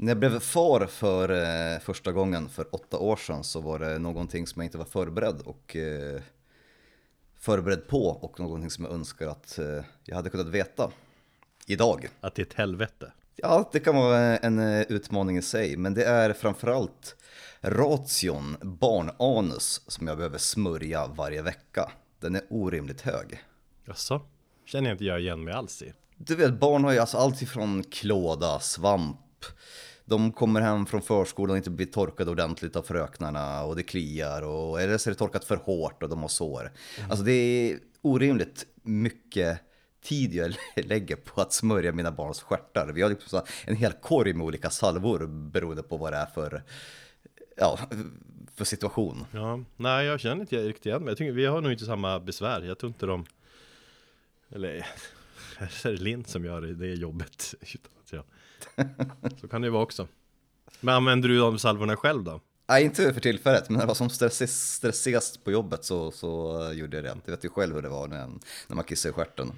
När 0.00 0.10
jag 0.10 0.18
blev 0.18 0.40
far 0.40 0.86
för 0.86 1.28
eh, 1.28 1.80
första 1.80 2.12
gången 2.12 2.48
för 2.48 2.74
åtta 2.74 2.98
år 2.98 3.16
sedan 3.16 3.44
så 3.44 3.60
var 3.60 3.78
det 3.78 3.98
någonting 3.98 4.46
som 4.46 4.62
jag 4.62 4.66
inte 4.66 4.78
var 4.78 4.84
förberedd 4.84 5.40
och 5.44 5.76
eh, 5.76 6.20
förberedd 7.38 7.88
på 7.88 8.06
och 8.06 8.40
någonting 8.40 8.70
som 8.70 8.84
jag 8.84 8.94
önskar 8.94 9.26
att 9.26 9.58
eh, 9.58 9.84
jag 10.04 10.16
hade 10.16 10.30
kunnat 10.30 10.46
veta 10.46 10.90
idag. 11.66 12.08
Att 12.20 12.34
det 12.34 12.42
är 12.42 12.46
ett 12.46 12.54
helvete. 12.54 13.12
Ja, 13.36 13.70
det 13.72 13.80
kan 13.80 13.96
vara 13.96 14.18
en 14.36 14.58
utmaning 14.88 15.38
i 15.38 15.42
sig, 15.42 15.76
men 15.76 15.94
det 15.94 16.04
är 16.04 16.32
framförallt 16.32 17.16
ration 17.60 18.56
barnanus 18.62 19.82
som 19.86 20.06
jag 20.06 20.16
behöver 20.16 20.38
smörja 20.38 21.06
varje 21.06 21.42
vecka. 21.42 21.92
Den 22.20 22.34
är 22.34 22.42
orimligt 22.50 23.00
hög. 23.00 23.44
Jaså? 23.84 24.20
Känner 24.64 24.88
jag 24.88 24.94
inte 24.94 25.04
jag 25.04 25.20
igen 25.20 25.44
mig 25.44 25.54
alls 25.54 25.82
i. 25.82 25.92
Du 26.16 26.34
vet, 26.36 26.60
barn 26.60 26.84
har 26.84 26.92
ju 26.92 26.98
alltså 26.98 27.16
allt 27.16 27.42
ifrån 27.42 27.84
klåda, 27.84 28.60
svamp, 28.60 29.16
de 30.08 30.32
kommer 30.32 30.60
hem 30.60 30.86
från 30.86 31.02
förskolan 31.02 31.50
och 31.50 31.56
inte 31.56 31.70
blir 31.70 31.86
torkade 31.86 32.30
ordentligt 32.30 32.76
av 32.76 32.82
fröknarna 32.82 33.64
och 33.64 33.76
det 33.76 33.82
kliar 33.82 34.42
och 34.42 34.80
eller 34.80 34.98
så 34.98 35.10
är 35.10 35.12
det 35.12 35.18
torkat 35.18 35.44
för 35.44 35.56
hårt 35.56 36.02
och 36.02 36.08
de 36.08 36.20
har 36.20 36.28
sår. 36.28 36.60
Mm. 36.60 37.10
Alltså 37.10 37.24
det 37.24 37.32
är 37.32 37.78
orimligt 38.02 38.66
mycket 38.82 39.60
tid 40.02 40.34
jag 40.34 40.54
lägger 40.76 41.16
på 41.16 41.40
att 41.40 41.52
smörja 41.52 41.92
mina 41.92 42.12
barns 42.12 42.42
stjärtar. 42.42 42.92
Vi 42.92 43.02
har 43.02 43.10
liksom 43.10 43.42
en 43.64 43.76
hel 43.76 43.92
korg 43.92 44.32
med 44.32 44.46
olika 44.46 44.70
salvor 44.70 45.26
beroende 45.26 45.82
på 45.82 45.96
vad 45.96 46.12
det 46.12 46.16
är 46.16 46.26
för, 46.26 46.62
ja, 47.56 47.78
för 48.54 48.64
situation. 48.64 49.26
Ja, 49.32 49.64
nej 49.76 50.06
jag 50.06 50.20
känner 50.20 50.40
inte 50.40 50.56
riktigt 50.56 50.86
igen 50.86 51.02
mig. 51.02 51.10
Jag 51.10 51.18
tycker 51.18 51.32
vi 51.32 51.46
har 51.46 51.60
nog 51.60 51.72
inte 51.72 51.84
samma 51.84 52.20
besvär. 52.20 52.62
Jag 52.62 52.78
tror 52.78 52.88
inte 52.88 53.06
de, 53.06 53.26
eller 54.50 54.68
är 55.58 55.90
det 55.90 55.96
Lind 55.96 56.26
som 56.26 56.44
gör 56.44 56.60
det 56.60 56.94
jobbet. 56.94 57.54
Så 59.40 59.48
kan 59.48 59.60
det 59.60 59.66
ju 59.66 59.70
vara 59.70 59.82
också. 59.82 60.08
Men 60.80 60.94
använder 60.94 61.28
du 61.28 61.38
de 61.38 61.58
salvorna 61.58 61.96
själv 61.96 62.24
då? 62.24 62.40
Nej, 62.68 62.84
inte 62.84 63.14
för 63.14 63.20
tillfället, 63.20 63.68
men 63.68 63.74
när 63.74 63.80
det 63.80 63.86
var 63.86 63.94
som 63.94 64.10
stressigast 64.10 65.44
på 65.44 65.50
jobbet 65.50 65.84
så, 65.84 66.10
så 66.10 66.62
gjorde 66.74 66.96
jag 66.96 67.04
det. 67.04 67.16
Du 67.24 67.30
vet 67.30 67.44
ju 67.44 67.48
själv 67.48 67.74
hur 67.74 67.82
det 67.82 67.88
var 67.88 68.08
när, 68.08 68.26
när 68.66 68.76
man 68.76 68.84
kissade 68.84 69.10
i 69.10 69.12
stjärten. 69.12 69.52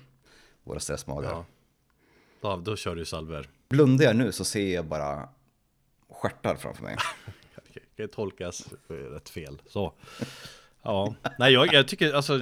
Våra 0.65 0.81
stressmagar. 0.81 1.31
Ja. 1.31 1.45
ja, 2.41 2.63
då 2.65 2.77
kör 2.77 2.97
du 2.97 3.05
salver. 3.05 3.49
Blundar 3.69 4.05
jag 4.05 4.17
nu 4.17 4.33
så 4.33 4.45
ser 4.45 4.75
jag 4.75 4.85
bara 4.85 5.29
stjärtar 6.09 6.57
framför 6.57 6.83
mig. 6.83 6.97
det 7.97 8.09
tolkas 8.09 8.69
rätt 8.89 9.29
fel. 9.29 9.63
Så. 9.67 9.93
Ja, 10.83 11.15
nej 11.39 11.53
jag, 11.53 11.73
jag, 11.73 11.89
tycker 11.89 12.13
alltså 12.13 12.41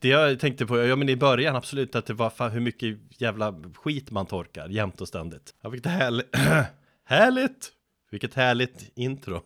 Det 0.00 0.08
jag 0.08 0.40
tänkte 0.40 0.66
på, 0.66 0.78
ja 0.78 0.96
men 0.96 1.08
i 1.08 1.16
början 1.16 1.56
absolut 1.56 1.94
att 1.94 2.06
det 2.06 2.14
var 2.14 2.30
fan 2.30 2.50
hur 2.50 2.60
mycket 2.60 2.98
jävla 3.20 3.54
skit 3.74 4.10
man 4.10 4.26
torkar 4.26 4.68
jämt 4.68 5.00
och 5.00 5.08
ständigt. 5.08 5.54
Ja 5.62 5.68
vilket 5.68 5.92
härligt 5.92 6.36
Härligt! 7.04 7.72
Vilket 8.10 8.34
härligt 8.34 8.92
intro. 8.94 9.42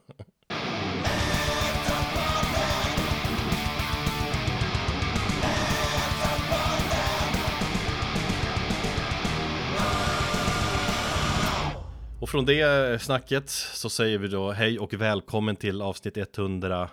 Och 12.20 12.28
från 12.28 12.46
det 12.46 13.02
snacket 13.02 13.50
så 13.50 13.90
säger 13.90 14.18
vi 14.18 14.28
då 14.28 14.52
hej 14.52 14.78
och 14.78 14.94
välkommen 14.94 15.56
till 15.56 15.82
avsnitt 15.82 16.16
100 16.38 16.88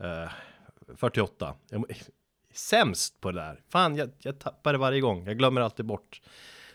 Eh, 0.00 0.30
48. 0.96 1.54
Jag, 1.70 1.84
sämst 2.52 3.20
på 3.20 3.30
det 3.30 3.40
där. 3.40 3.62
Fan, 3.68 3.96
jag, 3.96 4.10
jag 4.18 4.38
tappar 4.38 4.72
det 4.72 4.78
varje 4.78 5.00
gång. 5.00 5.26
Jag 5.26 5.38
glömmer 5.38 5.60
alltid 5.60 5.86
bort. 5.86 6.20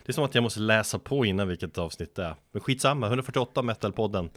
Det 0.04 0.10
är 0.10 0.14
som 0.14 0.24
att 0.24 0.34
jag 0.34 0.42
måste 0.42 0.60
läsa 0.60 0.98
på 0.98 1.24
innan 1.24 1.48
vilket 1.48 1.78
avsnitt 1.78 2.14
det 2.14 2.24
är. 2.24 2.36
Men 2.52 2.60
skitsamma, 2.60 3.06
148 3.06 3.62
Metalpodden. 3.62 4.30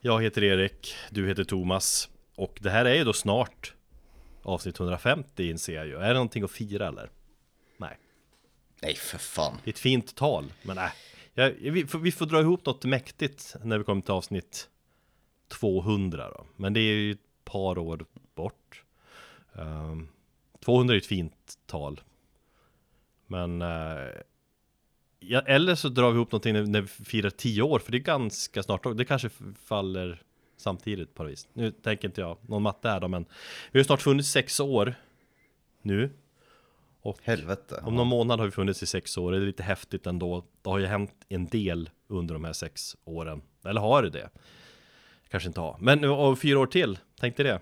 Jag 0.00 0.22
heter 0.22 0.44
Erik, 0.44 0.94
du 1.10 1.28
heter 1.28 1.44
Thomas. 1.44 2.08
Och 2.36 2.58
det 2.60 2.70
här 2.70 2.84
är 2.84 2.94
ju 2.94 3.04
då 3.04 3.12
snart 3.12 3.74
avsnitt 4.42 4.80
150 4.80 5.50
inser 5.50 5.74
jag 5.74 5.86
ju. 5.86 5.96
Är 5.96 6.08
det 6.08 6.14
någonting 6.14 6.44
att 6.44 6.50
fira 6.50 6.88
eller? 6.88 7.10
Nej. 7.76 7.98
Nej, 8.82 8.94
för 8.94 9.18
fan. 9.18 9.58
Det 9.64 9.70
är 9.70 9.72
ett 9.72 9.78
fint 9.78 10.16
tal, 10.16 10.52
men 10.62 10.76
nej. 10.76 10.92
Jag, 11.34 11.50
vi, 11.50 11.86
får, 11.86 11.98
vi 11.98 12.12
får 12.12 12.26
dra 12.26 12.40
ihop 12.40 12.66
något 12.66 12.84
mäktigt 12.84 13.56
när 13.62 13.78
vi 13.78 13.84
kommer 13.84 14.02
till 14.02 14.10
avsnitt 14.10 14.68
200 15.48 16.30
då. 16.30 16.46
Men 16.56 16.72
det 16.72 16.80
är 16.80 16.94
ju 16.94 17.16
par 17.52 17.78
år 17.78 18.04
bort. 18.34 18.84
Um, 19.52 19.62
ehm, 19.62 20.08
200 20.64 20.94
är 20.94 20.98
ett 20.98 21.06
fint 21.06 21.58
tal. 21.66 22.00
Men 23.26 23.62
uh, 23.62 24.08
ja, 25.20 25.40
eller 25.40 25.74
så 25.74 25.88
drar 25.88 26.10
vi 26.10 26.16
ihop 26.16 26.32
någonting 26.32 26.52
när, 26.52 26.66
när 26.66 26.80
vi 26.80 26.88
firar 26.88 27.30
10 27.30 27.62
år, 27.62 27.78
för 27.78 27.92
det 27.92 27.98
är 27.98 28.02
ganska 28.02 28.62
snart. 28.62 28.96
Det 28.96 29.04
kanske 29.04 29.30
faller 29.64 30.22
samtidigt 30.56 31.14
på 31.14 31.24
vis. 31.24 31.48
Nu 31.52 31.70
tänker 31.70 32.08
inte 32.08 32.20
jag 32.20 32.36
någon 32.42 32.62
matte 32.62 32.88
här 32.88 33.00
då, 33.00 33.08
men 33.08 33.24
vi 33.72 33.78
har 33.78 33.84
snart 33.84 34.02
funnits 34.02 34.28
sex 34.28 34.60
år 34.60 34.94
nu. 35.82 36.10
Och 37.02 37.18
Helvete. 37.22 37.82
Om 37.84 37.96
någon 37.96 38.06
månad 38.06 38.38
har 38.38 38.46
vi 38.46 38.52
funnits 38.52 38.82
i 38.82 38.86
sex 38.86 39.18
år, 39.18 39.32
det 39.32 39.38
är 39.38 39.40
lite 39.40 39.62
häftigt 39.62 40.06
ändå. 40.06 40.44
Det 40.62 40.70
har 40.70 40.78
ju 40.78 40.86
hänt 40.86 41.12
en 41.28 41.46
del 41.46 41.90
under 42.08 42.34
de 42.34 42.44
här 42.44 42.52
sex 42.52 42.96
åren. 43.04 43.42
Eller 43.64 43.80
har 43.80 44.02
det 44.02 44.10
det? 44.10 44.30
Kanske 45.30 45.46
inte 45.46 45.60
har. 45.60 45.76
Men 45.80 46.04
och 46.04 46.38
fyra 46.38 46.58
år 46.58 46.66
till, 46.66 46.98
tänk 47.20 47.36
dig 47.36 47.44
det. 47.44 47.60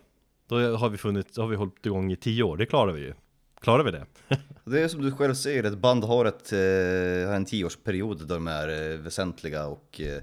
Då 0.49 0.77
har 0.77 0.89
vi 0.89 0.99
funnit, 0.99 1.34
då 1.34 1.43
har 1.43 1.49
vi 1.49 1.56
hållit 1.56 1.87
igång 1.87 2.12
i 2.12 2.17
tio 2.17 2.43
år, 2.43 2.56
det 2.56 2.67
klarar 2.67 2.93
vi 2.93 3.01
ju. 3.01 3.15
Klarar 3.61 3.84
vi 3.84 3.91
det? 3.91 4.06
det 4.65 4.81
är 4.81 4.89
som 4.89 5.03
du 5.03 5.12
själv 5.12 5.34
säger, 5.34 5.65
ett 5.65 5.79
band 5.79 6.05
har 6.05 6.25
ett, 6.25 6.53
eh, 6.53 7.34
en 7.34 7.45
tioårsperiod 7.45 8.29
där 8.29 8.34
de 8.34 8.49
är 8.49 8.93
eh, 8.93 8.99
väsentliga 8.99 9.67
och 9.67 10.01
eh, 10.01 10.23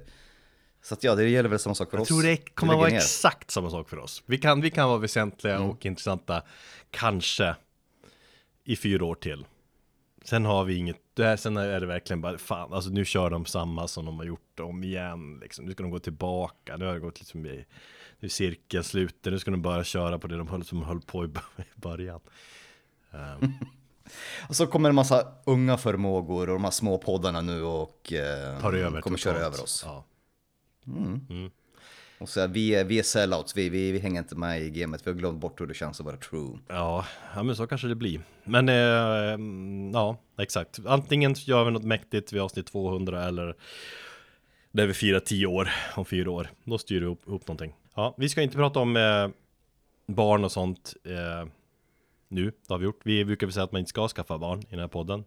så 0.82 0.94
att 0.94 1.04
ja, 1.04 1.14
det 1.14 1.28
gäller 1.28 1.48
väl 1.48 1.58
samma 1.58 1.74
sak 1.74 1.90
för 1.90 1.96
jag 1.96 2.02
oss. 2.02 2.10
Jag 2.10 2.18
tror 2.20 2.30
det 2.30 2.36
kommer 2.36 2.72
att 2.72 2.78
vara 2.78 2.88
ner. 2.88 2.96
exakt 2.96 3.50
samma 3.50 3.70
sak 3.70 3.88
för 3.88 3.98
oss. 3.98 4.22
Vi 4.26 4.38
kan, 4.38 4.60
vi 4.60 4.70
kan 4.70 4.88
vara 4.88 4.98
väsentliga 4.98 5.56
mm. 5.56 5.70
och 5.70 5.86
intressanta, 5.86 6.42
kanske, 6.90 7.56
i 8.64 8.76
fyra 8.76 9.04
år 9.04 9.14
till. 9.14 9.44
Sen 10.28 10.44
har 10.44 10.64
vi 10.64 10.76
inget, 10.76 10.96
där, 11.14 11.36
sen 11.36 11.56
är 11.56 11.80
det 11.80 11.86
verkligen 11.86 12.20
bara, 12.20 12.38
fan, 12.38 12.72
alltså 12.72 12.90
nu 12.90 13.04
kör 13.04 13.30
de 13.30 13.46
samma 13.46 13.88
som 13.88 14.04
de 14.06 14.18
har 14.18 14.24
gjort 14.24 14.60
om 14.60 14.84
igen, 14.84 15.38
liksom. 15.42 15.64
Nu 15.64 15.72
ska 15.72 15.82
de 15.82 15.90
gå 15.90 15.98
tillbaka, 15.98 16.76
nu 16.76 16.84
har 16.86 16.94
det 16.94 17.00
gått 17.00 17.20
liksom 17.20 17.46
i 17.46 17.64
nu 18.18 18.28
cirkeln 18.28 18.84
sluten, 18.84 19.32
nu 19.32 19.38
ska 19.38 19.50
de 19.50 19.62
bara 19.62 19.84
köra 19.84 20.18
på 20.18 20.26
det 20.26 20.36
de 20.36 20.48
höll, 20.48 20.64
som 20.64 20.82
höll 20.82 21.00
på 21.00 21.24
i 21.24 21.28
början. 21.74 22.20
Um. 23.10 23.52
och 24.48 24.56
så 24.56 24.66
kommer 24.66 24.88
en 24.88 24.94
massa 24.94 25.32
unga 25.46 25.76
förmågor 25.76 26.48
och 26.48 26.54
de 26.54 26.64
här 26.64 26.70
små 26.70 26.98
poddarna 26.98 27.40
nu 27.40 27.62
och 27.62 28.12
eh, 28.12 28.60
Tar 28.60 28.72
över 28.72 29.00
kommer 29.00 29.18
köra 29.18 29.38
över 29.38 29.62
oss. 29.62 29.82
Ja. 29.86 30.04
Mm. 30.86 31.26
Mm. 31.30 31.50
Och 32.18 32.28
så 32.28 32.40
här, 32.40 32.48
vi, 32.48 32.74
är, 32.74 32.84
vi 32.84 32.98
är 32.98 33.02
sellouts, 33.02 33.56
vi, 33.56 33.68
vi, 33.68 33.92
vi 33.92 33.98
hänger 33.98 34.18
inte 34.18 34.36
med 34.36 34.62
i 34.62 34.70
gamet, 34.70 35.06
vi 35.06 35.10
har 35.10 35.18
glömt 35.18 35.40
bort 35.40 35.60
hur 35.60 35.66
det 35.66 35.74
känns 35.74 36.00
att 36.00 36.06
vara 36.06 36.16
true. 36.16 36.58
Ja, 36.68 37.06
ja 37.34 37.42
men 37.42 37.56
så 37.56 37.66
kanske 37.66 37.88
det 37.88 37.94
blir. 37.94 38.20
Men 38.44 38.68
eh, 38.68 39.38
ja, 39.92 40.16
exakt. 40.38 40.78
Antingen 40.86 41.34
gör 41.34 41.64
vi 41.64 41.70
något 41.70 41.84
mäktigt 41.84 42.32
vid 42.32 42.40
avsnitt 42.40 42.66
200 42.66 43.24
eller 43.24 43.54
där 44.72 44.86
vi 44.86 44.94
firar 44.94 45.20
10 45.20 45.46
år 45.46 45.70
om 45.94 46.04
fyra 46.04 46.30
år. 46.30 46.48
Då 46.64 46.78
styr 46.78 47.00
vi 47.00 47.06
upp, 47.06 47.22
upp 47.24 47.48
någonting. 47.48 47.74
Ja, 47.94 48.14
vi 48.18 48.28
ska 48.28 48.42
inte 48.42 48.56
prata 48.56 48.80
om 48.80 48.96
eh, 48.96 49.28
barn 50.06 50.44
och 50.44 50.52
sånt 50.52 50.94
eh, 51.04 51.48
nu, 52.28 52.44
det 52.44 52.74
har 52.74 52.78
vi 52.78 52.84
gjort. 52.84 53.00
Vi 53.04 53.24
brukar 53.24 53.46
väl 53.46 53.54
säga 53.54 53.64
att 53.64 53.72
man 53.72 53.78
inte 53.78 53.88
ska 53.88 54.08
skaffa 54.08 54.38
barn 54.38 54.60
i 54.60 54.70
den 54.70 54.80
här 54.80 54.88
podden. 54.88 55.24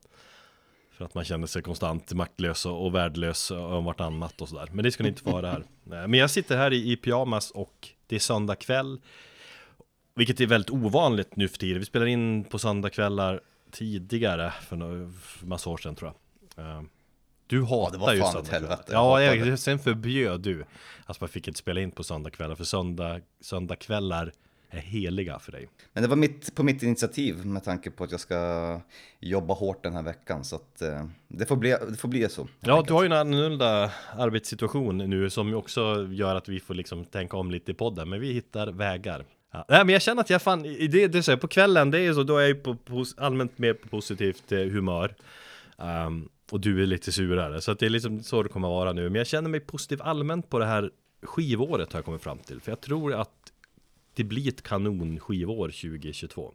För 0.99 1.05
att 1.05 1.15
man 1.15 1.25
känner 1.25 1.47
sig 1.47 1.61
konstant 1.61 2.13
maktlös 2.13 2.65
och, 2.65 2.95
värdelös 2.95 3.51
om 3.51 3.85
vartannat 3.85 4.41
och 4.41 4.49
sådär. 4.49 4.69
Men 4.71 4.83
det 4.83 4.91
ska 4.91 5.03
ni 5.03 5.09
inte 5.09 5.21
få 5.21 5.31
höra 5.31 5.51
här. 5.51 5.63
Men 6.07 6.13
jag 6.13 6.29
sitter 6.29 6.57
här 6.57 6.73
i, 6.73 6.91
i 6.91 6.97
pyjamas 6.97 7.51
och 7.51 7.89
det 8.07 8.15
är 8.15 8.19
söndag 8.19 8.55
kväll. 8.55 9.01
Vilket 10.15 10.41
är 10.41 10.45
väldigt 10.45 10.69
ovanligt 10.69 11.35
nu 11.35 11.47
för 11.47 11.57
tiden. 11.57 11.79
Vi 11.79 11.85
spelar 11.85 12.05
in 12.05 12.43
på 12.43 12.59
söndagkvällar 12.59 13.41
tidigare 13.71 14.53
för, 14.61 15.11
för 15.11 15.45
massa 15.45 15.69
år 15.69 15.77
sedan 15.77 15.95
tror 15.95 16.13
jag. 16.55 16.65
Uh, 16.65 16.81
du 17.47 17.63
hatar 17.63 17.99
ja, 17.99 18.13
ju 18.13 18.21
söndagkvällar. 18.21 18.79
Ja, 18.91 19.21
jag, 19.21 19.59
sen 19.59 19.79
förbjöd 19.79 20.41
du 20.41 20.65
att 21.05 21.21
man 21.21 21.29
fick 21.29 21.47
inte 21.47 21.59
spela 21.59 21.81
in 21.81 21.91
på 21.91 22.03
söndagkvällar, 22.03 22.55
för 22.55 22.63
söndag, 22.63 23.21
söndagkvällar 23.41 24.31
är 24.69 24.79
heliga 24.79 25.39
för 25.39 25.51
dig. 25.51 25.69
Men 25.93 26.03
det 26.03 26.09
var 26.09 26.15
mitt, 26.15 26.55
på 26.55 26.63
mitt 26.63 26.83
initiativ 26.83 27.45
med 27.45 27.63
tanke 27.63 27.91
på 27.91 28.03
att 28.03 28.11
jag 28.11 28.19
ska 28.19 28.81
jobba 29.19 29.53
hårt 29.53 29.83
den 29.83 29.93
här 29.93 30.03
veckan, 30.03 30.43
så 30.43 30.55
att 30.55 30.81
eh, 30.81 31.05
det, 31.27 31.45
får 31.45 31.55
bli, 31.55 31.75
det 31.89 31.97
får 31.97 32.07
bli 32.07 32.29
så. 32.29 32.47
Ja, 32.59 32.83
du 32.87 32.93
har 32.93 33.03
ju 33.03 33.05
en 33.05 33.13
annorlunda 33.13 33.91
arbetssituation 34.17 34.97
nu 34.97 35.29
som 35.29 35.53
också 35.53 36.07
gör 36.11 36.35
att 36.35 36.49
vi 36.49 36.59
får 36.59 36.73
liksom 36.73 37.05
tänka 37.05 37.37
om 37.37 37.51
lite 37.51 37.71
i 37.71 37.73
podden, 37.73 38.09
men 38.09 38.19
vi 38.19 38.33
hittar 38.33 38.67
vägar. 38.67 39.25
Ja. 39.51 39.65
Nej, 39.69 39.85
men 39.85 39.93
jag 39.93 40.01
känner 40.01 40.21
att 40.21 40.29
jag 40.29 40.41
fan, 40.41 40.63
det, 40.63 41.07
det 41.07 41.15
är 41.15 41.21
så 41.21 41.31
här, 41.31 41.37
på 41.37 41.47
kvällen, 41.47 41.91
det 41.91 41.99
är 41.99 42.13
så, 42.13 42.23
då 42.23 42.37
är 42.37 42.47
jag 42.47 42.63
på, 42.63 42.75
på 42.75 43.05
allmänt 43.17 43.57
mer 43.57 43.73
på 43.73 43.87
positivt 43.87 44.51
eh, 44.51 44.59
humör. 44.59 45.15
Um, 45.77 46.29
och 46.51 46.59
du 46.59 46.81
är 46.83 46.85
lite 46.85 47.11
surare. 47.11 47.61
Så 47.61 47.71
att 47.71 47.79
det 47.79 47.85
är 47.85 47.89
liksom 47.89 48.23
så 48.23 48.43
det 48.43 48.49
kommer 48.49 48.67
vara 48.67 48.93
nu. 48.93 49.03
Men 49.03 49.15
jag 49.15 49.27
känner 49.27 49.49
mig 49.49 49.59
positiv 49.59 50.01
allmänt 50.01 50.49
på 50.49 50.59
det 50.59 50.65
här 50.65 50.91
skivåret 51.23 51.93
har 51.93 51.97
jag 51.97 52.05
kommit 52.05 52.21
fram 52.21 52.37
till. 52.37 52.61
För 52.61 52.71
jag 52.71 52.81
tror 52.81 53.13
att 53.13 53.38
det 54.13 54.23
blir 54.23 54.47
ett 54.47 54.61
kanon 54.61 55.19
skivår 55.19 55.67
2022. 55.67 56.53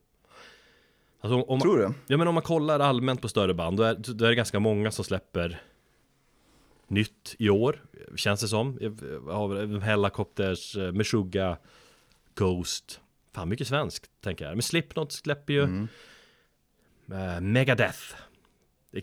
Alltså 1.20 1.40
om, 1.42 1.60
tror 1.60 1.78
du? 1.78 1.92
Ja 2.06 2.16
men 2.16 2.28
om 2.28 2.34
man 2.34 2.42
kollar 2.42 2.80
allmänt 2.80 3.22
på 3.22 3.28
större 3.28 3.54
band, 3.54 3.76
då 3.76 3.82
är, 3.82 3.94
då 3.94 4.24
är 4.24 4.28
det 4.28 4.34
ganska 4.34 4.60
många 4.60 4.90
som 4.90 5.04
släpper 5.04 5.62
nytt 6.88 7.34
i 7.38 7.50
år, 7.50 7.82
känns 8.16 8.40
det 8.40 8.48
som. 8.48 8.78
Hellacopters, 9.82 10.76
eh, 10.76 10.92
Meshuggah, 10.92 11.56
Ghost. 12.34 13.00
Fan 13.32 13.48
mycket 13.48 13.68
svenskt, 13.68 14.10
tänker 14.20 14.44
jag. 14.44 14.54
Men 14.54 14.62
Slipknot 14.62 15.12
släpper 15.12 15.52
ju 15.52 15.62
mm. 15.62 15.88
uh, 17.12 17.40
Megadeth. 17.40 18.14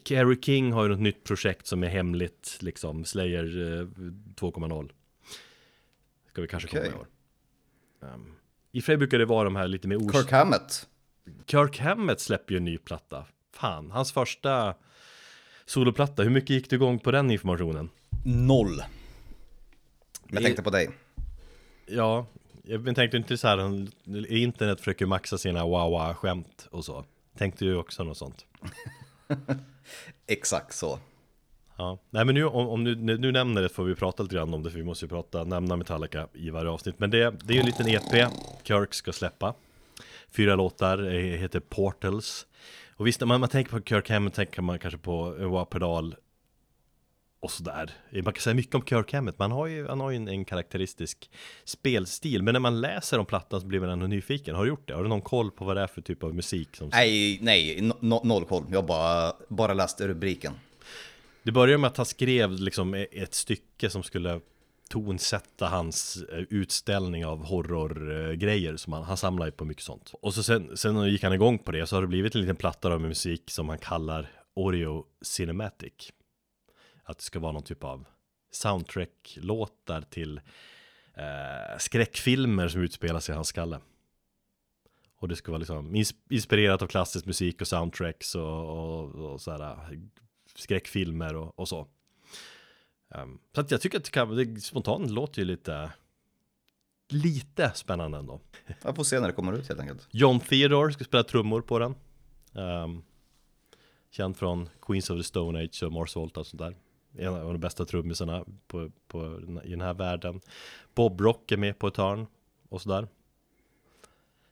Kerry 0.04 0.42
King 0.42 0.72
har 0.72 0.84
ju 0.84 0.90
något 0.90 1.00
nytt 1.00 1.24
projekt 1.24 1.68
som 1.68 1.84
är 1.84 1.88
hemligt, 1.88 2.58
liksom 2.62 3.06
Slayer 3.06 3.58
uh, 3.58 3.88
2.0. 4.36 4.92
Ska 6.30 6.42
vi 6.42 6.48
kanske 6.48 6.70
okay. 6.70 6.90
komma 6.90 6.98
i 6.98 7.00
år. 7.00 7.08
Um, 8.14 8.36
I 8.72 8.80
och 8.80 8.84
för 8.84 8.92
sig 8.92 8.98
brukar 8.98 9.20
det 9.20 9.26
vara 9.26 9.44
de 9.44 9.56
här 9.56 9.68
lite 9.68 9.88
mer 9.88 9.98
ors... 9.98 10.12
Kirk 10.12 10.32
Hammett. 10.32 10.88
Kirk 11.48 11.80
Hammett 11.80 12.20
släpper 12.20 12.54
ju 12.54 12.58
en 12.58 12.66
ny 12.66 12.78
platta. 12.78 13.26
Fan, 13.54 13.92
hans 13.92 14.12
första 14.12 14.76
soloplatta, 15.66 16.24
hur 16.24 16.30
mycket 16.30 16.50
gick 16.50 16.70
du 16.70 16.76
igång 16.76 17.00
på 17.00 17.12
den 17.12 17.32
informationen? 17.32 17.90
Noll. 18.26 18.84
Jag 20.30 20.44
tänkte 20.44 20.64
på 20.64 20.70
dig. 20.70 20.90
Ja, 21.86 22.26
jag 22.64 22.96
tänkte 22.96 23.18
inte 23.18 23.38
så 23.38 23.48
här, 23.48 23.88
internet 24.34 24.80
försöker 24.80 25.06
maxa 25.06 25.38
sina 25.38 25.66
wow-skämt 25.66 26.68
och 26.72 26.86
så. 26.86 27.06
Tänkte 27.38 27.66
du 27.66 27.76
också 27.76 28.04
något 28.04 28.18
sånt? 28.18 28.46
Exakt 30.28 30.76
så. 30.76 31.00
Ja, 31.82 31.98
nej 32.10 32.26
men 32.26 32.36
nu 32.36 32.46
om, 32.46 32.68
om 32.68 32.84
du 32.84 32.96
nu 32.96 33.32
nämner 33.32 33.62
det 33.62 33.70
får 33.70 33.84
vi 33.84 33.96
prata 33.96 34.24
lite 34.24 34.36
grann 34.36 34.54
om 34.54 34.64
det 34.64 34.72
för 34.72 34.78
vi 34.78 34.84
måste 34.84 35.06
ju 35.06 35.10
prata, 35.10 35.44
nämna 35.44 35.76
Metallica 35.76 36.28
i 36.34 36.50
varje 36.50 36.70
avsnitt. 36.70 36.96
Men 36.98 37.12
det, 37.12 37.34
det 37.44 37.54
är 37.54 37.56
ju 37.56 37.60
en 37.60 37.66
liten 37.66 37.88
EP 37.88 38.32
Kirk 38.64 38.94
ska 38.94 39.14
släppa. 39.14 39.54
Fyra 40.32 40.56
låtar, 40.56 41.14
eh, 41.14 41.40
heter 41.40 41.60
Portals. 41.60 42.48
Och 42.96 43.08
visst, 43.08 43.20
när 43.20 43.28
man, 43.28 43.40
man 43.40 43.50
tänker 43.50 43.72
på 43.72 43.82
Kirk 43.82 44.10
Hammett 44.10 44.34
tänker 44.34 44.62
man 44.62 44.80
kanske 44.80 44.98
på 44.98 45.30
Wah 45.30 45.66
Pedal 45.66 46.16
och 47.40 47.52
sådär. 47.52 47.92
Man 48.24 48.34
kan 48.34 48.42
säga 48.42 48.54
mycket 48.54 48.76
om 48.76 48.86
Kirk 48.86 49.14
Hammett, 49.14 49.40
man 49.40 49.52
har 49.52 49.68
ju, 49.68 49.88
han 49.88 50.00
har 50.00 50.12
ju 50.12 50.16
en, 50.16 50.28
en, 50.28 50.46
karaktäristisk 50.46 51.30
spelstil. 51.64 52.44
Men 52.44 52.54
när 52.54 52.60
man 52.60 52.82
läser 52.82 53.20
om 53.20 53.26
plattan 53.26 53.62
så 53.62 53.68
blir 53.68 53.80
man 53.80 53.90
ändå 53.90 54.08
nyfiken. 54.08 54.56
Har 54.56 54.64
du 54.64 54.70
gjort 54.70 54.88
det? 54.88 54.94
Har 54.94 55.04
du 55.04 55.10
någon 55.10 55.22
koll 55.22 55.52
på 55.52 55.66
vad 55.66 55.78
det 55.78 55.82
är 55.82 55.88
för 55.88 56.02
typ 56.02 56.24
av 56.24 56.36
musik? 56.36 56.76
Som... 56.76 56.90
Nej, 56.90 57.40
nej, 57.42 57.82
no, 57.82 58.22
noll 58.24 58.46
koll. 58.46 58.66
Jag 58.70 58.82
har 58.82 58.88
bara, 58.88 59.34
bara 59.50 59.74
läst 59.74 60.02
rubriken. 60.02 60.54
Det 61.44 61.52
börjar 61.52 61.78
med 61.78 61.88
att 61.88 61.98
han 61.98 62.06
skrev 62.06 62.52
liksom 62.52 62.94
e-, 62.94 63.08
ett 63.12 63.34
stycke 63.34 63.90
som 63.90 64.04
skulle 64.04 64.42
tonsätta 64.90 65.68
hans 65.68 66.24
eh, 66.32 66.44
utställning 66.50 67.26
av 67.26 67.46
horrorgrejer 67.46 68.78
som 68.78 68.94
han, 68.94 69.04
han 69.04 69.18
samlar 69.18 69.46
ju 69.46 69.52
på 69.52 69.66
mycket 69.66 69.84
sånt. 69.84 70.14
Och 70.22 70.34
så 70.34 70.44
sen, 70.44 70.78
sen 70.78 71.10
gick 71.10 71.24
han 71.24 71.34
igång 71.34 71.60
på 71.60 71.72
det 71.72 71.88
så 71.88 71.96
har 71.96 72.02
det 72.02 72.08
blivit 72.08 72.36
en 72.36 72.42
liten 72.42 72.56
platta 72.56 72.90
med 72.90 73.02
musik 73.02 73.44
som 73.50 73.70
han 73.70 73.78
kallar 73.78 74.32
Oreo 74.54 75.06
Cinematic. 75.22 76.12
Att 77.04 77.18
det 77.18 77.24
ska 77.24 77.40
vara 77.40 77.52
någon 77.52 77.64
typ 77.64 77.84
av 77.84 78.06
soundtrack-låtar 78.52 80.02
till 80.02 80.38
eh, 81.14 81.78
skräckfilmer 81.80 82.68
som 82.68 82.82
utspelar 82.82 83.20
sig 83.20 83.34
i 83.34 83.36
hans 83.36 83.48
skalle. 83.48 83.80
Och 85.20 85.28
det 85.28 85.36
ska 85.36 85.52
vara 85.52 85.60
liksom 85.60 86.04
inspirerat 86.30 86.82
av 86.82 86.88
klassisk 86.88 87.26
musik 87.26 87.62
och 87.62 87.68
soundtracks 87.68 88.36
och, 88.36 88.70
och, 88.70 89.16
och 89.16 89.42
sådär 89.42 90.00
skräckfilmer 90.56 91.36
och, 91.36 91.60
och 91.60 91.68
så. 91.68 91.88
Um, 93.16 93.40
så 93.56 93.62
att 93.62 93.72
jag 93.72 93.82
tycker 93.82 93.98
att 93.98 94.04
det, 94.04 94.12
kan, 94.12 94.36
det 94.36 94.62
spontant 94.62 95.12
låter 95.12 95.40
ju 95.40 95.46
lite 95.46 95.92
Lite 97.12 97.72
spännande 97.76 98.18
ändå. 98.18 98.40
Jag 98.82 98.96
får 98.96 99.04
se 99.04 99.20
när 99.20 99.28
det 99.28 99.34
kommer 99.34 99.54
ut 99.54 99.68
helt 99.68 99.80
enkelt. 99.80 100.08
John 100.12 100.40
Theodore 100.40 100.94
ska 100.94 101.04
spela 101.04 101.24
trummor 101.24 101.62
på 101.62 101.80
den. 101.80 101.96
Um, 102.54 103.04
Känd 104.12 104.38
från 104.38 104.70
Queens 104.82 105.10
of 105.10 105.20
the 105.20 105.24
Stone 105.24 105.64
Age 105.64 105.84
och 105.84 105.92
Mars 105.92 106.16
Volta 106.16 106.40
och 106.40 106.48
sånt 106.48 106.62
där. 106.62 106.76
En 107.18 107.34
av 107.34 107.54
de 107.54 107.60
bästa 107.60 107.86
trummisarna 107.86 108.46
på, 108.68 108.92
på, 109.08 109.40
i 109.64 109.70
den 109.70 109.82
här 109.82 109.94
världen. 109.94 110.42
Bob 110.94 111.22
Rock 111.22 111.52
är 111.52 111.58
med 111.58 111.80
på 111.80 111.88
ett 111.88 111.98
hörn 111.98 112.28
och 112.70 112.82
sådär. 112.82 113.08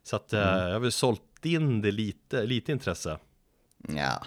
Så 0.03 0.15
att 0.15 0.33
uh, 0.33 0.39
jag 0.39 0.73
har 0.73 0.79
väl 0.79 0.91
sålt 0.91 1.45
in 1.45 1.81
det 1.81 1.91
lite, 1.91 2.45
lite 2.45 2.71
intresse. 2.71 3.19
Ja 3.77 4.23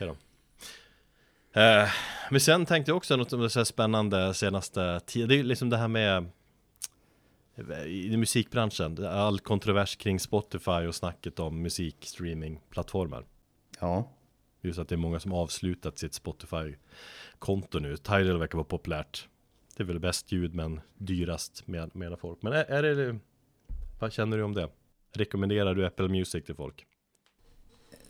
Okej 0.00 0.08
då 0.08 0.16
Eh, 1.52 1.88
men 2.30 2.40
sen 2.40 2.66
tänkte 2.66 2.90
jag 2.90 2.96
också 2.96 3.16
något 3.16 3.30
som 3.30 3.42
är 3.42 3.48
så 3.48 3.64
spännande 3.64 4.34
senaste 4.34 5.00
tiden, 5.00 5.28
det 5.28 5.38
är 5.38 5.42
liksom 5.42 5.70
det 5.70 5.76
här 5.76 5.88
med 5.88 6.30
i 7.86 8.16
musikbranschen, 8.16 9.06
all 9.06 9.40
kontrovers 9.40 9.96
kring 9.96 10.20
Spotify 10.20 10.86
och 10.86 10.94
snacket 10.94 11.38
om 11.38 11.62
musikstreamingplattformar. 11.62 13.24
Ja. 13.80 14.08
Just 14.60 14.78
att 14.78 14.88
det 14.88 14.94
är 14.94 14.96
många 14.96 15.20
som 15.20 15.32
avslutat 15.32 15.98
sitt 15.98 16.14
Spotify-konto 16.14 17.78
nu. 17.78 17.96
Tidal 17.96 18.38
verkar 18.38 18.58
vara 18.58 18.64
populärt. 18.64 19.28
Det 19.76 19.82
är 19.82 19.86
väl 19.86 19.98
bäst 19.98 20.32
ljud 20.32 20.54
men 20.54 20.80
dyrast 20.98 21.66
med, 21.66 21.96
menar 21.96 22.16
folk. 22.16 22.42
Men 22.42 22.52
är, 22.52 22.64
är 22.64 22.82
det, 22.82 23.18
vad 24.00 24.12
känner 24.12 24.36
du 24.36 24.42
om 24.42 24.54
det? 24.54 24.68
Rekommenderar 25.12 25.74
du 25.74 25.86
Apple 25.86 26.08
Music 26.08 26.44
till 26.44 26.54
folk? 26.54 26.86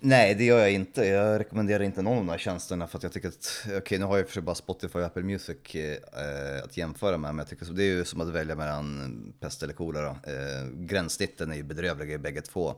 Nej, 0.02 0.34
det 0.34 0.44
gör 0.44 0.58
jag 0.58 0.72
inte. 0.72 1.04
Jag 1.04 1.40
rekommenderar 1.40 1.84
inte 1.84 2.02
någon 2.02 2.12
av 2.12 2.18
de 2.18 2.28
här 2.28 2.38
tjänsterna 2.38 2.86
för 2.86 2.98
att 2.98 3.02
jag 3.02 3.12
tycker 3.12 3.28
att, 3.28 3.62
okej 3.64 3.78
okay, 3.78 3.98
nu 3.98 4.04
har 4.04 4.16
jag 4.16 4.26
för 4.26 4.32
sig 4.32 4.42
bara 4.42 4.54
Spotify 4.54 4.98
och 4.98 5.04
Apple 5.04 5.22
Music 5.22 5.74
eh, 5.74 6.64
att 6.64 6.76
jämföra 6.76 7.18
med, 7.18 7.34
men 7.34 7.38
jag 7.38 7.48
tycker 7.48 7.66
att 7.66 7.76
det 7.76 7.82
är 7.82 7.94
ju 7.94 8.04
som 8.04 8.20
att 8.20 8.28
välja 8.28 8.54
mellan 8.54 9.32
pest 9.40 9.62
eller 9.62 9.72
kolera. 9.72 10.10
Eh, 10.10 10.68
gränssnitten 10.74 11.52
är 11.52 11.56
ju 11.56 11.62
bedrövliga 11.62 12.14
i 12.14 12.18
bägge 12.18 12.42
två. 12.42 12.74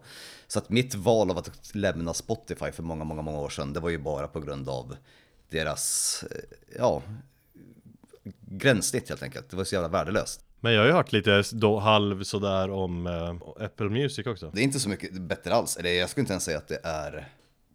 Så 0.47 0.59
att 0.59 0.71
mitt 0.71 0.95
val 0.95 1.31
av 1.31 1.39
att 1.39 1.75
lämna 1.75 2.15
Spotify 2.15 2.71
för 2.73 2.83
många, 2.83 3.05
många, 3.05 3.23
många 3.23 3.39
år 3.39 3.49
sedan, 3.49 3.73
det 3.73 3.81
var 3.81 3.91
ju 3.91 3.99
bara 3.99 4.29
på 4.29 4.41
grund 4.41 4.69
av 4.69 4.97
deras, 5.49 6.25
eh, 6.31 6.37
ja, 6.79 7.03
gränssnitt 8.41 9.09
helt 9.09 9.23
enkelt. 9.23 9.51
Det 9.51 9.57
var 9.57 9.65
så 9.65 9.75
jävla 9.75 9.89
värdelöst. 9.89 10.41
Men 10.64 10.73
jag 10.73 10.81
har 10.81 10.87
ju 10.87 10.93
hört 10.93 11.12
lite 11.12 11.43
då, 11.53 11.79
halv 11.79 12.25
sådär 12.25 12.70
om 12.70 13.06
äh, 13.06 13.64
Apple 13.64 13.88
Music 13.88 14.26
också. 14.26 14.50
Det 14.55 14.61
är 14.61 14.64
inte 14.64 14.81
så 14.81 14.88
mycket 14.88 15.12
bättre 15.12 15.55
alls. 15.55 15.76
Eller 15.76 15.91
jag 15.91 16.11
skulle 16.11 16.23
inte 16.23 16.32
ens 16.32 16.44
säga 16.44 16.59
att 16.59 16.69
det 16.69 16.81
är... 16.85 17.12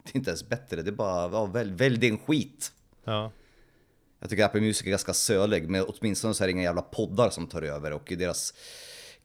Det 0.04 0.12
är 0.14 0.18
inte 0.18 0.30
ens 0.30 0.50
bättre. 0.50 0.82
Det 0.82 0.90
är 0.90 0.92
bara, 0.92 1.32
ja, 1.32 1.46
välj, 1.46 1.74
välj 1.74 1.98
din 1.98 2.18
skit. 2.18 2.72
Ja. 3.04 3.32
Jag 4.20 4.30
tycker 4.30 4.46
Apple 4.46 4.62
Music 4.62 4.86
är 4.86 4.90
ganska 4.90 5.14
sölig. 5.14 5.70
Men 5.70 5.86
åtminstone 5.88 6.34
så 6.34 6.44
är 6.44 6.48
det 6.48 6.52
inga 6.52 6.64
jävla 6.64 6.82
poddar 6.82 7.30
som 7.30 7.48
tar 7.48 7.62
över. 7.62 7.94
Och 7.94 8.14
deras 8.18 8.54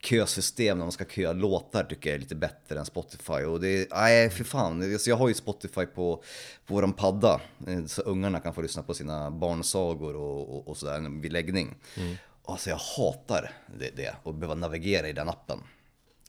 kösystem 0.00 0.78
när 0.78 0.84
man 0.84 0.92
ska 0.92 1.04
köa 1.04 1.32
låtar 1.32 1.84
tycker 1.84 2.10
jag 2.10 2.14
är 2.14 2.20
lite 2.20 2.34
bättre 2.34 2.78
än 2.78 2.84
Spotify. 2.84 3.32
Och 3.32 3.60
det 3.60 3.68
är, 3.68 3.86
nej 3.90 4.30
för 4.30 4.44
fan. 4.44 4.98
Jag 5.06 5.16
har 5.16 5.28
ju 5.28 5.34
Spotify 5.34 5.86
på, 5.86 6.22
på 6.66 6.74
våran 6.74 6.92
padda. 6.92 7.40
Eh, 7.66 7.84
så 7.86 8.02
ungarna 8.02 8.40
kan 8.40 8.54
få 8.54 8.62
lyssna 8.62 8.82
på 8.82 8.94
sina 8.94 9.30
barnsagor 9.30 10.16
och, 10.16 10.56
och, 10.56 10.68
och 10.68 10.76
sådär 10.76 11.20
vid 11.20 11.32
läggning. 11.32 11.74
Mm. 11.96 12.16
Alltså 12.44 12.70
jag 12.70 12.76
hatar 12.76 13.50
det, 13.78 13.96
det 13.96 14.14
och 14.22 14.34
behöva 14.34 14.54
navigera 14.54 15.08
i 15.08 15.12
den 15.12 15.28
appen. 15.28 15.58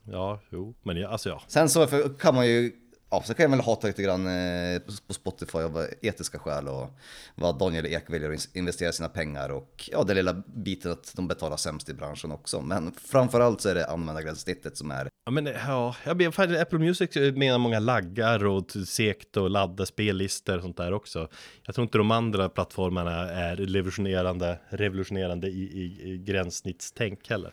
Ja, 0.03 0.39
jo, 0.49 0.73
men 0.83 0.97
ja, 0.97 1.09
alltså 1.09 1.29
ja. 1.29 1.41
Sen 1.47 1.69
så 1.69 1.87
kan 2.19 2.35
man 2.35 2.47
ju, 2.47 2.71
ja, 3.13 3.23
så 3.25 3.33
kan 3.33 3.43
jag 3.43 3.49
väl 3.49 3.59
hata 3.59 3.87
lite 3.87 4.03
grann 4.03 4.27
eh, 4.27 4.79
på 5.07 5.13
Spotify 5.13 5.57
av 5.57 5.87
etiska 6.01 6.39
skäl 6.39 6.67
och 6.67 6.97
vad 7.35 7.59
Daniel 7.59 7.85
Ek 7.85 8.09
väljer 8.09 8.33
att 8.33 8.55
investera 8.55 8.91
sina 8.91 9.09
pengar 9.09 9.49
och 9.49 9.89
ja, 9.91 10.03
den 10.03 10.15
lilla 10.15 10.33
biten 10.33 10.91
att 10.91 11.13
de 11.15 11.27
betalar 11.27 11.57
sämst 11.57 11.89
i 11.89 11.93
branschen 11.93 12.31
också. 12.31 12.61
Men 12.61 12.91
framförallt 12.91 13.61
så 13.61 13.69
är 13.69 13.75
det 13.75 13.87
användargränssnittet 13.87 14.77
som 14.77 14.91
är. 14.91 15.09
Ja, 15.25 15.31
men 15.31 15.45
ja, 15.45 15.95
jag 16.03 16.17
ber, 16.17 16.31
fan, 16.31 16.55
Apple 16.55 16.79
Music 16.79 17.15
menar 17.15 17.57
många 17.57 17.79
laggar 17.79 18.45
och 18.45 18.71
sekt 18.87 19.37
och 19.37 19.49
ladda 19.49 19.85
spellistor 19.85 20.55
och 20.55 20.61
sånt 20.61 20.77
där 20.77 20.93
också. 20.93 21.27
Jag 21.63 21.75
tror 21.75 21.83
inte 21.83 21.97
de 21.97 22.11
andra 22.11 22.49
plattformarna 22.49 23.29
är 23.29 23.55
revolutionerande, 23.55 24.59
revolutionerande 24.69 25.47
i, 25.47 25.61
i, 25.61 26.11
i 26.11 26.17
gränssnittstänk 26.17 27.29
heller. 27.29 27.51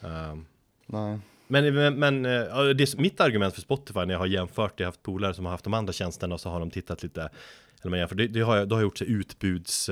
Um, 0.00 0.46
Nej. 0.86 1.18
Men, 1.48 1.74
men, 1.74 1.94
men 1.94 2.22
det 2.22 2.80
är 2.94 3.00
mitt 3.00 3.20
argument 3.20 3.54
för 3.54 3.60
Spotify 3.60 4.00
när 4.00 4.14
jag 4.14 4.18
har 4.18 4.26
jämfört, 4.26 4.80
jag 4.80 4.86
har 4.86 4.92
haft 4.92 5.02
polare 5.02 5.34
som 5.34 5.44
har 5.44 5.52
haft 5.52 5.64
de 5.64 5.74
andra 5.74 5.92
tjänsterna 5.92 6.34
och 6.34 6.40
så 6.40 6.50
har 6.50 6.60
de 6.60 6.70
tittat 6.70 7.02
lite, 7.02 7.20
eller 7.80 7.90
man 7.90 7.98
jämför, 7.98 8.16
det, 8.16 8.26
det 8.26 8.40
har 8.40 8.56
jag, 8.56 8.68
då 8.68 8.76
har 8.76 8.82
gjort 8.82 8.98
sig 8.98 9.10
utbuds 9.10 9.90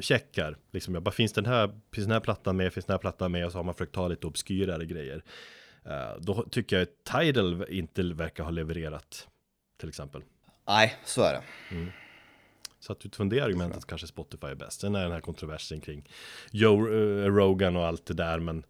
checkar, 0.00 0.56
liksom 0.72 0.94
jag 0.94 1.02
bara 1.02 1.10
finns 1.10 1.32
den 1.32 1.46
här, 1.46 1.70
finns 1.92 2.06
den 2.06 2.12
här 2.12 2.20
plattan 2.20 2.56
med, 2.56 2.72
finns 2.72 2.86
den 2.86 2.94
här 2.94 2.98
plattan 2.98 3.32
med 3.32 3.46
och 3.46 3.52
så 3.52 3.58
har 3.58 3.64
man 3.64 3.74
försökt 3.74 3.94
ta 3.94 4.08
lite 4.08 4.26
obskyrare 4.26 4.86
grejer. 4.86 5.22
Uh, 5.86 6.20
då 6.20 6.42
tycker 6.42 6.76
jag 6.76 6.82
att 6.82 7.04
Tidal 7.22 7.64
inte 7.68 8.02
verkar 8.02 8.44
ha 8.44 8.50
levererat, 8.50 9.28
till 9.80 9.88
exempel. 9.88 10.22
Nej, 10.68 10.96
så 11.04 11.22
är 11.22 11.32
det. 11.32 11.74
Mm. 11.74 11.90
Så 12.80 12.92
att 12.92 13.06
utifrån 13.06 13.28
det 13.28 13.40
argumentet 13.40 13.86
kanske 13.86 14.06
Spotify 14.06 14.46
är 14.46 14.54
bäst. 14.54 14.80
Sen 14.80 14.94
är 14.94 15.02
den 15.02 15.12
här 15.12 15.20
kontroversen 15.20 15.80
kring 15.80 16.08
Joe 16.50 16.88
uh, 16.88 17.34
Rogan 17.34 17.76
och 17.76 17.86
allt 17.86 18.06
det 18.06 18.14
där, 18.14 18.38
men 18.38 18.64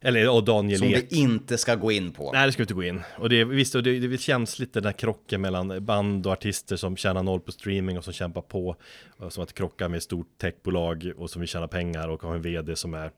eller 0.00 0.30
och 0.30 0.44
Daniel 0.44 0.78
Som 0.78 0.88
Ek. 0.88 1.06
vi 1.10 1.16
inte 1.16 1.58
ska 1.58 1.74
gå 1.74 1.92
in 1.92 2.12
på. 2.12 2.32
Nej, 2.32 2.46
det 2.46 2.52
ska 2.52 2.60
vi 2.60 2.64
inte 2.64 2.74
gå 2.74 2.82
in. 2.82 3.02
Och 3.18 3.28
det, 3.28 3.44
visst, 3.44 3.74
och 3.74 3.82
det, 3.82 3.98
det 3.98 4.18
känns 4.18 4.58
lite 4.58 4.80
den 4.80 4.86
här 4.86 4.92
krocken 4.92 5.40
mellan 5.40 5.84
band 5.84 6.26
och 6.26 6.32
artister 6.32 6.76
som 6.76 6.96
tjänar 6.96 7.22
noll 7.22 7.40
på 7.40 7.52
streaming 7.52 7.98
och 7.98 8.04
som 8.04 8.12
kämpar 8.12 8.40
på. 8.40 8.76
Och 9.08 9.32
som 9.32 9.42
att 9.42 9.52
krocka 9.52 9.88
med 9.88 9.96
ett 9.96 10.02
stort 10.02 10.38
techbolag 10.38 11.12
och 11.16 11.30
som 11.30 11.40
vill 11.40 11.48
tjäna 11.48 11.68
pengar 11.68 12.08
och 12.08 12.22
har 12.22 12.34
en 12.34 12.42
vd 12.42 12.76
som 12.76 12.94
är 12.94 13.10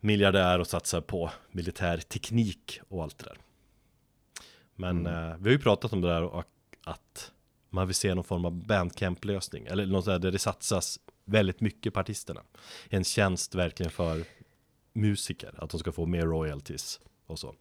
miljardär 0.00 0.58
och 0.58 0.66
satsar 0.66 1.00
på 1.00 1.30
militär 1.50 1.98
teknik 1.98 2.80
och 2.88 3.02
allt 3.02 3.18
det 3.18 3.24
där. 3.24 3.36
Men 4.74 5.06
mm. 5.06 5.30
eh, 5.30 5.36
vi 5.38 5.44
har 5.44 5.52
ju 5.52 5.58
pratat 5.58 5.92
om 5.92 6.00
det 6.00 6.08
där 6.08 6.22
och 6.22 6.44
att 6.84 7.32
Man 7.70 7.86
vill 7.86 7.94
se 7.94 8.14
någon 8.14 8.24
form 8.24 8.44
av 8.44 8.66
bandcamp-lösning 8.66 9.66
Eller 9.66 9.86
något 9.86 10.04
där 10.04 10.30
det 10.30 10.38
satsas 10.38 10.98
väldigt 11.24 11.60
mycket 11.60 11.94
på 11.94 12.00
artisterna 12.00 12.42
En 12.88 13.04
tjänst 13.04 13.54
verkligen 13.54 13.92
för 13.92 14.24
musiker 14.92 15.54
Att 15.58 15.70
de 15.70 15.80
ska 15.80 15.92
få 15.92 16.06
mer 16.06 16.26
royalties 16.26 17.00
och 17.26 17.38
så 17.38 17.54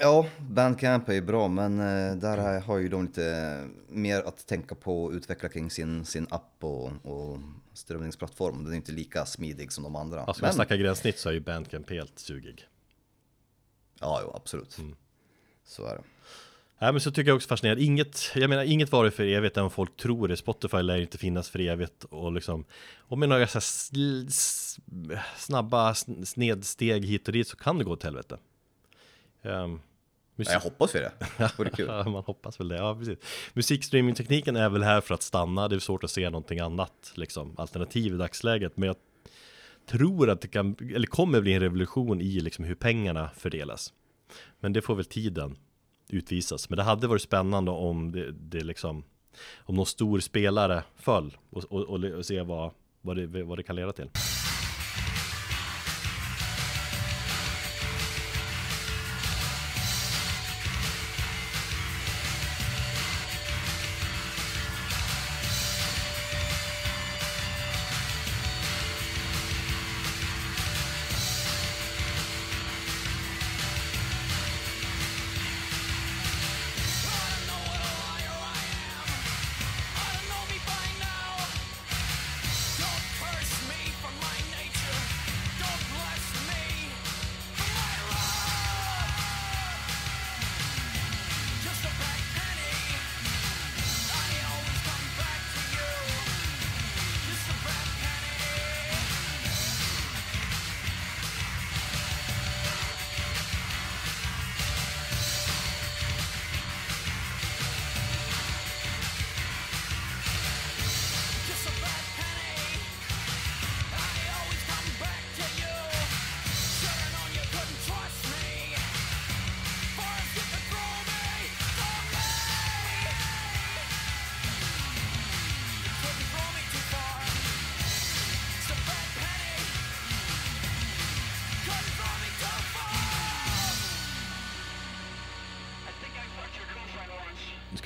Ja, 0.00 0.26
Bandcamp 0.38 1.08
är 1.08 1.12
ju 1.12 1.20
bra, 1.20 1.48
men 1.48 1.80
eh, 1.80 2.16
där 2.16 2.60
har 2.60 2.78
ju 2.78 2.88
de 2.88 3.04
lite 3.04 3.68
mer 3.88 4.22
att 4.22 4.46
tänka 4.46 4.74
på 4.74 5.04
och 5.04 5.12
utveckla 5.12 5.48
kring 5.48 5.70
sin, 5.70 6.04
sin 6.04 6.26
app 6.30 6.56
och, 6.60 6.92
och 7.02 7.38
strömningsplattform. 7.72 8.64
Den 8.64 8.72
är 8.72 8.76
inte 8.76 8.92
lika 8.92 9.26
smidig 9.26 9.72
som 9.72 9.84
de 9.84 9.96
andra. 9.96 10.24
Alltså, 10.24 10.44
men... 10.44 10.52
snackar 10.52 10.76
gränssnitt 10.76 11.18
så 11.18 11.28
är 11.28 11.32
ju 11.32 11.40
Bandcamp 11.40 11.90
helt 11.90 12.18
sugig. 12.18 12.66
Ja, 14.00 14.20
jo, 14.24 14.32
absolut. 14.34 14.78
Mm. 14.78 14.96
Så 15.64 15.86
är 15.86 15.94
det. 15.94 16.02
Nej 16.80 16.92
men 16.92 17.00
så 17.00 17.10
tycker 17.10 17.30
jag 17.30 17.36
också 17.36 17.48
fascinerande, 17.48 17.84
inget, 17.84 18.30
jag 18.34 18.50
menar 18.50 18.64
inget 18.64 18.92
varar 18.92 19.10
för 19.10 19.24
evigt 19.24 19.56
än 19.56 19.70
folk 19.70 19.96
tror 19.96 20.28
det, 20.28 20.36
Spotify 20.36 20.82
lär 20.82 20.98
inte 20.98 21.18
finnas 21.18 21.50
för 21.50 21.60
evigt 21.60 22.04
och 22.04 22.32
liksom 22.32 22.64
Och 22.98 23.18
med 23.18 23.28
några 23.28 23.46
så 23.46 23.60
snabba 25.36 25.94
snedsteg 26.24 27.04
hit 27.04 27.28
och 27.28 27.32
dit 27.32 27.48
så 27.48 27.56
kan 27.56 27.78
det 27.78 27.84
gå 27.84 27.92
åt 27.92 28.02
helvete. 28.02 28.38
Um, 29.42 29.80
musik... 30.36 30.54
Jag 30.54 30.60
hoppas 30.60 30.94
vi 30.94 30.98
det, 30.98 31.12
det 31.38 31.70
kul. 31.70 31.86
Ja 31.88 32.08
man 32.08 32.22
hoppas 32.24 32.60
väl 32.60 32.68
det, 32.68 32.76
ja 32.76 32.94
precis. 32.94 33.18
Musikstreamingtekniken 33.52 34.56
är 34.56 34.68
väl 34.68 34.82
här 34.82 35.00
för 35.00 35.14
att 35.14 35.22
stanna, 35.22 35.68
det 35.68 35.76
är 35.76 35.80
svårt 35.80 36.04
att 36.04 36.10
se 36.10 36.30
någonting 36.30 36.60
annat 36.60 37.12
liksom 37.14 37.54
Alternativ 37.58 38.14
i 38.14 38.16
dagsläget, 38.16 38.76
men 38.76 38.86
jag 38.86 38.96
tror 39.86 40.30
att 40.30 40.40
det 40.40 40.48
kan, 40.48 40.76
eller 40.94 41.06
kommer 41.06 41.40
bli 41.40 41.52
en 41.52 41.60
revolution 41.60 42.20
i 42.20 42.40
liksom 42.40 42.64
hur 42.64 42.74
pengarna 42.74 43.30
fördelas. 43.36 43.92
Men 44.60 44.72
det 44.72 44.82
får 44.82 44.94
väl 44.94 45.04
tiden 45.04 45.56
utvisas. 46.08 46.70
Men 46.70 46.76
det 46.76 46.82
hade 46.82 47.06
varit 47.06 47.22
spännande 47.22 47.70
om 47.70 48.12
det, 48.12 48.32
det 48.32 48.64
liksom 48.64 49.04
om 49.58 49.74
någon 49.74 49.86
stor 49.86 50.20
spelare 50.20 50.82
föll 50.96 51.36
och, 51.50 51.64
och, 51.64 51.82
och, 52.14 52.26
se 52.26 52.42
vad, 52.42 52.70
vad, 53.00 53.16
det, 53.16 53.42
vad 53.42 53.58
det 53.58 53.62
kan 53.62 53.76
leda 53.76 53.92
till. 53.92 54.10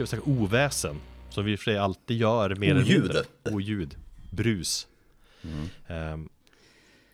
Ska 0.07 0.17
vi 0.17 0.23
säga 0.23 0.41
oväsen. 0.43 0.97
Som 1.31 1.45
vi 1.45 1.57
för 1.57 1.65
sig 1.65 1.79
alltid 1.79 2.17
gör 2.17 2.55
mer 2.55 2.77
Oljud. 2.77 2.87
eller 2.87 3.01
mindre. 3.01 3.23
Oljud. 3.43 3.97
Brus. 4.31 4.89
Mm. 5.43 6.13
Um, 6.13 6.29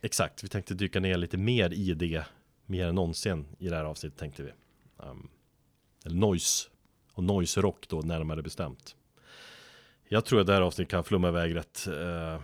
exakt, 0.01 0.43
vi 0.43 0.47
tänkte 0.47 0.73
dyka 0.73 0.99
ner 0.99 1.17
lite 1.17 1.37
mer 1.37 1.73
i 1.73 1.93
det. 1.93 2.23
Mer 2.65 2.87
än 2.87 2.95
någonsin 2.95 3.45
i 3.59 3.69
det 3.69 3.75
här 3.75 3.83
avsnittet 3.83 4.19
tänkte 4.19 4.43
vi. 4.43 4.51
Um, 4.97 5.29
eller 6.05 6.15
noise. 6.15 6.69
Och 7.13 7.23
noise 7.23 7.61
rock 7.61 7.85
då 7.89 7.99
närmare 7.99 8.41
bestämt. 8.41 8.95
Jag 10.07 10.25
tror 10.25 10.41
att 10.41 10.47
det 10.47 10.53
här 10.53 10.61
avsnittet 10.61 10.91
kan 10.91 11.03
flumma 11.03 11.29
iväg 11.29 11.55
rätt 11.55 11.87
uh, 11.87 12.41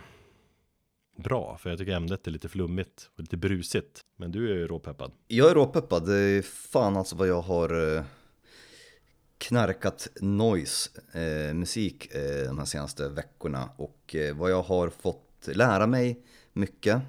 bra. 1.16 1.58
För 1.58 1.70
jag 1.70 1.78
tycker 1.78 1.92
ämnet 1.92 2.26
är 2.26 2.30
lite 2.30 2.48
flummigt 2.48 3.10
och 3.14 3.20
lite 3.20 3.36
brusigt. 3.36 4.00
Men 4.16 4.32
du 4.32 4.50
är 4.52 4.54
ju 4.54 4.66
råpeppad. 4.66 5.12
Jag 5.26 5.50
är 5.50 5.54
råpeppad. 5.54 6.06
Det 6.06 6.16
är 6.16 6.42
fan 6.42 6.96
alltså 6.96 7.16
vad 7.16 7.28
jag 7.28 7.42
har 7.42 7.74
uh 7.74 8.02
knarkat 9.38 10.08
noise 10.20 10.90
eh, 11.12 11.54
musik 11.54 12.14
eh, 12.14 12.46
de 12.46 12.58
här 12.58 12.64
senaste 12.64 13.08
veckorna 13.08 13.70
och 13.76 14.14
eh, 14.14 14.36
vad 14.36 14.50
jag 14.50 14.62
har 14.62 14.88
fått 14.88 15.46
lära 15.46 15.86
mig 15.86 16.24
mycket 16.52 17.02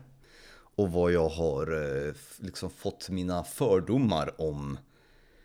och 0.75 0.91
vad 0.91 1.12
jag 1.12 1.29
har 1.29 1.72
eh, 2.07 2.13
liksom 2.38 2.69
fått 2.69 3.10
mina 3.10 3.43
fördomar 3.43 4.41
om 4.41 4.77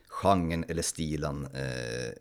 genren 0.08 0.64
eller 0.68 0.82
stilen 0.82 1.46
eh, 1.46 2.12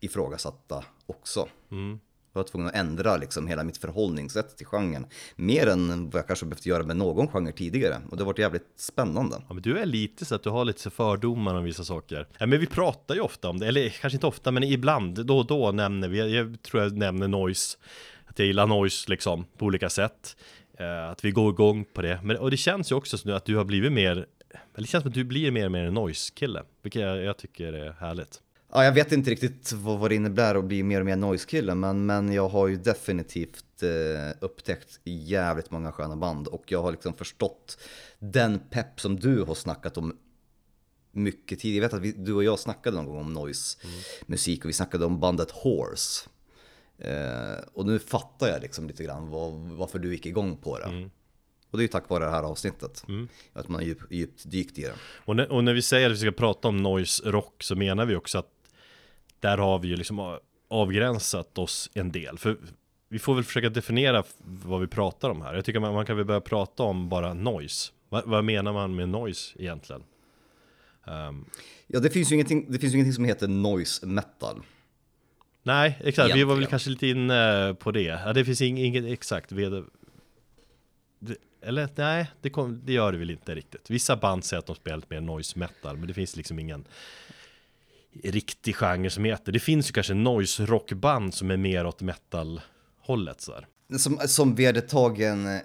ifrågasatta 0.00 0.84
också. 1.06 1.48
Mm. 1.70 2.00
Jag 2.36 2.42
var 2.42 2.48
tvungen 2.48 2.68
att 2.68 2.74
ändra 2.74 3.16
liksom 3.16 3.46
hela 3.46 3.64
mitt 3.64 3.76
förhållningssätt 3.76 4.56
till 4.56 4.66
genren. 4.66 5.06
Mer 5.36 5.66
än 5.66 6.10
vad 6.10 6.18
jag 6.18 6.26
kanske 6.26 6.46
behövt 6.46 6.66
göra 6.66 6.82
med 6.82 6.96
någon 6.96 7.28
genre 7.28 7.52
tidigare. 7.52 8.00
Och 8.10 8.16
det 8.16 8.22
har 8.22 8.26
varit 8.26 8.38
jävligt 8.38 8.72
spännande. 8.76 9.36
Ja, 9.48 9.54
men 9.54 9.62
du 9.62 9.78
är 9.78 9.86
lite 9.86 10.24
så 10.24 10.34
att 10.34 10.42
du 10.42 10.50
har 10.50 10.64
lite 10.64 10.90
fördomar 10.90 11.54
om 11.54 11.64
vissa 11.64 11.84
saker. 11.84 12.26
Ja, 12.38 12.46
men 12.46 12.60
vi 12.60 12.66
pratar 12.66 13.14
ju 13.14 13.20
ofta 13.20 13.48
om 13.48 13.58
det, 13.58 13.66
eller 13.66 13.88
kanske 13.88 14.16
inte 14.16 14.26
ofta, 14.26 14.50
men 14.50 14.62
ibland, 14.62 15.26
då 15.26 15.38
och 15.38 15.46
då 15.46 15.72
nämner 15.72 16.08
vi, 16.08 16.36
jag 16.36 16.62
tror 16.62 16.82
jag 16.82 16.96
nämner 16.96 17.28
noise, 17.28 17.78
att 18.26 18.38
jag 18.38 18.46
gillar 18.46 18.66
noise 18.66 19.10
liksom 19.10 19.44
på 19.56 19.66
olika 19.66 19.90
sätt. 19.90 20.36
Eh, 20.78 21.10
att 21.10 21.24
vi 21.24 21.30
går 21.30 21.52
igång 21.52 21.84
på 21.84 22.02
det. 22.02 22.20
Men, 22.22 22.36
och 22.36 22.50
det 22.50 22.56
känns 22.56 22.92
ju 22.92 22.94
också 22.94 23.18
som 23.18 23.34
att 23.34 23.44
du 23.44 23.56
har 23.56 23.64
blivit 23.64 23.92
mer, 23.92 24.12
eller 24.12 24.26
det 24.74 24.86
känns 24.86 25.02
som 25.02 25.08
att 25.08 25.14
du 25.14 25.24
blir 25.24 25.50
mer 25.50 25.64
och 25.64 25.72
mer 25.72 25.84
en 25.84 25.94
noise-kille. 25.94 26.62
Vilket 26.82 27.02
jag, 27.02 27.22
jag 27.22 27.36
tycker 27.36 27.72
är 27.72 27.92
härligt. 27.92 28.42
Ja, 28.76 28.84
jag 28.84 28.92
vet 28.92 29.12
inte 29.12 29.30
riktigt 29.30 29.72
vad, 29.72 29.98
vad 29.98 30.10
det 30.10 30.14
innebär 30.14 30.54
att 30.54 30.64
bli 30.64 30.82
mer 30.82 31.00
och 31.00 31.06
mer 31.06 31.16
noise-kille, 31.16 31.74
men, 31.74 32.06
men 32.06 32.32
jag 32.32 32.48
har 32.48 32.68
ju 32.68 32.76
definitivt 32.76 33.82
eh, 33.82 34.36
upptäckt 34.40 35.00
jävligt 35.04 35.70
många 35.70 35.92
sköna 35.92 36.16
band 36.16 36.48
och 36.48 36.72
jag 36.72 36.82
har 36.82 36.90
liksom 36.90 37.14
förstått 37.14 37.78
den 38.18 38.58
pepp 38.58 39.00
som 39.00 39.16
du 39.16 39.42
har 39.42 39.54
snackat 39.54 39.96
om 39.96 40.16
mycket 41.10 41.60
tidigare. 41.60 41.84
Jag 41.84 41.88
vet 41.88 41.94
att 41.94 42.02
vi, 42.02 42.12
du 42.12 42.34
och 42.34 42.44
jag 42.44 42.58
snackade 42.58 42.96
någon 42.96 43.06
gång 43.06 43.18
om 43.18 43.32
noise-musik 43.32 44.64
och 44.64 44.68
vi 44.68 44.72
snackade 44.72 45.04
om 45.04 45.20
bandet 45.20 45.50
Horse. 45.50 46.28
Eh, 46.98 47.64
och 47.72 47.86
nu 47.86 47.98
fattar 47.98 48.48
jag 48.48 48.62
liksom 48.62 48.86
lite 48.86 49.04
grann 49.04 49.30
var, 49.30 49.50
varför 49.76 49.98
du 49.98 50.12
gick 50.12 50.26
igång 50.26 50.56
på 50.56 50.78
det. 50.78 50.84
Mm. 50.84 51.10
Och 51.70 51.78
det 51.78 51.82
är 51.82 51.84
ju 51.84 51.88
tack 51.88 52.08
vare 52.08 52.24
det 52.24 52.30
här 52.30 52.42
avsnittet. 52.42 53.04
Mm. 53.08 53.28
Att 53.52 53.68
man 53.68 53.80
har 53.80 53.86
djup, 53.86 53.98
djupt 54.10 54.50
dykt 54.50 54.78
i 54.78 54.82
det. 54.82 54.94
Och 55.24 55.36
när, 55.36 55.52
och 55.52 55.64
när 55.64 55.74
vi 55.74 55.82
säger 55.82 56.10
att 56.10 56.16
vi 56.16 56.20
ska 56.20 56.32
prata 56.32 56.68
om 56.68 56.76
noise 56.76 57.30
rock 57.30 57.62
så 57.62 57.74
menar 57.74 58.06
vi 58.06 58.16
också 58.16 58.38
att 58.38 58.50
där 59.40 59.58
har 59.58 59.78
vi 59.78 59.88
ju 59.88 59.96
liksom 59.96 60.38
avgränsat 60.68 61.58
oss 61.58 61.90
en 61.94 62.12
del. 62.12 62.38
För 62.38 62.56
vi 63.08 63.18
får 63.18 63.34
väl 63.34 63.44
försöka 63.44 63.68
definiera 63.68 64.24
vad 64.42 64.80
vi 64.80 64.86
pratar 64.86 65.30
om 65.30 65.42
här. 65.42 65.54
Jag 65.54 65.64
tycker 65.64 65.80
man, 65.80 65.94
man 65.94 66.06
kan 66.06 66.16
väl 66.16 66.24
börja 66.24 66.40
prata 66.40 66.82
om 66.82 67.08
bara 67.08 67.34
noise. 67.34 67.92
Va, 68.08 68.22
vad 68.26 68.44
menar 68.44 68.72
man 68.72 68.94
med 68.94 69.08
noise 69.08 69.54
egentligen? 69.58 70.02
Um, 71.04 71.44
ja, 71.86 72.00
det 72.00 72.10
finns 72.10 72.30
ju 72.30 72.34
ingenting, 72.34 72.66
det 72.68 72.78
finns 72.78 72.92
ju 72.92 72.96
ingenting 72.96 73.14
som 73.14 73.24
heter 73.24 73.48
noise 73.48 74.06
metal. 74.06 74.62
Nej, 75.62 75.88
exakt. 75.88 76.18
Egentligen. 76.18 76.38
Vi 76.38 76.44
var 76.44 76.54
väl 76.54 76.66
kanske 76.66 76.90
lite 76.90 77.06
inne 77.06 77.76
på 77.78 77.90
det. 77.90 78.02
Ja, 78.02 78.32
det 78.32 78.44
finns 78.44 78.62
inget 78.62 79.04
exakt. 79.04 79.52
Ved, 79.52 79.84
det, 81.18 81.36
eller 81.60 81.88
nej, 81.94 82.30
det, 82.40 82.50
kom, 82.50 82.80
det 82.84 82.92
gör 82.92 83.12
det 83.12 83.18
väl 83.18 83.30
inte 83.30 83.54
riktigt. 83.54 83.90
Vissa 83.90 84.16
band 84.16 84.44
säger 84.44 84.58
att 84.58 84.66
de 84.66 84.76
spelat 84.76 85.10
mer 85.10 85.20
noise 85.20 85.58
metal, 85.58 85.96
men 85.96 86.08
det 86.08 86.14
finns 86.14 86.36
liksom 86.36 86.58
ingen 86.58 86.84
riktig 88.24 88.76
genre 88.76 89.10
som 89.10 89.24
heter. 89.24 89.52
Det 89.52 89.60
finns 89.60 89.90
ju 89.90 89.92
kanske 89.92 90.14
noise 90.14 90.66
rockband 90.66 91.34
som 91.34 91.50
är 91.50 91.56
mer 91.56 91.86
åt 91.86 92.00
metal 92.02 92.60
hållet 93.00 93.40
så 93.40 93.52
här. 93.52 93.66
Som, 93.98 94.18
som 94.26 94.54
vedertagen 94.54 95.46
eh, 95.46 95.60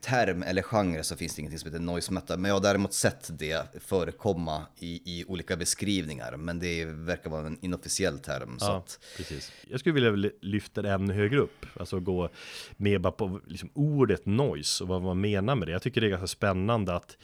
term 0.00 0.42
eller 0.42 0.62
genre 0.62 1.02
så 1.02 1.16
finns 1.16 1.34
det 1.34 1.40
ingenting 1.40 1.58
som 1.58 1.70
heter 1.70 1.84
noise 1.84 2.12
metal. 2.12 2.38
Men 2.38 2.48
jag 2.48 2.56
har 2.56 2.62
däremot 2.62 2.92
sett 2.92 3.30
det 3.38 3.82
förekomma 3.84 4.66
i, 4.78 5.18
i 5.18 5.24
olika 5.24 5.56
beskrivningar. 5.56 6.36
Men 6.36 6.58
det 6.58 6.84
verkar 6.84 7.30
vara 7.30 7.46
en 7.46 7.58
inofficiell 7.60 8.18
term. 8.18 8.58
Så 8.58 8.66
Ja, 8.66 8.76
att, 8.76 8.98
precis. 9.16 9.52
Jag 9.70 9.80
skulle 9.80 10.10
vilja 10.10 10.30
lyfta 10.40 10.82
det 10.82 10.90
ännu 10.92 11.14
högre 11.14 11.38
upp. 11.38 11.66
Alltså 11.80 12.00
gå 12.00 12.28
med 12.76 13.00
bara 13.00 13.12
på 13.12 13.40
liksom 13.46 13.70
ordet 13.74 14.26
noise 14.26 14.84
och 14.84 14.88
vad 14.88 15.02
man 15.02 15.20
menar 15.20 15.54
med 15.54 15.68
det. 15.68 15.72
Jag 15.72 15.82
tycker 15.82 16.00
det 16.00 16.06
är 16.06 16.10
ganska 16.10 16.26
spännande 16.26 16.94
att 16.96 17.16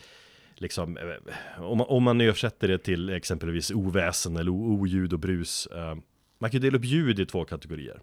liksom, 0.62 0.96
eh, 0.96 1.62
om 1.62 1.78
man, 1.78 1.86
om 1.88 2.02
man 2.02 2.20
översätter 2.20 2.68
det 2.68 2.78
till 2.78 3.08
exempelvis 3.08 3.70
oväsen 3.70 4.36
eller 4.36 4.50
oljud 4.50 5.12
och 5.12 5.18
brus. 5.18 5.66
Eh, 5.66 5.94
man 6.38 6.50
kan 6.50 6.60
ju 6.60 6.70
dela 6.70 6.78
upp 6.78 6.84
ljud 6.84 7.20
i 7.20 7.26
två 7.26 7.44
kategorier. 7.44 8.00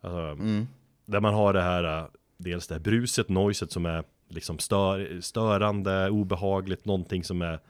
Alltså, 0.00 0.44
Där 1.06 1.20
man 1.20 1.34
har 1.34 1.52
det 1.52 1.62
här, 1.62 1.98
eh, 1.98 2.06
dels 2.36 2.66
det 2.66 2.74
här 2.74 2.80
bruset, 2.80 3.28
noiset 3.28 3.72
som 3.72 3.86
är 3.86 4.04
liksom 4.28 4.58
stör, 4.58 5.20
störande, 5.20 6.10
obehagligt, 6.10 6.84
någonting 6.84 7.24
som 7.24 7.42
är 7.42 7.60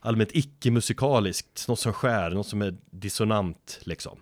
allmänt 0.00 0.30
icke-musikaliskt, 0.32 1.68
något 1.68 1.78
som 1.78 1.92
skär, 1.92 2.30
något 2.30 2.46
som 2.46 2.62
är 2.62 2.76
dissonant 2.90 3.80
liksom. 3.82 4.18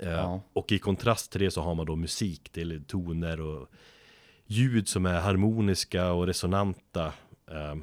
Ja. 0.00 0.40
Och 0.52 0.72
i 0.72 0.78
kontrast 0.78 1.32
till 1.32 1.40
det 1.40 1.50
så 1.50 1.62
har 1.62 1.74
man 1.74 1.86
då 1.86 1.96
musik, 1.96 2.48
det 2.52 2.60
är 2.60 2.80
toner 2.86 3.40
och 3.40 3.68
ljud 4.46 4.88
som 4.88 5.06
är 5.06 5.20
harmoniska 5.20 6.12
och 6.12 6.26
resonanta. 6.26 7.12
Eh, 7.46 7.74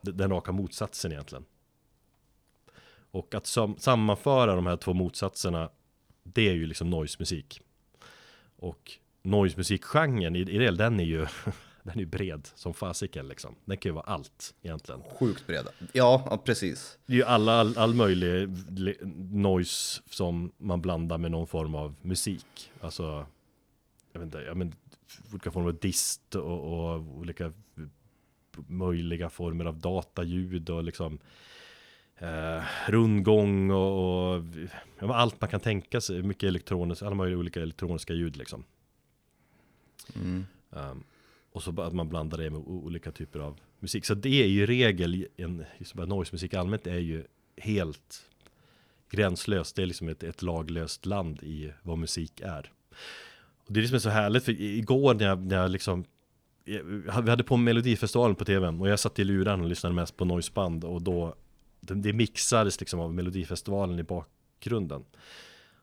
d- 0.00 0.12
den 0.12 0.30
raka 0.30 0.52
motsatsen 0.52 1.12
egentligen. 1.12 1.44
Och 3.10 3.34
att 3.34 3.46
sam- 3.46 3.78
sammanföra 3.78 4.54
de 4.54 4.66
här 4.66 4.76
två 4.76 4.92
motsatserna, 4.94 5.70
det 6.22 6.48
är 6.48 6.52
ju 6.54 6.66
liksom 6.66 6.90
noise-musik. 6.90 7.60
Och 8.56 8.92
noise-musikgenren 9.22 10.36
i, 10.36 10.44
det, 10.44 10.70
den 10.70 11.00
är 11.00 11.04
ju 11.04 11.26
den 11.82 12.00
är 12.00 12.04
bred 12.06 12.48
som 12.54 12.74
fasiken 12.74 13.28
liksom. 13.28 13.54
Den 13.64 13.76
kan 13.76 13.90
ju 13.90 13.94
vara 13.94 14.04
allt 14.04 14.54
egentligen. 14.62 15.02
sjukt 15.18 15.46
breda. 15.46 15.70
Ja, 15.92 16.22
ja, 16.30 16.36
precis. 16.44 16.98
Det 17.06 17.12
är 17.12 17.16
ju 17.16 17.24
alla, 17.24 17.52
all, 17.52 17.78
all 17.78 17.94
möjlig 17.94 18.48
noise 19.32 20.02
som 20.10 20.52
man 20.58 20.80
blandar 20.80 21.18
med 21.18 21.30
någon 21.30 21.46
form 21.46 21.74
av 21.74 21.94
musik. 22.02 22.70
Alltså, 22.80 23.26
jag 24.12 24.20
vet 24.20 24.26
inte, 24.26 24.38
jag 24.38 24.56
men, 24.56 24.74
olika 25.32 25.50
former 25.50 25.68
av 25.68 25.78
dist 25.78 26.34
och, 26.34 26.60
och 26.60 27.00
olika 27.00 27.52
möjliga 28.66 29.30
former 29.30 29.64
av 29.64 29.78
dataljud 29.78 30.70
och 30.70 30.84
liksom 30.84 31.18
eh, 32.18 32.62
rundgång 32.86 33.70
och, 33.70 34.36
och 34.36 34.44
ja, 34.98 35.14
allt 35.14 35.40
man 35.40 35.50
kan 35.50 35.60
tänka 35.60 36.00
sig, 36.00 36.22
mycket 36.22 36.48
elektroniskt, 36.48 37.02
alla 37.02 37.14
möjliga 37.14 37.38
olika 37.38 37.62
elektroniska 37.62 38.14
ljud 38.14 38.36
liksom. 38.36 38.64
Mm. 40.14 40.46
Um, 40.70 41.04
och 41.52 41.62
så 41.62 41.82
att 41.82 41.94
man 41.94 42.08
blandar 42.08 42.38
det 42.38 42.50
med 42.50 42.60
olika 42.60 43.12
typer 43.12 43.40
av 43.40 43.60
musik. 43.78 44.04
Så 44.04 44.14
det 44.14 44.42
är 44.42 44.46
ju 44.46 44.62
i 44.62 44.66
regel, 44.66 45.26
en, 45.36 45.64
just 45.78 45.94
bara 45.94 46.06
noise-musik 46.06 46.54
allmänt 46.54 46.86
är 46.86 46.98
ju 46.98 47.24
helt 47.56 48.28
gränslöst. 49.10 49.76
Det 49.76 49.82
är 49.82 49.86
liksom 49.86 50.08
ett, 50.08 50.22
ett 50.22 50.42
laglöst 50.42 51.06
land 51.06 51.42
i 51.42 51.72
vad 51.82 51.98
musik 51.98 52.40
är. 52.40 52.72
Och 53.66 53.72
det 53.72 53.80
är 53.80 53.82
det 53.82 53.88
som 53.88 53.94
är 53.94 53.98
så 53.98 54.08
härligt, 54.08 54.44
för 54.44 54.60
igår 54.60 55.14
när 55.14 55.24
jag, 55.24 55.46
när 55.46 55.56
jag 55.56 55.70
liksom 55.70 56.04
vi 57.22 57.30
hade 57.30 57.44
på 57.44 57.56
Melodifestivalen 57.56 58.36
på 58.36 58.44
tv 58.44 58.68
och 58.68 58.88
jag 58.88 58.98
satt 59.00 59.18
i 59.18 59.24
luren 59.24 59.60
och 59.60 59.66
lyssnade 59.66 59.94
mest 59.94 60.16
på 60.16 60.24
noiseband 60.24 60.84
och 60.84 61.02
då 61.02 61.34
det, 61.80 61.94
det 61.94 62.12
mixades 62.12 62.80
liksom 62.80 63.00
av 63.00 63.14
Melodifestivalen 63.14 63.98
i 63.98 64.02
bakgrunden. 64.02 65.04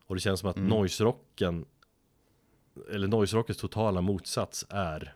Och 0.07 0.15
det 0.15 0.21
känns 0.21 0.39
som 0.39 0.49
att 0.49 0.57
Mm. 0.57 0.69
noise-rocken 0.69 1.65
eller 2.91 3.07
noise-rockens 3.07 3.57
totala 3.57 4.01
motsats 4.01 4.65
är 4.69 5.15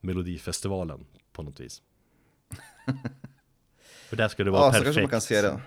Melodifestivalen 0.00 1.06
på 1.32 1.42
något 1.42 1.60
vis. 1.60 1.82
För 4.08 4.16
där 4.16 4.28
ska 4.28 4.44
det 4.44 4.50
vara 4.50 4.62
Ja, 4.62 4.72
perfekt. 4.72 4.94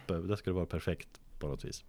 Där 0.08 0.36
ska 0.36 0.50
det 0.50 0.56
vara 0.56 0.66
perfekt 0.66 1.22
på 1.40 1.48
något 1.48 1.66
vis. 1.66 1.84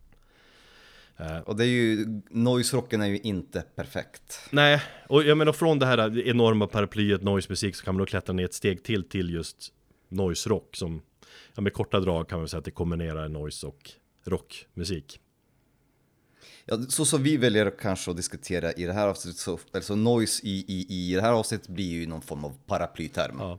Eh, 1.17 1.39
Och 1.39 1.57
det 1.57 1.65
är 1.65 1.69
ju, 1.69 2.07
noise-rocken 2.31 3.03
är 3.03 3.07
ju 3.07 3.19
inte 3.19 3.63
perfekt. 3.75 4.41
Nej, 4.51 4.83
och 5.09 5.23
jag 5.23 5.39
menar 5.39 5.53
från 5.53 5.79
det 5.79 5.87
här 5.87 6.19
enorma 6.29 6.67
paraplyet 6.67 7.23
noise-musik 7.23 7.77
så 7.77 7.85
kan 7.85 7.95
man 7.95 7.99
då 7.99 8.07
klättra 8.07 8.33
ner 8.33 8.45
ett 8.45 8.55
steg 8.55 8.83
till 8.83 9.09
till 9.09 9.31
just 9.31 9.73
noise-rock 10.09 10.77
som 10.77 11.03
ja, 11.55 11.63
med 11.63 11.73
korta 11.73 12.01
drag 12.01 12.29
kan 12.29 12.39
man 12.39 12.49
säga 12.49 12.59
att 12.59 12.65
det 12.65 12.71
kombinerar 12.71 13.29
noise 13.29 13.67
och 13.67 13.91
rockmusik. 14.25 15.21
Ja, 16.65 16.79
så 16.89 17.05
som 17.05 17.23
vi 17.23 17.37
väljer 17.37 17.73
kanske 17.79 18.11
att 18.11 18.17
diskutera 18.17 18.73
i 18.73 18.85
det 18.85 18.93
här 18.93 19.09
avsnittet, 19.09 19.41
så, 19.41 19.59
alltså 19.73 19.97
noise 19.97 20.47
i, 20.47 20.65
i, 20.69 20.87
i 20.89 21.15
det 21.15 21.21
här 21.23 21.33
avsnittet 21.33 21.69
blir 21.69 21.93
ju 21.93 22.07
någon 22.07 22.23
form 22.23 22.45
av 22.45 22.59
paraplyterm. 22.67 23.37
Ja. 23.39 23.59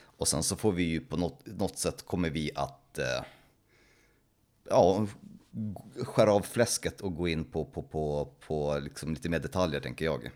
Och 0.00 0.28
sen 0.28 0.42
så 0.42 0.56
får 0.56 0.72
vi 0.72 0.82
ju 0.82 1.00
på 1.00 1.16
något, 1.16 1.46
något 1.46 1.78
sätt 1.78 2.02
kommer 2.06 2.30
vi 2.30 2.50
att 2.54 2.98
eh, 2.98 3.24
ja, 4.70 5.06
skära 6.02 6.32
av 6.32 6.40
fläsket 6.40 7.00
och 7.00 7.16
gå 7.16 7.28
in 7.28 7.44
på, 7.44 7.64
på, 7.64 7.82
på, 7.82 8.28
på 8.46 8.78
liksom 8.82 9.10
lite 9.14 9.28
mer 9.28 9.38
detaljer 9.38 9.80
tänker 9.80 10.04
jag. 10.04 10.30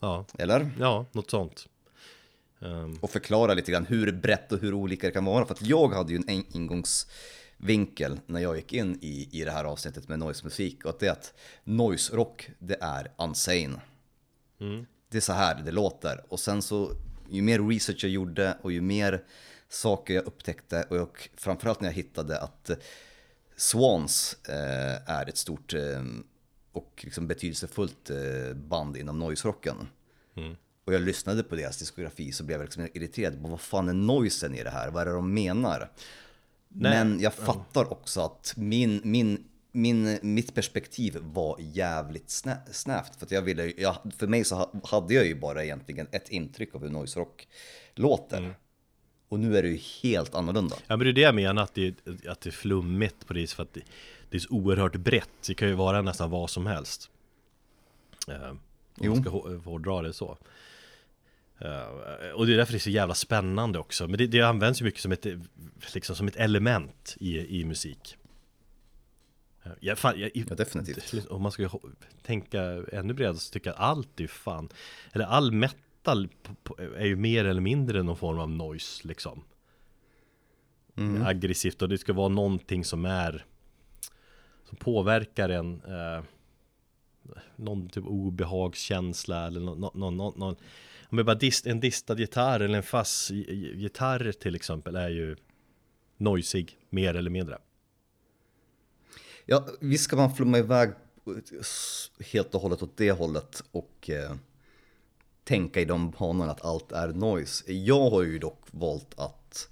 Ja, 0.00 0.24
Eller? 0.38 0.70
ja 0.78 1.06
något 1.12 1.30
sånt. 1.30 1.68
Ehm, 2.60 2.98
Och 3.00 3.10
förklara 3.10 3.54
lite 3.54 3.72
grann 3.72 3.86
hur 3.86 4.12
brett 4.12 4.52
och 4.52 4.58
hur 4.58 4.74
olika 4.74 5.06
det 5.06 5.12
kan 5.12 5.24
vara. 5.24 5.46
För 5.46 5.54
att 5.54 5.62
jag 5.62 5.88
hade 5.88 6.12
ju 6.12 6.16
en 6.26 6.44
ingångsvinkel 6.56 8.20
när 8.26 8.40
jag 8.40 8.56
gick 8.56 8.72
in 8.72 8.98
i, 9.02 9.28
i 9.40 9.44
det 9.44 9.50
här 9.50 9.64
avsnittet 9.64 10.08
med 10.08 10.18
noise-musik. 10.18 10.84
Och 10.84 10.90
att 10.90 10.98
det 11.00 11.06
är 11.06 11.12
att 11.12 11.34
noise-rock, 11.64 12.50
det 12.58 12.76
är 12.80 13.12
unsane. 13.18 13.80
mm, 14.60 14.86
det 15.08 15.16
är 15.16 15.20
så 15.20 15.32
här 15.32 15.62
det 15.64 15.72
låter. 15.72 16.24
Och 16.28 16.40
sen 16.40 16.62
så, 16.62 16.90
ju 17.30 17.42
mer 17.42 17.68
research 17.68 18.04
jag 18.04 18.10
gjorde 18.12 18.58
och 18.62 18.72
ju 18.72 18.80
mer 18.80 19.24
saker 19.68 20.14
jag 20.14 20.26
upptäckte 20.26 20.86
och 20.90 20.96
jag, 20.96 21.08
framförallt 21.36 21.80
när 21.80 21.88
jag 21.88 21.94
hittade 21.94 22.40
att 22.40 22.70
Swans 23.56 24.36
eh, 24.48 25.10
är 25.10 25.28
ett 25.28 25.36
stort 25.36 25.74
eh, 25.74 26.02
och 26.72 27.00
liksom 27.04 27.26
betydelsefullt 27.26 28.10
eh, 28.10 28.56
band 28.56 28.96
inom 28.96 29.18
noise-rocken. 29.18 29.76
mm. 30.36 30.56
Och 30.86 30.94
jag 30.94 31.02
lyssnade 31.02 31.42
på 31.42 31.56
deras 31.56 31.76
diskografi 31.78 32.32
så 32.32 32.44
blev 32.44 32.58
jag 32.58 32.64
liksom 32.64 32.88
irriterad 32.94 33.42
på 33.42 33.48
vad 33.48 33.60
fan 33.60 33.88
är 33.88 33.92
noisen 33.92 34.54
i 34.54 34.62
det 34.62 34.70
här? 34.70 34.90
Vad 34.90 35.02
är 35.02 35.06
det 35.06 35.12
de 35.12 35.34
menar? 35.34 35.90
Nej, 36.68 36.92
Men 37.04 37.20
jag 37.20 37.34
fattar 37.34 37.92
också 37.92 38.20
att 38.20 38.54
min, 38.56 39.00
min, 39.04 39.44
min, 39.72 40.18
mitt 40.22 40.54
perspektiv 40.54 41.16
var 41.20 41.56
jävligt 41.60 42.30
snä, 42.30 42.56
snävt. 42.72 43.16
För, 43.16 43.26
jag 43.30 43.42
ville, 43.42 43.72
jag, 43.76 43.96
för 44.18 44.26
mig 44.26 44.44
så 44.44 44.54
ha- 44.56 44.72
hade 44.84 45.14
jag 45.14 45.26
ju 45.26 45.34
bara 45.34 45.64
egentligen 45.64 46.06
ett 46.10 46.28
intryck 46.28 46.74
av 46.74 46.82
hur 46.82 46.90
noise 46.90 47.20
rock 47.20 47.48
låter. 47.94 48.54
Och 49.34 49.40
nu 49.40 49.56
är 49.58 49.62
det 49.62 49.68
ju 49.68 49.76
helt 50.02 50.34
annorlunda. 50.34 50.76
Ja 50.86 50.96
men 50.96 51.04
det 51.04 51.10
är 51.10 51.12
det 51.12 51.20
jag 51.20 51.34
menar 51.34 51.62
att 51.62 51.74
det, 51.74 51.94
att 52.28 52.40
det 52.40 52.50
är 52.50 52.52
flummigt 52.52 53.26
på 53.26 53.32
det 53.32 53.50
för 53.50 53.62
att 53.62 53.74
det, 53.74 53.80
det 54.30 54.36
är 54.36 54.40
så 54.40 54.50
oerhört 54.54 54.96
brett. 54.96 55.28
Det 55.46 55.54
kan 55.54 55.68
ju 55.68 55.74
vara 55.74 56.02
nästan 56.02 56.30
vad 56.30 56.50
som 56.50 56.66
helst. 56.66 57.10
Eh, 58.28 58.48
om 58.50 58.58
Jo. 59.00 59.14
man 59.14 59.22
ska 59.22 59.30
hå- 59.30 59.64
hårdra 59.64 60.02
det 60.02 60.12
så. 60.12 60.38
Eh, 61.58 62.30
och 62.34 62.46
det 62.46 62.52
är 62.52 62.56
därför 62.56 62.72
det 62.72 62.76
är 62.76 62.80
så 62.80 62.90
jävla 62.90 63.14
spännande 63.14 63.78
också. 63.78 64.08
Men 64.08 64.18
det, 64.18 64.26
det 64.26 64.40
används 64.42 64.80
ju 64.80 64.84
mycket 64.84 65.00
som 65.00 65.12
ett, 65.12 65.26
liksom 65.94 66.16
som 66.16 66.28
ett 66.28 66.36
element 66.36 67.16
i, 67.20 67.60
i 67.60 67.64
musik. 67.64 68.16
Eh, 69.64 69.72
Ja, 69.80 69.96
fan, 69.96 70.20
jag, 70.20 70.30
Ja, 70.34 70.54
definitivt. 70.54 71.26
om 71.26 71.42
man 71.42 71.52
ska 71.52 71.68
tänka 72.22 72.62
ännu 72.92 73.12
bredare 73.14 73.36
så 73.36 73.52
tycker 73.52 73.70
jag 73.70 73.74
att 73.74 73.80
allt 73.82 74.20
är 74.20 74.26
fan 74.26 74.68
Eller 75.12 75.24
all 75.24 75.52
metal 75.52 75.78
på- 76.62 76.76
är 76.78 77.06
ju 77.06 77.16
mer 77.16 77.44
eller 77.44 77.60
mindre 77.60 78.02
någon 78.02 78.16
form 78.16 78.38
av 78.38 78.50
noise 78.50 79.08
liksom. 79.08 79.44
Aggressivt 81.26 81.82
och 81.82 81.88
det 81.88 81.98
ska 81.98 82.12
vara 82.12 82.28
någonting 82.28 82.84
som 82.84 83.04
är 83.04 83.44
Som 84.68 84.76
påverkar 84.76 85.48
en 85.48 85.82
eh, 85.84 86.24
Någon 87.56 87.88
typ 87.88 88.04
obehagskänsla 88.06 89.46
eller 89.46 89.60
någon, 89.60 89.80
någon, 90.00 90.16
någon, 90.16 90.38
någon 90.38 90.56
Om 91.08 91.18
jag 91.18 91.26
bara 91.26 91.34
dist, 91.36 91.66
en 91.66 91.80
distad 91.80 92.18
gitarr 92.18 92.60
eller 92.60 92.76
en 92.76 92.82
fass 92.82 93.30
gitarr 93.74 94.32
till 94.32 94.54
exempel 94.54 94.96
är 94.96 95.08
ju 95.08 95.36
Noisig, 96.16 96.78
mer 96.90 97.14
eller 97.14 97.30
mindre. 97.30 97.58
Ja, 99.46 99.66
visst 99.80 100.04
ska 100.04 100.16
man 100.16 100.34
flumma 100.34 100.58
iväg 100.58 100.90
helt 102.32 102.54
och 102.54 102.60
hållet 102.60 102.82
åt 102.82 102.96
det 102.96 103.12
hållet 103.12 103.64
och 103.72 104.10
eh, 104.10 104.36
tänka 105.44 105.80
i 105.80 105.84
de 105.84 106.10
banorna 106.10 106.52
att 106.52 106.64
allt 106.64 106.92
är 106.92 107.08
noise. 107.08 107.72
Jag 107.72 108.10
har 108.10 108.22
ju 108.22 108.38
dock 108.38 108.62
valt 108.70 109.14
att 109.16 109.68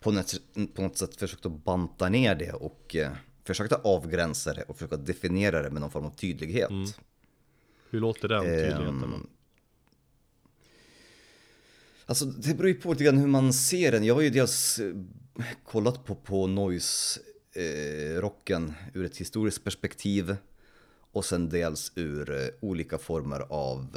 på 0.00 0.10
något, 0.10 0.34
på 0.74 0.82
något 0.82 0.98
sätt 0.98 1.16
försökt 1.16 1.46
att 1.46 1.64
banta 1.64 2.08
ner 2.08 2.34
det 2.34 2.52
och 2.52 2.96
eh, 2.96 3.12
försökt 3.44 3.72
att 3.72 3.84
avgränsa 3.84 4.54
det 4.54 4.62
och 4.62 4.76
försöka 4.76 4.96
definiera 4.96 5.62
det 5.62 5.70
med 5.70 5.80
någon 5.80 5.90
form 5.90 6.04
av 6.04 6.10
tydlighet. 6.10 6.70
Hur 7.90 8.00
låter 8.00 8.28
den 8.28 8.42
tydligheten? 8.44 9.00
då? 9.00 9.06
Ehm, 9.06 9.26
Alltså 12.08 12.24
det 12.24 12.54
beror 12.54 12.68
ju 12.68 12.74
på 12.74 12.92
lite 12.92 13.04
grann 13.04 13.18
hur 13.18 13.26
man 13.26 13.52
ser 13.52 13.92
den. 13.92 14.04
Jag 14.04 14.14
har 14.14 14.22
ju 14.22 14.30
dels 14.30 14.78
eh, 14.78 14.94
kollat 15.64 16.04
på, 16.04 16.14
på 16.14 16.46
noise 16.46 17.20
eh, 17.52 18.20
rocken 18.20 18.74
ur 18.94 19.04
ett 19.04 19.16
historiskt 19.16 19.64
perspektiv 19.64 20.36
och 21.12 21.24
sen 21.24 21.48
dels 21.48 21.92
ur 21.94 22.30
eh, 22.30 22.48
olika 22.60 22.98
former 22.98 23.40
av 23.40 23.96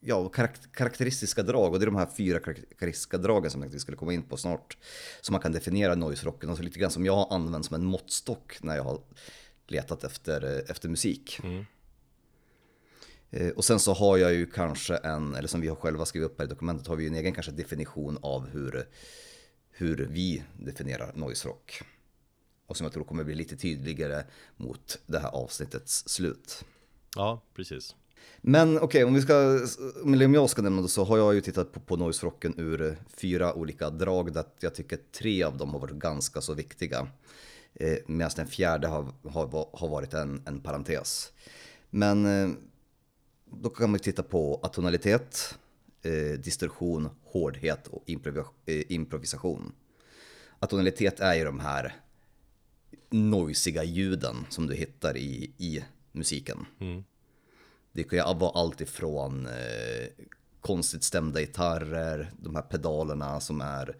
ja, 0.00 0.28
karaktäristiska 0.72 1.42
drag 1.42 1.72
och 1.72 1.78
det 1.78 1.84
är 1.84 1.86
de 1.86 1.96
här 1.96 2.08
fyra 2.16 2.38
karaktäristiska 2.38 3.18
dragen 3.18 3.50
som 3.50 3.70
vi 3.70 3.78
skulle 3.78 3.96
komma 3.96 4.12
in 4.12 4.22
på 4.22 4.36
snart. 4.36 4.76
Som 5.20 5.32
man 5.32 5.40
kan 5.40 5.52
definiera 5.52 5.94
noise-rocken 5.94 6.50
och 6.50 6.56
så 6.56 6.62
lite 6.62 6.78
grann 6.78 6.90
som 6.90 7.06
jag 7.06 7.16
har 7.16 7.34
använt 7.34 7.66
som 7.66 7.74
en 7.74 7.84
måttstock 7.84 8.62
när 8.62 8.76
jag 8.76 8.84
har 8.84 9.00
letat 9.66 10.04
efter, 10.04 10.70
efter 10.70 10.88
musik. 10.88 11.40
Mm. 11.42 11.64
Och 13.56 13.64
sen 13.64 13.80
så 13.80 13.92
har 13.92 14.16
jag 14.16 14.34
ju 14.34 14.46
kanske 14.46 14.96
en, 14.96 15.34
eller 15.34 15.48
som 15.48 15.60
vi 15.60 15.68
har 15.68 15.76
själva 15.76 16.04
skrivit 16.04 16.30
upp 16.30 16.38
här 16.38 16.46
i 16.46 16.48
dokumentet, 16.48 16.86
har 16.86 16.96
vi 16.96 17.02
ju 17.02 17.08
en 17.08 17.14
egen 17.14 17.32
kanske 17.32 17.52
definition 17.52 18.18
av 18.22 18.48
hur, 18.48 18.88
hur 19.70 20.08
vi 20.10 20.42
definierar 20.58 21.12
noise-rock. 21.14 21.82
Och 22.66 22.76
som 22.76 22.84
jag 22.84 22.92
tror 22.92 23.04
kommer 23.04 23.24
bli 23.24 23.34
lite 23.34 23.56
tydligare 23.56 24.24
mot 24.56 24.98
det 25.06 25.18
här 25.18 25.28
avsnittets 25.28 26.08
slut. 26.08 26.64
Ja, 27.16 27.42
precis. 27.54 27.96
Men 28.46 28.76
okej, 28.76 28.84
okay, 28.84 29.04
om 29.04 29.14
vi 29.14 29.22
ska, 29.22 29.60
om 30.02 30.34
jag 30.34 30.50
ska 30.50 30.62
nämna 30.62 30.82
det 30.82 30.88
så 30.88 31.04
har 31.04 31.18
jag 31.18 31.34
ju 31.34 31.40
tittat 31.40 31.72
på, 31.72 31.80
på 31.80 31.96
noise-rocken 31.96 32.54
ur 32.56 32.82
eh, 32.82 32.92
fyra 33.16 33.54
olika 33.54 33.90
drag 33.90 34.32
där 34.32 34.44
jag 34.60 34.74
tycker 34.74 34.98
tre 35.12 35.42
av 35.42 35.56
dem 35.56 35.70
har 35.70 35.78
varit 35.80 35.94
ganska 35.94 36.40
så 36.40 36.54
viktiga. 36.54 37.08
Eh, 37.74 37.96
Medan 38.06 38.30
den 38.36 38.46
fjärde 38.46 38.88
har, 38.88 39.12
har, 39.30 39.68
har 39.78 39.88
varit 39.88 40.14
en, 40.14 40.42
en 40.46 40.60
parentes. 40.60 41.32
Men 41.90 42.26
eh, 42.26 42.56
då 43.44 43.70
kan 43.70 43.90
man 43.90 44.00
titta 44.00 44.22
på 44.22 44.60
atonalitet, 44.62 45.58
eh, 46.02 46.38
distorsion, 46.38 47.08
hårdhet 47.24 47.86
och 47.86 48.02
improv 48.06 48.46
eh, 48.66 48.82
improvisation. 48.88 49.72
Atonalitet 50.58 51.20
är 51.20 51.34
ju 51.34 51.44
de 51.44 51.60
här 51.60 51.96
noisiga 53.10 53.84
ljuden 53.84 54.36
som 54.48 54.66
du 54.66 54.74
hittar 54.74 55.16
i, 55.16 55.50
i 55.58 55.84
musiken. 56.12 56.66
Mm. 56.80 57.04
Det 57.94 58.04
kan 58.04 58.18
ju 58.18 58.24
vara 58.24 58.50
allt 58.50 58.80
ifrån 58.80 59.46
eh, 59.46 60.06
konstigt 60.60 61.04
stämda 61.04 61.40
gitarrer, 61.40 62.32
de 62.36 62.54
här 62.54 62.62
pedalerna 62.62 63.40
som 63.40 63.60
är 63.60 63.96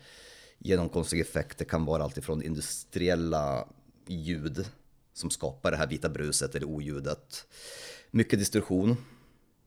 genom 0.59 0.88
konstiga 0.88 1.22
effekter 1.22 1.64
kan 1.64 1.85
vara 1.85 2.02
allt 2.02 2.18
ifrån 2.18 2.42
industriella 2.42 3.68
ljud 4.07 4.66
som 5.12 5.30
skapar 5.30 5.70
det 5.70 5.76
här 5.76 5.87
vita 5.87 6.09
bruset 6.09 6.54
eller 6.54 6.66
oljudet. 6.66 7.46
Mycket 8.11 8.38
distorsion, 8.38 8.96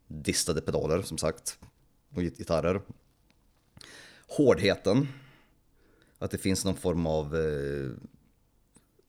distade 0.08 0.62
pedaler 0.62 1.02
som 1.02 1.18
sagt, 1.18 1.60
och 2.16 2.22
gitarrer. 2.22 2.82
Hårdheten, 4.28 5.08
att 6.20 6.32
det 6.32 6.38
finns 6.38 6.66
någon 6.66 6.76
form 6.76 7.06
av 7.06 7.36
eh, 7.36 7.92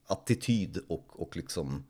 attityd 0.06 0.78
och, 0.88 1.22
och 1.22 1.36
liksom 1.36 1.84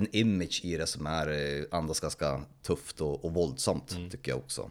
en 0.00 0.16
image 0.16 0.60
i 0.64 0.76
det 0.76 0.86
som 0.86 1.06
är 1.06 1.28
eh, 1.28 1.64
andas 1.70 2.00
ganska 2.00 2.42
tufft 2.62 3.00
och, 3.00 3.24
och 3.24 3.34
våldsamt 3.34 3.92
mm. 3.92 4.10
tycker 4.10 4.32
jag 4.32 4.38
också. 4.38 4.70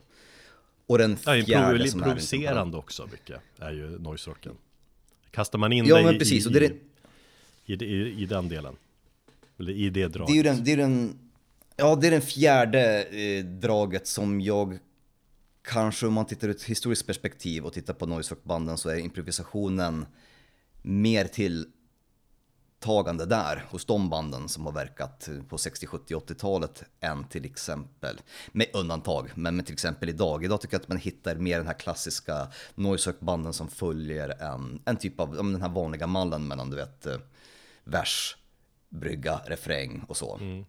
Och 0.88 0.98
den 0.98 1.18
fjärde 1.18 1.84
ja, 1.84 1.88
som 1.88 2.04
är 2.04 2.06
provocerande 2.06 2.78
också 2.78 3.08
mycket 3.12 3.42
är 3.58 3.72
ju 3.72 4.00
noise 4.00 4.30
rocken. 4.30 4.54
Kastar 5.32 5.60
man 5.60 5.74
in 5.74 5.86
ja, 5.86 6.02
dig 6.02 6.20
precis, 6.20 6.48
i, 6.48 6.50
det 6.50 6.66
är 6.66 6.74
i, 7.66 7.74
i, 7.74 8.22
i, 8.22 8.26
den 8.26 8.50
delen. 8.50 8.76
Eller 9.60 9.74
i 9.74 9.90
det 9.90 10.08
draget. 10.08 10.28
Det 10.28 10.34
är 10.34 10.36
ju 10.36 10.44
den, 10.44 10.64
det 10.64 10.72
är 10.72 10.78
den, 10.78 11.20
ja, 11.76 11.96
det 11.96 12.08
är 12.08 12.12
den 12.12 12.22
fjärde 12.22 13.04
eh, 13.04 13.46
draget 13.46 14.08
som 14.08 14.42
jag 14.42 14.80
kanske 15.62 16.08
om 16.08 16.14
man 16.14 16.26
tittar 16.26 16.48
ur 16.48 16.52
ett 16.52 16.64
historiskt 16.64 17.08
perspektiv 17.08 17.66
och 17.66 17.74
tittar 17.74 17.94
på 17.94 18.06
noise 18.06 18.36
rock-banden 18.36 18.78
så 18.78 18.90
är 18.90 18.98
improvisationen 18.98 20.06
mer 20.82 21.26
till 21.26 21.68
tagande 22.80 23.26
där 23.26 23.66
hos 23.70 23.86
de 23.86 24.10
banden 24.10 24.50
som 24.50 24.66
har 24.66 24.74
verkat 24.74 25.30
på 25.50 25.58
60, 25.58 25.88
70, 25.88 26.16
80-talet 26.16 26.84
än 27.00 27.24
till 27.24 27.46
exempel, 27.46 28.22
med 28.52 28.68
undantag, 28.74 29.32
men 29.36 29.56
med 29.56 29.66
till 29.66 29.74
exempel 29.74 30.10
idag. 30.10 30.44
Idag 30.44 30.62
tycker 30.62 30.76
jag 30.76 30.82
att 30.82 30.88
man 30.88 30.98
hittar 30.98 31.36
mer 31.36 31.58
den 31.58 31.68
här 31.68 31.74
klassiska 31.74 32.48
noise 32.76 33.14
banden 33.20 33.54
som 33.54 33.68
följer 33.68 34.30
en, 34.30 34.82
en 34.86 34.98
typ 34.98 35.20
av, 35.20 35.36
den 35.36 35.62
här 35.62 35.70
vanliga 35.70 36.08
mallen 36.08 36.48
mellan 36.48 36.70
du 36.70 36.76
vet 36.76 37.06
eh, 37.06 37.18
vers, 37.84 38.38
brygga, 38.90 39.42
refräng 39.46 40.04
och 40.08 40.18
så. 40.18 40.38
Mm. 40.38 40.66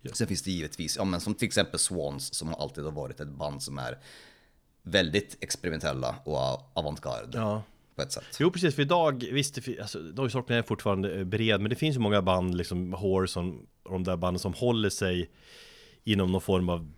Ja. 0.00 0.10
Sen 0.14 0.26
finns 0.26 0.42
det 0.42 0.50
givetvis, 0.50 0.96
ja 0.96 1.04
men 1.04 1.20
som 1.20 1.34
till 1.34 1.46
exempel 1.46 1.80
Swans 1.80 2.34
som 2.34 2.54
alltid 2.54 2.84
har 2.84 2.92
varit 2.92 3.20
ett 3.20 3.28
band 3.28 3.62
som 3.62 3.78
är 3.78 3.98
väldigt 4.82 5.36
experimentella 5.40 6.14
och 6.24 6.78
avantgarde. 6.78 7.38
Ja 7.38 7.62
på 7.96 8.02
ett 8.02 8.12
sätt. 8.12 8.36
Jo 8.40 8.50
precis, 8.50 8.74
för 8.74 8.82
idag, 8.82 9.28
visst, 9.32 9.58
alltså, 9.80 9.98
Noise 9.98 10.38
är 10.48 10.62
fortfarande 10.62 11.14
eh, 11.14 11.24
bred, 11.24 11.60
men 11.60 11.70
det 11.70 11.76
finns 11.76 11.96
ju 11.96 12.00
många 12.00 12.22
band, 12.22 12.56
liksom 12.56 12.92
Horse 12.92 13.40
och 13.40 13.92
de 13.92 14.04
där 14.04 14.16
banden 14.16 14.38
som 14.38 14.54
håller 14.54 14.90
sig 14.90 15.30
inom 16.04 16.32
någon 16.32 16.40
form 16.40 16.68
av 16.68 16.92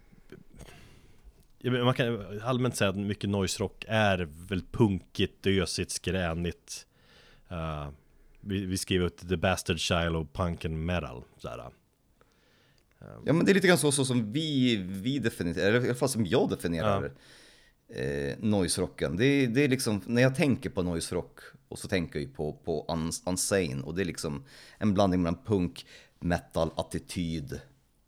man 1.64 1.94
kan 1.94 2.40
allmänt 2.42 2.76
säga 2.76 2.90
att 2.90 2.96
mycket 2.96 3.30
noise 3.30 3.62
rock 3.62 3.84
är 3.88 4.28
väl 4.48 4.62
punkigt, 4.70 5.42
dösigt, 5.42 5.90
skränigt 5.90 6.86
uh, 7.52 7.88
vi, 8.40 8.66
vi 8.66 8.78
skriver 8.78 9.06
ut 9.06 9.28
The 9.28 9.36
Bastard 9.36 9.78
Child 9.78 10.16
of 10.16 10.28
Punk 10.32 10.64
and 10.64 10.86
Metal 10.86 11.22
sådär. 11.36 11.70
Um, 12.98 13.22
ja 13.26 13.32
men 13.32 13.44
det 13.44 13.52
är 13.52 13.54
lite 13.54 13.68
grann 13.68 13.78
så, 13.78 13.92
så 13.92 14.04
som 14.04 14.32
vi, 14.32 14.76
vi 14.76 15.18
definierar, 15.18 15.68
eller 15.68 15.80
i 15.80 15.88
alla 15.88 15.94
fall 15.94 16.08
som 16.08 16.26
jag 16.26 16.50
definierar 16.50 17.02
ja 17.02 17.08
eh, 17.88 18.38
noise-rocken. 18.38 19.16
Det, 19.16 19.46
det, 19.46 19.64
är 19.64 19.68
liksom, 19.68 20.02
när 20.06 20.22
jag 20.22 20.36
tänker 20.36 20.70
på 20.70 20.82
noise-rock 20.82 21.38
och 21.68 21.78
så 21.78 21.88
tänker 21.88 22.20
jag 22.20 22.34
på, 22.34 22.52
på 22.52 22.86
Unsane 23.26 23.82
och 23.82 23.94
det 23.94 24.02
är 24.02 24.06
liksom 24.06 24.44
en 24.78 24.94
blandning 24.94 25.22
mellan 25.22 25.44
punk, 25.44 25.86
metal, 26.20 26.70
attityd 26.76 27.60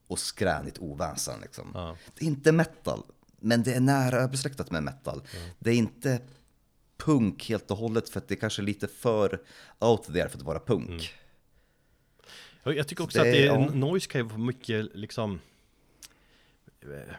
och 0.06 0.18
skränigt 0.18 0.78
oväsen 0.78 1.40
liksom. 1.40 1.70
Ja. 1.74 1.96
Det 2.14 2.24
är 2.24 2.26
inte 2.26 2.52
metal, 2.52 3.02
men 3.40 3.62
det 3.62 3.74
är 3.74 3.80
nära 3.80 4.28
besläktat 4.28 4.70
med 4.70 4.82
metal. 4.82 5.22
Ja. 5.24 5.38
Det 5.58 5.70
är 5.70 5.74
inte 5.74 6.20
punk 6.96 7.48
helt 7.48 7.70
och 7.70 7.76
hållet 7.76 8.08
för 8.08 8.20
att 8.20 8.28
det 8.28 8.34
är 8.34 8.40
kanske 8.40 8.62
lite 8.62 8.88
för 8.88 9.40
out 9.78 10.02
there 10.02 10.28
för 10.28 10.38
att 10.38 10.44
vara 10.44 10.60
punk. 10.60 10.88
Mm. 12.64 12.76
Jag 12.76 12.88
tycker 12.88 13.04
också 13.04 13.18
det, 13.18 13.28
att 13.28 13.34
det 13.34 13.42
är, 13.42 13.46
ja. 13.46 13.70
noise 13.74 14.08
kan 14.08 14.20
ju 14.20 14.26
vara 14.26 14.38
mycket 14.38 14.96
liksom 14.96 15.40
eh, 16.82 17.14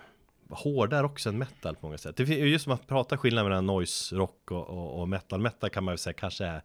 hårdare 0.52 1.06
också 1.06 1.30
än 1.30 1.38
metal 1.38 1.76
på 1.76 1.86
många 1.86 1.98
sätt. 1.98 2.18
Det 2.18 2.24
är 2.24 2.46
just 2.46 2.64
som 2.64 2.74
att 2.74 2.88
prata 2.88 3.18
skillnad 3.18 3.46
mellan 3.46 3.66
noise 3.66 4.16
rock 4.16 4.52
och, 4.52 4.70
och, 4.70 5.00
och, 5.00 5.10
metal. 5.10 5.42
Metal 5.42 5.70
kan 5.70 5.84
man 5.84 5.92
väl 5.92 5.98
säga 5.98 6.14
kanske 6.14 6.46
är 6.46 6.62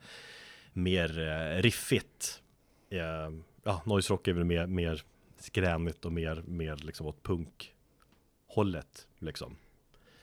mer 0.73 1.19
eh, 1.19 1.63
riffigt. 1.63 2.43
Eh, 2.91 3.31
ja, 3.63 3.83
noise 3.85 4.13
rock 4.13 4.29
är 4.29 4.33
väl 4.33 4.45
mer, 4.45 4.67
mer 4.67 5.03
skränigt 5.39 6.05
och 6.05 6.13
mer, 6.13 6.43
mer 6.47 6.77
liksom 6.77 7.07
åt 7.07 7.23
punkhållet 7.23 9.07
liksom. 9.19 9.57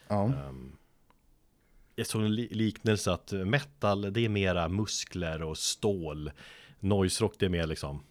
Ja. 0.07 0.23
Um, 0.23 0.77
jag 1.95 2.07
såg 2.07 2.21
en 2.21 2.35
liknelse 2.35 3.11
att 3.11 3.31
metal 3.31 4.13
det 4.13 4.25
är 4.25 4.29
mera 4.29 4.69
muskler 4.69 5.41
och 5.41 5.57
stål. 5.57 6.31
Noise 6.79 7.23
rock 7.23 7.35
det 7.39 7.45
är 7.45 7.49
mer 7.49 7.67
liksom 7.67 8.03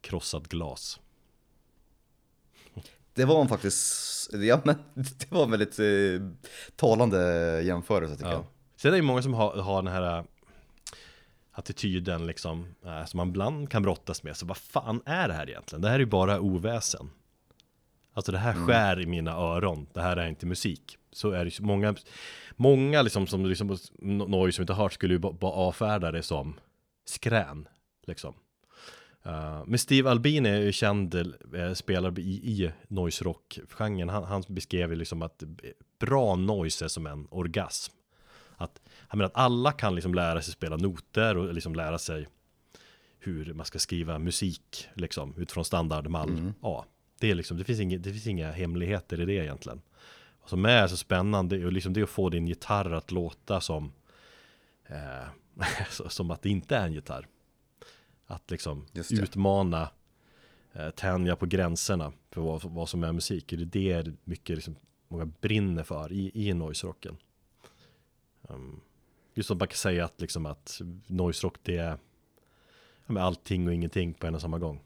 krossat 0.00 0.48
glas. 0.48 1.00
Det 3.14 3.24
var 3.24 3.40
en 3.40 3.48
faktiskt, 3.48 4.30
ja 4.34 4.60
men 4.64 4.76
det 4.94 5.30
var 5.30 5.44
en 5.44 5.50
väldigt 5.50 5.78
eh, 5.78 6.28
talande 6.76 7.18
jämförelse 7.62 8.16
tycker 8.16 8.30
ja. 8.30 8.36
jag. 8.36 8.44
Sen 8.76 8.88
är 8.88 8.92
det 8.92 8.96
ju 8.96 9.02
många 9.02 9.22
som 9.22 9.34
har, 9.34 9.56
har 9.56 9.82
den 9.82 9.92
här 9.92 10.18
äh, 10.18 10.24
attityden 11.52 12.26
liksom, 12.26 12.74
äh, 12.84 13.04
som 13.04 13.16
man 13.16 13.28
ibland 13.28 13.70
kan 13.70 13.82
brottas 13.82 14.22
med. 14.22 14.36
Så 14.36 14.46
vad 14.46 14.56
fan 14.56 15.02
är 15.04 15.28
det 15.28 15.34
här 15.34 15.50
egentligen? 15.50 15.82
Det 15.82 15.88
här 15.88 15.94
är 15.94 16.00
ju 16.00 16.06
bara 16.06 16.40
oväsen. 16.40 17.10
Alltså 18.14 18.32
det 18.32 18.38
här 18.38 18.52
mm. 18.52 18.66
skär 18.66 19.00
i 19.00 19.06
mina 19.06 19.32
öron, 19.32 19.86
det 19.92 20.00
här 20.00 20.16
är 20.16 20.28
inte 20.28 20.46
musik. 20.46 20.98
Så 21.12 21.30
är 21.30 21.44
det 21.44 21.58
ju 21.60 21.64
många, 21.64 21.94
många 22.56 23.02
liksom 23.02 23.26
som 23.26 23.46
liksom, 23.46 23.78
noise 24.00 24.56
som 24.56 24.62
inte 24.62 24.72
har 24.72 24.82
hört 24.82 24.92
skulle 24.92 25.14
ju 25.14 25.18
bara 25.18 25.52
avfärda 25.52 26.12
det 26.12 26.22
som 26.22 26.60
skrän. 27.04 27.68
Liksom. 28.06 28.34
Uh, 29.26 29.62
men 29.66 29.78
Steve 29.78 30.10
Albini 30.10 30.48
är 30.48 30.60
ju 30.60 30.72
känd 30.72 31.14
uh, 31.14 31.74
spelare 31.74 32.20
i, 32.20 32.62
i 32.64 32.72
noise 32.88 33.24
rock-genren. 33.24 34.08
Han, 34.08 34.24
han 34.24 34.42
beskrev 34.48 34.90
ju 34.90 34.96
liksom 34.96 35.22
att 35.22 35.42
bra 36.00 36.36
noise 36.36 36.84
är 36.84 36.88
som 36.88 37.06
en 37.06 37.26
orgasm. 37.30 37.92
Att, 38.56 38.80
han 38.88 39.18
menar 39.18 39.26
att 39.26 39.36
alla 39.36 39.72
kan 39.72 39.94
liksom 39.94 40.14
lära 40.14 40.42
sig 40.42 40.52
spela 40.52 40.76
noter 40.76 41.36
och 41.36 41.54
liksom 41.54 41.74
lära 41.74 41.98
sig 41.98 42.26
hur 43.18 43.54
man 43.54 43.66
ska 43.66 43.78
skriva 43.78 44.18
musik 44.18 44.88
liksom 44.94 45.34
utifrån 45.38 45.64
standardmall 45.64 46.28
mm. 46.28 46.54
A. 46.60 46.84
Det, 47.20 47.30
är 47.30 47.34
liksom, 47.34 47.56
det, 47.56 47.64
finns 47.64 47.80
inga, 47.80 47.98
det 47.98 48.10
finns 48.10 48.26
inga 48.26 48.52
hemligheter 48.52 49.20
i 49.20 49.24
det 49.24 49.32
egentligen. 49.32 49.80
Vad 50.40 50.50
som 50.50 50.64
är 50.64 50.86
så 50.86 50.96
spännande 50.96 51.56
är 51.56 51.70
liksom 51.70 51.92
det 51.92 52.02
att 52.02 52.10
få 52.10 52.28
din 52.28 52.46
gitarr 52.46 52.92
att 52.92 53.10
låta 53.10 53.60
som 53.60 53.92
eh, 54.86 55.28
som 56.08 56.30
att 56.30 56.42
det 56.42 56.48
inte 56.48 56.76
är 56.76 56.86
en 56.86 56.92
gitarr. 56.92 57.26
Att 58.32 58.50
liksom 58.50 58.86
utmana, 59.10 59.90
eh, 60.72 60.90
tänja 60.90 61.36
på 61.36 61.46
gränserna 61.46 62.12
för 62.30 62.40
vad, 62.40 62.64
vad 62.64 62.88
som 62.88 63.04
är 63.04 63.12
musik. 63.12 63.54
Det 63.56 63.92
är 63.92 64.02
det 64.02 64.12
mycket 64.24 64.56
liksom, 64.56 64.76
många 65.08 65.26
brinner 65.26 65.82
för 65.82 66.12
i, 66.12 66.30
i 66.34 66.52
noise-rocken. 66.52 67.16
Um, 68.42 68.80
just 69.34 69.46
som 69.46 69.58
man 69.58 69.68
kan 69.68 69.76
säga 69.76 70.04
att, 70.04 70.20
liksom, 70.20 70.46
att 70.46 70.80
noise-rock 71.06 71.56
det 71.62 71.76
är 71.76 71.98
ja, 73.06 73.20
allting 73.20 73.66
och 73.66 73.74
ingenting 73.74 74.14
på 74.14 74.26
en 74.26 74.34
och 74.34 74.40
samma 74.40 74.58
gång. 74.58 74.80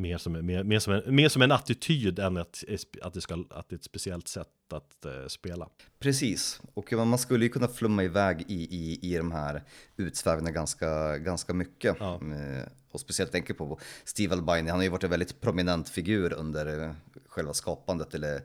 Mer 0.00 0.18
som, 0.18 0.46
mer, 0.46 0.64
mer, 0.64 0.78
som 0.78 0.92
en, 0.92 1.14
mer 1.14 1.28
som 1.28 1.42
en 1.42 1.52
attityd 1.52 2.18
än 2.18 2.36
att, 2.36 2.64
att, 3.02 3.14
det 3.14 3.20
ska, 3.20 3.44
att 3.50 3.68
det 3.68 3.74
är 3.74 3.78
ett 3.78 3.84
speciellt 3.84 4.28
sätt 4.28 4.48
att 4.72 5.06
uh, 5.06 5.26
spela. 5.26 5.68
Precis, 5.98 6.60
och 6.74 6.92
man 6.92 7.18
skulle 7.18 7.44
ju 7.44 7.48
kunna 7.48 7.68
flumma 7.68 8.04
iväg 8.04 8.44
i, 8.48 8.76
i, 8.76 8.98
i 9.02 9.16
de 9.16 9.32
här 9.32 9.62
utsvävningarna 9.96 10.54
ganska, 10.54 11.18
ganska 11.18 11.54
mycket. 11.54 11.96
Ja. 12.00 12.20
Uh, 12.22 12.62
och 12.90 13.00
speciellt 13.00 13.32
tänker 13.32 13.54
på 13.54 13.78
Steve 14.04 14.34
Albini, 14.34 14.70
han 14.70 14.78
har 14.78 14.84
ju 14.84 14.88
varit 14.88 15.04
en 15.04 15.10
väldigt 15.10 15.40
prominent 15.40 15.88
figur 15.88 16.32
under 16.32 16.84
uh, 16.84 16.92
själva 17.26 17.54
skapandet, 17.54 18.14
eller 18.14 18.42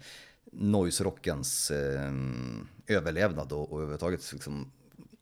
noise-rockens 0.52 1.72
överlevnad 2.88 3.52
och, 3.52 3.72
och 3.72 3.78
överhuvudtaget 3.78 4.34
liksom, 4.34 4.72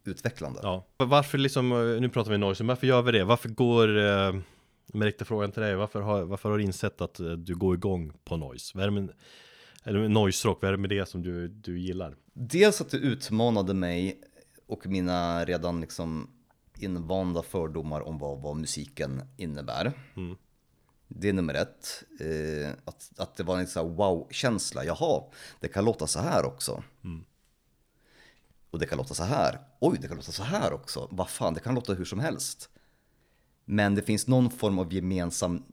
utvecklande. 0.06 0.60
Ja. 0.64 0.88
Varför 0.98 1.38
liksom, 1.38 1.70
nu 2.02 2.10
pratar 2.10 2.32
vi 2.32 2.38
noise, 2.38 2.64
varför 2.64 2.88
gör 2.88 3.02
vi 3.02 3.12
det? 3.12 3.24
Varför 3.24 3.50
går 3.50 3.88
men 3.88 4.44
riktiga 4.94 5.26
frågan 5.26 5.52
till 5.52 5.62
dig, 5.62 5.76
varför 5.76 6.02
har, 6.02 6.24
varför 6.24 6.50
har 6.50 6.58
du 6.58 6.64
insett 6.64 7.02
att 7.02 7.20
eh, 7.20 7.32
du 7.32 7.56
går 7.56 7.76
igång 7.76 8.14
på 8.24 8.38
noise? 8.38 8.72
Vad 8.78 8.84
är 8.84 8.88
det 8.88 9.02
med, 9.02 9.14
eller 9.84 10.08
noise 10.10 10.48
rock, 10.48 10.62
vad 10.62 10.68
är 10.68 10.72
det 10.72 10.78
med 10.78 10.90
det 10.90 11.06
som 11.06 11.22
du, 11.22 11.48
du 11.48 11.80
gillar? 11.80 12.16
Dels 12.34 12.82
att 12.82 12.90
du 12.90 12.98
utmanade 12.98 13.74
mig 13.74 14.22
och 14.68 14.88
mina 14.88 15.46
redan 15.46 15.82
liksom 15.82 16.30
invanda 16.80 17.44
fördomar 17.44 18.02
om 18.02 18.18
vad, 18.18 18.42
vad 18.42 18.58
musiken 18.58 19.22
innebär. 19.38 19.94
Mm. 20.16 20.36
Det 21.08 21.30
är 21.30 21.34
nummer 21.34 21.54
ett. 21.54 22.04
Eh, 22.20 22.72
att, 22.86 23.12
att 23.18 23.36
det 23.36 23.44
var 23.44 23.60
en 23.60 23.68
sån 23.68 23.96
wow-känsla. 23.96 24.86
Jaha, 24.86 25.24
det 25.60 25.68
kan 25.68 25.86
låta 25.86 26.08
så 26.08 26.20
här 26.20 26.46
också. 26.46 26.84
Mm. 27.04 27.26
Och 28.72 28.80
det 28.80 28.86
kan 28.86 28.98
låta 28.98 29.14
så 29.14 29.24
här. 29.24 29.60
Oj, 29.80 29.98
det 30.02 30.08
kan 30.08 30.18
låta 30.18 30.32
så 30.32 30.44
här 30.44 30.74
också. 30.74 31.08
Vad 31.12 31.30
fan, 31.30 31.54
det 31.54 31.60
kan 31.60 31.76
låta 31.76 31.94
hur 31.94 32.06
som 32.06 32.20
helst. 32.20 32.70
Men 33.72 33.96
det 33.96 34.02
finns 34.02 34.28
någon 34.28 34.50
form 34.50 34.80
av 34.80 34.94
gemensam 34.94 35.64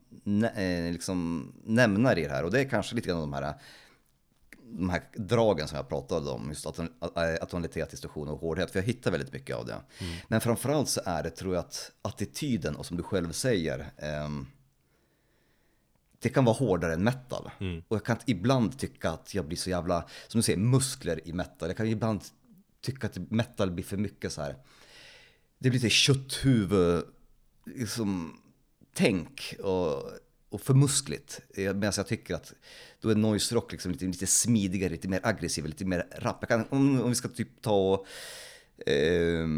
eh, 0.57 0.93
liksom, 0.93 1.53
nämnare 1.65 2.21
i 2.21 2.23
det 2.23 2.33
här 2.33 2.45
och 2.45 2.51
det 2.51 2.61
är 2.61 2.69
kanske 2.69 2.95
lite 2.95 3.09
grann 3.09 3.21
de 3.21 3.33
här, 3.33 3.55
de 4.63 4.91
här 4.91 5.03
dragen 5.15 5.69
som 5.69 5.77
jag 5.77 5.89
pratade 5.89 6.31
om, 6.31 6.49
just 6.49 6.67
atonalitet, 7.41 7.91
distorsion 7.91 8.29
och 8.29 8.41
hårdhet, 8.41 8.71
för 8.71 8.79
jag 8.79 8.87
hittar 8.87 9.11
väldigt 9.11 9.33
mycket 9.33 9.57
av 9.57 9.67
det. 9.67 9.73
Mm. 9.73 10.15
Men 10.29 10.41
framförallt 10.41 10.89
så 10.89 11.01
är 11.05 11.23
det, 11.23 11.31
tror 11.31 11.55
jag, 11.55 11.61
att 11.61 11.93
attityden 12.03 12.77
och 12.77 12.87
som 12.87 12.97
du 12.97 13.03
själv 13.03 13.33
säger, 13.33 13.79
eh, 13.97 14.29
det 16.19 16.29
kan 16.29 16.45
vara 16.45 16.57
hårdare 16.57 16.93
än 16.93 17.05
metal. 17.05 17.51
Mm. 17.61 17.83
Och 17.89 17.97
jag 17.97 18.05
kan 18.05 18.17
ibland 18.27 18.79
tycka 18.79 19.11
att 19.11 19.35
jag 19.35 19.47
blir 19.47 19.59
så 19.59 19.71
jävla, 19.71 20.09
som 20.29 20.39
du 20.39 20.43
säger, 20.43 20.59
muskler 20.59 21.29
i 21.29 21.33
metal. 21.33 21.69
Jag 21.69 21.77
kan 21.77 21.87
ibland 21.87 22.21
tycka 22.81 23.07
att 23.07 23.19
metal 23.31 23.71
blir 23.71 23.85
för 23.85 23.97
mycket 23.97 24.33
så 24.33 24.43
här. 24.43 24.57
Det 25.59 25.71
blir 25.71 25.81
lite 25.81 25.91
kötthuvud 25.91 27.05
liksom, 27.77 28.41
tänk 28.95 29.55
och, 29.63 30.03
och 30.49 30.61
för 30.61 30.75
muskligt. 30.75 31.41
Eh, 31.55 31.75
medan 31.75 31.93
jag 31.97 32.07
tycker 32.07 32.35
att 32.35 32.53
då 33.01 33.11
är 33.11 33.15
noise 33.15 33.55
rock 33.55 33.73
liksom 33.73 33.93
lite, 33.93 34.05
lite 34.05 34.27
smidigare, 34.27 34.91
lite 34.91 35.09
mer 35.09 35.21
aggressiv, 35.23 35.67
lite 35.67 35.85
mer 35.85 36.07
rapp. 36.19 36.49
Kan, 36.49 36.65
om, 36.71 37.01
om 37.01 37.09
vi 37.09 37.15
ska 37.15 37.29
typ 37.29 37.63
ta 37.63 37.93
och 37.93 38.07
eh, 38.89 39.49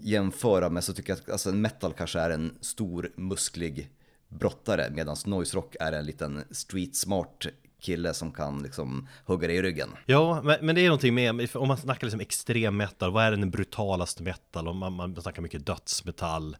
jämföra 0.00 0.70
med 0.70 0.84
så 0.84 0.92
tycker 0.92 1.12
jag 1.12 1.18
att 1.18 1.30
alltså, 1.30 1.52
metal 1.52 1.92
kanske 1.92 2.20
är 2.20 2.30
en 2.30 2.58
stor 2.60 3.12
musklig 3.16 3.90
brottare 4.28 4.90
medan 4.90 5.16
noise 5.26 5.56
rock 5.56 5.76
är 5.80 5.92
en 5.92 6.06
liten 6.06 6.44
street 6.50 6.96
smart 6.96 7.46
kille 7.80 8.14
som 8.14 8.32
kan 8.32 8.62
liksom 8.62 9.08
hugga 9.24 9.48
dig 9.48 9.56
i 9.56 9.62
ryggen. 9.62 9.88
Ja, 10.06 10.42
men, 10.44 10.66
men 10.66 10.74
det 10.74 10.80
är 10.80 10.86
någonting 10.86 11.14
med, 11.14 11.56
om 11.56 11.68
man 11.68 11.78
snackar 11.78 12.06
liksom 12.06 12.20
extrem 12.20 12.76
metal, 12.76 13.12
vad 13.12 13.24
är 13.24 13.30
den 13.30 13.50
brutalaste 13.50 14.22
metal? 14.22 14.68
Om 14.68 14.76
man, 14.76 14.92
man 14.92 15.22
snackar 15.22 15.42
mycket 15.42 15.66
dödsmetall, 15.66 16.56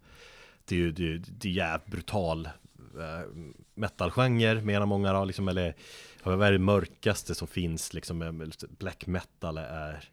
det 0.71 0.77
är 0.77 0.79
ju 0.79 0.93
det, 0.93 1.19
det 1.19 1.49
är 1.49 1.53
jävligt 1.53 1.87
brutal 1.87 2.47
äh, 2.47 3.27
metalgenre 3.75 4.63
menar 4.63 4.87
många 4.87 5.13
då, 5.13 5.25
liksom, 5.25 5.49
eller 5.49 5.75
vad 6.23 6.43
är 6.43 6.53
det 6.53 6.59
mörkaste 6.59 7.35
som 7.35 7.49
finns 7.49 7.95
liksom, 7.95 8.23
eh, 8.23 8.33
black 8.79 9.07
metal 9.07 9.59
är 9.59 10.05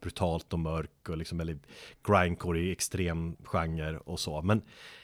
brutalt 0.00 0.52
och 0.52 0.58
mörk 0.58 1.08
och 1.08 1.16
liksom, 1.16 1.40
eller 1.40 1.58
grindcore 2.06 2.60
i 2.60 2.72
extrem 2.72 3.36
genre 3.44 3.98
och 3.98 4.20
så, 4.20 4.42
men 4.42 4.62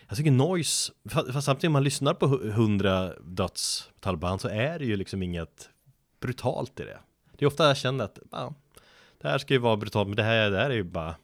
jag 0.09 0.17
tycker 0.17 0.31
noise, 0.31 0.93
fast 1.09 1.45
samtidigt 1.45 1.69
om 1.69 1.73
man 1.73 1.85
lyssnar 1.85 2.15
på 2.15 2.27
hundra 2.27 3.15
dödsmetallband 3.21 4.41
så 4.41 4.49
är 4.49 4.79
det 4.79 4.85
ju 4.85 4.97
liksom 4.97 5.23
inget 5.23 5.71
brutalt 6.21 6.81
i 6.81 6.85
det. 6.85 6.99
Det 7.39 7.45
är 7.45 7.47
ofta 7.47 7.67
jag 7.67 7.77
känner 7.77 8.05
att, 8.05 8.19
ja, 8.31 8.55
det 9.21 9.29
här 9.29 9.39
ska 9.39 9.55
ju 9.55 9.61
vara 9.61 9.77
brutalt, 9.77 10.09
men 10.09 10.17
det 10.17 10.23
här, 10.23 10.51
det 10.51 10.59
här 10.59 10.71
är 10.71 10.75
ju 10.75 10.83
bara 10.83 11.15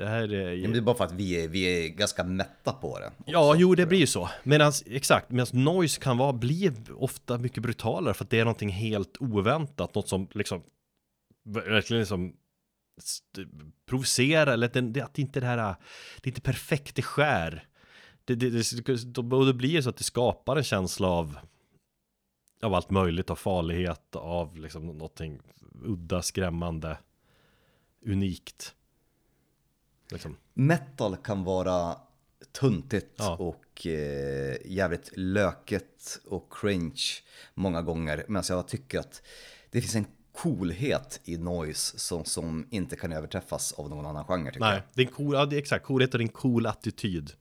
det 0.00 0.08
här 0.08 0.32
är 0.32 0.52
ju... 0.52 0.72
Det 0.72 0.78
är 0.78 0.82
bara 0.82 0.96
för 0.96 1.04
att 1.04 1.12
vi 1.12 1.44
är, 1.44 1.48
vi 1.48 1.62
är 1.62 1.88
ganska 1.88 2.24
mätta 2.24 2.72
på 2.72 2.98
det. 2.98 3.06
Också. 3.06 3.22
Ja, 3.26 3.54
jo 3.56 3.74
det 3.74 3.86
blir 3.86 3.98
ju 3.98 4.06
så. 4.06 4.30
Medan, 4.42 4.72
exakt, 4.86 5.30
medan 5.30 5.64
noise 5.64 6.00
kan 6.00 6.18
vara, 6.18 6.32
bli 6.32 6.72
ofta 6.96 7.38
mycket 7.38 7.62
brutalare 7.62 8.14
för 8.14 8.24
att 8.24 8.30
det 8.30 8.40
är 8.40 8.44
någonting 8.44 8.70
helt 8.70 9.16
oväntat. 9.20 9.94
Något 9.94 10.08
som 10.08 10.28
liksom, 10.32 10.62
verkligen 11.44 12.00
liksom 12.00 12.32
provocerar, 13.88 14.52
eller 14.52 14.66
att 14.66 14.94
det, 14.94 15.00
att 15.00 15.18
inte 15.18 15.40
det 15.40 15.46
här, 15.46 15.56
det 15.56 16.28
är 16.28 16.30
inte 16.30 16.40
perfekt, 16.40 16.96
det 16.96 17.02
skär. 17.02 17.68
Det, 18.24 18.34
det, 18.34 18.50
det, 18.50 19.18
och 19.18 19.46
det 19.46 19.54
blir 19.54 19.82
så 19.82 19.88
att 19.88 19.96
det 19.96 20.04
skapar 20.04 20.56
en 20.56 20.64
känsla 20.64 21.08
av 21.08 21.38
av 22.62 22.74
allt 22.74 22.90
möjligt, 22.90 23.30
av 23.30 23.36
farlighet, 23.36 24.16
av 24.16 24.56
liksom 24.56 24.86
någonting 24.86 25.40
udda, 25.84 26.22
skrämmande, 26.22 26.98
unikt. 28.06 28.74
Liksom. 30.12 30.36
Metal 30.54 31.16
kan 31.16 31.44
vara 31.44 31.96
tuntigt 32.52 33.14
ja. 33.16 33.36
och 33.36 33.86
eh, 33.86 34.56
jävligt 34.64 35.10
löket 35.16 36.20
och 36.26 36.52
cringe 36.52 37.02
många 37.54 37.82
gånger. 37.82 38.24
Men 38.28 38.42
jag 38.48 38.68
tycker 38.68 38.98
att 38.98 39.22
det 39.70 39.80
finns 39.80 39.94
en 39.94 40.06
coolhet 40.32 41.20
i 41.24 41.36
noise 41.36 41.98
som, 41.98 42.24
som 42.24 42.66
inte 42.70 42.96
kan 42.96 43.12
överträffas 43.12 43.72
av 43.72 43.90
någon 43.90 44.06
annan 44.06 44.24
genre. 44.24 44.52
Nej, 44.58 44.74
jag. 44.74 44.82
det 44.94 45.02
är 45.02 45.06
en 45.06 45.12
cool, 45.12 45.34
ja, 45.34 45.46
det 45.46 45.56
är 45.56 45.58
exakt, 45.58 45.86
coolhet 45.86 46.14
och 46.14 46.20
en 46.20 46.28
cool 46.28 46.66
attityd. 46.66 47.32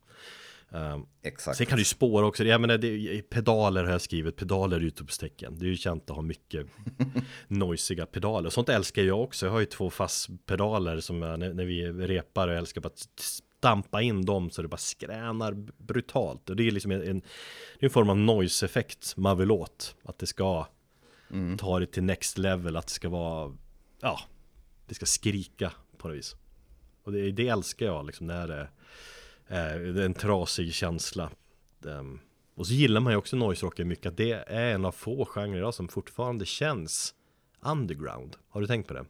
Um, 0.71 1.05
Exakt. 1.21 1.57
Sen 1.57 1.65
kan 1.65 1.77
du 1.77 1.85
spåra 1.85 2.25
också, 2.25 2.43
jag 2.43 2.61
menar, 2.61 2.77
det, 2.77 3.21
pedaler 3.29 3.83
har 3.83 3.91
jag 3.91 4.01
skrivit, 4.01 4.35
pedaler 4.35 4.77
är 4.77 4.81
utropstecken. 4.81 5.59
Det 5.59 5.65
är 5.65 5.69
ju 5.69 5.77
känt 5.77 6.09
att 6.09 6.15
ha 6.15 6.23
mycket 6.23 6.67
noisiga 7.47 8.05
pedaler. 8.05 8.49
Sånt 8.49 8.69
älskar 8.69 9.03
jag 9.03 9.21
också. 9.21 9.45
Jag 9.45 9.53
har 9.53 9.59
ju 9.59 9.65
två 9.65 9.89
fastpedaler 9.89 10.99
som 10.99 11.21
jag, 11.21 11.39
när, 11.39 11.53
när 11.53 11.65
vi 11.65 11.91
repar 11.91 12.47
och 12.47 12.53
älskar 12.53 12.81
bara 12.81 12.93
stampa 13.59 14.01
in 14.01 14.25
dem 14.25 14.49
så 14.49 14.61
det 14.61 14.67
bara 14.67 14.77
skränar 14.77 15.53
brutalt. 15.77 16.49
Och 16.49 16.55
det 16.55 16.67
är 16.67 16.71
liksom 16.71 16.91
en, 16.91 17.01
en, 17.01 17.21
en 17.79 17.89
form 17.89 18.09
av 18.09 18.17
noise-effekt 18.17 19.17
man 19.17 19.37
vill 19.37 19.51
åt. 19.51 19.95
Att 20.03 20.19
det 20.19 20.27
ska 20.27 20.67
mm. 21.31 21.57
ta 21.57 21.79
det 21.79 21.85
till 21.85 22.03
next 22.03 22.37
level, 22.37 22.77
att 22.77 22.87
det 22.87 22.93
ska 22.93 23.09
vara, 23.09 23.55
ja, 24.01 24.19
det 24.87 24.95
ska 24.95 25.05
skrika 25.05 25.71
på 25.97 26.07
något 26.07 26.17
vis. 26.17 26.35
Och 27.03 27.11
det, 27.11 27.31
det 27.31 27.47
älskar 27.47 27.85
jag 27.85 28.05
liksom 28.05 28.27
när 28.27 28.47
det 28.47 28.67
eh, 29.49 30.05
en 30.05 30.13
trasig 30.13 30.73
känsla. 30.73 31.29
Um, 31.81 32.19
och 32.55 32.67
så 32.67 32.73
gillar 32.73 33.01
man 33.01 33.13
ju 33.13 33.17
också 33.17 33.35
noise 33.35 33.65
rocken 33.65 33.87
mycket, 33.87 34.05
att 34.05 34.17
det 34.17 34.31
är 34.31 34.73
en 34.73 34.85
av 34.85 34.91
få 34.91 35.25
genrer 35.25 35.71
som 35.71 35.87
fortfarande 35.87 36.45
känns 36.45 37.13
underground. 37.61 38.35
Har 38.49 38.61
du 38.61 38.67
tänkt 38.67 38.87
på 38.87 38.93
det? 38.93 39.05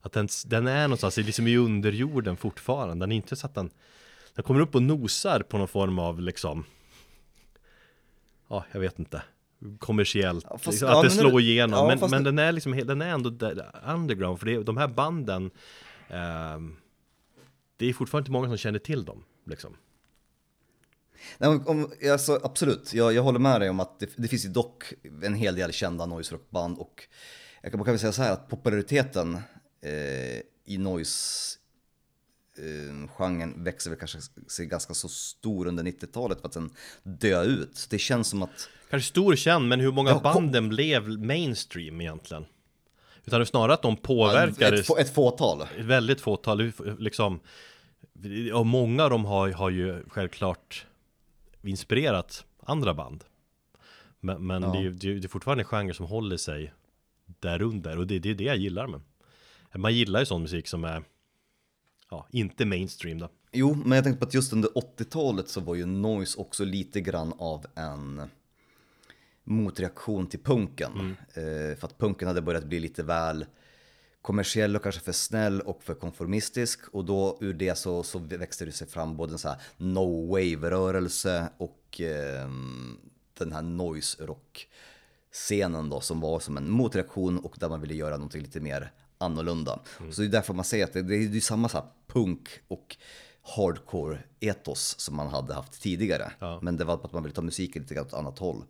Att 0.00 0.12
den, 0.12 0.28
den 0.46 0.66
är 0.66 0.88
någonstans 0.88 1.16
liksom 1.16 1.46
i 1.46 1.56
underjorden 1.56 2.36
fortfarande, 2.36 2.94
den 2.94 3.12
är 3.12 3.16
inte 3.16 3.36
så 3.36 3.46
att 3.46 3.54
den 3.54 3.70
Den 4.34 4.44
kommer 4.44 4.60
upp 4.60 4.74
och 4.74 4.82
nosar 4.82 5.40
på 5.40 5.58
någon 5.58 5.68
form 5.68 5.98
av 5.98 6.20
liksom 6.20 6.64
Ja, 8.48 8.64
jag 8.72 8.80
vet 8.80 8.98
inte 8.98 9.22
kommersiellt, 9.78 10.46
ja, 10.50 10.58
fast, 10.58 10.82
att 10.82 11.02
det 11.02 11.10
slår 11.10 11.40
igenom, 11.40 11.90
ja, 11.90 11.96
men, 12.00 12.10
men 12.10 12.24
den 12.24 12.38
är 12.38 12.52
liksom, 12.52 12.72
den 12.72 13.02
är 13.02 13.08
ändå 13.08 13.30
underground, 13.86 14.38
för 14.38 14.46
det, 14.46 14.62
de 14.62 14.76
här 14.76 14.88
banden 14.88 15.50
eh, 16.08 16.58
det 17.76 17.86
är 17.86 17.92
fortfarande 17.92 18.24
inte 18.24 18.32
många 18.32 18.48
som 18.48 18.56
känner 18.56 18.78
till 18.78 19.04
dem. 19.04 19.24
Liksom. 19.46 19.76
Nej, 21.38 21.48
om, 21.48 21.92
alltså, 22.12 22.40
absolut, 22.42 22.94
jag, 22.94 23.12
jag 23.12 23.22
håller 23.22 23.38
med 23.38 23.60
dig 23.60 23.70
om 23.70 23.80
att 23.80 24.00
det, 24.00 24.10
det 24.16 24.28
finns 24.28 24.44
ju 24.44 24.48
dock 24.48 24.92
en 25.22 25.34
hel 25.34 25.54
del 25.54 25.72
kända 25.72 26.06
noise 26.06 26.34
rockband 26.34 26.78
och 26.78 27.08
jag 27.62 27.72
kan, 27.72 27.78
man 27.78 27.84
kan 27.84 27.92
väl 27.92 28.00
säga 28.00 28.12
så 28.12 28.22
här 28.22 28.32
att 28.32 28.48
populariteten 28.48 29.34
eh, 29.80 30.40
i 30.64 30.78
noise 30.78 31.58
eh, 32.58 33.08
genren 33.08 33.64
växer 33.64 33.90
väl 33.90 33.98
kanske 33.98 34.18
sig 34.48 34.66
ganska 34.66 34.94
så 34.94 35.08
stor 35.08 35.66
under 35.66 35.84
90-talet 35.84 36.40
för 36.40 36.48
att 36.48 36.54
sen 36.54 36.70
dö 37.02 37.44
ut. 37.44 37.86
Det 37.90 37.98
känns 37.98 38.28
som 38.28 38.42
att... 38.42 38.68
Kanske 38.90 39.08
stor 39.08 39.36
känd, 39.36 39.68
men 39.68 39.80
hur 39.80 39.92
många 39.92 40.10
ja, 40.10 40.20
banden 40.20 40.68
blev 40.68 41.08
mainstream 41.08 42.00
egentligen? 42.00 42.44
Utan 43.24 43.40
det 43.40 43.42
är 43.42 43.44
snarare 43.44 43.74
att 43.74 43.82
de 43.82 43.96
påverkar 43.96 44.72
ett, 44.72 44.98
ett 44.98 45.14
fåtal. 45.14 45.64
väldigt 45.78 46.20
fåtal, 46.20 46.72
liksom 46.98 47.40
Och 48.54 48.66
många 48.66 49.04
av 49.04 49.10
dem 49.10 49.24
har, 49.24 49.50
har 49.50 49.70
ju 49.70 50.02
självklart 50.08 50.86
Inspirerat 51.64 52.44
andra 52.64 52.94
band. 52.94 53.24
Men, 54.20 54.46
men 54.46 54.62
ja. 54.62 54.72
det, 54.72 54.78
är, 54.78 54.90
det 54.90 55.26
är 55.26 55.28
fortfarande 55.28 55.62
en 55.62 55.68
genre 55.68 55.94
som 55.94 56.06
håller 56.06 56.36
sig 56.36 56.72
Därunder 57.40 57.98
och 57.98 58.06
det, 58.06 58.18
det 58.18 58.30
är 58.30 58.34
det 58.34 58.44
jag 58.44 58.56
gillar 58.56 58.86
med. 58.86 59.00
Man 59.74 59.94
gillar 59.94 60.20
ju 60.20 60.26
sån 60.26 60.42
musik 60.42 60.68
som 60.68 60.84
är 60.84 61.02
Ja, 62.12 62.26
inte 62.30 62.64
mainstream 62.64 63.18
då. 63.18 63.28
Jo, 63.52 63.74
men 63.74 63.96
jag 63.96 64.04
tänkte 64.04 64.18
på 64.18 64.24
att 64.24 64.34
just 64.34 64.52
under 64.52 64.68
80-talet 64.68 65.48
så 65.48 65.60
var 65.60 65.74
ju 65.74 65.86
noise 65.86 66.40
också 66.40 66.64
lite 66.64 67.00
grann 67.00 67.32
av 67.38 67.66
en 67.74 68.22
motreaktion 69.44 70.26
till 70.26 70.40
punken. 70.40 70.92
Mm. 70.92 71.10
Eh, 71.10 71.76
för 71.76 71.86
att 71.86 71.98
punken 71.98 72.28
hade 72.28 72.42
börjat 72.42 72.64
bli 72.64 72.80
lite 72.80 73.02
väl 73.02 73.46
kommersiell 74.22 74.76
och 74.76 74.82
kanske 74.82 75.00
för 75.00 75.12
snäll 75.12 75.60
och 75.60 75.82
för 75.82 75.94
konformistisk. 75.94 76.80
Och 76.92 77.04
då 77.04 77.38
ur 77.40 77.54
det 77.54 77.78
så, 77.78 78.02
så 78.02 78.18
växte 78.18 78.64
det 78.64 78.72
sig 78.72 78.86
fram 78.86 79.16
både 79.16 79.32
en 79.32 79.38
så 79.38 79.48
här 79.48 79.60
no 79.76 80.26
wave-rörelse 80.26 81.48
och 81.56 82.00
eh, 82.00 82.48
den 83.38 83.52
här 83.52 83.62
noise 83.62 84.26
rock 84.26 84.68
scenen 85.32 85.88
då 85.88 86.00
som 86.00 86.20
var 86.20 86.40
som 86.40 86.56
en 86.56 86.70
motreaktion 86.70 87.38
och 87.38 87.56
där 87.58 87.68
man 87.68 87.80
ville 87.80 87.94
göra 87.94 88.16
någonting 88.16 88.42
lite 88.42 88.60
mer 88.60 88.92
annorlunda. 89.18 89.80
Mm. 90.00 90.12
Så 90.12 90.20
det 90.20 90.26
är 90.26 90.30
därför 90.30 90.54
man 90.54 90.64
säger 90.64 90.84
att 90.84 90.92
det, 90.92 91.02
det 91.02 91.14
är 91.14 91.36
är 91.36 91.40
samma 91.40 91.68
så 91.68 91.84
punk 92.06 92.48
och 92.68 92.96
hardcore 93.56 94.18
etos 94.40 94.94
som 94.98 95.16
man 95.16 95.28
hade 95.28 95.54
haft 95.54 95.82
tidigare. 95.82 96.32
Ja. 96.38 96.58
Men 96.62 96.76
det 96.76 96.84
var 96.84 96.94
att 96.94 97.12
man 97.12 97.22
ville 97.22 97.34
ta 97.34 97.42
musiken 97.42 97.82
lite 97.82 98.00
åt 98.00 98.14
annat 98.14 98.38
håll. 98.38 98.64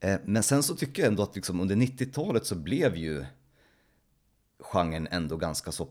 Eh, 0.00 0.20
men 0.24 0.42
sen 0.42 0.62
så 0.62 0.76
tycker 0.76 1.02
jag 1.02 1.10
ändå 1.10 1.22
att 1.22 1.34
liksom 1.36 1.60
under 1.60 1.76
90-talet 1.76 2.46
så 2.46 2.54
blev 2.54 2.96
ju 2.96 3.24
genren 4.60 5.08
ändå 5.10 5.36
ganska 5.36 5.72
så 5.72 5.88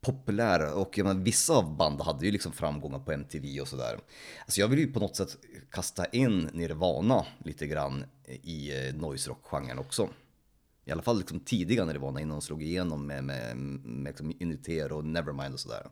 populär 0.00 0.74
och 0.74 0.98
jag 0.98 1.06
menar, 1.06 1.20
vissa 1.20 1.54
av 1.54 1.76
banden 1.76 2.06
hade 2.06 2.26
ju 2.26 2.32
liksom 2.32 2.52
framgångar 2.52 2.98
på 2.98 3.12
MTV 3.12 3.60
och 3.60 3.68
sådär. 3.68 4.00
Alltså 4.44 4.60
jag 4.60 4.68
vill 4.68 4.78
ju 4.78 4.92
på 4.92 5.00
något 5.00 5.16
sätt 5.16 5.36
kasta 5.70 6.06
in 6.06 6.50
Nirvana 6.52 7.26
lite 7.44 7.66
grann 7.66 8.04
i 8.42 8.86
eh, 8.88 8.94
noise 8.94 9.30
rock-genren 9.30 9.78
också. 9.78 10.08
I 10.84 10.92
alla 10.92 11.02
fall 11.02 11.18
liksom 11.18 11.40
tidiga 11.40 11.84
Nirvana 11.84 12.20
innan 12.20 12.38
de 12.38 12.42
slog 12.42 12.62
igenom 12.62 13.06
med, 13.06 13.24
med, 13.24 13.56
med 13.56 14.10
liksom 14.10 14.32
Uniter 14.40 14.92
och 14.92 15.04
Nevermind 15.04 15.54
och 15.54 15.60
sådär. 15.60 15.86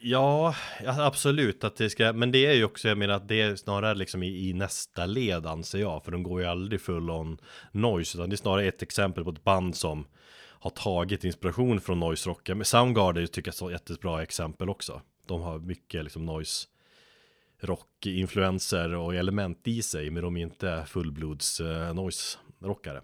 Ja, 0.00 0.54
absolut 0.84 1.64
att 1.64 1.76
det 1.76 1.90
ska, 1.90 2.12
men 2.12 2.32
det 2.32 2.46
är 2.46 2.52
ju 2.52 2.64
också, 2.64 2.88
jag 2.88 2.98
menar 2.98 3.14
att 3.14 3.28
det 3.28 3.40
är 3.40 3.56
snarare 3.56 3.94
liksom 3.94 4.22
i, 4.22 4.48
i 4.48 4.52
nästa 4.52 5.06
led 5.06 5.46
anser 5.46 5.78
jag, 5.78 6.04
för 6.04 6.12
de 6.12 6.22
går 6.22 6.40
ju 6.40 6.46
aldrig 6.46 6.80
full 6.80 7.10
on 7.10 7.38
noise, 7.72 8.18
utan 8.18 8.30
det 8.30 8.34
är 8.34 8.36
snarare 8.36 8.64
ett 8.64 8.82
exempel 8.82 9.24
på 9.24 9.30
ett 9.30 9.44
band 9.44 9.76
som 9.76 10.06
har 10.58 10.70
tagit 10.70 11.24
inspiration 11.24 11.80
från 11.80 12.00
noise 12.00 12.30
rocken. 12.30 12.58
Men 12.58 12.64
Soundgarden 12.64 13.26
tycker 13.26 13.54
jag 13.60 13.70
är 13.70 13.74
ett 13.74 13.80
jättebra 13.80 14.22
exempel 14.22 14.68
också. 14.68 15.02
De 15.26 15.42
har 15.42 15.58
mycket 15.58 16.04
liksom 16.04 16.26
noise 16.26 16.66
rock 17.60 18.06
influenser 18.06 18.94
och 18.94 19.14
element 19.14 19.68
i 19.68 19.82
sig, 19.82 20.10
men 20.10 20.22
de 20.22 20.36
är 20.36 20.42
inte 20.42 20.84
fullblods 20.86 21.60
uh, 21.60 21.94
noise 21.94 22.38
rockare. 22.60 23.02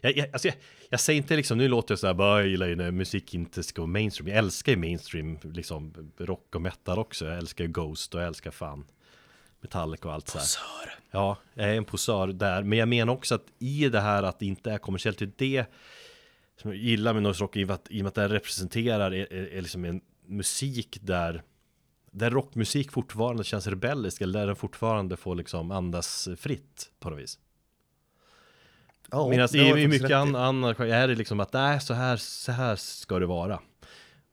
Jag, 0.00 0.16
jag, 0.16 0.28
alltså 0.32 0.48
jag, 0.48 0.56
jag 0.88 1.00
säger 1.00 1.16
inte 1.16 1.36
liksom, 1.36 1.58
nu 1.58 1.68
låter 1.68 1.92
jag 1.92 1.98
sådär 1.98 2.14
bara, 2.14 2.40
jag 2.40 2.48
gillar 2.48 2.66
ju 2.66 2.76
när 2.76 2.90
musik 2.90 3.34
inte 3.34 3.62
ska 3.62 3.82
vara 3.82 3.90
mainstream. 3.90 4.28
Jag 4.28 4.38
älskar 4.38 4.72
ju 4.72 4.78
mainstream, 4.78 5.38
liksom 5.42 6.12
rock 6.18 6.54
och 6.54 6.62
metal 6.62 6.98
också. 6.98 7.26
Jag 7.26 7.38
älskar 7.38 7.64
ju 7.64 7.70
Ghost 7.70 8.14
och 8.14 8.20
jag 8.20 8.26
älskar 8.26 8.50
fan 8.50 8.84
Metallica 9.60 10.08
och 10.08 10.14
allt 10.14 10.28
sådär. 10.28 10.42
Posör. 10.42 10.94
Ja, 11.10 11.36
jag 11.54 11.70
är 11.70 11.74
en 11.74 11.84
posör 11.84 12.26
där. 12.26 12.62
Men 12.62 12.78
jag 12.78 12.88
menar 12.88 13.12
också 13.12 13.34
att 13.34 13.46
i 13.58 13.88
det 13.88 14.00
här 14.00 14.22
att 14.22 14.38
det 14.38 14.46
inte 14.46 14.70
är 14.70 14.78
kommersiellt, 14.78 15.18
det 15.18 15.24
är 15.24 15.32
det 15.36 15.66
som 16.60 16.70
jag 16.70 16.80
gillar 16.80 17.14
med 17.14 17.22
noise 17.22 17.42
rock, 17.42 17.56
i 17.56 17.64
och 17.64 17.68
med 17.68 17.74
att, 17.74 17.90
i 17.90 18.00
och 18.00 18.04
med 18.04 18.08
att 18.08 18.14
det 18.14 18.28
representerar 18.28 19.10
är, 19.10 19.32
är, 19.32 19.46
är 19.52 19.60
liksom 19.60 19.84
en 19.84 20.00
musik 20.26 20.98
där 21.00 21.42
där 22.12 22.30
rockmusik 22.30 22.92
fortfarande 22.92 23.44
känns 23.44 23.66
rebellisk 23.66 24.20
eller 24.20 24.38
där 24.38 24.46
den 24.46 24.56
fortfarande 24.56 25.16
får 25.16 25.34
liksom 25.34 25.70
andas 25.70 26.28
fritt 26.36 26.90
på 27.00 27.10
något 27.10 27.18
vis. 27.18 27.38
Ja, 29.10 29.28
Medan 29.28 29.48
har 29.54 29.78
i, 29.78 29.82
i 29.82 29.88
mycket 29.88 30.10
annat 30.10 30.80
är 30.80 31.08
det 31.08 31.14
liksom 31.14 31.40
att 31.40 31.52
nej, 31.52 31.80
så 31.80 31.94
här, 31.94 32.16
så 32.16 32.52
här 32.52 32.76
ska 32.76 33.18
det 33.18 33.26
vara. 33.26 33.60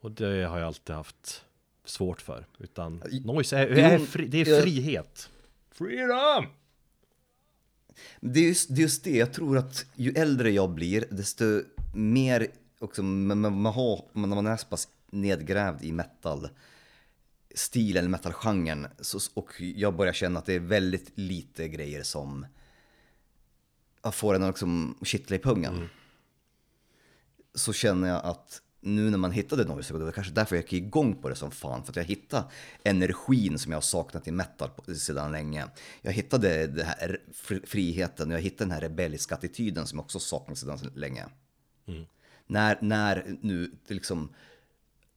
Och 0.02 0.12
det 0.12 0.26
har 0.46 0.58
jag 0.60 0.68
alltid 0.68 0.96
haft 0.96 1.44
svårt 1.86 2.22
för. 2.22 2.46
Utan 2.60 3.04
I- 3.12 3.20
noise 3.20 3.58
är, 3.58 3.68
är 3.68 4.00
fri, 4.00 4.28
det 4.28 4.42
är 4.42 4.48
jag- 4.50 4.64
frihet. 4.64 5.30
Freedom! 5.72 6.46
Det 8.20 8.40
är, 8.40 8.48
just, 8.48 8.70
det 8.76 8.82
är 8.82 8.84
just 8.84 9.04
det, 9.04 9.18
jag 9.18 9.34
tror 9.34 9.58
att 9.58 9.86
ju 9.96 10.12
äldre 10.12 10.52
jag 10.52 10.70
blir, 10.70 11.06
desto 11.12 11.62
mer 11.94 12.48
också, 12.80 13.04
man, 13.04 13.40
man, 13.40 13.62
man 13.62 13.74
har, 13.74 14.06
när 14.14 14.28
man 14.28 14.48
är 14.48 14.58
så 14.58 14.68
pass 14.68 14.88
nedgrävd 15.12 15.84
i 15.84 15.92
metal 15.92 16.50
stilen, 17.56 18.12
metalgenren, 18.12 18.88
så, 19.00 19.20
och 19.34 19.62
jag 19.62 19.96
börjar 19.96 20.14
känna 20.14 20.40
att 20.40 20.46
det 20.46 20.54
är 20.54 20.60
väldigt 20.60 21.12
lite 21.16 21.68
grejer 21.68 22.04
som 22.04 22.46
jag 24.04 24.16
får 24.16 24.36
en 24.36 24.44
att 24.44 24.50
liksom 24.50 24.98
kittla 25.04 25.36
i 25.36 25.40
pungen. 25.40 25.90
Så 27.56 27.74
känner 27.74 28.08
jag 28.08 28.26
att 28.26 28.62
nu 28.80 29.10
när 29.10 29.18
man 29.18 29.32
hittade 29.32 29.64
Noise 29.66 29.94
det 29.94 30.00
var 30.06 30.12
kanske 30.12 30.34
därför 30.34 30.56
jag 30.56 30.64
gick 30.64 30.74
igång 30.74 31.16
på 31.22 31.30
det 31.30 31.36
som 31.36 31.52
fan, 31.52 31.84
för 31.84 31.92
att 31.92 31.96
jag 31.96 32.04
hittade 32.04 32.46
energin 32.84 33.60
som 33.60 33.72
jag 33.72 33.78
har 33.78 33.82
saknat 33.82 34.28
i 34.28 34.32
metal 34.32 34.70
sedan 34.96 35.32
länge. 35.32 35.66
Jag 36.02 36.12
hittade 36.12 36.68
den 36.68 36.86
här 36.86 37.22
fr- 37.34 37.66
friheten, 37.66 38.32
jag 38.32 38.40
hittade 38.42 38.64
den 38.66 38.72
här 38.72 38.82
rebelliska 38.82 39.36
attityden 39.36 39.88
som 39.88 39.98
jag 39.98 40.04
också 40.04 40.20
saknat 40.20 40.58
sedan 40.58 40.92
länge. 40.96 41.26
När, 42.48 42.78
när 42.82 43.38
nu 43.42 43.72
liksom 43.88 44.34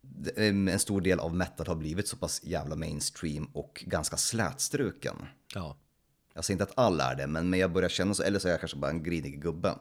det- 0.00 0.48
en 0.48 0.78
stor 0.78 1.00
del 1.00 1.20
av 1.20 1.34
metal 1.34 1.66
har 1.66 1.74
blivit 1.74 2.08
så 2.08 2.16
pass 2.16 2.40
jävla 2.44 2.76
mainstream 2.76 3.44
och 3.44 3.84
ganska 3.86 4.16
slätstruken. 4.16 5.16
Ja. 5.54 5.76
Jag 6.34 6.44
säger 6.44 6.54
inte 6.54 6.64
att 6.64 6.78
alla 6.78 7.12
är 7.12 7.16
det, 7.16 7.26
men, 7.26 7.50
men 7.50 7.60
jag 7.60 7.72
börjar 7.72 7.88
känna 7.88 8.14
så, 8.14 8.22
eller 8.22 8.38
så 8.38 8.48
är 8.48 8.52
jag 8.52 8.60
kanske 8.60 8.76
bara 8.78 8.90
en 8.90 9.02
grinig 9.02 9.42
gubbe. 9.42 9.74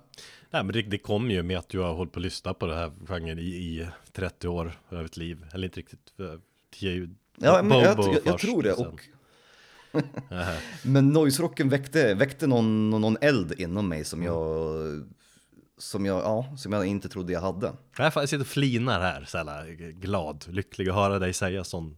Nej 0.51 0.63
men 0.63 0.73
det, 0.73 0.81
det 0.81 0.97
kom 0.97 1.31
ju 1.31 1.43
med 1.43 1.57
att 1.57 1.69
du 1.69 1.79
har 1.79 1.93
hållit 1.93 2.13
på 2.13 2.19
att 2.19 2.23
lyssna 2.23 2.53
på 2.53 2.67
det 2.67 2.75
här 2.75 2.91
genren 3.07 3.39
i, 3.39 3.41
i 3.43 3.87
30 4.11 4.47
år 4.47 4.79
av 4.89 5.05
ett 5.05 5.17
liv. 5.17 5.45
Eller 5.53 5.65
inte 5.65 5.79
riktigt. 5.79 6.13
för- 6.17 6.39
tio- 6.79 7.09
Ja, 7.35 7.63
men 7.63 7.79
jag, 7.79 7.99
jag, 7.99 8.17
jag 8.25 8.39
tror 8.39 8.63
det. 8.63 8.75
sen. 8.75 8.87
Och... 8.87 9.01
men 10.83 11.13
noise-rocken 11.13 11.69
väckte, 11.69 12.13
väckte 12.13 12.47
någon, 12.47 12.89
någon 12.89 13.17
eld 13.21 13.53
inom 13.59 13.89
mig 13.89 14.03
som 14.05 14.23
jag, 14.23 14.75
som 15.77 16.05
jag, 16.05 16.17
ja, 16.23 16.55
som 16.57 16.73
jag 16.73 16.85
inte 16.85 17.09
trodde 17.09 17.33
jag 17.33 17.41
hade. 17.41 17.71
Jag 17.97 18.29
sitter 18.29 18.41
och 18.41 18.47
flinar 18.47 18.99
här, 18.99 19.25
så 19.27 19.37
här 19.37 19.67
glad, 19.91 20.45
lycklig 20.49 20.89
att 20.89 20.95
höra 20.95 21.19
dig 21.19 21.33
säga 21.33 21.63
sån 21.63 21.97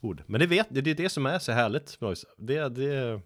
ord. 0.00 0.22
Men 0.26 0.40
det, 0.40 0.46
vet, 0.46 0.66
det 0.70 0.90
är 0.90 0.94
det 0.94 1.08
som 1.08 1.26
är 1.26 1.38
så 1.38 1.52
härligt 1.52 2.00
med 2.00 2.08
Noise. 2.08 2.26
Det, 2.36 2.68
det, 2.68 3.20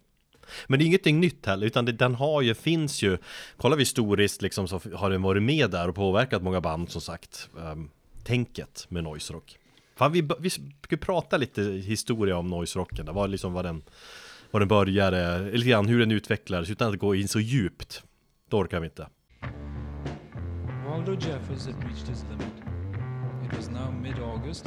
men 0.66 0.78
det 0.78 0.84
är 0.84 0.86
ingenting 0.86 1.20
nytt 1.20 1.46
heller, 1.46 1.66
utan 1.66 1.84
det, 1.84 1.92
den 1.92 2.14
har 2.14 2.42
ju, 2.42 2.54
finns 2.54 3.02
ju, 3.02 3.18
kollar 3.56 3.76
vi 3.76 3.80
historiskt 3.80 4.42
liksom 4.42 4.68
så 4.68 4.80
har 4.94 5.10
den 5.10 5.22
varit 5.22 5.42
med 5.42 5.70
där 5.70 5.88
och 5.88 5.94
påverkat 5.94 6.42
många 6.42 6.60
band 6.60 6.90
som 6.90 7.00
sagt. 7.00 7.48
Um, 7.56 7.90
tänket 8.24 8.86
med 8.88 9.04
noise 9.04 9.32
rock. 9.32 9.58
Fan, 9.96 10.12
vi, 10.12 10.28
vi 10.40 10.50
ska 10.50 10.96
prata 10.96 11.36
lite 11.36 11.62
historia 11.62 12.36
om 12.36 12.48
noise 12.48 12.78
rocken, 12.78 13.08
vad 13.12 13.30
liksom 13.30 13.52
var 13.52 13.62
den, 13.62 13.82
var 14.50 14.60
den 14.60 14.68
började, 14.68 15.50
lite 15.50 15.68
grann 15.68 15.88
hur 15.88 15.98
den 15.98 16.10
utvecklades 16.10 16.70
utan 16.70 16.92
att 16.92 16.98
gå 16.98 17.14
in 17.14 17.28
så 17.28 17.40
djupt. 17.40 18.02
Då 18.48 18.58
orkar 18.58 18.80
vi 18.80 18.86
inte. 18.86 19.08
Waldo 20.86 21.12
Jeffers 21.12 21.66
had 21.66 21.84
reached 21.84 22.08
his 22.08 22.24
limit. 22.30 22.54
It 23.44 23.56
was 23.56 23.68
now 23.68 23.92
mid 24.02 24.18
August, 24.18 24.66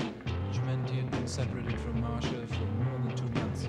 Jumenti 0.53 1.01
had 1.01 1.11
been 1.11 1.27
separated 1.27 1.79
from 1.79 2.01
Marsha 2.01 2.47
for 2.47 2.65
more 2.65 2.99
than 3.03 3.15
two 3.15 3.39
months. 3.39 3.67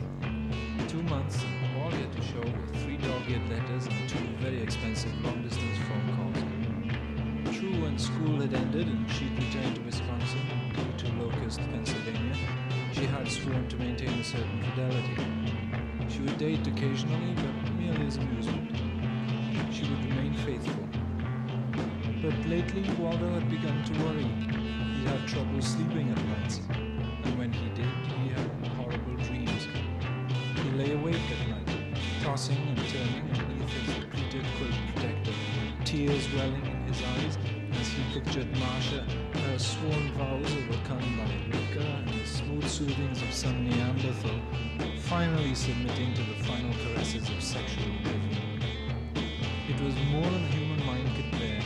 Two 0.88 1.02
months, 1.02 1.44
he 1.90 2.02
had 2.02 2.12
to 2.12 2.22
show 2.22 2.40
were 2.40 2.78
three 2.78 2.96
dog 2.96 3.22
eared 3.28 3.48
letters 3.48 3.86
and 3.86 4.08
two 4.08 4.18
very 4.40 4.62
expensive 4.62 5.12
long 5.24 5.42
distance 5.42 5.78
phone 5.88 6.16
calls. 6.16 7.56
True, 7.56 7.82
when 7.82 7.98
school 7.98 8.40
had 8.40 8.54
ended 8.54 8.86
and 8.86 9.10
she'd 9.10 9.32
returned 9.32 9.76
to 9.76 9.82
Wisconsin, 9.82 10.40
due 10.74 11.06
to 11.06 11.12
Locust, 11.22 11.60
Pennsylvania, 11.60 12.36
she 12.92 13.04
had 13.04 13.28
sworn 13.28 13.68
to 13.68 13.76
maintain 13.76 14.10
a 14.20 14.24
certain 14.24 14.62
fidelity. 14.62 15.16
She 16.08 16.20
would 16.20 16.38
date 16.38 16.66
occasionally, 16.66 17.34
but 17.34 17.72
merely 17.74 18.06
as 18.06 18.16
amusement. 18.16 18.70
She 19.72 19.82
would 19.82 20.04
remain 20.04 20.34
faithful. 20.44 20.88
But 22.22 22.34
lately, 22.48 22.82
Waldo 22.98 23.32
had 23.34 23.48
begun 23.48 23.84
to 23.84 23.92
worry. 24.04 24.24
He'd 24.24 25.06
have 25.06 25.26
trouble 25.26 25.62
sleeping 25.62 26.10
at 26.10 26.24
nights, 26.26 26.60
and 26.68 27.38
when 27.38 27.52
he 27.52 27.68
did, 27.70 27.92
he 28.18 28.28
had 28.28 28.66
horrible 28.76 29.16
dreams. 29.24 29.68
He 30.62 30.70
lay 30.70 30.92
awake 30.92 31.14
at 31.14 31.48
night, 31.48 31.67
tossing 32.28 32.58
and 32.58 32.76
turning 32.90 33.24
underneath 33.32 33.70
his 33.70 34.04
pleated 34.12 34.44
quilt 34.58 34.74
protector, 34.92 35.32
tears 35.86 36.28
welling 36.34 36.66
in 36.66 36.82
his 36.92 37.02
eyes 37.02 37.38
as 37.80 37.88
he 37.88 38.02
pictured 38.12 38.50
Marcia, 38.58 39.02
her 39.32 39.58
sworn 39.58 40.12
vows 40.12 40.52
overcome 40.60 41.08
by 41.16 41.56
liquor 41.56 41.80
and 41.80 42.06
the 42.10 42.26
smooth 42.26 42.68
soothings 42.68 43.22
of 43.22 43.32
some 43.32 43.66
Neanderthal, 43.66 44.38
finally 44.98 45.54
submitting 45.54 46.12
to 46.12 46.20
the 46.20 46.44
final 46.44 46.74
caresses 46.84 47.30
of 47.30 47.42
sexual 47.42 47.86
oblivion. 48.00 48.60
It 49.66 49.80
was 49.80 49.94
more 50.12 50.30
than 50.30 50.44
human 50.48 50.84
mind 50.84 51.08
could 51.16 51.30
bear. 51.40 51.62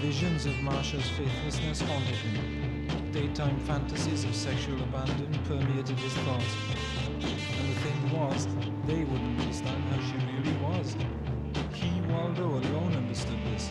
Visions 0.00 0.46
of 0.46 0.54
Marcia's 0.62 1.10
faithlessness 1.18 1.80
haunted 1.80 2.14
him. 2.14 2.86
Daytime 3.10 3.58
fantasies 3.66 4.22
of 4.22 4.32
sexual 4.32 4.80
abandon 4.80 5.32
permeated 5.48 5.98
his 5.98 6.14
thoughts. 6.22 6.54
And 7.18 7.68
the 7.68 7.80
thing 7.80 8.16
was, 8.16 8.46
they 8.90 9.04
wouldn't 9.04 9.40
understand 9.40 9.84
how 9.90 10.00
she 10.08 10.16
really 10.34 10.56
was. 10.58 10.96
He, 11.74 12.00
Waldo, 12.10 12.58
alone 12.58 12.92
understood 12.96 13.38
this. 13.52 13.70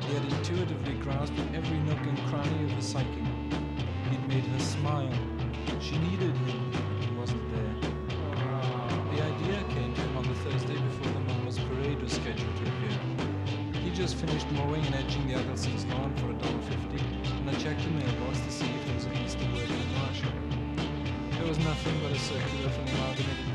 He 0.00 0.14
had 0.14 0.24
intuitively 0.32 0.94
grasped 0.94 1.38
every 1.52 1.78
nook 1.80 2.00
and 2.00 2.18
cranny 2.28 2.64
of 2.64 2.70
her 2.70 2.80
psyche. 2.80 3.24
He'd 4.08 4.26
made 4.28 4.44
her 4.44 4.58
smile. 4.58 5.12
She 5.78 5.98
needed 5.98 6.34
him. 6.34 6.72
He 7.00 7.14
wasn't 7.20 7.44
there. 7.52 7.74
The 9.12 9.22
idea 9.30 9.62
came 9.74 9.92
to 9.94 10.00
him 10.00 10.16
on 10.16 10.24
the 10.24 10.34
Thursday 10.36 10.78
before 10.88 11.12
the 11.12 11.20
Momo's 11.20 11.58
parade 11.58 12.00
was 12.00 12.12
scheduled 12.12 12.56
to 12.56 12.62
appear. 12.62 12.96
He 13.84 13.90
just 13.90 14.16
finished 14.16 14.50
mowing 14.52 14.84
and 14.86 14.94
edging 14.94 15.28
the 15.28 15.34
Agelsons' 15.34 15.84
lawn 15.92 16.16
for 16.16 16.32
$1.50, 16.32 17.40
and 17.40 17.50
I 17.50 17.54
checked 17.54 17.82
the 17.84 17.90
mailbox 17.90 18.40
to 18.40 18.50
see 18.50 18.64
if 18.64 18.86
there 18.86 18.94
was 18.94 19.06
at 19.06 19.16
least 19.16 19.36
a 19.36 19.44
word 19.52 19.68
from 19.68 19.92
Marshall. 20.00 20.32
There 21.32 21.46
was 21.46 21.58
nothing 21.58 22.00
but 22.02 22.12
a 22.12 22.18
circular 22.18 22.70
from 22.70 22.86
the 22.86 22.92
Amalgamated 22.92 23.49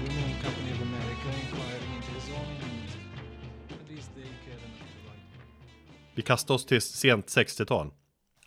Vi 6.15 6.21
kastar 6.21 6.55
oss 6.55 6.65
till 6.65 6.81
sent 6.81 7.25
60-tal. 7.27 7.91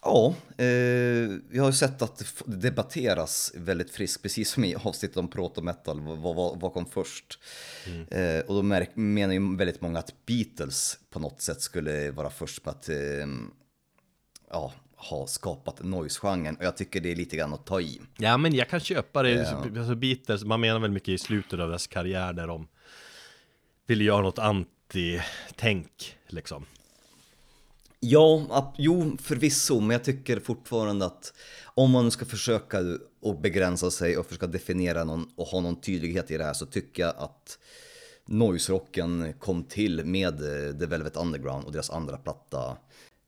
Ja, 0.03 0.35
eh, 0.59 1.29
vi 1.51 1.59
har 1.59 1.67
ju 1.67 1.73
sett 1.73 2.03
att 2.03 2.19
det 2.47 2.57
debatteras 2.57 3.53
väldigt 3.57 3.91
friskt, 3.91 4.23
precis 4.23 4.51
som 4.51 4.65
i 4.65 4.75
avsnittet 4.75 5.17
om 5.17 5.29
proto 5.29 5.63
metal, 5.63 6.01
vad, 6.01 6.35
vad, 6.37 6.61
vad 6.61 6.73
kom 6.73 6.87
först? 6.87 7.39
Eh, 8.11 8.41
och 8.41 8.55
då 8.55 8.63
märk, 8.63 8.91
menar 8.95 9.35
ju 9.35 9.57
väldigt 9.57 9.81
många 9.81 9.99
att 9.99 10.27
Beatles 10.27 10.99
på 11.11 11.19
något 11.19 11.41
sätt 11.41 11.61
skulle 11.61 12.11
vara 12.11 12.31
först 12.31 12.65
med 12.65 12.75
att 12.75 12.89
eh, 12.89 12.97
ja, 14.51 14.73
ha 14.97 15.27
skapat 15.27 15.83
noise-genren. 15.83 16.57
Och 16.57 16.65
jag 16.65 16.77
tycker 16.77 17.01
det 17.01 17.13
är 17.13 17.17
lite 17.17 17.37
grann 17.37 17.55
att 17.55 17.67
ta 17.67 17.81
i. 17.81 18.01
Ja 18.19 18.37
men 18.37 18.55
jag 18.55 18.69
kan 18.69 18.81
köpa 18.81 19.23
det, 19.23 19.31
Ja. 19.31 19.65
alltså 19.79 19.95
Beatles, 19.95 20.45
man 20.45 20.61
menar 20.61 20.81
väl 20.81 20.91
mycket 20.91 21.09
i 21.09 21.19
slutet 21.19 21.61
av 21.61 21.69
deras 21.69 21.87
karriär 21.87 22.33
där 22.33 22.47
de 22.47 22.69
ville 23.87 24.05
göra 24.05 24.23
något 24.23 24.39
anti-tänk 24.89 26.17
liksom. 26.27 26.67
Ja, 28.01 28.75
jo, 28.79 29.17
förvisso, 29.21 29.81
men 29.81 29.91
jag 29.91 30.05
tycker 30.05 30.41
fortfarande 30.41 31.07
att 31.07 31.33
om 31.65 31.91
man 31.91 32.05
nu 32.05 32.11
ska 32.11 32.25
försöka 32.25 32.79
och 33.21 33.41
begränsa 33.41 33.91
sig 33.91 34.19
och 34.19 34.27
försöka 34.27 34.47
definiera 34.47 35.05
någon 35.05 35.29
och 35.37 35.47
ha 35.47 35.61
någon 35.61 35.81
tydlighet 35.81 36.31
i 36.31 36.37
det 36.37 36.45
här 36.45 36.53
så 36.53 36.67
tycker 36.67 37.03
jag 37.03 37.15
att 37.19 37.59
noise-rocken 38.27 39.33
kom 39.39 39.65
till 39.65 40.05
med 40.05 40.35
eh, 40.35 40.79
The 40.79 40.87
Velvet 40.87 41.17
Underground 41.17 41.65
och 41.65 41.73
deras 41.73 41.91
andra 41.91 42.17
platta 42.17 42.77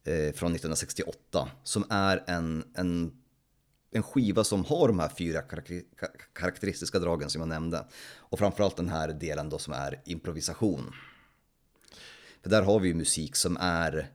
eh, 0.04 0.34
från 0.34 0.54
1968 0.54 1.48
som 1.62 1.84
är 1.90 2.24
en, 2.26 2.64
en, 2.74 3.12
en 3.92 4.02
skiva 4.02 4.44
som 4.44 4.64
har 4.64 4.88
de 4.88 4.98
här 4.98 5.11
fyra 5.18 5.40
karak- 5.40 5.84
karaktäristiska 6.32 6.98
dragen 6.98 7.30
som 7.30 7.40
jag 7.40 7.48
nämnde 7.48 7.86
och 8.18 8.38
framförallt 8.38 8.76
den 8.76 8.88
här 8.88 9.08
delen 9.08 9.48
då 9.48 9.58
som 9.58 9.72
är 9.72 10.00
improvisation. 10.04 10.92
För 12.43 12.51
där 12.51 12.62
har 12.62 12.80
vi 12.80 12.88
ju 12.88 12.95
musik 12.95 13.36
som 13.36 13.57
är 13.61 14.11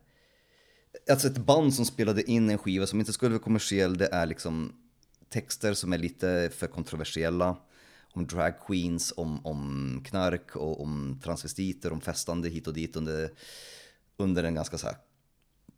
Alltså 1.10 1.28
ett 1.28 1.38
band 1.38 1.74
som 1.74 1.86
spelade 1.86 2.32
in 2.32 2.50
en 2.50 2.58
skiva 2.58 2.88
som 2.88 3.00
inte 3.00 3.14
skulle 3.14 3.32
vara 3.32 3.44
kommersiell, 3.44 3.98
det 3.98 4.08
är 4.08 4.26
liksom 4.26 4.74
texter 5.30 5.74
som 5.74 5.94
är 5.94 5.98
lite 5.98 6.52
för 6.56 6.68
kontroversiella. 6.68 7.58
Om 8.14 8.28
drag 8.28 8.54
queens, 8.68 9.14
om, 9.18 9.46
om 9.46 10.04
knark 10.06 10.56
och 10.56 10.82
om 10.82 11.20
transvestiter, 11.24 11.94
om 11.94 12.02
festande 12.02 12.50
hit 12.50 12.68
och 12.68 12.74
dit 12.74 12.96
under, 12.96 13.30
under 14.18 14.44
en 14.44 14.56
ganska 14.56 14.78
så 14.78 14.88
här, 14.88 14.96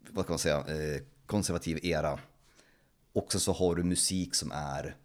vad 0.09 0.25
kan 0.25 0.31
man 0.31 0.39
säga, 0.39 0.57
eh, 0.57 1.01
konservativ 1.25 1.85
era. 1.85 2.19
Och 3.13 3.33
så 3.33 3.53
har 3.53 3.75
du 3.75 3.83
musik 3.83 4.35
som 4.35 4.51
är 4.51 4.95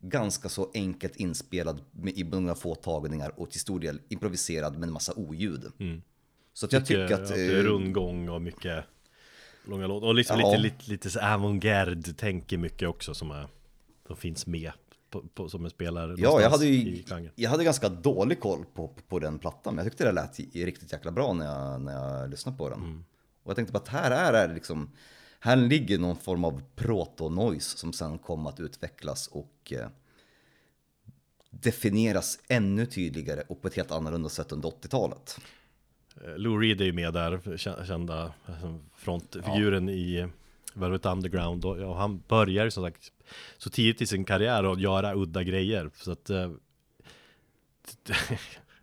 ganska 0.00 0.48
så 0.48 0.70
enkelt 0.74 1.16
inspelad 1.16 1.80
med 1.90 2.18
i 2.18 2.24
många 2.24 2.54
få 2.54 2.74
tagningar 2.74 3.40
och 3.40 3.50
till 3.50 3.60
stor 3.60 3.80
del 3.80 4.00
improviserad 4.08 4.78
med 4.78 4.86
en 4.86 4.92
massa 4.92 5.12
oljud. 5.14 5.72
Mm. 5.78 6.02
Så 6.52 6.66
att 6.66 6.72
jag 6.72 6.86
tycker 6.86 7.14
att... 7.14 7.28
det 7.28 7.40
är 7.40 7.58
eh, 7.58 7.62
rundgång 7.62 8.28
och 8.28 8.42
mycket 8.42 8.84
långa 9.64 9.86
låtar. 9.86 10.06
Och 10.06 10.14
liksom 10.14 10.40
Ja. 10.40 10.50
lite, 10.50 10.62
lite, 10.62 10.90
lite 10.90 11.10
så 11.10 11.20
avantgarde 11.20 12.12
tänker 12.12 12.58
mycket 12.58 12.88
också 12.88 13.14
som, 13.14 13.30
är, 13.30 13.48
som 14.06 14.16
finns 14.16 14.46
med 14.46 14.72
på, 15.10 15.22
på, 15.34 15.48
som 15.48 15.64
en 15.64 15.70
spelare 15.70 16.14
Ja, 16.18 16.40
jag 16.40 16.50
hade 16.50 16.66
ju 16.66 17.04
jag 17.34 17.50
hade 17.50 17.64
ganska 17.64 17.88
dålig 17.88 18.40
koll 18.40 18.64
på, 18.74 18.88
på 19.08 19.18
den 19.18 19.38
plattan, 19.38 19.74
men 19.74 19.84
jag 19.84 19.92
tyckte 19.92 20.04
det 20.04 20.12
lät 20.12 20.38
riktigt 20.38 20.92
jäkla 20.92 21.10
bra 21.10 21.32
när 21.32 21.46
jag, 21.46 21.80
när 21.80 21.92
jag 21.92 22.30
lyssnade 22.30 22.58
på 22.58 22.68
den. 22.68 22.80
Mm. 22.80 23.04
Och 23.42 23.50
jag 23.50 23.56
tänkte 23.56 23.72
på 23.72 23.78
att 23.78 23.88
här 23.88 24.10
är 24.10 24.48
det 24.48 24.54
liksom, 24.54 24.90
här 25.40 25.56
ligger 25.56 25.98
någon 25.98 26.16
form 26.16 26.44
av 26.44 26.62
proto-noise 26.76 27.76
som 27.78 27.92
sen 27.92 28.18
kom 28.18 28.46
att 28.46 28.60
utvecklas 28.60 29.26
och 29.26 29.72
eh, 29.72 29.88
definieras 31.50 32.38
ännu 32.48 32.86
tydligare 32.86 33.42
och 33.48 33.62
på 33.62 33.68
ett 33.68 33.74
helt 33.74 33.90
annorlunda 33.90 34.28
sätt 34.28 34.52
under 34.52 34.68
80-talet. 34.68 35.38
Eh, 36.24 36.36
Lou 36.38 36.58
Reed 36.60 36.80
är 36.80 36.84
ju 36.84 36.92
med 36.92 37.12
där, 37.14 37.36
kä- 37.36 37.86
kända 37.86 38.24
eh, 38.48 38.74
frontfiguren 38.96 39.88
i 39.88 40.26
Velvet 40.74 41.06
Underground. 41.06 41.64
Och 41.64 41.80
ja, 41.80 41.94
han 41.98 42.22
börjar 42.28 42.70
som 42.70 42.84
sagt 42.84 43.12
så 43.58 43.70
tidigt 43.70 44.02
i 44.02 44.06
sin 44.06 44.24
karriär 44.24 44.72
att 44.72 44.80
göra 44.80 45.14
udda 45.14 45.42
grejer. 45.42 45.90
Så 45.94 46.12
att 46.12 46.30
eh, 46.30 46.50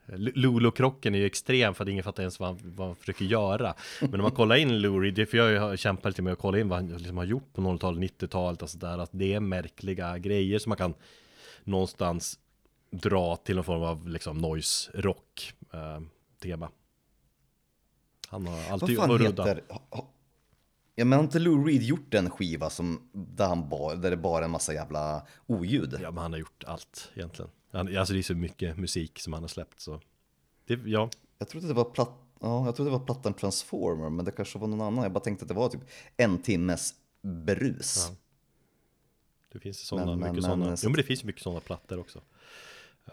Lolo-krocken 0.15 1.15
är 1.15 1.19
ju 1.19 1.25
extrem 1.25 1.73
för 1.73 1.84
att 1.84 1.89
ingen 1.89 2.03
fattar 2.03 2.23
ens 2.23 2.39
vad 2.39 2.49
han, 2.49 2.59
vad 2.63 2.88
han 2.88 2.95
försöker 2.95 3.25
göra. 3.25 3.73
Men 4.01 4.13
om 4.13 4.21
man 4.21 4.32
kollar 4.32 4.55
in 4.55 4.82
Lou 4.82 4.99
Reed, 4.99 5.13
det 5.13 5.21
är 5.21 5.25
för 5.25 5.38
jag 5.38 5.61
har 5.61 5.75
kämpat 5.75 6.05
lite 6.05 6.21
med 6.21 6.34
att 6.34 6.39
kolla 6.39 6.59
in 6.59 6.69
vad 6.69 6.80
han 6.80 6.97
liksom 6.97 7.17
har 7.17 7.25
gjort 7.25 7.53
på 7.53 7.61
00-talet, 7.61 8.11
90-talet 8.21 8.61
och 8.61 8.69
sådär 8.69 8.97
Att 8.97 9.09
det 9.13 9.34
är 9.34 9.39
märkliga 9.39 10.17
grejer 10.17 10.59
som 10.59 10.69
man 10.69 10.77
kan 10.77 10.93
någonstans 11.63 12.39
dra 12.91 13.36
till 13.36 13.55
någon 13.55 13.63
form 13.63 13.84
av 13.84 14.07
liksom 14.09 14.38
noise-rock 14.38 15.53
eh, 15.73 16.01
tema 16.43 16.69
Han 18.30 18.47
har 18.47 18.55
Vad 18.63 18.71
alltid 18.71 18.97
fan 18.97 19.09
varit 19.09 19.30
udda 19.30 19.45
heter... 19.45 19.63
Ja 20.95 21.05
men 21.05 21.17
har 21.17 21.23
inte 21.23 21.39
Lou 21.39 21.65
Reed 21.65 21.82
gjort 21.84 22.13
en 22.13 22.30
skiva 22.30 22.69
som, 22.69 23.09
där, 23.11 23.47
han 23.47 23.69
bara, 23.69 23.95
där 23.95 24.11
det 24.11 24.17
bara 24.17 24.39
är 24.39 24.45
en 24.45 24.51
massa 24.51 24.73
jävla 24.73 25.27
oljud? 25.47 25.99
Ja 26.01 26.11
men 26.11 26.17
han 26.23 26.32
har 26.32 26.39
gjort 26.39 26.63
allt 26.67 27.11
egentligen 27.15 27.51
han, 27.71 27.97
Alltså 27.97 28.13
det 28.13 28.19
är 28.19 28.23
så 28.23 28.36
mycket 28.36 28.77
musik 28.77 29.19
som 29.19 29.34
han 29.34 29.43
har 29.43 29.47
släppt 29.47 29.80
så 29.80 30.01
det, 30.65 30.80
Ja, 30.86 31.09
Jag 31.38 31.47
trodde 31.49 31.67
det 31.67 31.73
var 31.73 31.84
platt, 31.86 32.11
ja, 32.39 32.65
jag 32.65 32.75
trodde 32.75 32.91
det 32.91 32.97
var 32.97 33.05
plattan 33.05 33.34
Transformer, 33.34 34.09
men 34.09 34.25
det 34.25 34.32
kanske 34.32 34.59
var 34.59 34.67
någon 34.67 34.82
annan. 34.82 35.03
Jag 35.03 35.11
bara 35.11 35.19
tänkte 35.23 35.43
att 35.43 35.49
det 35.49 35.53
var 35.53 35.69
typ 35.69 35.82
en 36.17 36.41
timmes 36.41 36.93
brus. 37.21 38.07
Ja. 38.09 38.15
det 39.51 39.59
finns 39.59 39.80
sådana, 39.88 40.05
Men- 40.05 40.19
men- 40.19 40.30
mycket 40.32 40.43
men- 40.43 40.51
sådana 40.51 40.77
så- 40.77 40.86
Jo 40.86 40.89
men 40.89 40.97
det 40.97 41.03
finns 41.03 41.23
mycket 41.23 41.41
sådana 41.43 41.59
plattor 41.59 41.99
också 41.99 42.19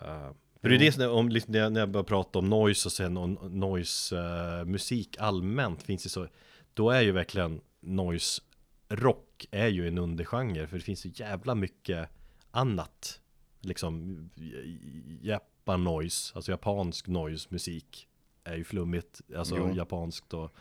uh, 0.03 0.31
För 0.67 0.71
det 0.71 0.77
är 0.77 0.87
det 0.87 0.93
som, 0.93 1.11
om, 1.11 1.29
liksom, 1.29 1.53
när 1.53 1.81
jag- 1.81 1.91
börjar 1.91 2.05
prata 2.05 2.39
om 2.39 2.49
noise 2.51 2.89
och 2.89 2.93
sen 2.93 3.17
om 3.17 3.33
noise 3.51 4.17
eh, 4.19 4.65
musik 4.65 5.17
allmänt 5.19 5.83
finns 5.83 6.03
det 6.03 6.09
så 6.09 6.27
Då 6.75 6.91
är 6.91 7.01
ju 7.03 7.13
verkligen 7.13 7.61
noise 7.81 8.43
rock 8.89 9.47
är 9.51 9.69
ju 9.69 9.89
en 9.89 9.99
undergenre 9.99 10.67
för 10.67 10.77
det 10.77 10.83
finns 10.83 11.01
så 11.01 11.09
jävla 11.09 11.55
mycket 11.55 12.09
annat 12.51 13.21
Liksom 13.61 14.19
Japan 15.23 15.85
noise, 15.85 16.33
alltså 16.35 16.51
japansk 16.51 17.07
noise 17.09 17.49
musik 17.51 18.09
är 18.45 18.57
ju 18.57 18.65
flummigt, 18.65 19.21
alltså 19.37 19.57
Jo. 19.57 19.75
japanskt 19.77 20.35
och 20.35 20.55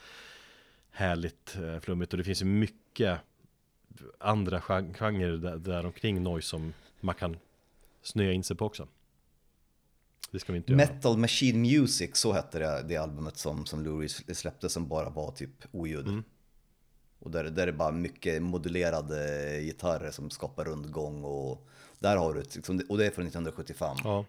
härligt 0.91 1.55
eh, 1.55 1.79
flummigt 1.79 2.13
och 2.13 2.17
det 2.17 2.23
finns 2.23 2.41
ju 2.41 2.45
mycket 2.45 3.19
andra 4.19 4.61
gen- 4.69 4.93
genrer 4.93 5.37
där, 5.37 5.57
där 5.57 5.85
omkring 5.85 6.23
noise 6.23 6.47
som 6.47 6.73
man 6.99 7.15
kan 7.15 7.37
snöa 8.01 8.31
in 8.31 8.43
sig 8.43 8.55
på 8.57 8.65
också. 8.65 8.87
Det 10.32 10.39
ska 10.39 10.53
vi 10.53 10.57
inte 10.57 10.71
göra. 10.71 10.78
Metal 10.78 11.17
Machine 11.17 11.61
Music, 11.61 12.17
så 12.17 12.34
hette 12.34 12.59
det, 12.59 12.86
det 12.88 12.97
albumet 12.97 13.38
som, 13.38 13.65
som 13.65 13.84
Lou 13.84 14.01
Reed 14.01 14.38
släppte 14.38 14.69
som 14.69 14.88
bara 14.88 15.09
var 15.09 15.32
typ 15.32 15.51
oljud. 15.71 16.07
Mm. 16.07 16.23
Och 17.19 17.32
där, 17.32 17.43
där 17.43 17.63
är 17.63 17.67
det 17.67 17.73
bara 17.73 17.91
mycket 17.91 18.41
modulerade 18.41 19.59
gitarrer 19.61 20.11
som 20.11 20.30
skapar 20.30 20.65
rundgång 20.65 21.23
och 21.23 21.67
där 21.99 22.17
har 22.17 22.34
du, 22.34 22.41
liksom, 22.41 22.82
och 22.89 22.97
det 22.97 23.05
är 23.05 23.11
från 23.11 23.26
1975. 23.26 23.97
Ja, 24.03 24.26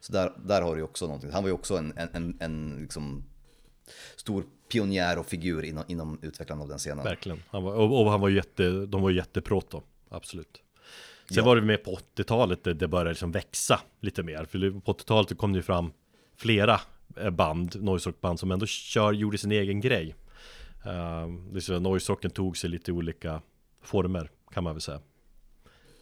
Så 0.00 0.12
där, 0.12 0.32
där 0.44 0.62
har 0.62 0.76
du 0.76 0.82
också 0.82 1.06
någonting. 1.06 1.30
Han 1.30 1.42
var 1.42 1.48
ju 1.48 1.54
också 1.54 1.76
en, 1.76 1.92
en, 1.96 2.08
en, 2.12 2.36
en 2.40 2.78
liksom 2.80 3.24
stor 4.16 4.44
pionjär 4.72 5.18
och 5.18 5.26
figur 5.26 5.64
inom, 5.64 5.84
inom 5.88 6.18
utvecklandet 6.22 6.62
av 6.62 6.68
den 6.68 6.78
scenen. 6.78 7.04
verkligen. 7.04 7.42
Han 7.48 7.62
var, 7.62 7.74
och, 7.74 8.00
och 8.00 8.10
han 8.10 8.20
var 8.20 8.28
jätte, 8.28 8.86
de 8.86 9.02
var 9.02 9.10
jätteproto, 9.10 9.82
absolut. 10.08 10.62
Sen 11.28 11.36
Ja. 11.36 11.44
var 11.44 11.56
det 11.56 11.62
med 11.62 11.84
på 11.84 11.98
80-talet 12.16 12.64
det, 12.64 12.74
det 12.74 12.88
började 12.88 13.10
liksom 13.10 13.32
växa 13.32 13.80
lite 14.00 14.22
mer. 14.22 14.44
För 14.44 14.80
på 14.80 14.92
80-talet 14.92 15.38
kom 15.38 15.52
det 15.52 15.56
ju 15.56 15.62
fram 15.62 15.92
flera 16.36 16.80
eh, 17.16 17.30
band, 17.30 17.82
noise 17.82 18.08
rock-band 18.08 18.40
som 18.40 18.50
ändå 18.50 18.66
kör, 18.66 19.12
gjorde 19.12 19.38
sin 19.38 19.52
egen 19.52 19.80
grej. 19.80 20.14
Uh, 20.86 21.56
att 21.56 21.82
noise 21.82 22.12
rocken 22.12 22.30
tog 22.30 22.56
sig 22.56 22.70
lite 22.70 22.92
olika 22.92 23.42
former 23.82 24.30
kan 24.50 24.64
man 24.64 24.74
väl 24.74 24.80
säga. 24.80 25.00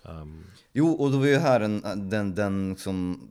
Um, 0.03 0.45
Jo, 0.73 0.93
och 0.93 1.11
då 1.11 1.19
var 1.19 1.27
ju 1.27 1.37
här 1.37 1.61
en, 1.61 2.09
den, 2.11 2.35
den 2.35 2.77
som 2.77 3.29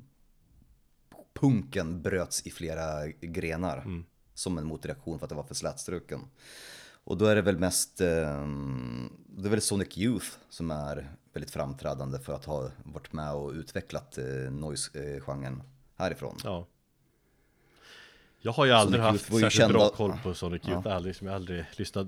punken 1.33 2.01
bröts 2.01 2.47
i 2.47 2.49
flera 2.49 3.07
grenar. 3.07 3.77
Mm. 3.77 4.05
Som 4.33 4.57
en 4.57 4.65
motreaktion 4.65 5.19
för 5.19 5.25
att 5.25 5.29
det 5.29 5.35
var 5.35 5.43
för 5.43 5.55
slätstruken. 5.55 6.19
Och 7.03 7.17
då 7.17 7.25
är 7.25 7.35
det 7.35 7.41
väl 7.41 7.57
mest, 7.57 8.01
eh, 8.01 8.47
det 9.27 9.47
är 9.47 9.49
väl 9.49 9.61
Sonic 9.61 9.97
Youth 9.97 10.27
som 10.49 10.71
är 10.71 11.11
väldigt 11.33 11.51
framträdande 11.51 12.19
för 12.19 12.33
att 12.33 12.45
ha 12.45 12.71
varit 12.83 13.13
med 13.13 13.33
och 13.33 13.51
utvecklat 13.51 14.17
eh, 14.17 14.23
noise-genren 14.51 15.63
härifrån. 15.97 16.37
Ja 16.43 16.67
Jag 18.41 18.51
har 18.51 18.65
ju 18.65 18.71
aldrig 18.71 19.03
Sonic 19.03 19.21
haft 19.21 19.39
särskilt 19.41 19.69
bra 19.71 19.79
kända- 19.81 19.95
koll 19.95 20.13
på 20.23 20.33
Sonic 20.33 20.67
Youth 20.67 20.87
aldrig, 20.87 21.09
liksom, 21.09 21.27
Jag 21.27 21.31
har 21.33 21.35
aldrig 21.39 21.65
lyssnat 21.71 22.07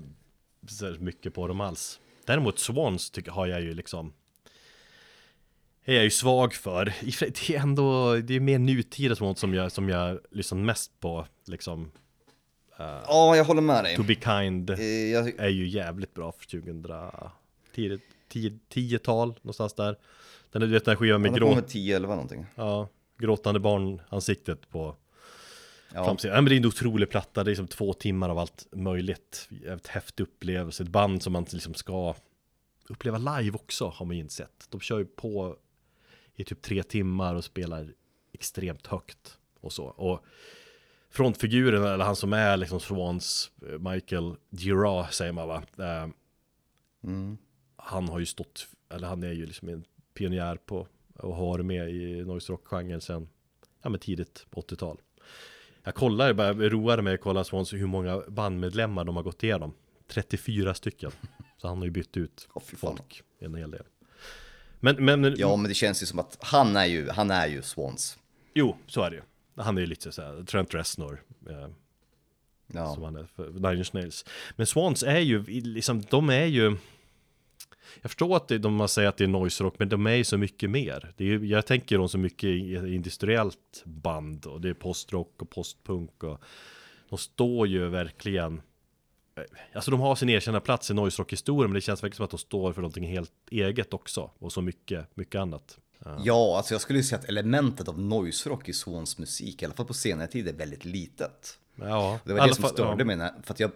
så 0.66 0.96
mycket 0.98 1.34
på 1.34 1.46
dem 1.48 1.60
alls 1.60 2.00
Däremot 2.24 2.58
Swans 2.58 3.10
tycker, 3.10 3.30
har 3.30 3.46
jag 3.46 3.60
ju 3.62 3.74
liksom 3.74 4.12
är 5.84 5.94
jag 5.94 6.04
ju 6.04 6.10
svag 6.10 6.54
för. 6.54 6.84
Det 7.20 7.50
är 7.50 7.60
ändå, 7.60 8.16
det 8.16 8.34
är 8.34 8.40
mer 8.40 8.58
nutida 8.58 9.16
sånt 9.16 9.38
som 9.38 9.54
jag, 9.54 9.72
som 9.72 9.88
jag 9.88 10.18
lyssnar 10.30 10.58
mest 10.58 11.00
på, 11.00 11.26
liksom. 11.44 11.90
Ja, 12.78 13.36
jag 13.36 13.44
håller 13.44 13.62
med 13.62 13.84
dig. 13.84 13.96
To 13.96 14.02
be 14.02 14.14
kind 14.14 14.70
Eh, 14.70 14.80
Jag, 14.84 15.28
är 15.38 15.48
ju 15.48 15.68
jävligt 15.68 16.14
bra 16.14 16.32
för 16.32 16.46
2010, 18.32 18.58
10-tal 18.70 19.28
någonstans 19.28 19.74
där. 19.74 19.98
Den, 20.50 20.62
du 20.62 20.68
vet 20.68 20.84
den 20.84 20.92
här 20.92 20.96
skivan 20.96 21.22
med 21.22 21.34
gråt, 21.34 21.54
med 21.54 21.64
10-11 21.64 22.00
någonting. 22.00 22.46
ja, 22.54 22.88
gråtande 23.18 23.60
barnansiktet 23.60 24.70
på 24.70 24.96
Ja. 25.94 26.04
framsidan. 26.04 26.34
Ja, 26.34 26.40
men 26.40 26.48
det 26.48 26.54
är 26.54 26.56
en 26.56 26.66
otrolig 26.66 27.10
platta, 27.10 27.44
det 27.44 27.48
är 27.48 27.52
liksom 27.52 27.66
två 27.68 27.92
timmar 27.92 28.28
av 28.28 28.38
allt 28.38 28.66
möjligt. 28.72 29.48
Jävligt 29.50 29.86
häftig 29.86 30.22
upplevelse, 30.24 30.82
ett 30.82 30.88
band 30.88 31.22
som 31.22 31.32
man 31.32 31.46
liksom 31.52 31.74
ska 31.74 32.14
uppleva 32.88 33.18
live 33.18 33.54
också 33.54 33.86
har 33.88 34.06
man 34.06 34.16
ju 34.16 34.22
insett. 34.22 34.66
De 34.70 34.80
kör 34.80 34.98
ju 34.98 35.04
på 35.04 35.56
i 36.36 36.44
typ 36.44 36.62
tre 36.62 36.82
timmar 36.82 37.34
och 37.34 37.44
spelar 37.44 37.92
extremt 38.32 38.86
högt 38.86 39.38
och 39.60 39.72
så. 39.72 39.84
Och 39.84 40.24
frontfiguren, 41.10 41.84
eller 41.84 42.04
han 42.04 42.16
som 42.16 42.32
är 42.32 42.56
liksom 42.56 42.80
Swans, 42.80 43.50
eh, 43.72 43.78
Michael 43.92 44.34
Gira 44.50 45.08
säger 45.08 45.32
man 45.32 45.48
va? 45.48 45.62
Eh, 45.78 46.08
Mm. 47.04 47.38
Han 47.84 48.08
har 48.08 48.18
ju 48.18 48.26
stått, 48.26 48.66
eller 48.90 49.08
han 49.08 49.22
är 49.22 49.32
ju 49.32 49.46
liksom 49.46 49.68
en 49.68 49.84
pionjär 50.14 50.56
på 50.56 50.86
och 51.18 51.34
har 51.36 51.58
med 51.58 51.90
i 51.90 52.24
noise 52.24 52.52
rock-genren 52.52 53.00
sen, 53.00 53.28
ja 53.82 53.88
men 53.90 54.00
tidigt 54.00 54.46
80-tal. 54.50 55.00
Jag 55.84 55.94
kollar, 55.94 56.32
bara 56.32 56.52
roade 56.54 57.02
mig 57.02 57.14
att 57.14 57.20
kolla 57.20 57.44
Swans 57.44 57.72
hur 57.72 57.86
många 57.86 58.22
bandmedlemmar 58.28 59.04
de 59.04 59.16
har 59.16 59.22
gått 59.22 59.42
igenom. 59.42 59.74
34 60.08 60.74
stycken. 60.74 61.10
Så 61.56 61.68
han 61.68 61.78
har 61.78 61.84
ju 61.84 61.90
bytt 61.90 62.16
ut 62.16 62.48
fan. 62.54 62.62
folk 62.78 63.22
en 63.38 63.54
hel 63.54 63.70
del. 63.70 63.82
Men, 64.80 65.04
men, 65.04 65.34
Ja, 65.38 65.56
men 65.56 65.68
det 65.68 65.74
känns 65.74 66.02
ju 66.02 66.06
som 66.06 66.18
att 66.18 66.38
han 66.40 66.76
är 66.76 66.84
ju, 66.86 67.08
han 67.08 67.30
är 67.30 67.46
ju 67.46 67.62
Swans. 67.62 68.18
jo, 68.54 68.76
så 68.86 69.02
är 69.02 69.10
det 69.10 69.16
ju. 69.16 69.22
Han 69.56 69.76
är 69.76 69.80
ju 69.80 69.86
lite 69.86 70.12
så 70.12 70.22
här, 70.22 70.42
Trent 70.44 70.74
Reznor. 70.74 71.22
Eh, 71.50 71.68
Ja. 72.74 72.94
som 72.94 73.02
han 73.02 73.16
är 73.16 73.24
för 73.36 73.50
Nine 73.50 73.78
Inch 73.78 73.94
Nails. 73.94 74.24
Men 74.56 74.66
Swans 74.66 75.02
är 75.02 75.18
ju, 75.18 75.42
liksom, 75.46 76.02
de 76.10 76.30
är 76.30 76.44
ju 76.46 76.76
Jag 78.00 78.10
förstår 78.10 78.36
att 78.36 78.48
det, 78.48 78.58
de 78.58 78.74
man 78.74 78.88
säger 78.88 79.08
att 79.08 79.16
det 79.16 79.24
är 79.24 79.28
noise 79.28 79.64
rock, 79.64 79.74
men 79.78 79.88
de 79.88 80.06
är 80.06 80.14
ju 80.14 80.24
så 80.24 80.38
mycket 80.38 80.70
mer. 80.70 81.12
Det 81.16 81.24
är, 81.24 81.38
jag 81.38 81.66
tänker 81.66 81.98
dem 81.98 82.08
så 82.08 82.18
mycket 82.18 82.48
i 82.48 82.94
industriellt 82.94 83.82
band 83.84 84.46
och 84.46 84.60
det 84.60 84.68
är 84.68 84.74
postrock 84.74 85.42
och 85.42 85.50
postpunk 85.50 86.24
och 86.24 86.40
de 87.08 87.18
står 87.18 87.66
ju 87.66 87.88
verkligen 87.88 88.62
eh, 89.36 89.42
Alltså 89.74 89.90
de 89.90 90.00
har 90.00 90.14
sin 90.14 90.28
erkända 90.28 90.60
plats 90.60 90.90
i 90.90 90.94
noise 90.94 91.22
rock-historien, 91.22 91.70
men 91.70 91.74
det 91.74 91.80
känns 91.80 92.02
verkligen 92.02 92.16
som 92.16 92.24
att 92.24 92.30
de 92.30 92.38
står 92.38 92.72
för 92.72 92.80
någonting 92.80 93.06
helt 93.06 93.32
eget 93.50 93.94
också 93.94 94.30
och 94.38 94.52
så 94.52 94.62
mycket, 94.62 95.16
mycket 95.16 95.40
annat. 95.40 95.78
Ja, 96.24 96.56
alltså 96.56 96.74
jag 96.74 96.80
skulle 96.80 96.98
ju 96.98 97.02
säga 97.02 97.18
att 97.18 97.28
elementet 97.28 97.88
av 97.88 98.00
noise 98.00 98.48
rock 98.48 98.68
i 98.68 98.72
Swans 98.72 99.18
musik, 99.18 99.62
i 99.62 99.64
alla 99.64 99.74
fall 99.74 99.86
på 99.86 99.94
senare 99.94 100.26
tid, 100.26 100.48
är 100.48 100.52
väldigt 100.52 100.84
litet. 100.84 101.58
Ja, 101.74 102.18
Det 102.24 102.32
var 102.32 102.46
det 102.48 102.54
som 102.54 102.68
störde 102.68 103.00
ja. 103.00 103.04
mig, 103.04 103.16
när, 103.16 103.32
för 103.42 103.54
att 103.54 103.60
jag, 103.60 103.70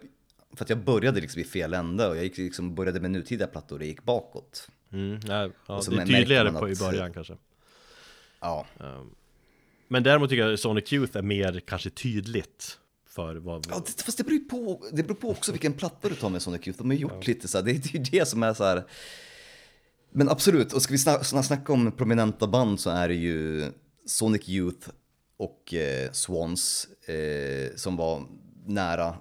för 0.57 0.64
att 0.64 0.70
jag 0.70 0.78
började 0.78 1.20
liksom 1.20 1.40
i 1.40 1.44
fel 1.44 1.74
ände 1.74 2.09
och 2.09 2.16
jag 2.16 2.24
gick 2.24 2.38
liksom, 2.38 2.74
började 2.74 3.00
med 3.00 3.11
nutida 3.11 3.46
plattor 3.46 3.78
och 3.78 3.84
gick 3.84 4.02
bakåt. 4.04 4.68
Mm, 4.92 5.20
ja, 5.26 5.50
ja, 5.68 5.82
det 5.90 5.96
är 5.96 6.07
tydligare 6.07 6.50
man 6.50 6.61
på, 6.61 6.68
i 6.68 6.72
att- 6.72 6.78
början 6.78 7.12
kanske. 7.12 7.36
Ja, 8.40 8.66
Men 9.88 10.02
däremot 10.02 10.30
tycker 10.30 10.48
jag 10.48 10.59
Sonic 10.59 10.92
Youth 10.92 11.16
är 11.16 11.22
mer 11.22 11.61
kanske 11.66 11.90
tydligt 11.90 12.78
för 13.09 13.34
vad... 13.34 13.66
ja 13.70 13.82
det, 13.86 14.02
fast 14.02 14.18
det 14.18 14.24
beror, 14.24 14.38
på, 14.38 14.86
det 14.92 15.02
beror 15.02 15.16
på 15.16 15.30
också 15.30 15.52
vilken 15.52 15.72
platta 15.72 16.09
du 16.09 16.14
tar 16.14 16.30
med 16.30 16.42
Sonic 16.42 16.66
Youth. 16.66 16.78
De 16.78 16.90
har 16.90 16.96
gjort 16.96 17.26
lite 17.26 17.48
så 17.48 17.59
här, 17.59 17.64
det 17.64 17.70
är 17.70 17.96
ju 17.96 17.98
det 17.98 18.28
som 18.28 18.42
är 18.42 18.54
så 18.54 18.64
här. 18.64 18.84
Men 20.11 20.28
absolut, 20.28 20.72
och 20.72 20.82
ska 20.82 20.92
vi 20.92 20.98
snacka, 20.98 21.24
snacka 21.24 21.72
om 21.72 21.92
prominenta 21.92 22.46
band 22.46 22.80
så 22.80 22.90
är 22.90 23.09
det 23.09 23.14
ju 23.14 23.64
Sonic 24.07 24.48
Youth 24.48 24.88
och 25.36 25.74
eh, 25.74 26.12
Swans 26.12 26.88
eh, 27.09 27.76
som 27.76 27.96
var 27.96 28.22
nära 28.66 29.16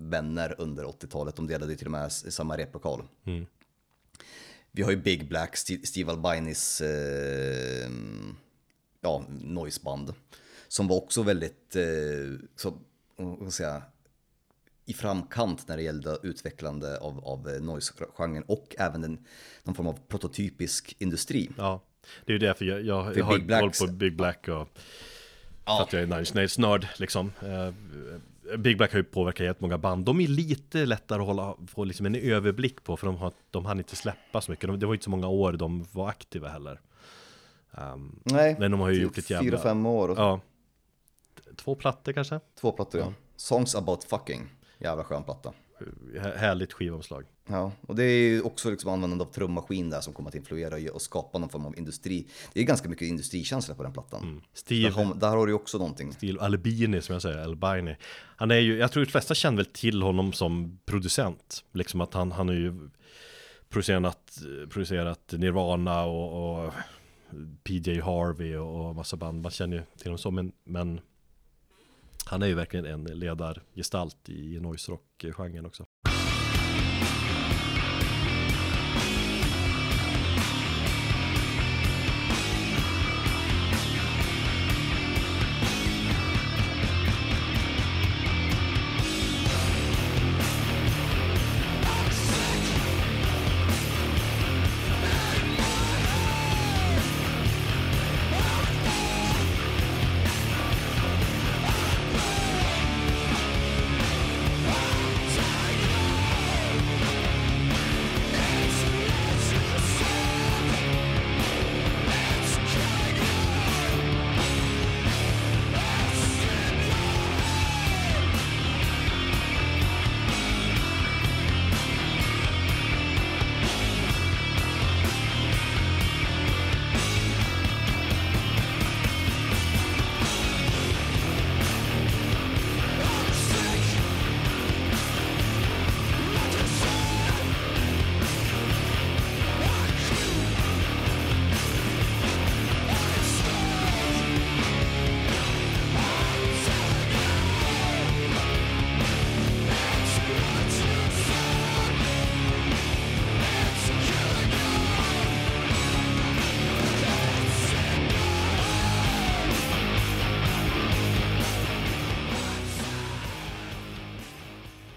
vänner 0.00 0.54
under 0.58 0.84
80-talet. 0.84 1.36
De 1.36 1.46
delade 1.46 1.72
ju 1.72 1.76
till 1.78 1.86
och 1.86 1.90
med 1.92 2.12
samma 2.12 2.56
replokal. 2.56 3.02
Vi 4.72 4.82
har 4.82 4.90
ju 4.90 4.96
Big 4.96 5.28
Black, 5.28 5.54
St- 5.54 5.86
Steve 5.86 6.12
Albinis 6.12 6.80
eh, 6.80 7.90
ja, 9.00 9.24
noiseband. 9.28 10.14
Som 10.68 10.88
var 10.88 10.96
också 10.96 11.22
väldigt, 11.22 11.76
eh, 11.76 11.82
så, 12.56 12.78
vad 13.16 13.36
ska 13.36 13.44
jag 13.44 13.52
säga, 13.52 13.82
i 14.86 14.92
framkant 14.92 15.68
när 15.68 15.76
det 15.76 15.82
gällde 15.82 16.18
utvecklande 16.22 16.98
av, 16.98 17.24
av 17.24 17.48
eh, 17.48 17.60
noise-genren 17.62 18.42
och 18.46 18.74
även 18.78 19.04
en, 19.04 19.24
någon 19.62 19.74
form 19.74 19.86
av 19.86 19.98
prototypisk 20.08 20.96
industri. 20.98 21.50
Ja, 21.56 21.82
det 22.24 22.32
är 22.32 22.34
ju 22.34 22.38
därför 22.46 22.64
jag, 22.64 22.82
jag, 22.82 23.16
jag 23.16 23.24
har 23.24 23.60
koll 23.60 23.70
på 23.88 23.92
Big 23.92 24.16
Black 24.16 24.48
och 24.48 24.68
Ja. 25.64 25.82
att 25.82 25.92
jag 25.92 26.02
är 26.02 26.06
Nine 26.06 26.24
Nails 26.34 26.58
nörd 26.58 26.86
liksom. 26.96 27.32
Big 28.58 28.76
Black 28.76 28.92
har 28.92 28.98
ju 28.98 29.04
påverkat 29.04 29.46
jättemånga 29.46 29.78
band. 29.78 30.04
De 30.04 30.20
är 30.20 30.28
lite 30.28 30.86
lättare 30.86 31.20
att 31.20 31.26
hålla, 31.26 31.56
få 31.66 31.84
liksom 31.84 32.06
en 32.06 32.14
överblick 32.14 32.84
på 32.84 32.96
för 32.96 33.06
de, 33.06 33.16
har, 33.16 33.32
de 33.50 33.64
hann 33.64 33.78
inte 33.78 33.96
släppa 33.96 34.40
så 34.40 34.50
mycket. 34.50 34.66
De, 34.66 34.78
det 34.78 34.86
var 34.86 34.94
inte 34.94 35.04
så 35.04 35.10
många 35.10 35.28
år 35.28 35.52
de 35.52 35.86
var 35.92 36.08
aktiva 36.08 36.48
heller. 36.48 36.80
Um, 37.70 38.20
Nej, 38.24 38.56
men 38.58 38.70
de 38.70 38.80
har 38.80 38.88
ju 38.88 38.94
typ 38.94 39.02
gjort 39.02 39.18
ett 39.18 39.30
jävla... 39.30 39.50
fyra, 39.50 39.58
fem 39.58 39.86
år 39.86 40.14
Ja. 40.16 40.40
Två 41.56 41.74
plattor 41.74 42.12
kanske? 42.12 42.40
två 42.60 42.72
plattor. 42.72 43.00
Ja. 43.00 43.12
Songs 43.36 43.74
about 43.74 44.04
fucking, 44.04 44.48
jävla 44.78 45.04
skön 45.04 45.22
platta. 45.24 45.52
Här- 46.20 46.36
Härligt 46.36 46.72
skivomslag. 46.72 47.24
Ja, 47.48 47.72
och 47.88 47.96
det 47.96 48.04
är 48.04 48.28
ju 48.28 48.42
också 48.42 48.70
liksom 48.70 48.92
användande 48.92 49.24
av 49.24 49.28
trummaskin 49.32 49.90
där 49.90 50.00
som 50.00 50.12
kommer 50.12 50.28
att 50.28 50.34
influera 50.34 50.92
och 50.92 51.02
skapa 51.02 51.38
någon 51.38 51.48
form 51.48 51.66
av 51.66 51.78
industri. 51.78 52.26
Det 52.52 52.60
är 52.60 52.64
ganska 52.64 52.88
mycket 52.88 53.08
industrikänsla 53.08 53.74
på 53.74 53.82
den 53.82 53.92
plattan. 53.92 54.22
Mm. 54.22 54.40
Steve, 54.52 54.88
Där, 54.88 55.04
har, 55.04 55.14
där 55.14 55.28
har 55.28 55.46
du 55.46 55.52
ju 55.52 55.56
också 55.56 55.78
någonting. 55.78 56.12
Steve 56.12 56.40
Albini 56.40 57.02
som 57.02 57.12
jag 57.12 57.22
säger, 57.22 57.38
Albini. 57.38 57.96
Han 58.36 58.50
är 58.50 58.58
ju, 58.58 58.76
jag 58.78 58.92
tror 58.92 59.04
de 59.04 59.10
flesta 59.10 59.34
känner 59.34 59.56
väl 59.56 59.66
till 59.66 60.02
honom 60.02 60.32
som 60.32 60.78
producent. 60.86 61.64
Liksom 61.72 62.00
att 62.00 62.14
han, 62.14 62.32
han 62.32 62.48
har 62.48 62.54
ju 62.54 62.90
producerat, 63.68 64.38
producerat 64.70 65.32
Nirvana 65.32 66.04
och, 66.04 66.64
och 66.64 66.72
PJ 67.64 68.00
Harvey 68.00 68.56
och, 68.56 68.88
och 68.88 68.94
massa 68.94 69.16
band. 69.16 69.42
Man 69.42 69.50
känner 69.50 69.76
ju 69.76 69.82
till 69.96 70.06
honom 70.06 70.18
så, 70.18 70.30
men, 70.30 70.52
men 70.64 71.00
han 72.30 72.42
är 72.42 72.46
ju 72.46 72.54
verkligen 72.54 72.86
en 72.86 73.04
ledargestalt 73.04 74.28
i 74.28 74.60
noise 74.60 74.92
rock-genren 74.92 75.66
också. 75.66 75.86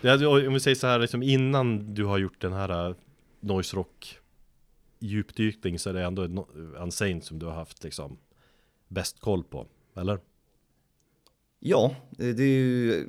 Ja, 0.05 0.27
om 0.27 0.53
vi 0.53 0.59
säger 0.59 0.75
så 0.75 0.87
här, 0.87 0.99
liksom 0.99 1.23
innan 1.23 1.93
du 1.93 2.05
har 2.05 2.17
gjort 2.17 2.41
den 2.41 2.53
här 2.53 2.89
äh, 2.89 2.95
noise 3.39 3.75
rock 3.75 4.19
djupdykning 4.99 5.79
så 5.79 5.89
är 5.89 5.93
det 5.93 6.03
ändå 6.03 6.47
Unsane 6.77 7.21
som 7.21 7.39
du 7.39 7.45
har 7.45 7.53
haft 7.53 7.83
liksom 7.83 8.17
bäst 8.87 9.19
koll 9.19 9.43
på, 9.43 9.67
eller? 9.95 10.19
Ja, 11.59 11.95
eh, 12.19 12.35
det 12.35 12.43
är 12.43 12.47
ju... 12.47 13.07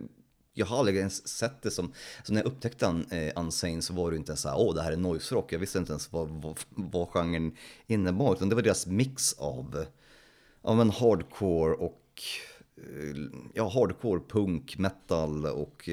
Jag 0.53 0.67
har 0.67 0.79
aldrig 0.79 0.97
ens 0.97 1.29
sett 1.29 1.63
det 1.63 1.71
som... 1.71 1.93
Så 2.25 2.33
när 2.33 2.41
jag 2.41 2.47
upptäckte 2.47 2.87
un, 2.87 3.07
eh, 3.11 3.33
Unsane 3.37 3.83
så 3.83 3.95
var 3.95 4.11
det 4.11 4.15
ju 4.15 4.19
inte 4.19 4.37
så 4.37 4.49
här, 4.49 4.59
åh 4.59 4.75
det 4.75 4.83
här 4.83 4.93
är 4.93 4.97
noise 4.97 5.35
rock. 5.35 5.53
Jag 5.53 5.59
visste 5.59 5.79
inte 5.79 5.93
ens 5.93 6.13
vad, 6.13 6.29
vad, 6.29 6.59
vad 6.69 7.09
genren 7.09 7.57
innebar. 7.87 8.35
Utan 8.35 8.49
det 8.49 8.55
var 8.55 8.63
deras 8.63 8.87
mix 8.87 9.33
av, 9.33 9.85
av 10.63 10.81
en 10.81 10.91
hardcore 10.91 11.75
och... 11.75 12.23
Eh, 12.77 13.17
ja, 13.55 13.69
hardcore, 13.69 14.21
punk, 14.29 14.79
metal 14.79 15.47
och 15.47 15.89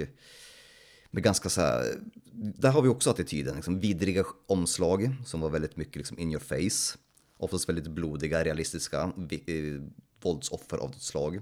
eh, 1.12 1.16
Med 1.16 1.24
ganska 1.24 1.50
så 1.50 1.62
här... 1.62 2.00
Där 2.34 2.72
har 2.72 2.82
vi 2.82 2.90
också 2.90 3.10
attityden, 3.10 3.56
liksom 3.56 3.80
vidriga 3.80 4.24
omslag 4.48 5.16
som 5.26 5.42
var 5.42 5.50
väldigt 5.50 5.78
mycket 5.78 5.96
liksom 5.96 6.20
in 6.20 6.32
your 6.32 6.40
face. 6.40 6.98
Oftast 7.38 7.70
väldigt 7.70 7.88
blodiga, 7.88 8.44
realistiska 8.44 9.02
eh, 9.30 9.82
våldsoffer 10.22 10.78
av 10.78 10.92
ett 10.92 11.02
slag. 11.02 11.42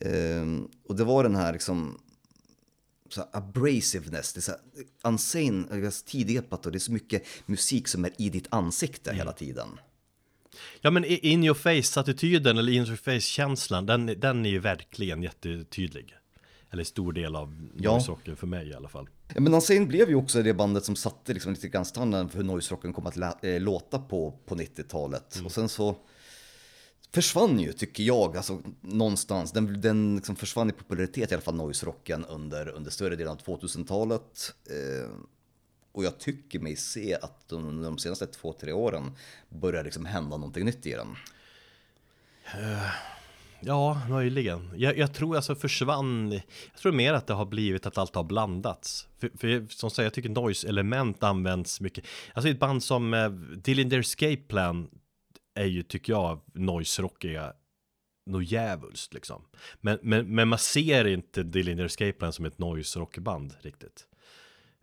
Ehm, 0.00 0.68
och 0.88 0.96
det 0.96 1.04
var 1.04 1.22
den 1.22 1.36
här 1.36 1.52
liksom 1.52 1.98
så 3.08 3.20
här 3.20 3.28
abrasiveness, 3.32 4.32
det 4.32 4.38
är 4.38 4.42
så 4.42 4.50
här, 4.50 4.60
Unsane, 5.02 5.90
tidiga 6.06 6.42
plattor, 6.42 6.70
det 6.70 6.76
är 6.76 6.80
så 6.80 6.92
mycket 6.92 7.26
musik 7.46 7.88
som 7.88 8.04
är 8.04 8.12
i 8.18 8.30
ditt 8.30 8.46
ansikte 8.50 9.14
hela 9.14 9.32
tiden. 9.32 9.68
Ja 10.80 10.90
men 10.90 11.04
in 11.04 11.44
your 11.44 11.54
face-attityden 11.54 12.58
eller 12.58 12.72
in 12.72 12.86
your 12.86 12.96
face-känslan, 12.96 13.86
den, 13.86 14.06
den 14.06 14.46
är 14.46 14.50
ju 14.50 14.58
verkligen 14.58 15.22
jättetydlig. 15.22 16.14
Eller 16.72 16.84
stor 16.84 17.12
del 17.12 17.36
av 17.36 17.68
Ja. 17.78 17.92
noise-rocken 17.92 18.36
för 18.36 18.46
mig 18.46 18.68
i 18.68 18.74
alla 18.74 18.88
fall. 18.88 19.08
Ja, 19.34 19.40
men 19.40 19.54
Unsane 19.54 19.86
blev 19.86 20.08
ju 20.08 20.14
också 20.14 20.42
det 20.42 20.54
bandet 20.54 20.84
som 20.84 20.96
satte 20.96 21.34
liksom 21.34 21.52
lite 21.52 21.68
grann 21.68 21.84
standarden 21.84 22.28
för 22.28 22.36
hur 22.38 22.44
noise-rocken 22.44 22.92
kom 22.92 23.06
att 23.06 23.44
eh, 23.44 23.60
låta 23.60 23.98
på, 23.98 24.38
på 24.46 24.54
90-talet. 24.54 25.40
Och 25.44 25.52
sen 25.52 25.68
så 25.68 25.96
försvann 27.14 27.60
ju, 27.60 27.72
tycker 27.72 28.02
jag, 28.02 28.36
alltså 28.36 28.62
någonstans. 28.80 29.52
Den, 29.52 29.80
den 29.80 30.16
liksom 30.16 30.36
försvann 30.36 30.70
i 30.70 30.72
popularitet 30.72 31.30
i 31.30 31.34
alla 31.34 31.42
fall, 31.42 31.54
noise-rocken, 31.54 32.24
under, 32.28 32.68
under 32.68 32.90
större 32.90 33.16
delen 33.16 33.32
av 33.32 33.42
2000-talet. 33.42 34.54
Eh, 34.70 35.10
och 35.92 36.04
jag 36.04 36.18
tycker 36.18 36.58
mig 36.60 36.76
se 36.76 37.14
att 37.22 37.48
de, 37.48 37.82
de 37.82 37.98
senaste 37.98 38.26
två, 38.26 38.52
tre 38.52 38.72
åren 38.72 39.12
börjar 39.48 39.84
liksom 39.84 40.04
hända 40.04 40.36
någonting 40.36 40.64
nytt 40.64 40.86
i 40.86 40.92
den. 40.92 41.16
Ja, 43.64 44.00
möjligen. 44.08 44.70
Jag, 44.76 44.98
jag 44.98 45.14
tror 45.14 45.36
alltså 45.36 45.54
försvann, 45.54 46.32
jag 46.32 46.76
tror 46.78 46.92
mer 46.92 47.12
att 47.12 47.26
det 47.26 47.34
har 47.34 47.46
blivit 47.46 47.86
att 47.86 47.98
allt 47.98 48.14
har 48.14 48.24
blandats. 48.24 49.08
För, 49.18 49.30
för 49.38 49.66
som 49.68 49.90
sagt, 49.90 50.04
jag 50.04 50.14
tycker 50.14 50.28
noise-element 50.28 51.22
används 51.22 51.80
mycket. 51.80 52.04
Alltså 52.34 52.50
ett 52.50 52.58
band 52.58 52.82
som 52.82 53.14
eh, 53.14 53.30
Dillinger 53.30 53.98
Escape 53.98 54.36
Plan 54.36 54.88
är 55.54 55.66
ju, 55.66 55.82
tycker 55.82 56.12
jag, 56.12 56.40
noise-rockiga 56.54 57.52
något 58.26 58.50
djävulskt 58.50 59.14
liksom. 59.14 59.44
Men, 59.80 59.98
men, 60.02 60.34
men 60.34 60.48
man 60.48 60.58
ser 60.58 61.06
inte 61.06 61.42
Dillinger 61.42 61.84
Escape 61.84 62.12
Plan 62.12 62.32
som 62.32 62.44
ett 62.44 62.58
noise-rockband 62.58 63.54
riktigt. 63.60 64.06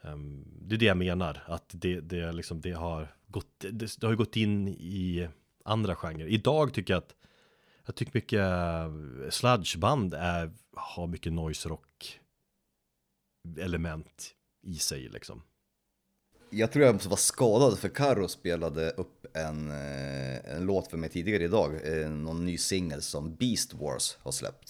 Um, 0.02 0.46
det 0.62 0.76
är 0.76 0.80
det 0.80 0.86
jag 0.86 0.98
menar, 0.98 1.44
att 1.46 1.70
det, 1.72 2.00
det, 2.00 2.32
liksom, 2.32 2.62
det, 2.62 2.72
har 2.72 3.16
gått, 3.28 3.66
det, 3.72 4.00
det 4.00 4.08
har 4.08 4.16
gått 4.16 4.36
in 4.36 4.68
i 4.68 5.28
andra 5.66 5.96
genrer. 5.96 6.28
Idag 6.28 6.74
tycker 6.74 6.94
jag 6.94 6.98
att 6.98 7.16
jag 7.90 7.96
tycker 7.96 8.12
mycket 8.14 8.40
eh, 8.40 9.30
sludgeband 9.30 10.14
är, 10.14 10.52
har 10.76 11.08
mycket 11.08 11.34
noise 11.34 11.70
rock 11.70 12.20
element 13.60 14.34
i 14.68 14.76
sig 14.76 15.10
liksom. 15.10 15.42
Jag 16.50 16.72
tror 16.72 16.86
jag 16.86 16.94
var 16.94 17.18
skadad 17.18 17.80
för 17.80 17.90
Karo 17.90 18.28
spelade 18.28 18.90
upp 18.90 19.26
en, 19.38 19.72
eh, 19.72 20.56
en 20.56 20.66
låt 20.66 20.88
för 20.88 20.98
mig 20.98 21.10
tidigare 21.10 21.44
idag. 21.44 22.02
eh, 22.02 22.10
Någon 22.10 22.46
ny 22.46 22.58
singel 22.58 23.02
som 23.02 23.36
Beast 23.36 23.74
Wars 23.74 24.18
har 24.22 24.32
släppt. 24.32 24.70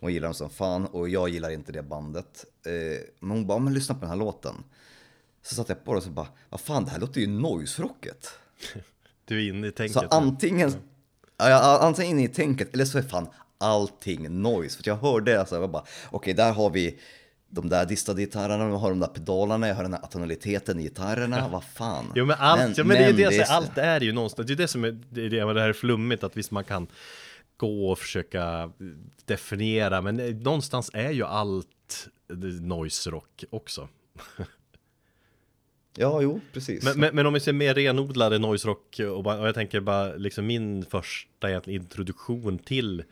Hon 0.00 0.12
gillar 0.12 0.28
den 0.28 0.34
som 0.34 0.50
fan 0.50 0.86
och 0.86 1.08
jag 1.08 1.28
gillar 1.28 1.50
inte 1.50 1.72
det 1.72 1.82
bandet. 1.82 2.44
Men 3.20 3.30
hon 3.30 3.46
bara, 3.46 3.58
men 3.58 3.74
lyssna 3.74 3.94
på 3.94 4.00
den 4.00 4.10
här 4.10 4.16
låten. 4.16 4.54
Så 5.42 5.54
satte 5.54 5.72
jag 5.72 5.84
på 5.84 5.92
det 5.92 5.96
och 5.98 6.04
så 6.04 6.10
bara, 6.10 6.28
vad 6.48 6.60
fan 6.60 6.84
det 6.84 6.90
här 6.90 7.00
låter 7.00 7.20
ju 7.20 7.26
noise-rocket. 7.26 8.26
Du 9.24 9.38
är 9.46 9.48
inne 9.48 9.66
i 9.66 9.72
tänket 9.72 9.94
Så 9.94 10.06
antingen, 10.06 10.72
antingen 11.40 12.10
inne 12.18 12.24
i 12.24 12.28
tänket 12.28 12.74
eller 12.74 12.84
så 12.84 12.98
är 12.98 13.02
fan 13.02 13.28
allting 13.58 14.42
noise. 14.42 14.76
För 14.82 14.88
jag 14.88 14.96
hörde 14.96 15.40
alltså, 15.40 15.54
jag 15.56 15.70
bara, 15.70 15.84
okej 16.10 16.34
där 16.34 16.52
har 16.52 16.70
vi 16.70 16.98
de 17.52 17.68
där 17.68 17.86
distade 17.86 18.20
gitarrerna, 18.22 18.64
de 18.68 18.72
har 18.80 18.90
de 18.90 19.00
där 19.00 19.06
pedalerna, 19.06 19.68
jag 19.68 19.74
hör 19.74 19.82
den 19.82 19.92
här 19.92 20.02
atonaliteten 20.04 20.80
i 20.80 20.82
gitarrerna, 20.82 21.48
vad 21.48 21.64
fan. 21.64 22.12
Jo 22.14 22.24
men 22.26 22.36
allt, 22.38 22.78
ja, 22.78 22.84
men 22.84 22.96
det 22.96 23.04
är 23.04 23.10
ju 23.10 23.16
det, 23.16 23.22
jag 23.22 23.32
säger, 23.32 23.44
är- 23.44 23.56
allt 23.56 23.78
är 23.78 24.00
ju 24.00 24.12
någonstans, 24.12 24.46
det 24.46 24.54
är 24.54 24.56
det 24.56 24.68
som 24.68 24.84
är, 24.84 24.98
det, 25.10 25.20
är 25.26 25.30
det, 25.30 25.46
men 25.46 25.54
det 25.54 25.60
här 25.60 25.68
är 25.68 25.72
flummigt 25.72 26.24
att 26.24 26.36
visst 26.36 26.50
man 26.50 26.64
kan 26.64 26.86
gå 27.56 27.90
och 27.90 27.98
försöka 27.98 28.70
definiera, 29.24 30.00
men 30.02 30.20
eh, 30.20 30.34
någonstans 30.34 30.90
är 30.94 31.10
ju 31.10 31.24
allt 31.24 32.08
eh, 32.30 32.36
noise 32.60 33.10
rock 33.10 33.44
också. 33.50 33.88
Ja, 35.96 36.22
jo, 36.22 36.40
precis. 36.52 36.84
Men, 36.84 37.00
men, 37.00 37.14
men 37.14 37.26
om 37.26 37.32
vi 37.34 37.40
ser 37.40 37.52
mer 37.52 37.74
renodlade 37.74 38.38
noise 38.38 38.68
rock 38.68 39.00
och, 39.00 39.26
och 39.26 39.48
jag 39.48 39.54
tänker 39.54 39.80
bara 39.80 40.14
liksom 40.14 40.46
min 40.46 40.84
första 40.84 41.50
egentligen 41.50 41.82
introduktion 41.82 42.58
till 42.58 43.04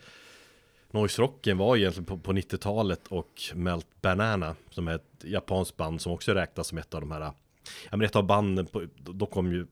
noise 0.90 1.22
rocken 1.22 1.58
var 1.58 1.76
egentligen 1.76 2.06
på, 2.06 2.18
på 2.18 2.32
90-talet 2.32 3.06
och 3.08 3.42
Melt 3.54 4.00
Banana 4.00 4.56
som 4.70 4.88
är 4.88 4.94
ett 4.94 5.24
japanskt 5.24 5.76
band 5.76 6.00
som 6.00 6.12
också 6.12 6.34
räknas 6.34 6.66
som 6.66 6.78
ett 6.78 6.94
av 6.94 7.00
de 7.00 7.10
här 7.10 7.20
Ja 7.90 7.96
men 7.96 8.02
ett 8.02 8.16
av 8.16 8.26
banden, 8.26 8.66
på, 8.66 8.86
då 8.96 9.26
kom 9.26 9.52
ju 9.52 9.66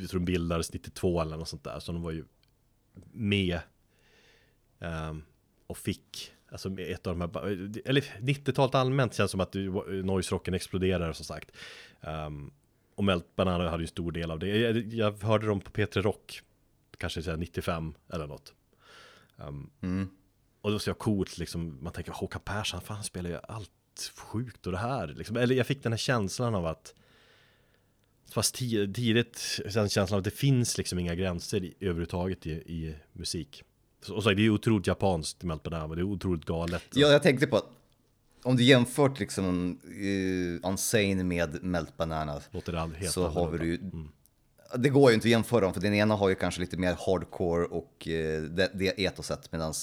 Jag 0.00 0.10
tror 0.10 0.20
de 0.20 0.24
bildades 0.24 0.72
92 0.72 1.20
eller 1.20 1.36
något 1.36 1.48
sånt 1.48 1.64
där 1.64 1.80
så 1.80 1.92
de 1.92 2.02
var 2.02 2.10
ju 2.10 2.24
med 3.12 3.60
um, 4.78 5.24
och 5.66 5.78
fick 5.78 6.32
Alltså 6.48 6.80
ett 6.80 7.06
av 7.06 7.18
de 7.18 7.20
här, 7.20 7.46
eller 7.88 8.00
90-talet 8.20 8.74
allmänt 8.74 9.14
känns 9.14 9.30
som 9.30 9.40
att 9.40 9.54
noise-rocken 9.54 10.54
exploderar 10.54 11.12
som 11.12 11.24
sagt. 11.24 11.50
Um, 12.00 12.52
och 12.94 13.04
Melt 13.04 13.36
Banana 13.36 13.70
hade 13.70 13.82
ju 13.82 13.86
stor 13.86 14.12
del 14.12 14.30
av 14.30 14.38
det. 14.38 14.46
Jag, 14.58 14.94
jag 14.94 15.22
hörde 15.22 15.46
dem 15.46 15.60
på 15.60 15.70
P3 15.70 16.02
Rock, 16.02 16.42
kanske 16.98 17.22
så 17.22 17.30
här 17.30 17.36
95 17.36 17.94
eller 18.12 18.26
något. 18.26 18.54
Um, 19.36 19.70
Mm. 19.80 20.08
och 20.60 20.70
det 20.70 20.74
var 20.74 20.78
så 20.78 20.94
coolt 20.94 21.38
liksom, 21.38 21.78
man 21.82 21.92
tänker 21.92 22.12
Håkan 22.12 22.40
Persson, 22.44 22.80
fan 22.80 22.94
han 22.96 23.04
spelar 23.04 23.30
ju 23.30 23.38
allt 23.48 24.12
sjukt 24.16 24.66
och 24.66 24.72
det 24.72 24.78
här 24.78 25.06
liksom. 25.06 25.36
Eller 25.36 25.54
jag 25.54 25.66
fick 25.66 25.82
den 25.82 25.92
här 25.92 25.96
känslan 25.98 26.54
av 26.54 26.66
att 26.66 26.94
Fast 28.30 28.56
ti- 28.60 28.94
tidigt, 28.94 29.60
den 29.74 29.88
känslan 29.88 30.16
av 30.16 30.18
att 30.18 30.24
det 30.24 30.30
finns 30.30 30.78
liksom 30.78 30.98
inga 30.98 31.14
gränser 31.14 31.64
i, 31.64 31.74
överhuvudtaget 31.80 32.46
i, 32.46 32.50
i 32.52 32.94
musik. 33.12 33.62
Och 34.10 34.22
så, 34.22 34.30
det 34.30 34.40
är 34.40 34.44
ju 34.44 34.50
otroligt 34.50 34.86
japanskt, 34.86 35.42
Melt 35.42 35.62
Banana, 35.62 35.86
men 35.86 35.96
det 35.96 36.02
är 36.02 36.04
otroligt 36.04 36.44
galet. 36.44 36.82
Ja, 36.94 37.08
jag 37.08 37.22
tänkte 37.22 37.46
på 37.46 37.56
att 37.56 37.70
om 38.42 38.56
du 38.56 38.64
jämfört 38.64 39.20
liksom 39.20 39.78
uh, 39.84 40.70
Unsane 40.70 41.24
med 41.24 41.64
Melt 41.64 41.96
Banana 41.96 42.40
det 43.00 43.08
så 43.08 43.28
har 43.28 43.50
vi 43.50 43.66
ju 43.66 43.80
Det 44.74 44.88
går 44.88 45.10
ju 45.10 45.14
inte 45.14 45.26
att 45.26 45.30
jämföra 45.30 45.60
dem 45.60 45.74
för 45.74 45.80
den 45.80 45.94
ena 45.94 46.14
har 46.14 46.28
ju 46.28 46.34
kanske 46.34 46.60
lite 46.60 46.76
mer 46.76 46.96
hardcore 47.06 47.64
och 47.64 48.08
eh, 48.08 48.42
det, 48.42 48.70
det 48.74 49.04
etoset 49.04 49.52
medan 49.52 49.74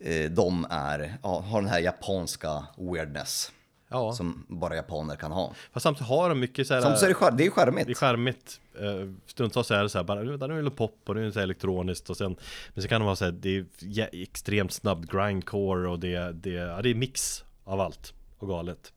eh, 0.00 0.30
de 0.30 0.66
är, 0.70 1.18
ja, 1.22 1.40
har 1.40 1.60
den 1.60 1.70
här 1.70 1.80
japanska 1.80 2.66
weirdness 2.76 3.52
Ja, 3.92 4.12
som 4.12 4.46
bara 4.48 4.76
japaner 4.76 5.16
kan 5.16 5.32
ha. 5.32 5.52
fast 5.72 5.84
samtidigt 5.84 6.08
har 6.08 6.28
de 6.28 6.40
mycket 6.40 6.66
så 6.66 6.74
här... 6.74 6.96
Så 6.96 7.04
är 7.04 7.08
det, 7.08 7.14
skär- 7.14 7.30
det 7.36 7.46
är 7.46 7.50
charmigt. 7.50 7.86
Det 7.86 7.92
är 7.92 7.94
charmigt. 7.94 8.60
Eh, 8.80 9.08
Stundtals 9.26 9.66
så 9.66 9.74
är 9.74 9.82
det 9.82 9.88
så 9.88 9.98
här 9.98 10.04
bara, 10.04 10.22
nu 10.22 10.58
är 10.58 10.62
det 10.62 10.70
pop 10.70 10.98
och 11.06 11.14
nu 11.14 11.20
är 11.22 11.26
det 11.26 11.32
så 11.32 11.40
elektroniskt 11.40 12.10
och 12.10 12.16
sen 12.16 12.36
Men 12.74 12.82
så 12.82 12.88
kan 12.88 13.00
det 13.00 13.04
vara 13.04 13.16
så 13.16 13.24
här, 13.24 13.32
det 13.32 13.56
är 13.80 14.08
extremt 14.12 14.72
snabbt 14.72 15.12
grindcore 15.12 15.88
och 15.88 15.98
det, 15.98 16.32
det, 16.32 16.50
ja, 16.50 16.82
det 16.82 16.90
är 16.90 16.94
mix 16.94 17.44
av 17.64 17.80
allt 17.80 18.12
och 18.38 18.48
galet. 18.48 18.92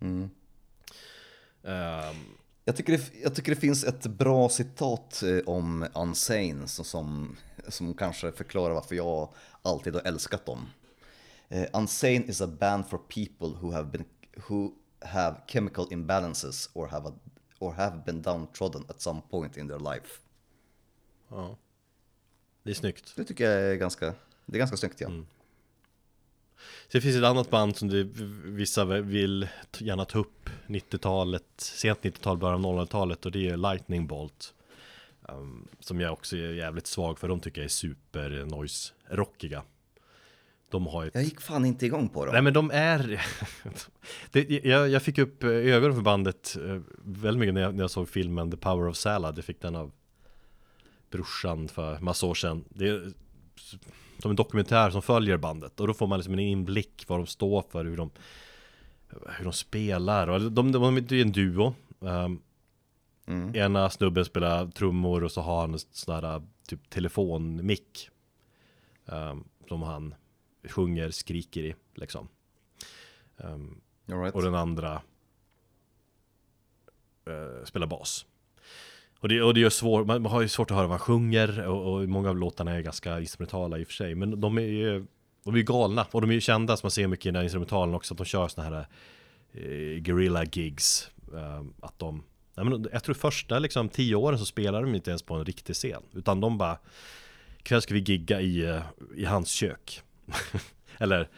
Mm. 0.00 0.30
Ehm, 1.64 2.16
Jag 2.64 2.76
tycker, 2.76 2.92
det, 2.92 3.10
jag 3.22 3.34
tycker 3.34 3.54
det 3.54 3.60
finns 3.60 3.84
ett 3.84 4.06
bra 4.06 4.48
citat 4.48 5.22
eh, 5.22 5.38
om 5.46 5.86
Unsane 5.94 6.66
som, 6.66 7.36
som, 7.68 7.94
kanske 7.94 8.32
förklarar 8.32 8.74
varför 8.74 8.94
jag 8.94 9.28
alltid 9.62 9.94
har 9.94 10.02
älskat 10.02 10.46
dem. 10.46 10.66
Eh, 11.48 11.66
Unsane 11.72 12.24
is 12.24 12.40
a 12.40 12.46
band 12.60 12.86
for 12.88 12.98
people 12.98 13.48
who 13.60 13.72
have, 13.72 13.88
been, 13.90 14.04
who 14.36 14.72
have 15.00 15.36
chemical 15.46 15.86
imbalances 15.90 16.68
or 16.74 16.88
have, 16.88 17.08
a, 17.08 17.12
or 17.58 17.72
have 17.72 18.04
been 18.06 18.22
downtrodden 18.22 18.84
at 18.88 19.00
some 19.00 19.22
point 19.30 19.56
in 19.56 19.68
their 19.68 19.94
life. 19.94 20.20
ja. 21.28 21.56
Det 22.62 22.70
är 22.70 22.74
snyggt. 22.74 23.12
Det 23.16 23.24
tycker 23.24 23.50
jag 23.50 23.62
är 23.62 23.76
ganska, 23.76 24.14
det 24.46 24.56
är 24.56 24.58
ganska 24.58 24.76
snyggt 24.76 25.00
ja. 25.00 25.10
Så 26.60 26.98
det 26.98 27.00
finns 27.00 27.16
ett 27.16 27.24
annat 27.24 27.50
band 27.50 27.76
som 27.76 27.88
det, 27.88 28.04
vissa 28.44 28.84
vill 28.84 29.48
gärna 29.78 30.04
ta 30.04 30.18
upp 30.18 30.50
90-talet, 30.66 31.44
sent 31.56 32.02
90-tal, 32.02 32.38
början 32.38 32.64
av 32.64 32.80
00-talet 32.80 33.26
och 33.26 33.32
det 33.32 33.48
är 33.48 33.56
Lightning 33.56 34.06
Bolt. 34.06 34.54
Um, 35.22 35.68
som 35.80 36.00
jag 36.00 36.12
också 36.12 36.36
är 36.36 36.52
jävligt 36.52 36.86
svag 36.86 37.18
för, 37.18 37.28
de 37.28 37.40
tycker 37.40 37.60
jag 37.60 37.64
är 37.64 37.68
super 37.68 38.44
noise 38.44 38.92
rockiga. 39.08 39.62
De 40.70 40.86
har 40.86 41.06
ett 41.06 41.14
Jag 41.14 41.24
gick 41.24 41.40
fan 41.40 41.64
inte 41.64 41.86
igång 41.86 42.08
på 42.08 42.24
dem. 42.24 42.32
Nej 42.32 42.42
men 42.42 42.52
de 42.52 42.70
är 42.74 43.26
det, 44.30 44.64
jag, 44.64 44.88
jag 44.88 45.02
fick 45.02 45.18
upp 45.18 45.42
eh, 45.42 45.50
ögonen 45.50 45.94
för 45.96 46.02
bandet 46.02 46.56
eh, 46.56 46.80
väldigt 47.04 47.40
mycket 47.40 47.54
när 47.54 47.60
jag, 47.60 47.74
när 47.74 47.82
jag 47.82 47.90
såg 47.90 48.08
filmen 48.08 48.50
The 48.50 48.56
Power 48.56 48.88
of 48.88 48.96
Salad. 48.96 49.38
Jag 49.38 49.44
fick 49.44 49.62
den 49.62 49.76
av 49.76 49.92
brorsan 51.10 51.68
för 51.68 51.98
massa 51.98 52.26
år 52.26 52.34
sedan. 52.34 52.64
Det 52.68 52.88
är 52.88 53.12
som 54.18 54.30
en 54.30 54.36
dokumentär 54.36 54.90
som 54.90 55.02
följer 55.02 55.36
bandet. 55.36 55.80
Och 55.80 55.86
då 55.86 55.94
får 55.94 56.06
man 56.06 56.18
liksom 56.18 56.34
en 56.34 56.40
inblick 56.40 57.04
vad 57.08 57.18
de 57.18 57.26
står 57.26 57.64
för, 57.70 57.84
hur 57.84 57.96
de 57.96 58.10
hur 59.38 59.44
de 59.44 59.52
spelar. 59.52 60.28
Och 60.28 60.40
de, 60.40 60.54
de, 60.54 60.72
de, 60.72 61.00
de 61.00 61.16
är 61.16 61.22
en 61.22 61.32
duo. 61.32 61.74
Um, 61.98 62.42
Mm. 63.30 63.56
Ena 63.56 63.90
snubben 63.90 64.24
spelar 64.24 64.66
trummor 64.66 65.24
och 65.24 65.32
så 65.32 65.40
har 65.40 65.60
han 65.60 65.72
en 65.72 65.78
sån 65.78 66.20
där 66.20 66.42
typ 66.68 66.90
telefonmick. 66.90 68.10
Um, 69.06 69.44
Som 69.68 69.82
han 69.82 70.14
sjunger, 70.64 71.10
skriker 71.10 71.62
i 71.62 71.74
liksom. 71.94 72.28
Um, 73.36 73.80
right. 74.06 74.34
Och 74.34 74.42
den 74.42 74.54
andra 74.54 75.02
uh, 77.28 77.64
spelar 77.64 77.86
bas. 77.86 78.26
Och 79.20 79.28
det, 79.28 79.42
och 79.42 79.54
det 79.54 79.62
är 79.62 79.70
svårt, 79.70 80.06
man, 80.06 80.26
har 80.26 80.40
ju 80.40 80.48
svårt 80.48 80.70
att 80.70 80.76
höra 80.76 80.86
vad 80.86 80.98
han 80.98 80.98
sjunger 80.98 81.68
och, 81.68 81.94
och 81.94 82.08
många 82.08 82.30
av 82.30 82.36
låtarna 82.36 82.76
är 82.76 82.80
ganska 82.80 83.20
instrumentala 83.20 83.78
i 83.78 83.82
och 83.82 83.86
för 83.86 83.94
sig 83.94 84.14
Men 84.14 84.40
de 84.40 84.58
är 84.58 84.62
ju 84.62 85.06
de 85.44 85.54
är 85.54 85.58
ju 85.58 85.64
galna 85.64 86.06
och 86.10 86.20
de 86.20 86.30
är 86.30 86.34
ju 86.34 86.40
kända 86.40 86.76
som 86.76 86.86
man 86.86 86.90
ser 86.90 87.06
mycket 87.06 87.26
i 87.26 87.28
den 87.28 87.36
här 87.36 87.42
instrumentalen 87.42 87.94
också 87.94 88.14
Att 88.14 88.18
de 88.18 88.24
kör 88.24 88.48
såna 88.48 88.68
här 88.68 88.86
eh, 89.52 89.98
guerrilla 89.98 90.44
gigs 90.44 91.10
eh, 91.34 91.64
Att 91.80 91.98
de 91.98 92.22
Nej, 92.54 92.66
men 92.66 92.88
jag 92.92 93.04
tror 93.04 93.14
första 93.14 93.58
liksom 93.58 93.88
tio 93.88 94.14
åren 94.14 94.38
så 94.38 94.44
spelar 94.44 94.82
de 94.82 94.94
inte 94.94 95.10
ens 95.10 95.22
på 95.22 95.34
en 95.34 95.44
riktig 95.44 95.74
scen 95.74 96.02
Utan 96.12 96.40
de 96.40 96.58
bara 96.58 96.78
Ikväll 97.58 97.82
ska 97.82 97.94
vi 97.94 98.00
gigga 98.00 98.40
i, 98.40 98.64
eh, 98.64 98.82
i 99.16 99.24
hans 99.24 99.48
kök 99.48 100.02
Eller 100.98 101.28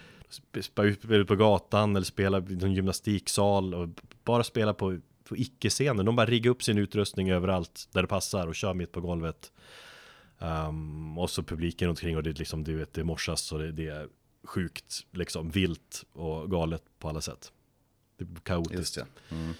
spela 0.61 1.19
ut 1.19 1.29
på 1.29 1.37
gatan 1.37 1.97
eller 1.97 2.07
spela 2.07 2.39
i 2.39 2.59
en 2.63 2.75
gymnastiksal 2.75 3.75
och 3.75 3.89
bara 4.25 4.45
spela 4.45 4.75
på, 4.75 4.99
på 5.25 5.37
icke-scener 5.37 6.05
De 6.05 6.17
bara 6.17 6.27
riggar 6.27 6.51
upp 6.51 6.63
sin 6.63 6.79
utrustning 6.79 7.31
överallt 7.31 7.89
där 7.93 8.03
det 8.03 8.09
passar 8.09 8.47
och 8.47 8.55
kör 8.55 8.75
mitt 8.75 8.93
på 8.93 9.01
golvet 9.01 9.53
um, 10.39 11.19
Och 11.19 11.31
så 11.31 11.43
publiken 11.43 11.89
runt 11.89 11.99
omkring 11.99 12.17
och 12.17 12.23
det 12.23 12.31
är 12.31 12.35
liksom, 12.35 12.65
du 12.65 12.77
vet, 12.77 12.93
det 12.93 13.05
morsas 13.05 13.53
och 13.53 13.59
det, 13.59 13.73
det 13.73 13.89
är 13.89 14.09
sjukt, 14.45 15.07
liksom 15.11 15.51
vilt 15.51 16.05
och 16.13 16.51
galet 16.51 16.83
på 16.99 17.09
alla 17.09 17.21
sätt 17.21 17.53
Det 18.17 18.25
är 18.25 18.41
kaotiskt 18.43 18.95
det. 18.95 19.07
Mm. 19.35 19.55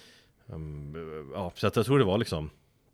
Um, 0.47 1.31
ja, 1.33 1.51
så 1.55 1.65
jag 1.65 1.85
tror 1.85 1.99
det 1.99 2.05
var 2.05 2.17
liksom 2.17 2.49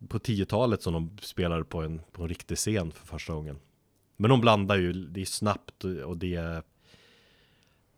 på 0.07 0.19
10-talet 0.19 0.81
som 0.81 0.93
de 0.93 1.17
spelade 1.21 1.63
på 1.63 1.81
en, 1.81 2.01
på 2.11 2.21
en 2.21 2.29
riktig 2.29 2.57
scen 2.57 2.91
för 2.91 3.07
första 3.07 3.33
gången. 3.33 3.59
Men 4.21 4.29
de 4.29 4.41
blandar 4.41 4.75
ju, 4.77 4.93
det 4.93 5.21
är 5.21 5.25
snabbt 5.25 5.83
och 5.83 6.17
det 6.17 6.35
är 6.35 6.63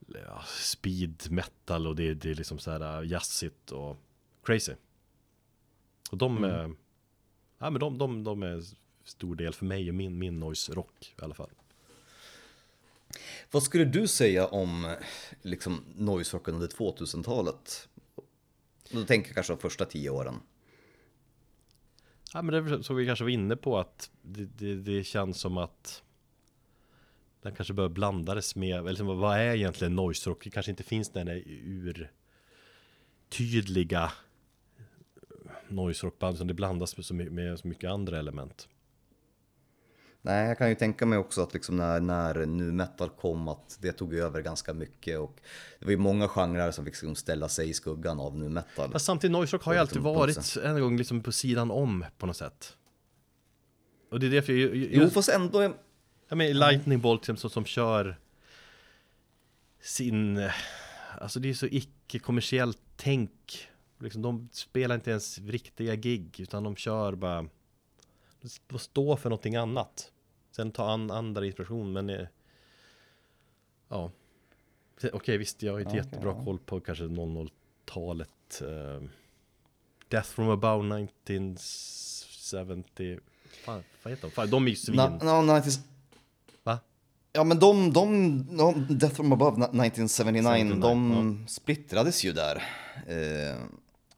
ja, 0.07 0.43
speed 0.47 1.23
metal 1.31 1.87
och 1.87 1.95
det, 1.95 2.07
är- 2.09 2.15
det 2.15 2.29
är 2.31 2.35
liksom 2.35 2.59
så 2.59 2.71
här 2.71 3.03
jazzigt 3.03 3.71
och 3.71 3.97
crazy. 4.43 4.73
Och 6.11 6.17
de, 6.17 6.37
Mm. 6.37 6.49
är, 6.51 6.75
ja 7.57 7.69
men 7.69 7.79
de, 7.79 7.97
de, 7.97 8.23
de 8.23 8.43
är 8.43 8.63
stor 9.03 9.35
del 9.35 9.53
för 9.53 9.65
mig 9.65 9.89
och 9.89 9.95
min, 9.95 10.17
min 10.19 10.39
noise 10.39 10.73
rock 10.73 11.15
i 11.21 11.23
alla 11.23 11.33
fall. 11.35 11.49
Vad 13.51 13.63
skulle 13.63 13.85
du 13.85 14.07
säga 14.07 14.47
om 14.47 14.95
liksom, 15.41 15.83
noise-rocken 15.95 16.53
under 16.53 16.67
2000-talet? 16.67 17.89
Då 18.91 19.03
tänker 19.05 19.29
jag 19.29 19.35
kanske 19.35 19.53
de 19.53 19.59
första 19.59 19.85
tio 19.85 20.09
åren. 20.09 20.35
Ja 22.33 22.41
men 22.41 22.65
det 22.65 22.75
är 22.75 22.81
så 22.81 22.93
vi 22.93 23.05
kanske 23.05 23.23
var 23.25 23.29
inne 23.31 23.55
på 23.55 23.79
att 23.79 24.09
det, 24.21 24.45
det, 24.45 24.75
det 24.75 25.03
känns 25.03 25.37
som 25.39 25.57
att 25.57 26.03
Den 27.41 27.55
kanske 27.55 27.73
bör 27.73 27.89
blandades 27.89 28.55
med, 28.55 28.79
eller 28.79 28.89
liksom, 28.89 29.07
vad 29.19 29.37
är 29.37 29.55
egentligen 29.55 29.95
noise 29.95 30.29
rock? 30.29 30.43
Det 30.43 30.49
kanske 30.49 30.69
inte 30.71 30.83
finns 30.83 31.09
den 31.09 31.25
där 31.25 31.43
ur 31.47 32.11
tydliga 33.29 34.11
noise 35.67 36.05
rockband 36.07 36.37
som 36.37 36.47
det 36.47 36.53
blandas 36.53 36.97
med 36.97 37.05
så, 37.05 37.13
my- 37.13 37.29
med 37.29 37.59
så 37.59 37.67
mycket 37.67 37.89
andra 37.89 38.19
element. 38.19 38.67
Nej, 40.23 40.47
jag 40.47 40.57
kan 40.57 40.69
ju 40.69 40.75
tänka 40.75 41.05
mig 41.05 41.17
också 41.19 41.41
att 41.41 41.53
liksom 41.53 41.75
när, 41.77 41.99
när 41.99 42.45
nu 42.45 42.71
metal 42.71 43.09
kom 43.09 43.47
att 43.47 43.77
det 43.81 43.91
tog 43.91 44.13
över 44.13 44.41
ganska 44.41 44.73
mycket 44.73 45.19
och 45.19 45.41
det 45.79 45.85
var 45.85 45.91
ju 45.91 45.97
många 45.97 46.27
genrer 46.27 46.71
som 46.71 46.85
fick 46.85 46.93
liksom 46.93 47.15
ställa 47.15 47.49
sig 47.49 47.69
i 47.69 47.73
skuggan 47.73 48.19
av 48.19 48.37
nu 48.37 48.49
metal. 48.49 48.91
Fast 48.91 49.05
samtidigt 49.05 49.31
noise 49.31 49.55
rock 49.57 49.63
har 49.63 49.73
ju 49.73 49.79
alltid 49.79 50.01
varit 50.01 50.57
en 50.63 50.81
gång 50.81 50.97
liksom 50.97 51.23
på 51.23 51.31
sidan 51.31 51.71
om 51.71 52.05
på 52.17 52.25
något 52.25 52.37
sätt. 52.37 52.77
Och 54.11 54.19
det 54.19 54.27
är 54.27 54.31
därför 54.31 54.53
jag, 54.53 54.75
jag, 54.75 54.89
Jo, 54.91 55.09
fast 55.09 55.29
ändå, 55.29 55.73
Ja 56.31 56.35
men 56.35 56.59
Lightning 56.59 56.99
Bolt 56.99 57.25
som, 57.25 57.37
som, 57.37 57.49
som 57.49 57.65
kör 57.65 58.17
sin, 59.81 60.49
alltså 61.19 61.39
det 61.39 61.49
är 61.49 61.53
så 61.53 61.65
icke-kommersiellt 61.65 62.79
tänk. 62.95 63.67
Liksom, 63.99 64.21
de 64.21 64.49
spelar 64.51 64.95
inte 64.95 65.11
ens 65.11 65.39
riktiga 65.39 65.95
gig 65.95 66.39
utan 66.39 66.63
de 66.63 66.75
kör 66.75 67.15
bara, 67.15 67.45
de 68.67 68.79
står 68.79 69.15
för 69.15 69.29
någonting 69.29 69.55
annat. 69.55 70.11
Sen 70.51 70.71
ta 70.71 70.91
an 70.91 71.11
andra 71.11 71.45
inspiration 71.45 71.93
men 71.93 72.09
eh, 72.09 72.27
ja. 73.89 74.11
Okej 75.13 75.37
visst, 75.37 75.63
jag 75.63 75.73
har 75.73 75.79
inte 75.79 75.97
Ja, 75.97 76.03
jättebra 76.03 76.35
ja. 76.37 76.43
koll 76.45 76.59
på 76.59 76.79
kanske 76.79 77.03
00-talet. 77.03 78.61
Eh, 78.61 79.01
Death 80.07 80.29
from 80.29 80.49
above 80.49 81.03
1970. 81.03 83.19
Fan, 83.65 83.83
vad 84.03 84.11
heter 84.11 84.27
de? 84.27 84.31
Fan, 84.31 84.49
de 84.49 84.65
är 84.65 84.69
ju 84.69 84.75
svin. 84.75 84.95
na, 84.95 85.09
90s 85.19 85.77
Va? 85.77 85.83
Ja 87.33 87.43
men 87.43 87.59
de, 87.59 87.93
de, 87.93 88.45
de 88.57 88.85
Death 88.89 89.15
from 89.15 89.31
Above 89.33 89.57
na- 89.57 89.85
1979, 89.85 90.43
79, 90.43 90.81
de 90.81 91.45
splittrades 91.47 92.23
ju 92.23 92.31
där. 92.33 92.55
Eh, 93.07 93.57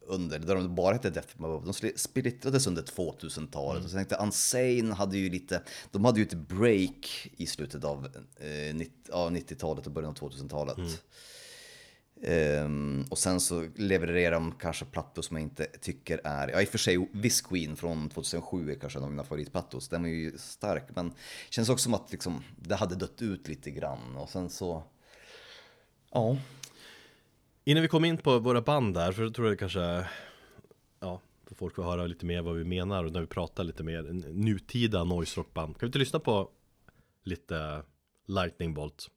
under, 0.07 0.39
där 0.39 0.55
de 0.55 0.76
bara 0.76 0.93
hette 0.93 1.09
Death 1.09 1.28
from 1.28 1.45
Above. 1.45 1.66
De 1.66 1.91
splittrades 1.95 2.68
under 2.68 2.82
2000-talet. 2.84 3.72
Mm. 3.76 3.84
Och 3.86 3.89
så 3.89 3.97
tänkte 3.97 4.16
Unsane 4.16 4.93
hade 4.93 5.18
ju 5.18 5.30
lite, 5.30 5.61
de 5.91 6.05
hade 6.05 6.20
ju 6.20 6.26
ett 6.26 6.34
break 6.34 7.30
i 7.38 7.45
slutet 7.45 7.84
av 7.84 8.05
eh, 8.39 8.76
90, 8.76 8.91
ja, 9.09 9.30
90-talet 9.30 9.86
och 9.86 9.91
början 9.91 10.09
av 10.11 10.16
2000-talet. 10.18 10.78
Mm. 10.78 10.89
Um, 12.28 13.06
och 13.10 13.18
sen 13.18 13.40
så 13.40 13.68
levererar 13.76 14.32
de 14.32 14.52
kanske 14.52 14.86
plattor 14.86 15.22
som 15.22 15.38
jag 15.38 15.44
inte 15.44 15.66
tycker 15.66 16.22
är, 16.24 16.48
ja 16.48 16.62
i 16.62 16.66
och 16.66 16.70
för 16.70 16.78
sig 16.78 17.10
Viss 17.12 17.42
Queen 17.42 17.76
från 17.76 18.10
2007 18.10 18.72
är 18.72 18.76
kanske 18.76 19.00
en 19.00 19.04
av 19.04 19.12
mina 19.12 19.24
favoritplattor, 19.24 19.80
så 19.80 19.96
den 19.96 20.06
är 20.06 20.10
ju 20.10 20.38
stark. 20.38 20.84
Men 20.96 21.14
känns 21.50 21.70
också 21.70 21.84
som 21.84 21.94
att 21.94 22.12
liksom, 22.12 22.44
det 22.56 22.76
hade 22.76 22.96
dött 22.96 23.22
ut 23.22 23.48
lite 23.48 23.72
grann 23.72 24.18
och 24.18 24.30
sen 24.30 24.50
så, 24.50 24.84
ja. 26.12 26.38
Innan 27.64 27.82
vi 27.82 27.88
kommer 27.88 28.08
in 28.08 28.18
på 28.18 28.40
våra 28.40 28.62
band 28.62 28.94
där, 28.94 29.12
för 29.12 29.24
då 29.24 29.32
tror 29.32 29.48
jag 29.48 29.54
det 29.54 29.60
kanske 29.60 30.08
Ja, 31.00 31.22
för 31.48 31.56
folk 31.56 31.76
får 31.76 31.84
höra 31.84 32.06
lite 32.06 32.26
mer 32.26 32.42
vad 32.42 32.56
vi 32.56 32.64
menar 32.64 33.04
och 33.04 33.12
när 33.12 33.22
vi 33.22 33.28
pratar 33.28 33.64
lite 33.64 33.84
mer 33.84 34.04
nutida 34.34 35.04
noise 35.04 35.40
rockband 35.40 35.74
Kan 35.74 35.80
vi 35.80 35.86
inte 35.88 36.00
lyssna 36.00 36.20
på 36.20 36.50
lite 37.24 37.84
Lightning 38.28 38.74
Bolt 38.74 39.10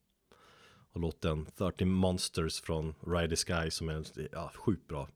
och 0.96 1.02
låten 1.02 1.46
30 1.56 1.84
Monsters 1.84 2.60
från 2.60 2.94
Ride 3.06 3.36
the 3.36 3.36
Sky 3.36 3.70
som 3.70 3.88
är 3.88 3.92
en 3.92 4.04
ja, 4.32 4.52
sjukt 4.54 4.88
bra 4.88 5.08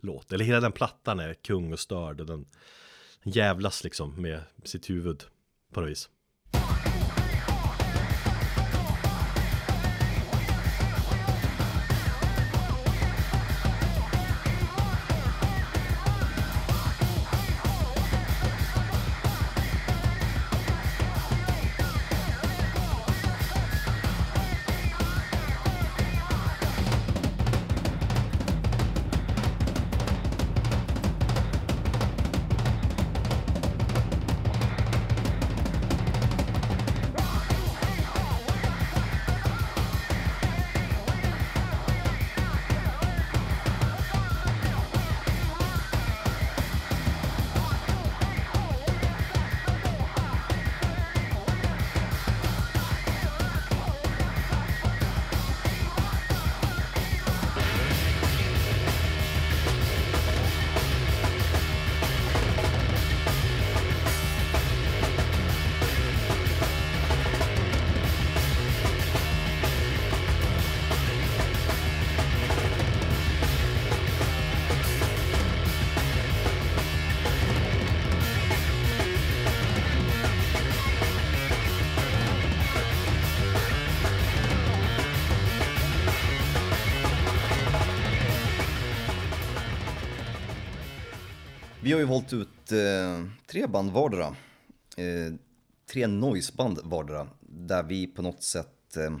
låt. 0.00 0.32
Eller 0.32 0.44
hela 0.44 0.60
den 0.60 0.72
plattan 0.72 1.20
är 1.20 1.34
kung 1.34 1.72
och 1.72 1.80
störd 1.80 2.20
och 2.20 2.26
den 2.26 2.46
jävlas 3.22 3.84
liksom 3.84 4.22
med 4.22 4.42
sitt 4.64 4.90
huvud 4.90 5.24
på 5.72 5.80
något 5.80 5.90
vis. 5.90 6.08
Valt 92.10 92.32
ut 92.32 92.72
eh, 92.72 93.24
tre 93.46 93.66
band 93.66 93.90
vardera. 93.90 94.36
Eh, 94.96 95.34
tre 95.92 96.06
noiseband 96.06 96.78
vardera. 96.84 97.28
Där 97.40 97.82
vi 97.82 98.06
på 98.06 98.22
något 98.22 98.42
sätt 98.42 98.96
eh, 98.96 99.16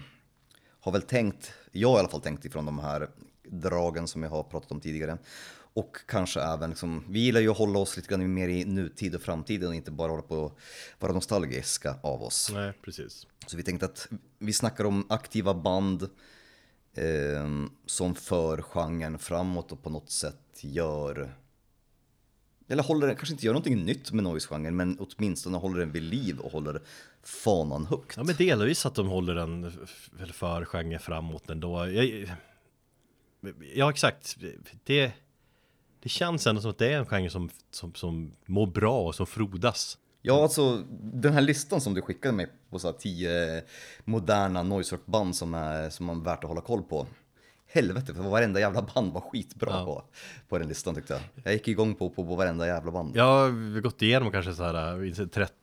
har 0.80 0.92
väl 0.92 1.02
tänkt, 1.02 1.52
jag 1.72 1.88
har 1.88 1.96
i 1.96 2.00
alla 2.00 2.08
fall 2.08 2.20
tänkt 2.20 2.44
ifrån 2.44 2.66
de 2.66 2.78
här 2.78 3.10
dragen 3.42 4.08
som 4.08 4.22
jag 4.22 4.30
har 4.30 4.42
pratat 4.42 4.72
om 4.72 4.80
tidigare. 4.80 5.18
Och 5.74 5.96
kanske 6.06 6.40
även, 6.40 6.70
liksom, 6.70 7.04
vi 7.08 7.20
gillar 7.20 7.40
ju 7.40 7.50
att 7.50 7.58
hålla 7.58 7.78
oss 7.78 7.96
lite 7.96 8.08
grann 8.08 8.34
mer 8.34 8.48
i 8.48 8.64
nutid 8.64 9.14
och 9.14 9.22
framtid 9.22 9.64
och 9.64 9.74
inte 9.74 9.90
bara 9.90 10.10
hålla 10.10 10.22
på 10.22 10.46
att 10.46 10.52
vara 11.02 11.12
nostalgiska 11.12 11.96
av 12.02 12.22
oss. 12.22 12.50
Nej, 12.54 12.72
precis. 12.84 13.26
Så 13.46 13.56
vi 13.56 13.62
tänkte 13.62 13.86
att 13.86 14.08
vi 14.38 14.52
snackar 14.52 14.84
om 14.84 15.06
aktiva 15.08 15.54
band 15.54 16.02
eh, 16.94 17.66
som 17.86 18.14
för 18.14 18.62
genren 18.62 19.18
framåt 19.18 19.72
och 19.72 19.82
på 19.82 19.90
något 19.90 20.10
sätt 20.10 20.58
gör 20.60 21.34
eller 22.70 22.82
håller, 22.82 23.14
kanske 23.14 23.32
inte 23.32 23.46
gör 23.46 23.52
någonting 23.52 23.84
nytt 23.84 24.12
med 24.12 24.24
noise-genren, 24.24 24.76
men 24.76 24.98
åtminstone 25.00 25.58
håller 25.58 25.80
den 25.80 25.92
vid 25.92 26.02
liv 26.02 26.38
och 26.38 26.52
håller 26.52 26.80
fanan 27.22 27.86
högt. 27.86 28.16
Ja 28.16 28.24
men 28.24 28.36
delvis 28.36 28.86
att 28.86 28.94
de 28.94 29.08
håller 29.08 29.34
den 29.34 29.72
för 30.32 30.64
genre 30.64 30.98
framåt 30.98 31.50
ändå. 31.50 31.86
Jag, 31.86 32.30
ja 33.74 33.90
exakt. 33.90 34.36
Det, 34.84 35.12
det 36.00 36.08
känns 36.08 36.46
ändå 36.46 36.60
som 36.60 36.70
att 36.70 36.78
det 36.78 36.92
är 36.92 36.98
en 36.98 37.06
genre 37.06 37.30
som, 37.30 37.50
som, 37.70 37.94
som 37.94 38.32
mår 38.46 38.66
bra 38.66 39.00
och 39.00 39.14
som 39.14 39.26
frodas. 39.26 39.98
Ja, 40.22 40.42
alltså 40.42 40.84
den 41.00 41.32
här 41.32 41.40
listan 41.40 41.80
som 41.80 41.94
du 41.94 42.02
skickade 42.02 42.34
mig 42.34 42.46
på 42.70 42.78
så 42.78 42.86
här 42.86 42.98
tio 42.98 43.62
moderna 44.04 44.62
noise 44.62 44.96
rock-band 44.96 45.36
som 45.36 45.54
är, 45.54 45.90
som 45.90 46.06
man 46.06 46.20
är 46.20 46.24
värt 46.24 46.44
att 46.44 46.48
hålla 46.48 46.60
koll 46.60 46.82
på. 46.82 47.06
Helvete, 47.72 48.14
för 48.14 48.22
varenda 48.22 48.60
jävla 48.60 48.82
band 48.82 49.12
var 49.12 49.20
skitbra 49.20 49.70
Ja. 49.70 49.84
på, 49.84 50.04
på 50.48 50.58
den 50.58 50.68
listan 50.68 50.94
tyckte 50.94 51.12
jag. 51.12 51.22
Jag 51.44 51.52
gick 51.52 51.68
igång 51.68 51.94
på, 51.94 52.10
på, 52.10 52.24
på 52.26 52.34
varenda 52.34 52.66
jävla 52.66 52.90
band. 52.92 53.16
Ja, 53.16 53.44
vi 53.46 53.74
har 53.74 53.80
gått 53.80 54.02
igenom 54.02 54.30
kanske 54.32 54.54
så 54.54 54.62
här 54.64 54.74
äh, 54.74 54.98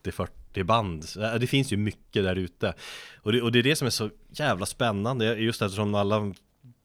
30-40 0.03 0.63
band. 0.63 1.05
Det 1.39 1.47
finns 1.47 1.73
ju 1.73 1.77
mycket 1.77 2.23
där 2.23 2.35
ute. 2.35 2.73
Och 3.21 3.31
det, 3.31 3.41
och 3.41 3.51
det 3.51 3.59
är 3.59 3.63
det 3.63 3.75
som 3.75 3.85
är 3.85 3.89
så 3.89 4.09
jävla 4.29 4.65
spännande. 4.65 5.25
Just 5.35 5.61
eftersom 5.61 5.95
alla, 5.95 6.33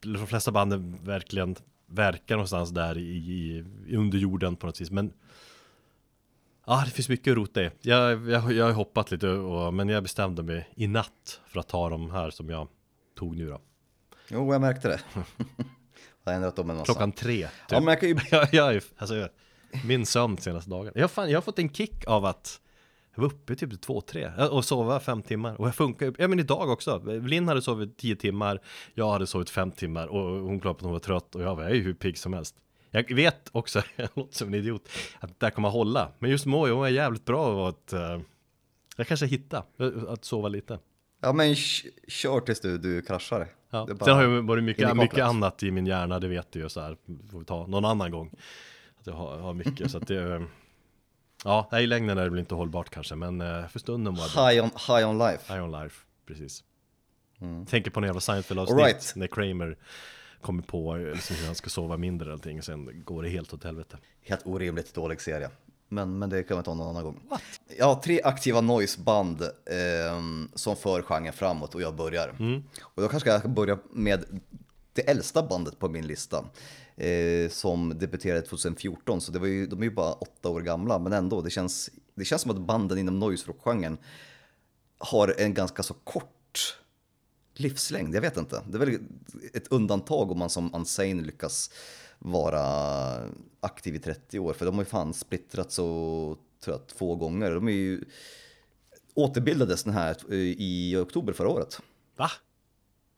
de 0.01 0.27
flesta 0.27 0.51
banden 0.51 0.99
verkligen 1.05 1.57
verkar 1.87 2.35
någonstans 2.37 2.71
där 2.71 2.99
i, 2.99 3.17
i, 3.17 3.65
under 3.97 4.19
jorden 4.19 4.57
på 4.57 4.67
något 4.67 4.81
vis. 4.81 4.91
Men 4.91 5.13
Ja, 6.67 6.83
det 6.87 6.91
finns 6.91 7.09
mycket 7.09 7.31
att 7.31 7.37
rota 7.37 7.63
i. 7.63 7.71
Jag, 7.81 8.29
jag, 8.31 8.53
jag 8.53 8.65
har 8.65 8.73
hoppat 8.73 9.11
lite, 9.11 9.29
och, 9.29 9.75
men 9.75 9.89
jag 9.89 10.03
bestämde 10.03 10.43
mig 10.43 10.69
i 10.77 10.87
natt 10.87 11.41
för 11.47 11.61
att 11.61 11.69
ta 11.69 11.89
de 11.89 12.11
här 12.11 12.31
som 12.31 12.51
jag 12.51 12.69
tog 13.19 13.37
nu 13.37 13.49
då. 13.49 13.61
Jo, 14.33 14.53
jag 14.53 14.61
märkte 14.61 14.89
det. 14.89 15.01
jag 16.25 16.33
har 16.33 16.37
ändrat 16.37 16.59
om 16.59 16.71
en 16.71 16.77
massa. 16.77 16.85
Klockan 16.85 17.13
tre. 17.13 17.47
Typ. 17.47 17.53
Ja, 17.69 17.81
men 17.81 17.89
jag 17.89 18.01
kan 18.01 18.09
ju... 18.09 18.17
jag, 18.31 18.49
jag, 18.53 18.83
alltså, 18.97 19.17
jag, 19.17 19.29
min 19.85 20.07
sömn 20.07 20.39
senaste 20.39 20.71
dagen. 20.71 20.93
Jag, 20.95 21.11
fan, 21.11 21.31
jag 21.31 21.37
har 21.37 21.43
fått 21.43 21.59
en 21.59 21.73
kick 21.73 22.07
av 22.07 22.25
att 22.25 22.61
jag 23.15 23.23
var 23.23 23.29
uppe 23.29 23.57
typ 23.57 23.81
två, 23.81 24.01
tre 24.01 24.31
och 24.51 24.65
sova 24.65 25.01
fem 25.01 25.23
timmar. 25.23 25.61
Och 25.61 25.67
jag 25.67 25.75
funkar 25.75 26.07
ju, 26.07 26.13
ja 26.19 26.29
men 26.29 26.39
idag 26.39 26.71
också. 26.71 26.99
Linn 27.05 27.49
hade 27.49 27.63
sovit 27.63 27.97
tio 27.97 28.17
timmar, 28.17 28.61
jag 28.95 29.11
hade 29.11 29.27
sovit 29.27 29.51
fem 29.51 29.71
timmar 29.71 30.07
och 30.07 30.23
hon 30.23 30.61
klagade 30.61 30.79
på 30.79 30.79
att 30.79 30.83
hon 30.83 30.93
var 30.93 30.99
trött 30.99 31.35
och 31.35 31.43
jag 31.43 31.57
var 31.57 31.71
ju 31.71 31.83
hur 31.83 31.95
pigg 31.95 32.19
som 32.19 32.33
helst. 32.33 32.57
Jag 32.91 33.15
vet 33.15 33.49
också, 33.53 33.83
jag 33.97 34.09
låter 34.15 34.37
som 34.37 34.49
en 34.49 34.55
idiot, 34.55 34.89
att 35.21 35.29
det 35.29 35.47
där 35.47 35.51
kommer 35.51 35.69
att 35.69 35.75
hålla. 35.75 36.13
Men 36.19 36.31
just 36.31 36.47
Mojo, 36.47 36.83
är 36.83 36.89
jävligt 36.89 37.25
bra 37.25 37.45
av 37.45 37.67
att 37.67 37.93
uh, 37.93 38.21
jag 38.97 39.07
kanske 39.07 39.27
hittar 39.27 39.65
att 40.09 40.25
sova 40.25 40.49
lite. 40.49 40.79
Ja, 41.23 41.33
men 41.33 41.55
kör 42.09 42.41
tills 42.41 42.61
du, 42.61 42.79
du 42.79 43.03
kraschar. 43.03 43.49
Ja. 43.71 43.87
Bara 43.87 44.05
Sen 44.05 44.15
har 44.15 44.23
ju 44.23 44.41
varit 44.41 44.65
mycket, 44.65 44.97
mycket 44.97 45.19
annat 45.25 45.63
i 45.63 45.71
min 45.71 45.87
hjärna, 45.87 46.19
det 46.19 46.29
vet 46.29 46.53
du 46.53 46.59
ju 46.59 46.69
så 46.69 46.81
här. 46.81 46.97
Får 47.31 47.39
vi 47.39 47.45
ta 47.45 47.67
någon 47.67 47.85
annan 47.85 48.11
gång. 48.11 48.31
Att 49.01 49.07
jag 49.07 49.15
har, 49.15 49.39
har 49.39 49.55
mycket 49.55 49.91
så 49.91 49.99
att 49.99 50.07
det 50.07 50.47
Ja, 51.45 51.79
i 51.81 51.87
längden 51.87 52.19
är 52.19 52.25
det 52.25 52.31
väl 52.31 52.39
inte 52.39 52.55
hållbart 52.55 52.91
kanske, 52.91 53.15
men 53.15 53.41
eh, 53.41 53.67
för 53.69 53.79
stunden 53.79 54.15
var 54.15 54.23
det. 54.25 54.53
High 54.53 54.65
on, 54.65 54.71
high 54.97 55.09
on 55.09 55.19
life. 55.19 55.53
High 55.55 55.65
on 55.65 55.83
life, 55.83 55.97
precis. 56.27 56.65
Tänker 57.69 57.91
på 57.91 58.01
en 58.01 58.05
jävla 58.07 58.21
Seinfeld-avsnitt 58.21 58.73
Mm. 58.79 58.85
Right. 58.87 59.13
när 59.17 59.27
Kramer 59.27 59.77
kommer 60.41 60.63
på 60.63 60.97
eh, 60.97 61.03
liksom, 61.13 61.37
hur 61.37 61.47
han 61.47 61.55
ska 61.55 61.71
sova 61.71 61.97
mindre 61.97 62.25
eller 62.27 62.33
allting, 62.33 62.63
sen 62.63 63.05
går 63.05 63.23
det 63.23 63.29
helt 63.29 63.55
åt 63.55 63.65
helvete. 63.65 63.97
Helt 64.21 64.47
orimligt 64.47 64.95
dålig 64.95 65.21
serie. 65.21 65.51
Men, 65.93 66.19
men 66.19 66.31
det 66.31 66.43
kan 66.43 66.57
vi 66.57 66.63
ta 66.63 66.75
någon 66.75 66.89
annan 66.89 67.05
gång. 67.05 67.21
Ja, 67.79 68.01
tre 68.05 68.21
aktiva 68.23 68.61
noiseband 68.61 69.43
ehm, 69.67 70.49
som 70.55 70.77
för 70.77 71.03
genren 71.03 71.33
framåt 71.33 71.75
och 71.75 71.83
jag 71.83 71.97
börjar. 71.97 72.37
Och 72.83 73.03
då 73.03 73.09
kanske 73.09 73.31
jag 73.31 73.41
ska 73.41 73.49
börja 73.49 73.79
med 73.91 74.25
det 74.93 75.11
äldsta 75.11 75.43
bandet 75.43 75.79
på 75.79 75.89
min 75.89 76.07
lista. 76.07 76.45
Eh, 76.97 77.51
som 77.51 77.99
debuterade 77.99 78.43
2014, 78.43 79.21
så 79.21 79.33
det 79.33 79.39
var 79.39 79.47
ju, 79.47 79.67
de 79.67 79.81
är 79.81 79.85
ju 79.85 79.91
bara 79.91 80.13
åtta 80.13 80.49
år 80.49 80.61
gamla, 80.61 80.99
men 80.99 81.13
ändå, 81.13 81.41
det 81.41 81.51
känns, 81.51 81.91
det 82.15 82.25
känns 82.25 82.43
som 82.43 82.51
att 82.51 82.61
banden 82.61 82.99
inom 82.99 83.19
noise 83.19 83.49
rock-genren 83.49 83.99
har 84.99 85.35
en 85.39 85.55
ganska 85.55 85.83
så 85.83 85.95
kort 85.95 86.79
livslängd. 87.55 88.15
Jag 88.15 88.21
vet 88.21 88.37
inte. 88.37 88.63
Det 88.67 88.77
är 88.77 88.79
väl 88.79 88.99
ett 89.55 89.69
undantag 89.69 90.31
om 90.31 90.39
man 90.39 90.51
som 90.51 90.75
Unsane 90.75 91.23
lyckas 91.23 91.71
vara 92.25 92.63
aktiv 93.61 93.95
i 93.95 93.99
30 93.99 94.39
år. 94.39 94.53
För 94.53 94.67
de 94.67 94.75
har 94.75 94.83
ju 94.83 94.87
fan 94.87 95.15
splittrats 95.15 95.75
så 95.75 96.37
tror 96.65 96.77
jag, 96.77 96.87
två 96.87 97.17
gånger. 97.17 97.51
De 97.51 97.69
är 97.69 97.73
ju 97.73 98.05
återbildades 99.15 99.85
den 99.85 99.93
här 99.95 100.17
eh, 100.31 100.37
i 100.39 100.97
oktober 100.97 101.33
förra 101.33 101.49
året. 101.49 101.81
Va? 102.17 102.31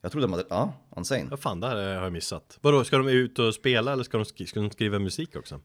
Jag 0.01 0.13
tror 0.13 0.23
de 0.23 0.33
hade, 0.33 0.45
ja, 0.51 0.73
Unsane. 0.97 1.27
Vad 1.31 1.41
fan, 1.41 1.61
det 1.61 1.67
här 1.67 1.77
har 1.77 2.05
jag 2.05 2.13
missat. 2.13 2.59
Vadå, 2.61 2.85
ska 2.85 2.99
de 2.99 3.09
ut 3.09 3.39
och 3.39 3.55
spela 3.55 3.93
eller 3.93 4.05
ska 4.05 4.17
de, 4.19 4.25
sk- 4.25 4.47
ska 4.47 4.61
de 4.61 4.71
skriva 4.71 4.99
musik 4.99 5.37
också? 5.37 5.61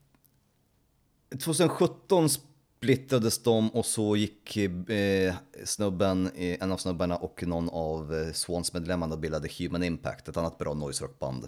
2017 1.43 2.29
splittrades 2.29 3.43
de 3.43 3.69
och 3.69 3.85
så 3.85 4.15
gick 4.15 4.57
eh, 4.57 5.33
snubben, 5.65 6.29
eh, 6.35 6.57
en 6.63 6.71
av 6.71 6.77
snubbarna 6.77 7.15
och 7.17 7.43
någon 7.47 7.69
av 7.69 8.15
eh, 8.15 8.31
Swans 8.33 8.73
medlemmarna 8.73 9.13
och 9.13 9.19
bildade 9.19 9.49
Human 9.59 9.83
Impact, 9.83 10.27
ett 10.27 10.37
annat 10.37 10.57
bra 10.57 10.73
noise 10.73 11.03
rockband. 11.03 11.47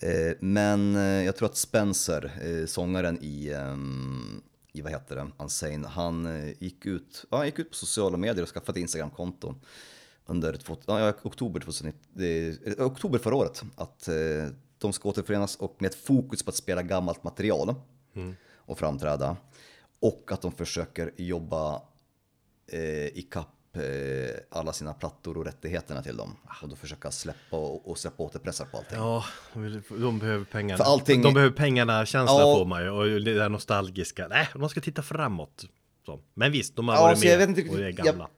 Eh, 0.00 0.36
men 0.40 0.96
eh, 0.96 1.24
jag 1.24 1.36
tror 1.36 1.48
att 1.48 1.56
Spencer, 1.56 2.32
eh, 2.42 2.66
sångaren 2.66 3.18
i, 3.20 3.52
ehm, 3.52 4.42
i 4.72 4.80
vad 4.80 4.92
heter 4.92 5.16
det, 5.16 5.26
Unsane, 5.38 5.88
han 5.88 6.42
gick 6.58 6.86
ut, 6.86 7.24
ja, 7.30 7.36
han 7.36 7.46
gick 7.46 7.58
ut 7.58 7.70
på 7.70 7.76
sociala 7.76 8.16
medier 8.16 8.42
och 8.42 8.48
skaffade 8.48 8.78
ett 8.78 8.82
Instagramkonto 8.82 9.54
under 10.26 10.56
två, 10.56 10.76
ja, 10.86 11.12
oktober, 11.22 11.60
2019, 11.60 12.02
eh, 12.78 12.86
oktober 12.86 13.18
förra 13.18 13.36
året 13.36 13.62
att 13.76 14.08
de 14.78 14.92
ska 14.92 15.08
återförenas 15.08 15.56
och 15.56 15.76
med 15.78 15.88
ett 15.88 16.04
fokus 16.04 16.42
på 16.42 16.50
att 16.50 16.56
spela 16.56 16.82
gammalt 16.82 17.24
material 17.24 17.74
och 18.56 18.78
framträda. 18.78 19.36
Och 20.00 20.30
att 20.32 20.42
de 20.42 20.52
försöker 20.52 21.12
jobba 21.16 21.82
eh, 22.66 23.06
ikapp 23.06 23.46
eh, 23.46 23.57
alla 24.50 24.72
sina 24.72 24.94
plattor 24.94 25.36
och 25.38 25.44
rättigheterna 25.44 26.02
till 26.02 26.16
dem. 26.16 26.36
Och 26.62 26.68
då 26.68 26.76
försöka 26.76 27.10
släppa 27.10 27.56
och, 27.56 27.90
och 27.90 27.98
släppa 27.98 28.22
återpressar 28.22 28.64
på 28.64 28.76
allting. 28.78 28.98
Ja, 28.98 29.24
de 29.88 30.18
behöver 30.18 30.44
pengarna. 30.44 30.84
För 30.84 30.92
allting- 30.92 31.22
De 31.22 31.34
behöver 31.34 31.56
pengarna, 31.56 32.06
känslan 32.06 32.38
Ja. 32.48 32.56
får 32.56 32.64
man 32.66 32.82
ju. 32.82 32.90
Och 32.90 33.04
det 33.20 33.34
där 33.34 33.48
nostalgiska. 33.48 34.28
Nej, 34.28 34.48
de 34.54 34.68
ska 34.68 34.80
titta 34.80 35.02
framåt. 35.02 35.64
Men 36.34 36.52
visst, 36.52 36.76
de 36.76 36.88
har 36.88 36.94
Ja, 36.96 37.02
varit 37.02 37.18
så 37.18 37.26
jag 37.26 37.38
med 37.38 37.48
vet 37.48 37.58
inte- 37.58 37.70
och 37.74 37.80
är 37.80 37.90
gamla. 37.90 38.12
Jag 38.12 38.37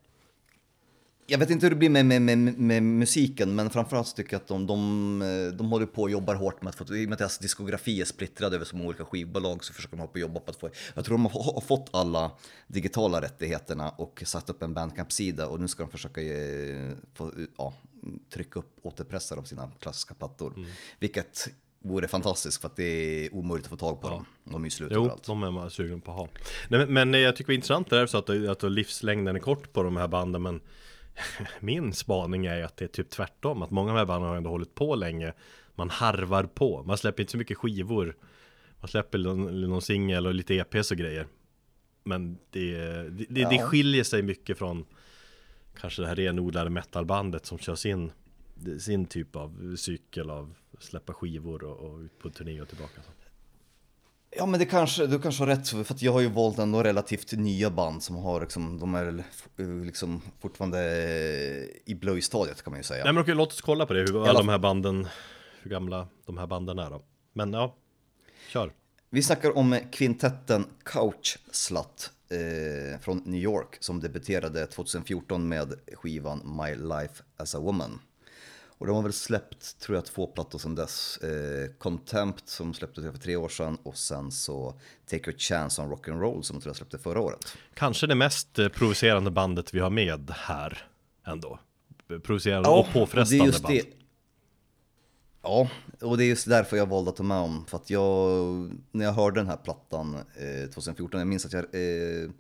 vet 1.39 1.51
inte 1.51 1.67
hur 1.67 1.71
det 1.71 1.77
blir 1.77 1.91
med, 1.91 2.07
med, 2.07 2.23
med, 2.23 2.39
med 2.59 2.83
musiken, 2.83 3.55
men 3.55 3.71
framförallt 3.71 4.17
tycker 4.17 4.35
jag 4.35 4.41
att 4.41 4.49
de, 4.49 4.67
de, 4.67 5.23
eh, 5.23 5.57
de 5.57 5.71
håller 5.71 5.87
på 5.87 6.03
och 6.03 6.11
jobbar 6.11 6.35
hårt 6.35 6.63
med 6.63 6.71
att 6.71 6.77
få, 6.77 6.97
i 6.97 7.05
och 7.05 7.09
med 7.09 7.13
att 7.13 7.19
deras 7.19 7.39
diskografi 7.39 8.01
är 8.01 8.05
splittrad 8.05 8.55
över 8.55 8.65
så 8.65 8.77
många 8.77 8.89
olika 8.89 9.05
skivbolag 9.05 9.65
så 9.65 9.73
försöker 9.73 9.97
de 9.97 10.01
hålla 10.01 10.09
på 10.09 10.15
och 10.15 10.21
jobba 10.21 10.41
på 10.41 10.51
att 10.51 10.57
få, 10.57 10.71
jag 10.95 11.05
tror 11.05 11.15
de 11.15 11.27
har, 11.27 11.53
har 11.55 11.61
fått 11.61 11.89
alla 11.93 12.31
digitala 12.67 13.21
rättigheterna 13.21 13.91
och 13.91 14.23
satt 14.27 14.51
upp 14.51 14.63
en 14.63 14.75
bandcamp-sida 14.75 15.47
och 15.47 15.61
nu 15.61 15.69
ska 15.69 15.83
de 15.83 15.91
försöka 15.91 16.23
eh, 16.23 16.91
få, 17.15 17.33
ja, 17.59 17.75
trycka 18.35 18.59
upp 18.59 18.77
återpressar 18.83 19.37
av 19.37 19.43
sina 19.43 19.71
klassiska 19.81 20.15
plattor. 20.15 20.53
Mm. 20.57 20.71
Vilket 20.99 21.49
vore 21.83 22.09
fantastiskt 22.09 22.61
för 22.61 22.69
att 22.69 22.77
det 22.77 22.85
är 22.85 23.35
omöjligt 23.35 23.67
att 23.67 23.71
få 23.71 23.77
tag 23.77 24.01
på 24.01 24.09
dem. 24.09 24.27
De 24.45 24.63
är 24.63 24.67
ju 24.67 24.71
slut 24.71 24.91
Jo, 24.95 25.01
överallt. 25.01 25.25
de 25.25 25.43
är 25.43 25.51
man 25.51 25.71
sugen 25.71 26.01
på 26.01 26.11
att 26.11 26.17
ha. 26.17 26.29
Nej, 26.69 26.87
men, 26.87 27.11
men 27.11 27.21
jag 27.21 27.37
tycker 27.37 27.47
det 27.49 27.53
är 27.53 27.57
intressant 27.57 27.91
det 27.91 27.97
där 27.99 28.07
så 28.07 28.19
att, 28.19 28.31
att 28.31 28.73
livslängden 28.73 29.37
är 29.37 29.41
kort 29.41 29.73
på 29.73 29.83
de 29.83 29.97
här 29.97 30.09
banden. 30.09 30.43
Men 30.43 30.61
min 31.61 31.93
spaning 31.93 32.47
är 32.47 32.63
att 32.65 32.77
det 32.77 32.85
är 32.85 32.89
typ 32.89 33.11
tvärtom. 33.11 33.63
Att 33.63 33.71
många 33.71 33.91
av 33.91 33.95
de 33.95 33.99
här 33.99 34.07
banden 34.07 34.29
har 34.31 34.37
ändå 34.37 34.51
hållit 34.51 34.75
på 34.75 34.95
länge. 34.95 35.33
Man 35.75 35.91
harvar 35.91 36.45
på. 36.45 36.83
Man 36.83 36.99
släpper 36.99 37.23
inte 37.23 37.31
så 37.31 37.39
mycket 37.39 37.59
skivor. 37.59 38.17
Man 38.81 38.89
släpper 38.89 39.19
någon, 39.19 39.61
någon 39.61 39.83
singel 39.83 40.27
och 40.27 40.35
lite 40.35 40.55
EPs 40.55 40.91
och 40.91 40.97
grejer. 40.97 41.27
Men 42.05 42.39
det, 42.51 42.77
det, 42.77 43.27
det, 43.29 43.45
det 43.45 43.57
Ja. 43.57 43.67
skiljer 43.67 44.05
sig 44.05 44.23
mycket 44.23 44.59
från 44.59 44.85
kanske 45.81 46.03
det 46.03 46.09
här 46.09 46.17
renodlade 46.17 46.71
metalbandet 46.71 47.47
som 47.47 47.59
kör 47.59 47.75
sin, 47.75 48.13
sin 48.81 49.07
typ 49.07 49.37
av 49.37 49.77
cykel 49.77 50.31
av 50.31 50.55
släppa 50.79 51.15
skivor 51.15 51.65
och, 51.65 51.77
och 51.77 51.99
ut 51.99 52.19
på 52.19 52.31
turné 52.31 52.61
och 52.61 52.69
tillbaka. 52.69 53.01
Ja 54.37 54.47
men 54.47 54.61
det 54.61 54.67
kanske, 54.67 55.07
du 55.07 55.19
kanske 55.19 55.43
har 55.43 55.47
rätt 55.47 55.69
för 55.69 55.81
att 55.81 56.03
jag 56.03 56.13
har 56.13 56.21
ju 56.21 56.29
valt 56.29 56.59
ändå 56.59 56.83
relativt 56.83 57.33
nya 57.33 57.71
band 57.71 58.03
som 58.03 58.17
har 58.17 58.41
liksom, 58.41 58.79
de 58.79 58.95
är 58.95 59.25
eh, 59.59 59.67
liksom 59.85 60.23
fortfarande 60.41 60.81
i 61.85 61.95
blöjstadiet 61.95 62.63
kan 62.63 62.71
man 62.71 62.81
ju 62.81 62.85
säga. 62.85 63.05
Nej 63.05 63.13
men 63.13 63.23
okej, 63.23 63.35
låt 63.35 63.53
oss 63.53 63.61
kolla 63.61 63.87
på 63.87 63.93
det, 63.93 64.01
hur 64.01 64.17
alla 64.17 64.31
alla 64.31 64.39
de 64.39 64.49
här 64.49 64.59
banden, 64.59 65.09
hur 65.63 65.71
gamla 65.71 66.09
de 66.27 66.39
här 66.39 66.47
banden 66.47 66.79
är 66.79 66.91
då. 66.91 67.03
Men 67.33 67.53
ja, 67.53 67.77
kör. 68.49 68.73
Vi 69.11 69.23
snackar 69.23 69.57
om 69.57 69.79
kvintetten 69.93 70.67
Couch 70.85 71.39
Slut 71.51 72.11
eh, 72.31 73.01
från 73.01 73.23
New 73.25 73.41
York 73.41 73.77
som 73.81 74.01
debuterade 74.01 74.67
2014 74.67 75.49
med 75.49 75.75
skivan 75.93 76.57
My 76.59 76.75
Life 76.75 77.23
As 77.37 77.55
A 77.55 77.59
Woman. 77.59 78.01
Och 78.81 78.87
de 78.87 78.97
har 78.97 79.03
väl 79.03 79.13
släppt, 79.13 79.79
tror 79.79 79.97
jag, 79.97 80.05
två 80.05 80.27
plattor 80.27 80.59
sedan 80.59 80.75
dess. 80.75 81.17
Eh, 81.17 81.71
Contempt 81.79 82.49
som 82.49 82.75
släpptes 82.75 83.05
för 83.05 83.19
tre 83.19 83.37
år 83.37 83.49
sedan 83.49 83.79
och 83.83 83.97
sen 83.97 84.33
så 84.33 84.75
Take 85.11 85.31
Your 85.31 85.39
Chance 85.39 85.83
on 85.83 85.93
Rock'n'Roll 85.93 86.43
som 86.43 86.57
jag 86.57 86.63
tror 86.63 86.71
jag 86.71 86.77
släppte 86.77 86.99
förra 86.99 87.21
året. 87.21 87.57
Kanske 87.75 88.07
det 88.07 88.15
mest 88.15 88.59
eh, 88.59 88.69
provocerande 88.69 89.31
bandet 89.31 89.75
vi 89.75 89.81
har 89.81 89.91
med 89.91 90.31
här 90.31 90.87
ändå. 91.27 91.59
Provocerande 92.23 92.69
och 92.69 92.85
det 92.85 92.91
är 92.91 92.93
påfrestande 92.93 93.45
just 93.45 93.63
band. 93.63 93.75
det. 93.75 93.85
Ja, 95.43 95.69
och 96.01 96.19
det 96.19 96.25
är 96.25 96.29
just 96.29 96.49
därför 96.49 96.77
jag 96.77 96.87
valde 96.87 97.11
att 97.11 97.17
ta 97.17 97.23
med 97.23 97.37
dem. 97.37 97.65
För 97.69 97.77
att 97.77 97.91
jag, 97.91 98.71
när 98.91 99.05
jag 99.05 99.13
hörde 99.13 99.41
den 99.41 99.47
här 99.49 99.57
plattan 99.57 100.15
eh, 100.15 100.71
2014, 100.71 101.21
jag 101.21 101.27
minns 101.29 101.47
att 101.47 101.53
jag 101.53 101.65
eh, 101.65 102.31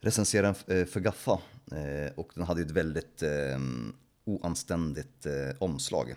recenserade 0.00 0.54
den 0.66 0.80
eh, 0.80 0.86
för 0.86 1.00
Gaffa. 1.00 1.38
Eh, 1.72 2.12
och 2.14 2.30
den 2.34 2.44
hade 2.44 2.60
ju 2.60 2.66
ett 2.66 2.72
väldigt 2.72 3.22
eh, 3.22 3.58
oanständigt 4.24 5.26
eh, 5.26 5.32
omslag. 5.58 6.14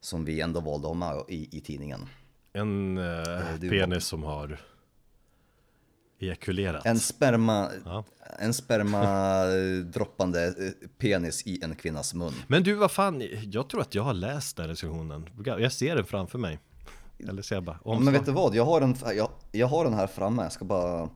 Som 0.00 0.24
vi 0.24 0.40
ändå 0.40 0.60
valde 0.60 0.88
att 0.88 0.96
ha 0.96 1.14
med 1.14 1.24
i, 1.28 1.56
i 1.58 1.60
tidningen. 1.60 2.08
En 2.52 2.98
eh, 2.98 3.04
är 3.04 3.70
penis 3.70 4.04
som 4.04 4.22
har 4.22 4.60
ejakulerat. 6.20 6.86
En 6.86 6.98
sperma, 6.98 7.70
Ja. 7.84 8.04
en 8.38 8.54
sperma 8.54 9.02
eh, 9.56 9.84
droppande 9.84 10.46
eh, 10.46 10.88
penis 10.98 11.46
i 11.46 11.60
en 11.64 11.74
kvinnas 11.74 12.14
mun. 12.14 12.32
Men 12.46 12.62
du, 12.62 12.74
vad 12.74 12.90
fan, 12.90 13.22
jag 13.42 13.68
tror 13.68 13.80
att 13.80 13.94
jag 13.94 14.02
har 14.02 14.14
läst 14.14 14.56
den 14.56 14.68
recensionen. 14.68 15.28
Jag 15.44 15.72
ser 15.72 15.96
den 15.96 16.04
framför 16.04 16.38
mig. 16.38 16.58
Eller 17.28 17.42
ser 17.42 17.56
jag 17.56 17.64
bara 17.64 17.78
Ja, 17.84 17.98
Men 17.98 18.12
vet 18.12 18.24
du 18.26 18.32
vad, 18.32 18.54
jag 18.54 18.64
har 18.64 18.80
den, 18.80 18.96
jag, 19.16 19.30
jag 19.52 19.66
har 19.66 19.84
den 19.84 19.94
här 19.94 20.06
framme, 20.06 20.42
jag 20.42 20.52
ska 20.52 20.64
bara... 20.64 21.08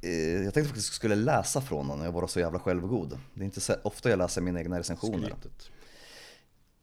Eh, 0.00 0.44
jag 0.44 0.54
tänkte 0.54 0.68
faktiskt 0.68 0.88
att 0.88 0.92
jag 0.92 0.96
skulle 0.96 1.14
läsa 1.14 1.60
från 1.60 1.88
den, 1.88 2.00
jag 2.00 2.12
var 2.12 2.26
så 2.26 2.40
jävla 2.40 2.58
självgod. 2.58 3.18
Det 3.34 3.40
är 3.40 3.44
inte 3.44 3.60
så 3.60 3.74
ofta 3.82 4.10
jag 4.10 4.18
läser 4.18 4.40
mina 4.40 4.60
egna 4.60 4.78
recensioner. 4.78 5.28
Skrytet. 5.28 5.70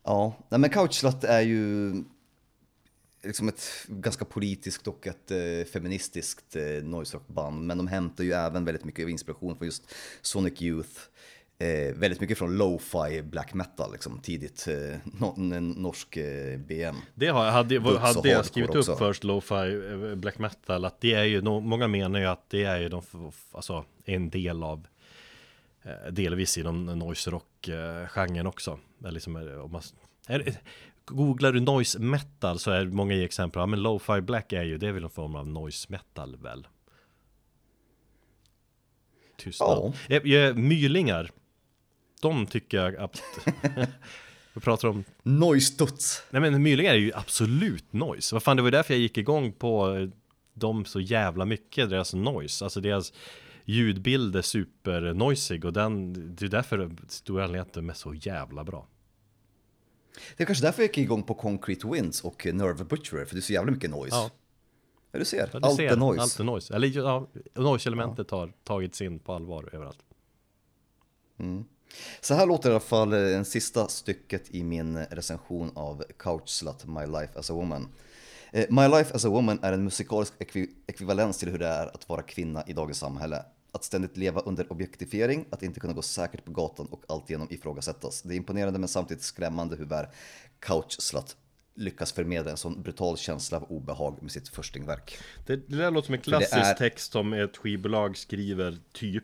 Ja, 0.04 0.34
nej 0.50 0.60
men 0.60 0.70
Couchslut 0.70 1.24
är 1.24 1.42
ju 1.42 1.94
liksom 3.24 3.48
ett 3.48 3.70
ganska 3.88 4.26
politiskt 4.26 4.88
och 4.88 5.08
ett 5.08 5.32
eh, 5.32 5.72
feministiskt 5.72 6.56
eh, 6.56 6.84
noise 6.84 7.18
rockband. 7.18 7.68
Men 7.68 7.78
de 7.78 7.88
hämtar 7.88 8.24
ju 8.24 8.32
även 8.32 8.66
väldigt 8.66 8.86
mycket 8.86 9.10
inspiration 9.10 9.58
från 9.58 9.66
just 9.66 9.84
Sonic 10.22 10.62
Youth 10.62 11.00
eh, 11.60 11.94
väldigt 11.96 12.22
mycket 12.22 12.38
från 12.38 12.58
lo-fi 12.58 13.22
black 13.22 13.54
metal, 13.54 13.92
liksom, 13.92 14.20
tidigt 14.20 14.68
eh, 14.68 14.98
norsk 15.62 16.18
eh, 16.18 16.60
BM. 16.60 16.96
Det 17.16 17.28
har, 17.28 17.52
hade, 17.52 17.80
Duts 17.80 18.00
hade 18.00 18.30
jag 18.30 18.46
skrivit 18.46 18.76
upp 18.76 18.98
först, 18.98 19.24
lo-fi 19.24 19.54
eh, 19.92 20.16
black 20.16 20.40
metal, 20.40 20.86
att 20.86 21.02
det 21.02 21.14
är 21.14 21.24
ju, 21.24 21.42
många 21.42 21.88
menar 21.88 22.20
ju 22.20 22.26
att 22.26 22.50
det 22.50 22.64
är 22.64 22.80
ju 22.80 22.90
de, 22.90 23.02
alltså, 23.52 23.86
en 24.06 24.30
del 24.30 24.64
av 24.64 24.88
eh, 25.84 26.12
delvis 26.12 26.58
inom 26.58 26.86
noise 26.86 27.32
rock-genren 27.32 28.46
eh, 28.46 28.50
också. 28.50 28.80
Eller 29.00 29.12
liksom, 29.12 29.36
om 29.36 29.72
man, 29.72 29.82
är, 30.28 30.56
googlar 31.06 31.52
du 31.52 31.60
noise 31.60 32.00
metal 32.00 32.60
så 32.60 32.72
är 32.72 32.86
det 32.86 32.92
många 32.92 33.24
exempel, 33.24 33.60
ja 33.60 33.66
men 33.66 33.82
lo-fi 33.82 34.22
black 34.22 34.54
är 34.54 34.64
ju, 34.64 34.78
det 34.78 34.88
är 34.88 34.92
väl 34.92 35.02
någon 35.02 35.12
form 35.12 35.36
av 35.36 35.48
noise 35.48 35.88
metal 35.90 36.38
väl? 36.38 36.68
Tystnad. 39.38 39.94
Ja. 40.08 40.54
Myrlingar 40.54 41.32
de 42.24 42.46
tycker 42.46 42.78
jag 42.78 42.96
att... 42.96 43.22
Vad 44.54 44.64
pratar 44.64 44.88
du 44.88 44.92
om... 44.94 45.04
Noise-studs. 45.24 46.24
Nej 46.30 46.42
men 46.42 46.64
Mylingar 46.64 46.94
är 46.94 46.98
ju 46.98 47.12
absolut 47.16 47.94
noise. 47.94 48.36
Vad 48.36 48.44
fan, 48.44 48.58
det 48.58 48.64
var 48.64 48.68
ju 48.68 48.72
därför 48.72 48.94
jag 48.94 49.02
gick 49.02 49.18
igång 49.18 49.52
på 49.52 49.96
eh, 49.96 50.10
dem 50.54 50.86
så 50.86 51.00
jävla 51.00 51.46
mycket, 51.46 51.90
deras 51.90 52.14
noise. 52.14 52.66
Alltså 52.66 52.82
deras 52.82 53.14
ljudbild 53.66 54.36
är 54.36 54.42
supernoisig 54.42 55.66
och 55.66 55.74
den, 55.74 56.14
det 56.36 56.46
är 56.46 56.50
därför 56.50 56.92
stora 57.08 57.44
anledningen 57.44 57.68
att 57.68 57.74
de 57.74 57.90
är 57.90 57.94
så 57.94 58.14
jävla 58.14 58.64
bra. 58.64 58.88
Det 60.38 60.44
är 60.44 60.46
kanske 60.46 60.66
därför 60.66 60.82
jag 60.82 60.88
gick 60.88 60.98
igång 60.98 61.24
på 61.24 61.34
Concrete 61.34 61.88
Winds 61.88 62.22
och 62.22 62.46
Nerve 62.54 62.84
Butcherer, 62.84 63.26
för 63.26 63.36
det 63.36 63.40
är 63.40 63.42
så 63.42 63.54
jävla 63.54 63.72
mycket 63.72 63.90
noise. 63.90 64.16
Ja. 64.16 64.32
Ja, 65.12 65.20
du 65.20 65.26
ser. 65.26 65.50
Allt. 65.66 65.80
Är 65.80 65.96
noise. 65.96 66.22
allt 66.22 66.40
är 66.40 66.44
noise. 66.44 66.76
Eller 66.76 66.88
ja, 66.88 67.28
noise-elementet 67.54 68.28
ja. 68.32 68.38
har 68.38 68.54
tagits 68.64 69.02
in 69.02 69.20
på 69.20 69.34
allvar 69.34 69.70
överallt. 69.74 70.00
Mm. 71.40 71.66
Så 72.22 72.34
här 72.34 72.46
låter 72.46 72.70
i 72.70 72.72
alla 72.72 72.80
fall 72.80 73.14
eh, 73.14 73.20
en 73.38 73.46
sista 73.46 73.88
stycket 73.88 74.52
i 74.52 74.64
min 74.64 74.98
recension 74.98 75.72
av 75.76 76.04
Couch 76.20 76.50
Slut 76.50 76.86
My 76.86 77.06
Life 77.06 77.40
As 77.40 77.50
A 77.50 77.54
Woman. 77.54 77.88
Eh, 78.52 78.66
My 78.70 78.88
Life 78.88 79.16
As 79.16 79.26
A 79.26 79.30
Woman 79.30 79.60
är 79.62 79.74
en 79.74 79.84
musikalisk 79.84 80.34
ekvi- 80.40 80.70
ekvivalens 80.88 81.38
till 81.38 81.50
hur 81.50 81.60
det 81.60 81.68
är 81.68 81.88
att 81.88 82.10
vara 82.10 82.22
kvinna 82.22 82.64
i 82.68 82.74
dagens 82.74 82.98
samhälle. 83.00 83.46
Att 83.72 83.84
ständigt 83.84 84.18
leva 84.18 84.42
under 84.42 84.72
objektifiering, 84.72 85.46
att 85.50 85.64
inte 85.64 85.80
kunna 85.80 85.94
gå 85.94 86.02
säkert 86.02 86.46
på 86.46 86.52
gatan 86.52 86.86
och 86.86 87.04
alltigenom 87.08 87.48
ifrågasättas. 87.52 88.22
Det 88.22 88.34
är 88.34 88.38
imponerande 88.38 88.80
men 88.80 88.90
samtidigt 88.90 89.24
skrämmande 89.24 89.76
hur 89.76 89.86
väl 89.86 90.06
Couch 90.60 90.96
Slut 91.02 91.36
lyckas 91.76 92.12
förmedla 92.12 92.52
en 92.52 92.58
sån 92.58 92.82
brutal 92.82 93.18
känsla 93.18 93.58
av 93.58 93.64
obehag 93.72 94.18
med 94.22 94.32
sitt 94.32 94.50
förstingverk. 94.50 95.18
Det, 95.46 95.56
det 95.56 95.76
där 95.78 95.92
låter 95.92 96.06
som 96.06 96.14
en 96.14 96.20
det 96.20 96.24
klassisk 96.24 96.54
är- 96.56 96.74
text 96.74 97.12
som 97.12 97.34
ett 97.34 97.58
skivbolag 97.58 98.18
skriver 98.18 98.78
typ 98.94 99.24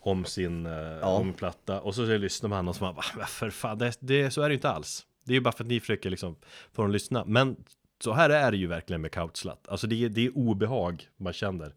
om 0.00 0.24
sin 0.24 0.66
eh, 0.66 1.08
om 1.08 1.32
platta 1.32 1.80
och 1.80 1.94
så 1.94 2.04
lyssnar 2.04 2.48
man 2.48 2.68
och 2.68 2.76
så 2.76 2.84
man 2.84 2.94
bara, 2.94 3.04
"Va, 3.18 3.26
för 3.26 3.50
fan, 3.50 3.78
det, 3.78 3.96
det, 4.00 4.30
så 4.30 4.42
är 4.42 4.48
det 4.48 4.52
ju 4.52 4.56
inte 4.58 4.70
alls. 4.70 5.06
Det 5.24 5.32
är 5.32 5.34
ju 5.34 5.40
bara 5.40 5.52
för 5.52 5.64
att 5.64 5.68
ni 5.70 5.80
försöker 5.80 6.10
liksom 6.10 6.36
få 6.72 6.82
dem 6.82 6.90
att 6.90 6.92
lyssna. 6.92 7.24
Men 7.24 7.56
så 8.02 8.12
här 8.12 8.30
är 8.30 8.50
det 8.50 8.56
ju 8.56 8.66
verkligen 8.66 9.00
med 9.00 9.12
Couchslut. 9.12 9.68
Alltså 9.68 9.86
det 9.86 10.04
är, 10.04 10.08
det 10.08 10.26
är 10.26 10.38
obehag 10.38 11.08
man 11.16 11.32
känner. 11.32 11.74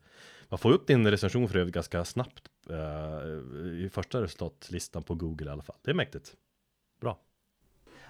Man 0.50 0.58
får 0.58 0.72
upp 0.72 0.88
din 0.88 1.08
recension 1.12 1.50
för 1.50 1.58
övrigt 1.60 1.74
ganska 1.76 2.06
snabbt 2.06 2.44
eh, 2.70 2.76
i 3.86 3.90
första 3.94 4.22
resultatlistan 4.22 5.04
på 5.04 5.16
Google 5.16 5.46
i 5.50 5.50
alla 5.54 5.64
fall. 5.64 5.76
Det 5.84 5.92
är 5.92 5.96
mäktigt. 5.96 6.34
Bra. 7.02 7.20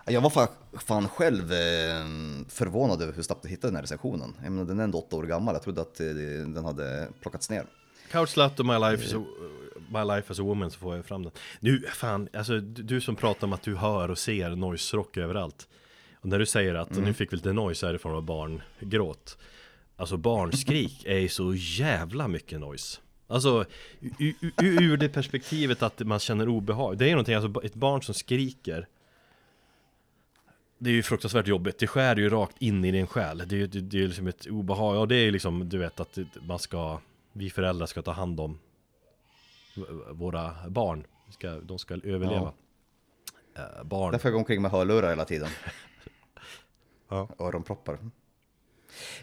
Jag 0.05 0.21
var 0.21 0.29
fa- 0.29 0.77
fan 0.79 1.07
själv 1.07 1.51
eh, 1.51 2.05
förvånad 2.49 3.01
över 3.01 3.13
hur 3.13 3.23
snabbt 3.23 3.43
jag 3.43 3.51
hittade 3.51 3.67
den 3.67 3.75
här 3.75 3.83
recensionen. 3.83 4.35
Jag 4.43 4.51
menar, 4.51 4.65
den 4.67 4.79
är 4.79 4.83
ändå 4.83 4.97
åtta 4.99 5.15
år 5.15 5.23
gammal, 5.23 5.55
jag 5.55 5.63
trodde 5.63 5.81
att 5.81 5.95
den 5.95 6.65
hade 6.65 7.07
plockats 7.21 7.49
ner. 7.49 7.65
Couchslut 8.11 8.59
och 8.59 8.65
My 8.65 8.73
Life, 8.73 9.17
a, 9.17 9.23
My 9.93 10.15
Life 10.15 10.31
as 10.31 10.39
a 10.39 10.43
Woman 10.43 10.71
så 10.71 10.79
får 10.79 10.95
jag 10.95 11.05
fram 11.05 11.23
den. 11.23 11.31
Nu, 11.59 11.79
fan, 11.79 12.29
alltså 12.33 12.59
du, 12.59 13.01
som 13.01 13.15
pratar 13.15 13.47
om 13.47 13.53
att 13.53 13.61
du 13.61 13.75
hör 13.75 14.11
och 14.11 14.17
ser 14.17 14.49
noise 14.49 14.97
rock 14.97 15.17
överallt. 15.17 15.67
Och 16.13 16.29
när 16.29 16.39
du 16.39 16.45
säger 16.45 16.75
att 16.75 16.97
nu 16.97 17.13
fick 17.13 17.33
vi 17.33 17.37
lite 17.37 17.53
noise 17.53 17.87
här 17.87 17.93
i 17.93 17.97
form 17.97 18.15
av 18.15 18.23
barngråt. 18.23 19.37
Alltså 19.95 20.17
barnskrik 20.17 21.05
är 21.05 21.17
ju 21.17 21.29
så 21.29 21.53
jävla 21.55 22.27
mycket 22.27 22.59
noise. 22.59 22.99
Alltså 23.27 23.65
ur, 24.19 24.35
ur, 24.61 24.97
det 24.97 25.09
perspektivet 25.09 25.83
att 25.83 25.99
man 25.99 26.19
känner 26.19 26.49
obehag. 26.49 26.97
Det 26.97 27.05
är 27.05 27.11
någonting, 27.11 27.35
alltså 27.35 27.65
ett 27.65 27.73
barn 27.73 28.01
som 28.01 28.13
skriker. 28.13 28.87
Det 30.77 30.89
är 30.89 30.93
ju 30.93 31.03
fruktansvärt 31.03 31.47
jobbigt, 31.47 31.79
det 31.79 31.87
skär 31.87 32.15
ju 32.15 32.29
rakt 32.29 32.61
in 32.61 32.85
i 32.85 32.91
din 32.91 33.07
själ. 33.07 33.37
Det 33.37 33.55
är 33.55 33.59
ju 33.59 33.67
det, 33.67 33.81
det 33.81 34.03
är 34.03 34.07
liksom 34.07 34.27
ett 34.27 34.47
obehag, 34.47 34.97
och 34.97 35.07
det 35.07 35.15
är 35.15 35.23
ju 35.23 35.31
liksom, 35.31 35.69
du 35.69 35.77
vet 35.77 35.99
att 35.99 36.17
man 36.47 36.59
ska 36.59 36.99
Vi 37.33 37.49
föräldrar 37.49 37.85
ska 37.85 38.01
ta 38.01 38.11
hand 38.11 38.39
om 38.39 38.59
Våra 40.11 40.69
barn, 40.69 41.07
ska, 41.29 41.49
de 41.49 41.79
ska 41.79 41.93
överleva 41.93 42.53
Eh, 43.55 43.83
Barn 43.83 44.11
Därför 44.11 44.29
jag 44.29 44.33
går 44.33 44.39
omkring 44.39 44.61
med 44.61 44.71
hörlurar 44.71 45.09
hela 45.09 45.25
tiden. 45.25 45.49
Ja. 47.09 47.29
Öronproppar. 47.39 47.97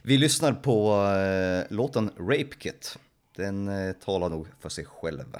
Vi 0.02 0.18
lyssnar 0.18 0.52
på 0.52 1.04
eh, 1.06 1.76
låten 1.76 2.10
Rape 2.16 2.56
Kit. 2.58 2.98
Den 3.36 3.68
eh, 3.68 3.92
talar 3.92 4.28
nog 4.28 4.46
för 4.60 4.68
sig 4.68 4.84
själv. 4.84 5.36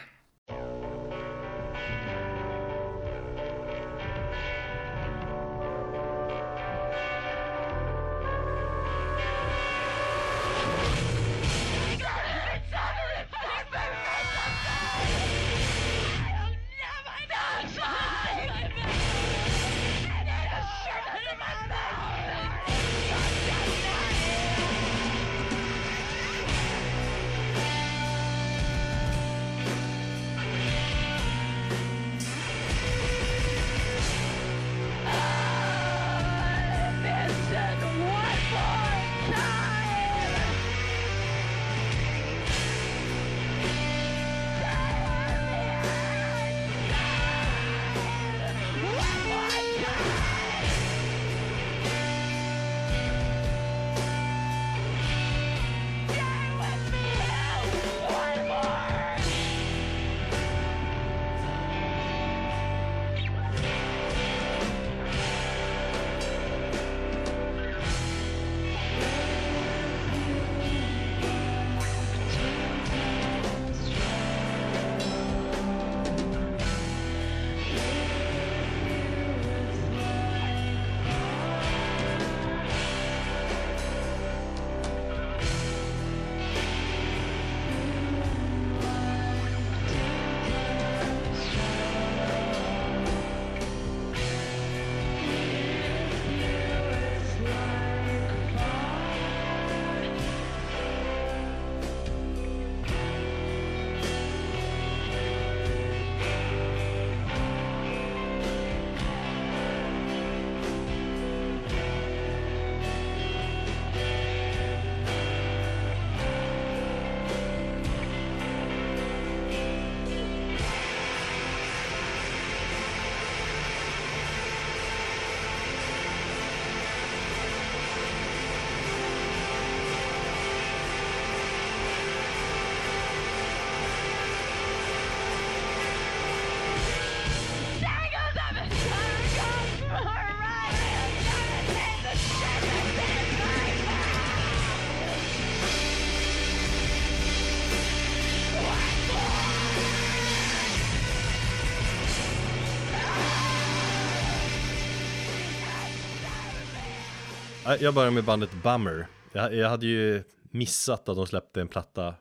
Jag 157.78 157.94
börjar 157.94 158.10
med 158.10 158.24
bandet 158.24 158.50
Bummer. 158.62 159.06
Jag, 159.32 159.54
jag 159.54 159.68
hade 159.68 159.86
ju 159.86 160.22
missat 160.42 161.08
att 161.08 161.16
de 161.16 161.26
släppte 161.26 161.60
en 161.60 161.68
platta 161.68 162.14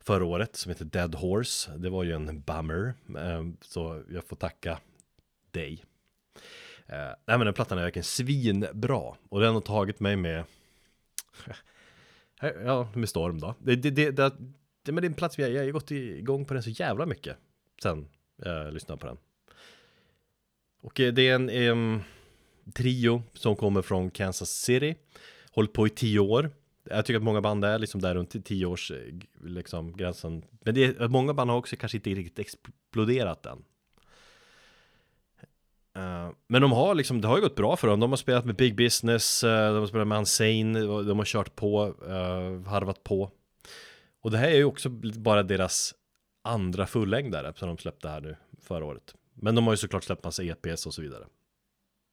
förra 0.00 0.24
året 0.24 0.56
som 0.56 0.70
heter 0.70 0.84
Dead 0.84 1.14
Horse. 1.14 1.70
Det 1.76 1.90
var 1.90 2.04
ju 2.04 2.12
en 2.12 2.40
bummer. 2.40 2.94
Eh, 3.16 3.44
så 3.60 4.02
jag 4.10 4.24
får 4.24 4.36
tacka 4.36 4.78
dig. 5.50 5.84
Eh, 6.86 6.96
nej 6.96 7.38
men 7.38 7.40
den 7.40 7.54
plattan 7.54 7.78
är 7.78 7.82
verkligen 7.82 8.04
svinbra. 8.04 9.14
Och 9.28 9.40
den 9.40 9.54
har 9.54 9.60
tagit 9.60 10.00
mig 10.00 10.16
med 10.16 10.44
Ja, 12.64 12.88
med 12.94 13.08
storm 13.08 13.40
då. 13.40 13.54
Det, 13.58 13.76
det, 13.76 13.90
det, 13.90 14.10
det, 14.10 14.32
det, 14.82 14.92
men 14.92 15.02
det 15.02 15.06
är 15.06 15.10
en 15.10 15.14
plats 15.14 15.38
jag, 15.38 15.50
jag 15.50 15.64
har 15.64 15.70
gått 15.70 15.90
igång 15.90 16.44
på 16.44 16.54
den 16.54 16.62
så 16.62 16.70
jävla 16.70 17.06
mycket 17.06 17.36
sen 17.82 18.08
jag 18.36 18.74
lyssnade 18.74 19.00
på 19.00 19.06
den. 19.06 19.16
Och 20.82 21.00
eh, 21.00 21.12
det 21.12 21.28
är 21.28 21.34
en 21.34 22.02
trio 22.74 23.22
som 23.34 23.56
kommer 23.56 23.82
från 23.82 24.10
Kansas 24.10 24.50
City. 24.50 24.94
Hållit 25.50 25.72
på 25.72 25.86
i 25.86 25.90
tio 25.90 26.20
år. 26.20 26.50
Jag 26.84 27.06
tycker 27.06 27.16
att 27.16 27.24
många 27.24 27.40
band 27.40 27.64
är 27.64 27.78
liksom 27.78 28.00
där 28.00 28.14
runt 28.14 28.44
tio 28.44 28.66
års 28.66 28.90
eh, 28.90 28.98
liksom, 29.44 29.96
gränsen. 29.96 30.44
Men 30.64 30.74
det 30.74 30.84
är, 30.84 31.08
många 31.08 31.34
band 31.34 31.50
har 31.50 31.58
också 31.58 31.76
kanske 31.76 31.98
inte 31.98 32.10
riktigt 32.10 32.38
exploderat 32.38 33.46
än. 33.46 33.64
Uh, 35.96 36.30
men 36.46 36.62
de 36.62 36.72
har 36.72 36.94
liksom, 36.94 37.20
det 37.20 37.28
har 37.28 37.36
ju 37.36 37.42
gått 37.42 37.56
bra 37.56 37.76
för 37.76 37.88
dem. 37.88 38.00
De 38.00 38.10
har 38.10 38.16
spelat 38.16 38.44
med 38.44 38.56
Big 38.56 38.76
Business, 38.76 39.44
uh, 39.44 39.50
de 39.50 39.78
har 39.78 39.86
spelat 39.86 40.06
med 40.06 40.18
Unsane, 40.18 40.80
de 40.80 41.18
har 41.18 41.24
kört 41.24 41.56
på, 41.56 41.86
uh, 41.86 42.68
harvat 42.68 43.04
på. 43.04 43.30
Och 44.20 44.30
det 44.30 44.38
här 44.38 44.48
är 44.48 44.56
ju 44.56 44.64
också 44.64 44.88
bara 44.88 45.42
deras 45.42 45.94
andra 46.42 46.86
fullängdare 46.86 47.52
som 47.56 47.68
de 47.68 47.78
släppte 47.78 48.08
här 48.08 48.20
nu 48.20 48.36
förra 48.62 48.84
året. 48.84 49.14
Men 49.34 49.54
de 49.54 49.66
har 49.66 49.72
ju 49.72 49.76
såklart 49.76 50.04
släppt 50.04 50.24
massa 50.24 50.42
EPs 50.42 50.86
och 50.86 50.94
så 50.94 51.02
vidare. 51.02 51.24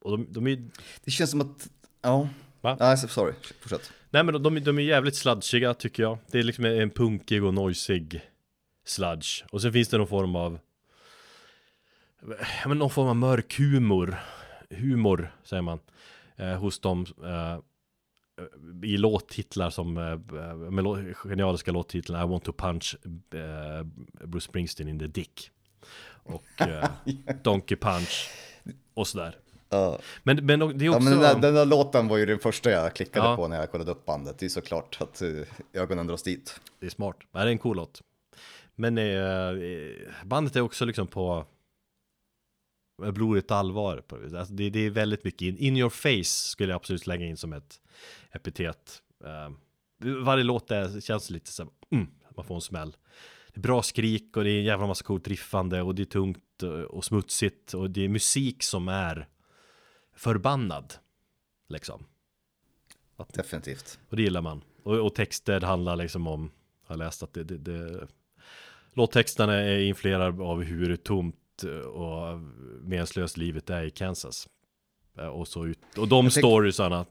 Och 0.01 0.11
de, 0.11 0.27
de 0.33 0.47
är 0.47 0.63
Det 1.03 1.11
känns 1.11 1.31
som 1.31 1.41
att, 1.41 1.69
ja. 2.01 2.29
Va? 2.61 2.77
Nej, 2.79 2.97
sorry, 2.97 3.33
fortsätt. 3.61 3.91
Nej 4.09 4.23
men 4.23 4.43
de, 4.43 4.63
de 4.63 4.77
är 4.79 4.81
jävligt 4.83 5.15
sludgiga 5.15 5.73
tycker 5.73 6.03
jag. 6.03 6.17
Det 6.31 6.39
är 6.39 6.43
liksom 6.43 6.65
en 6.65 6.89
punkig 6.89 7.43
och 7.43 7.53
noisig 7.53 8.21
sludge. 8.85 9.43
Och 9.51 9.61
sen 9.61 9.73
finns 9.73 9.89
det 9.89 9.97
någon 9.97 10.07
form 10.07 10.35
av 10.35 10.59
men 12.67 12.77
någon 12.77 12.89
form 12.89 13.07
av 13.07 13.15
mörk 13.15 13.57
humor. 13.57 14.15
Humor 14.69 15.31
säger 15.43 15.61
man. 15.61 15.79
Eh, 16.35 16.53
hos 16.55 16.79
dem. 16.79 17.05
Eh, 17.23 17.59
I 18.83 18.97
låttitlar 18.97 19.69
som 19.69 19.97
eh, 19.97 20.03
med 20.55 20.83
lå- 20.85 21.13
genialiska 21.13 21.71
låttitlar 21.71 22.23
I 22.25 22.27
want 22.27 22.43
to 22.43 22.53
punch 22.53 22.95
eh, 23.33 23.83
Bruce 24.27 24.45
Springsteen 24.45 24.89
in 24.89 24.99
the 24.99 25.07
dick. 25.07 25.51
Och 26.23 26.61
eh, 26.61 26.89
Donkey 27.43 27.77
Punch. 27.77 28.29
Och 28.93 29.07
sådär. 29.07 29.35
Ja. 29.69 29.99
Men, 30.23 30.45
men 30.45 30.59
det 30.59 30.65
är 30.65 30.85
Ja, 30.85 30.95
också... 30.95 31.03
men 31.03 31.13
den 31.13 31.21
där, 31.21 31.39
den 31.39 31.53
där 31.53 31.65
låten 31.65 32.07
var 32.07 32.17
ju 32.17 32.25
den 32.25 32.39
första 32.39 32.71
jag 32.71 32.95
klickade 32.95 33.27
Ja. 33.27 33.35
på 33.35 33.47
när 33.47 33.59
jag 33.59 33.71
kollade 33.71 33.91
upp 33.91 34.05
bandet. 34.05 34.39
Det 34.39 34.45
är 34.45 34.49
såklart 34.49 34.97
att 35.01 35.21
uh, 35.21 35.43
ögonen 35.73 36.07
dras 36.07 36.23
dit. 36.23 36.59
Det 36.79 36.85
är 36.85 36.89
smart. 36.89 37.15
Det 37.31 37.39
är 37.39 37.47
en 37.47 37.57
cool 37.57 37.77
låt. 37.77 38.01
Men 38.75 38.97
eh, 38.97 40.25
bandet 40.25 40.55
är 40.55 40.61
också 40.61 40.85
liksom 40.85 41.07
på 41.07 41.45
med 43.01 43.13
blodigt 43.13 43.51
allvar. 43.51 44.03
På, 44.07 44.17
det 44.17 44.39
alltså 44.39 44.53
det, 44.53 44.69
det 44.69 44.79
är 44.79 44.89
väldigt 44.89 45.23
mycket 45.23 45.41
in, 45.41 45.57
in 45.57 45.77
your 45.77 45.89
face 45.89 46.49
skulle 46.49 46.71
jag 46.71 46.75
absolut 46.75 47.01
slänga 47.01 47.25
in 47.25 47.37
som 47.37 47.53
ett 47.53 47.81
epitet. 48.31 49.01
Eh, 49.25 49.51
varje 50.25 50.43
låt 50.43 50.71
är, 50.71 51.01
känns 51.01 51.29
lite 51.29 51.51
så 51.51 51.63
här, 51.63 51.71
mm, 51.91 52.07
man 52.35 52.45
får 52.45 52.55
en 52.55 52.61
smäll. 52.61 52.97
Det 53.53 53.59
är 53.59 53.61
bra 53.61 53.81
skrik 53.81 54.37
och 54.37 54.43
det 54.43 54.49
är 54.49 54.59
en 54.59 54.65
jävla 54.65 54.87
massa 54.87 55.03
coolt 55.03 55.27
riffande 55.27 55.81
och 55.81 55.95
det 55.95 56.03
är 56.03 56.05
tungt 56.05 56.63
och, 56.63 56.79
och 56.79 57.05
smutsigt 57.05 57.73
och 57.73 57.89
det 57.89 58.05
är 58.05 58.09
musik 58.09 58.63
som 58.63 58.87
är 58.87 59.27
förbannad. 60.19 60.93
Liksom. 61.69 62.05
Definitivt. 63.33 63.99
Och 64.09 64.15
det 64.15 64.21
gillar 64.21 64.41
man. 64.41 64.61
Och, 64.83 65.05
och 65.05 65.15
texter 65.15 65.61
handlar 65.61 65.95
liksom 65.95 66.27
om, 66.27 66.51
jag 66.87 66.93
har 66.93 66.97
läst 66.97 67.23
att 67.23 67.33
det, 67.33 67.43
det, 67.43 67.57
det 67.57 68.07
låttexterna 68.93 69.53
är 69.53 69.79
influerade 69.79 70.43
av 70.43 70.63
hur 70.63 70.95
tomt 70.95 71.35
och 71.93 72.39
meningslöst 72.81 73.37
livet 73.37 73.69
är 73.69 73.83
i 73.83 73.89
Kansas. 73.89 74.49
Eh, 75.17 75.27
Och 75.27 75.47
så 75.47 75.65
ut, 75.65 75.79
och 75.97 76.07
de 76.07 76.31
storiesarna, 76.31 77.05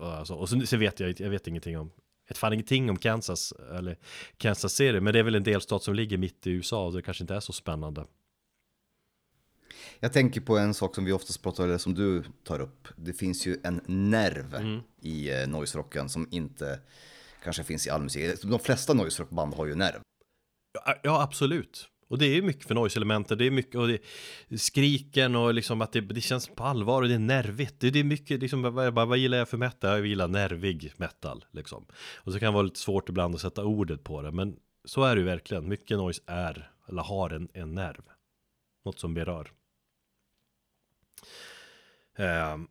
alltså, 0.00 0.34
och 0.34 0.48
så, 0.48 0.66
så 0.66 0.76
vet 0.76 1.00
jag, 1.00 1.20
jag 1.20 1.30
vet 1.30 1.46
ingenting 1.46 1.78
om, 1.78 1.90
ett 2.28 2.38
fan 2.38 2.52
ingenting 2.52 2.90
om 2.90 2.96
Kansas, 2.96 3.52
eller 3.52 3.96
Kansas 4.36 4.72
City, 4.72 5.00
men 5.00 5.12
det 5.12 5.18
är 5.18 5.22
väl 5.22 5.34
en 5.34 5.42
delstat 5.42 5.82
som 5.82 5.94
ligger 5.94 6.18
mitt 6.18 6.46
i 6.46 6.50
USA, 6.50 6.86
och 6.86 6.92
det 6.92 7.02
kanske 7.02 7.24
inte 7.24 7.34
är 7.34 7.40
så 7.40 7.52
spännande. 7.52 8.04
Jag 10.00 10.12
tänker 10.12 10.40
på 10.40 10.58
en 10.58 10.74
sak 10.74 10.94
som 10.94 11.04
vi 11.04 11.12
oftast 11.12 11.42
pratar 11.42 11.64
om, 11.64 11.68
eller 11.70 11.78
som 11.78 11.94
du 11.94 12.24
tar 12.44 12.60
upp. 12.60 12.88
Det 12.96 13.12
finns 13.12 13.46
ju 13.46 13.56
en 13.64 13.80
nerv 13.86 14.54
Mm. 14.54 14.80
i 15.02 15.30
uh, 15.32 15.48
noise-rocken 15.48 16.08
som 16.08 16.28
inte 16.30 16.80
kanske 17.44 17.64
finns 17.64 17.86
i 17.86 17.90
all 17.90 18.02
musik. 18.02 18.42
De 18.42 18.58
flesta 18.58 18.94
noise-rockband 18.94 19.54
har 19.54 19.66
ju 19.66 19.74
nerv. 19.74 20.00
Ja, 20.86 20.94
Ja, 21.02 21.22
absolut. 21.22 21.88
Och 22.08 22.18
det 22.18 22.26
är 22.26 22.34
ju 22.34 22.42
mycket 22.42 22.64
för 22.64 22.74
noise-elementer, 22.74 23.36
det 23.36 23.46
är 23.46 23.50
mycket, 23.50 23.74
och 23.74 23.88
det 23.88 24.00
skriken 24.58 25.36
och 25.36 25.54
liksom 25.54 25.80
att 25.82 25.92
det, 25.92 26.00
det 26.00 26.20
känns 26.20 26.48
på 26.48 26.64
allvar 26.64 27.02
och 27.02 27.08
det 27.08 27.14
är 27.14 27.18
nervigt. 27.18 27.80
Det, 27.80 27.90
det 27.90 27.98
är 28.00 28.04
mycket, 28.04 28.40
liksom, 28.40 28.62
vad, 28.62 28.94
vad, 28.94 29.08
vad 29.08 29.18
gillar 29.18 29.38
jag 29.38 29.48
för 29.48 29.56
metal? 29.56 29.90
Jag 29.98 30.06
gillar 30.06 30.28
nervig 30.28 30.92
metal, 30.96 31.44
liksom. 31.50 31.86
Och 32.16 32.32
så 32.32 32.38
kan 32.38 32.46
det 32.46 32.52
vara 32.54 32.62
lite 32.62 32.78
svårt 32.80 33.08
ibland 33.08 33.34
att 33.34 33.40
sätta 33.40 33.64
ordet 33.64 34.04
på 34.04 34.22
det, 34.22 34.32
men 34.32 34.56
så 34.84 35.04
är 35.04 35.14
det 35.16 35.20
ju 35.20 35.26
verkligen. 35.26 35.68
Mycket 35.68 35.96
noise 35.96 36.22
är, 36.26 36.70
eller 36.88 37.02
har 37.02 37.30
en, 37.30 37.48
en 37.54 37.74
nerv. 37.74 38.02
Något 38.84 38.98
som 39.00 39.14
berör. 39.14 39.50
Ehm, 42.16 42.68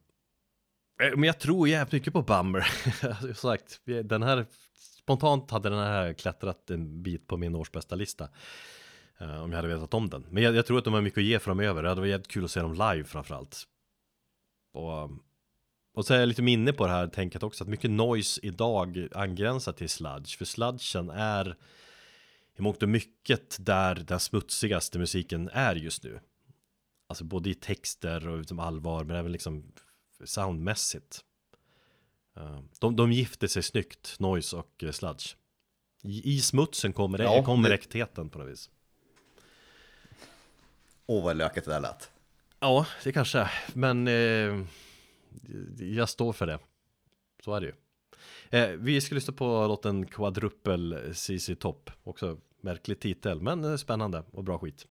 eh, 1.01 1.15
men 1.15 1.23
jag 1.23 1.39
tror 1.39 1.67
jävligt 1.67 1.93
mycket 1.93 2.13
på 2.13 2.21
Bummer. 2.21 2.67
Alltså, 3.03 3.33
som 3.33 3.35
sagt, 3.35 3.81
den 4.03 4.23
här 4.23 4.45
spontant 5.01 5.51
hade 5.51 5.69
den 5.69 5.79
här 5.79 6.13
klättrat 6.13 6.69
en 6.69 7.03
bit 7.03 7.27
på 7.27 7.37
min 7.37 7.55
årsbästa 7.55 7.95
lista. 7.95 8.29
Eh, 9.17 9.43
om 9.43 9.51
jag 9.51 9.57
hade 9.57 9.67
vetat 9.67 9.93
om 9.93 10.09
den. 10.09 10.25
Men 10.29 10.43
jag, 10.43 10.55
jag 10.55 10.65
tror 10.65 10.77
att 10.77 10.83
de 10.83 10.93
har 10.93 11.01
mycket 11.01 11.17
att 11.17 11.23
ge 11.23 11.39
framöver. 11.39 11.83
Det 11.83 11.89
hade 11.89 12.01
varit 12.01 12.09
jävligt 12.09 12.27
kul 12.27 12.45
att 12.45 12.51
se 12.51 12.59
dem 12.59 12.73
live 12.73 13.03
framförallt. 13.03 13.63
Och, 14.73 15.03
och 15.93 16.05
så 16.05 16.13
är 16.13 16.19
jag 16.19 16.27
lite 16.27 16.41
minne 16.41 16.73
på 16.73 16.85
det 16.85 16.91
här 16.91 17.07
tänket 17.07 17.43
också. 17.43 17.63
Att 17.63 17.69
mycket 17.69 17.91
noise 17.91 18.39
idag 18.43 19.07
angränsar 19.11 19.71
till 19.71 19.89
sludge. 19.89 20.37
För 20.37 20.45
sludgen 20.45 21.09
är 21.09 21.55
i 22.57 22.61
mångt 22.61 22.83
och 22.83 22.89
mycket 22.89 23.57
där 23.59 23.95
den 23.95 24.19
smutsigaste 24.19 24.99
musiken 24.99 25.49
är 25.53 25.75
just 25.75 26.03
nu. 26.03 26.19
Alltså 27.07 27.23
både 27.23 27.49
i 27.49 27.53
texter 27.53 28.27
och 28.27 28.37
utom 28.37 28.59
allvar 28.59 29.03
men 29.03 29.15
även 29.15 29.31
liksom 29.31 29.71
soundmässigt. 30.23 31.19
Eh, 32.35 32.59
De, 32.79 32.95
de 32.95 33.11
gifter 33.11 33.47
sig 33.47 33.63
snyggt, 33.63 34.15
noise 34.19 34.55
och 34.55 34.83
eh, 34.83 34.91
sludge. 34.91 35.35
I, 36.03 36.33
i 36.35 36.41
smutsen 36.41 36.93
kommer, 36.93 37.19
Ja, 37.19 37.43
kommer 37.43 37.69
det- 37.69 37.75
äktheten 37.75 38.29
på 38.29 38.39
något 38.39 38.47
vis. 38.51 38.69
Åh, 41.05 41.23
vad 41.23 41.37
löket 41.37 41.65
det 41.65 41.71
där 41.71 41.79
lät. 41.79 42.11
Ja, 42.59 42.85
det 43.03 43.11
kanske 43.11 43.39
är. 43.39 43.51
Men 43.73 44.07
eh, 44.07 44.65
jag 45.79 46.09
står 46.09 46.33
för 46.33 46.45
det. 46.47 46.59
Så 47.43 47.53
är 47.53 47.61
det 47.61 47.67
ju. 47.67 47.73
Eh, 48.59 48.69
vi 48.69 49.01
ska 49.01 49.15
lyssna 49.15 49.33
på 49.33 49.67
låten 49.67 50.05
Quadruple 50.05 51.13
CC 51.13 51.49
Top. 51.59 51.91
Också 52.03 52.37
märklig 52.61 52.99
titel, 52.99 53.41
men 53.41 53.63
eh, 53.63 53.75
spännande 53.75 54.23
och 54.31 54.43
bra 54.43 54.59
skit. 54.59 54.87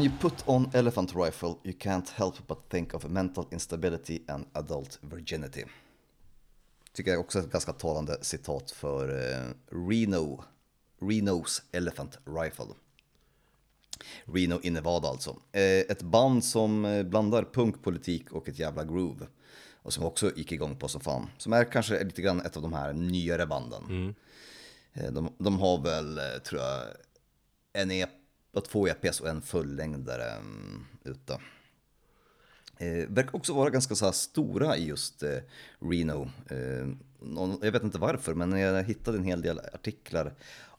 When 0.00 0.10
you 0.10 0.18
put 0.20 0.48
on 0.48 0.70
elephant 0.74 1.14
rifle 1.14 1.54
you 1.64 1.74
can't 1.78 2.10
help 2.10 2.46
but 2.46 2.58
think 2.70 2.94
of 2.94 3.04
mental 3.04 3.46
instability 3.50 4.22
and 4.28 4.46
adult 4.52 4.98
virginity. 5.02 5.64
Tycker 6.92 7.10
jag 7.10 7.20
också 7.20 7.38
är 7.38 7.42
ett 7.42 7.50
ganska 7.52 7.72
talande 7.72 8.18
citat 8.20 8.70
för 8.70 9.08
eh, 9.08 9.46
Reno, 9.88 10.44
Renos 11.00 11.62
Elephant 11.72 12.18
Rifle. 12.24 12.74
Reno 14.24 14.60
i 14.62 14.70
Nevada 14.70 15.08
alltså. 15.08 15.36
Eh, 15.52 15.62
ett 15.62 16.02
band 16.02 16.44
som 16.44 16.84
eh, 16.84 17.02
blandar 17.02 17.44
punkpolitik 17.52 18.32
och 18.32 18.48
ett 18.48 18.58
jävla 18.58 18.84
groove. 18.84 19.26
Och 19.82 19.92
som 19.92 20.04
också 20.04 20.36
gick 20.36 20.52
igång 20.52 20.76
på 20.76 20.88
som 20.88 21.00
fan. 21.00 21.30
Som 21.38 21.52
är 21.52 21.64
kanske 21.64 22.04
lite 22.04 22.22
grann 22.22 22.40
ett 22.40 22.56
av 22.56 22.62
de 22.62 22.72
här 22.72 22.92
nyare 22.92 23.46
banden. 23.46 24.14
Eh, 24.92 25.12
De, 25.12 25.32
de 25.38 25.58
har 25.58 25.78
väl, 25.78 26.20
tror 26.40 26.60
jag, 26.60 26.82
en 27.72 27.90
EP, 27.90 28.10
två 28.68 28.88
EPs 28.88 29.20
och 29.20 29.28
en 29.28 29.42
fullängdare 29.42 30.30
mm, 30.30 30.84
ute. 31.04 31.40
Eh, 32.78 33.08
verkar 33.08 33.36
också 33.36 33.54
vara 33.54 33.70
ganska 33.70 33.94
så 33.94 34.04
här 34.04 34.12
stora 34.12 34.76
i 34.76 34.86
just 34.86 35.22
eh, 35.22 35.38
Reno. 35.78 36.30
Eh, 36.50 36.88
någon- 37.20 37.58
jag 37.62 37.72
vet 37.72 37.82
inte 37.82 37.98
varför, 37.98 38.34
men 38.34 38.52
jag 38.52 38.82
hittade 38.84 39.18
en 39.18 39.24
hel 39.24 39.42
del 39.42 39.58
artiklar 39.72 40.34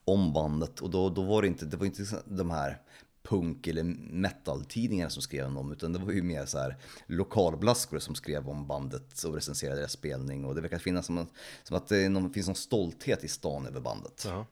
om 0.06 0.34
bandet 0.34 0.80
och 0.80 0.90
då, 0.90 1.10
då 1.10 1.22
var 1.22 1.42
det 1.42 1.48
inte, 1.48 1.66
det 1.66 1.78
var 1.78 1.86
inte 1.86 2.04
de 2.26 2.52
här 2.52 2.82
punk 3.24 3.68
eller 3.68 3.84
metal-tidningarna 4.12 5.10
som 5.10 5.22
skrev 5.22 5.46
om 5.46 5.54
dem, 5.56 5.72
utan 5.72 5.94
det 5.94 6.00
var 6.00 6.12
ju 6.12 6.22
mer 6.24 6.46
så 6.46 6.58
här 6.58 6.78
lokalblaskor 7.06 8.00
som 8.00 8.16
skrev 8.16 8.50
om 8.50 8.68
bandet 8.68 9.24
och 9.24 9.34
recenserade 9.36 9.80
deras 9.80 9.92
spelning 9.92 10.46
och 10.46 10.56
det 10.56 10.62
verkar 10.62 10.78
finnas 10.80 11.06
som, 11.06 11.28
som 11.64 11.78
att 11.78 11.88
det 11.88 12.10
någon, 12.10 12.34
finns 12.34 12.48
någon 12.48 12.56
stolthet 12.56 13.24
i 13.24 13.28
stan 13.28 13.66
över 13.68 13.80
bandet. 13.82 14.24
Ja. 14.28 14.46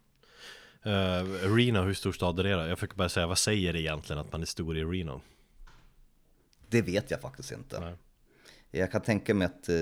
Uh, 0.86 1.56
Reno, 1.56 1.82
hur 1.82 1.94
stor 1.94 2.12
stad 2.12 2.40
är 2.40 2.44
det 2.44 2.54
då? 2.54 2.68
Jag 2.68 2.80
fick 2.80 2.96
bara 2.96 3.10
säga, 3.10 3.28
vad 3.28 3.38
säger 3.38 3.74
det 3.74 3.82
egentligen 3.82 4.20
att 4.20 4.32
man 4.32 4.42
är 4.42 4.46
stor 4.46 4.78
i 4.78 4.84
Reno? 4.84 5.22
Det 6.70 6.82
vet 6.82 7.12
jag 7.12 7.22
faktiskt 7.22 7.52
inte. 7.52 7.80
Nej. 7.80 7.96
Jag 8.72 8.92
kan 8.92 9.02
tänka 9.02 9.34
mig 9.34 9.46
att 9.46 9.70
eh, 9.70 9.76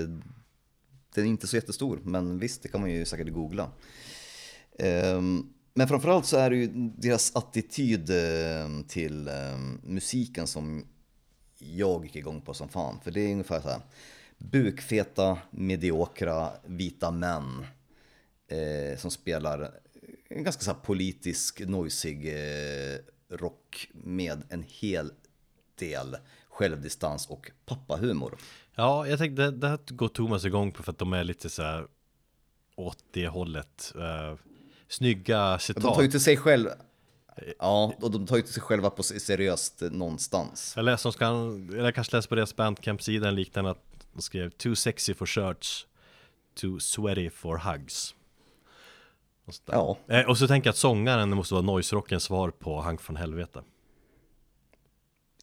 den 1.14 1.26
är 1.26 1.30
inte 1.30 1.48
så 1.48 1.56
jättestor, 1.56 2.00
men 2.04 2.40
visst, 2.40 2.64
det 2.64 2.70
kan 2.70 2.82
man 2.82 2.92
ju 2.92 3.06
säkert 3.06 3.34
googla. 3.34 3.72
Ehm, 4.80 5.54
men 5.74 5.88
framförallt 5.88 6.26
så 6.26 6.38
är 6.38 6.50
det 6.50 6.56
ju 6.56 6.68
deras 6.98 7.36
attityd 7.36 8.10
eh, 8.10 8.86
till 8.88 9.28
eh, 9.28 9.58
musiken 9.84 10.48
som 10.48 10.86
jag 11.58 12.04
gick 12.06 12.16
igång 12.16 12.42
på 12.42 12.54
som 12.54 12.70
fan. 12.70 13.00
För 13.04 13.12
det 13.12 13.22
är 13.22 13.32
ungefär 13.32 13.62
så 13.62 13.70
här 13.70 13.82
bukfeta, 14.38 15.38
mediokra, 15.52 16.52
vita 16.66 17.12
män 17.12 17.66
eh, 18.48 18.98
som 18.98 19.12
spelar 19.12 19.72
en 20.30 20.44
ganska 20.44 20.62
så 20.64 20.74
politisk, 20.74 21.60
noisig 21.60 22.28
eh, 22.28 22.98
rock 23.30 23.90
med 23.94 24.44
en 24.50 24.64
hel 24.68 25.12
del 25.80 26.18
självdistans 26.50 27.28
och 27.28 27.52
pappahumor. 27.66 28.38
Ja, 28.76 29.08
jag 29.08 29.20
tänkte, 29.20 29.42
det, 29.42 29.52
det 29.52 29.68
här 29.68 29.80
går 29.88 30.08
Thomas 30.08 30.46
igång 30.46 30.72
på 30.72 30.84
för 30.84 30.92
att 30.92 30.98
de 30.98 31.14
är 31.14 31.24
lite 31.24 31.50
så 31.50 31.64
här 31.64 31.88
åt 32.76 33.04
det 33.12 33.28
hållet. 33.28 33.94
Uh, 33.96 34.36
snygga 34.88 35.60
citat. 35.60 35.84
De 35.84 35.94
tar 35.96 36.02
ju 36.02 36.12
till 36.12 36.24
sig 36.24 36.38
själv 36.38 36.70
Ja, 37.60 37.94
och 38.02 38.12
de 38.12 38.26
tar 38.26 38.36
ju 38.36 38.42
till 38.42 38.54
sig 38.54 38.64
själva 38.64 38.90
på 38.90 39.04
seriöst 39.04 39.82
någonstans. 39.92 40.74
Jag 40.76 40.86
läste, 40.86 41.12
ska, 41.12 41.26
jag 41.72 41.96
kanske 41.96 42.16
läste 42.16 42.30
på 42.30 42.36
deras 42.36 42.56
bandcamp-sida 42.56 43.28
en 43.28 43.36
liknande 43.36 43.72
att 43.72 43.84
de 44.14 44.22
skrev 44.22 44.50
Too 44.50 44.76
sexy 44.76 45.14
for 45.14 45.26
shirts, 45.26 45.88
too 46.56 46.80
sweaty 46.80 47.30
for 47.30 47.58
hugs. 47.58 48.16
Och. 49.48 49.56
Ja, 49.66 49.98
Eh, 50.08 50.30
och 50.30 50.38
så 50.38 50.48
tänker 50.48 50.68
jag 50.68 50.72
att 50.72 50.78
sångaren 50.78 51.30
måste 51.30 51.54
vara 51.54 51.62
noise-rockens 51.64 52.20
svar 52.20 52.50
på 52.52 52.82
Hank 52.82 53.02
från 53.02 53.16
helvete. 53.16 53.62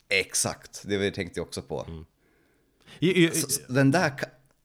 exakt. 0.08 0.82
Det 0.86 1.10
tänkte 1.10 1.40
jag 1.40 1.46
också 1.46 1.62
på. 1.62 1.86
I, 2.98 3.24
i, 3.24 3.30
Så, 3.30 3.50
så 3.50 3.72
den, 3.72 3.90
där, 3.90 4.12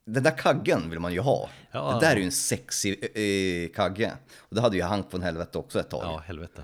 den 0.05 0.23
där 0.23 0.37
kaggen 0.37 0.89
vill 0.89 0.99
man 0.99 1.13
ju 1.13 1.19
ha. 1.19 1.49
Ja. 1.71 1.93
Det 1.93 2.05
där 2.05 2.13
är 2.13 2.17
ju 2.19 2.23
en 2.25 2.31
sexy 2.31 2.95
eh, 3.13 3.69
kagge. 3.75 4.13
Och 4.37 4.55
det 4.55 4.61
hade 4.61 4.77
ju 4.77 4.83
Hank 4.83 5.11
från 5.11 5.21
helvete 5.21 5.57
också 5.57 5.79
ett 5.79 5.89
tag. 5.89 6.03
Ja, 6.03 6.17
helvete. 6.25 6.63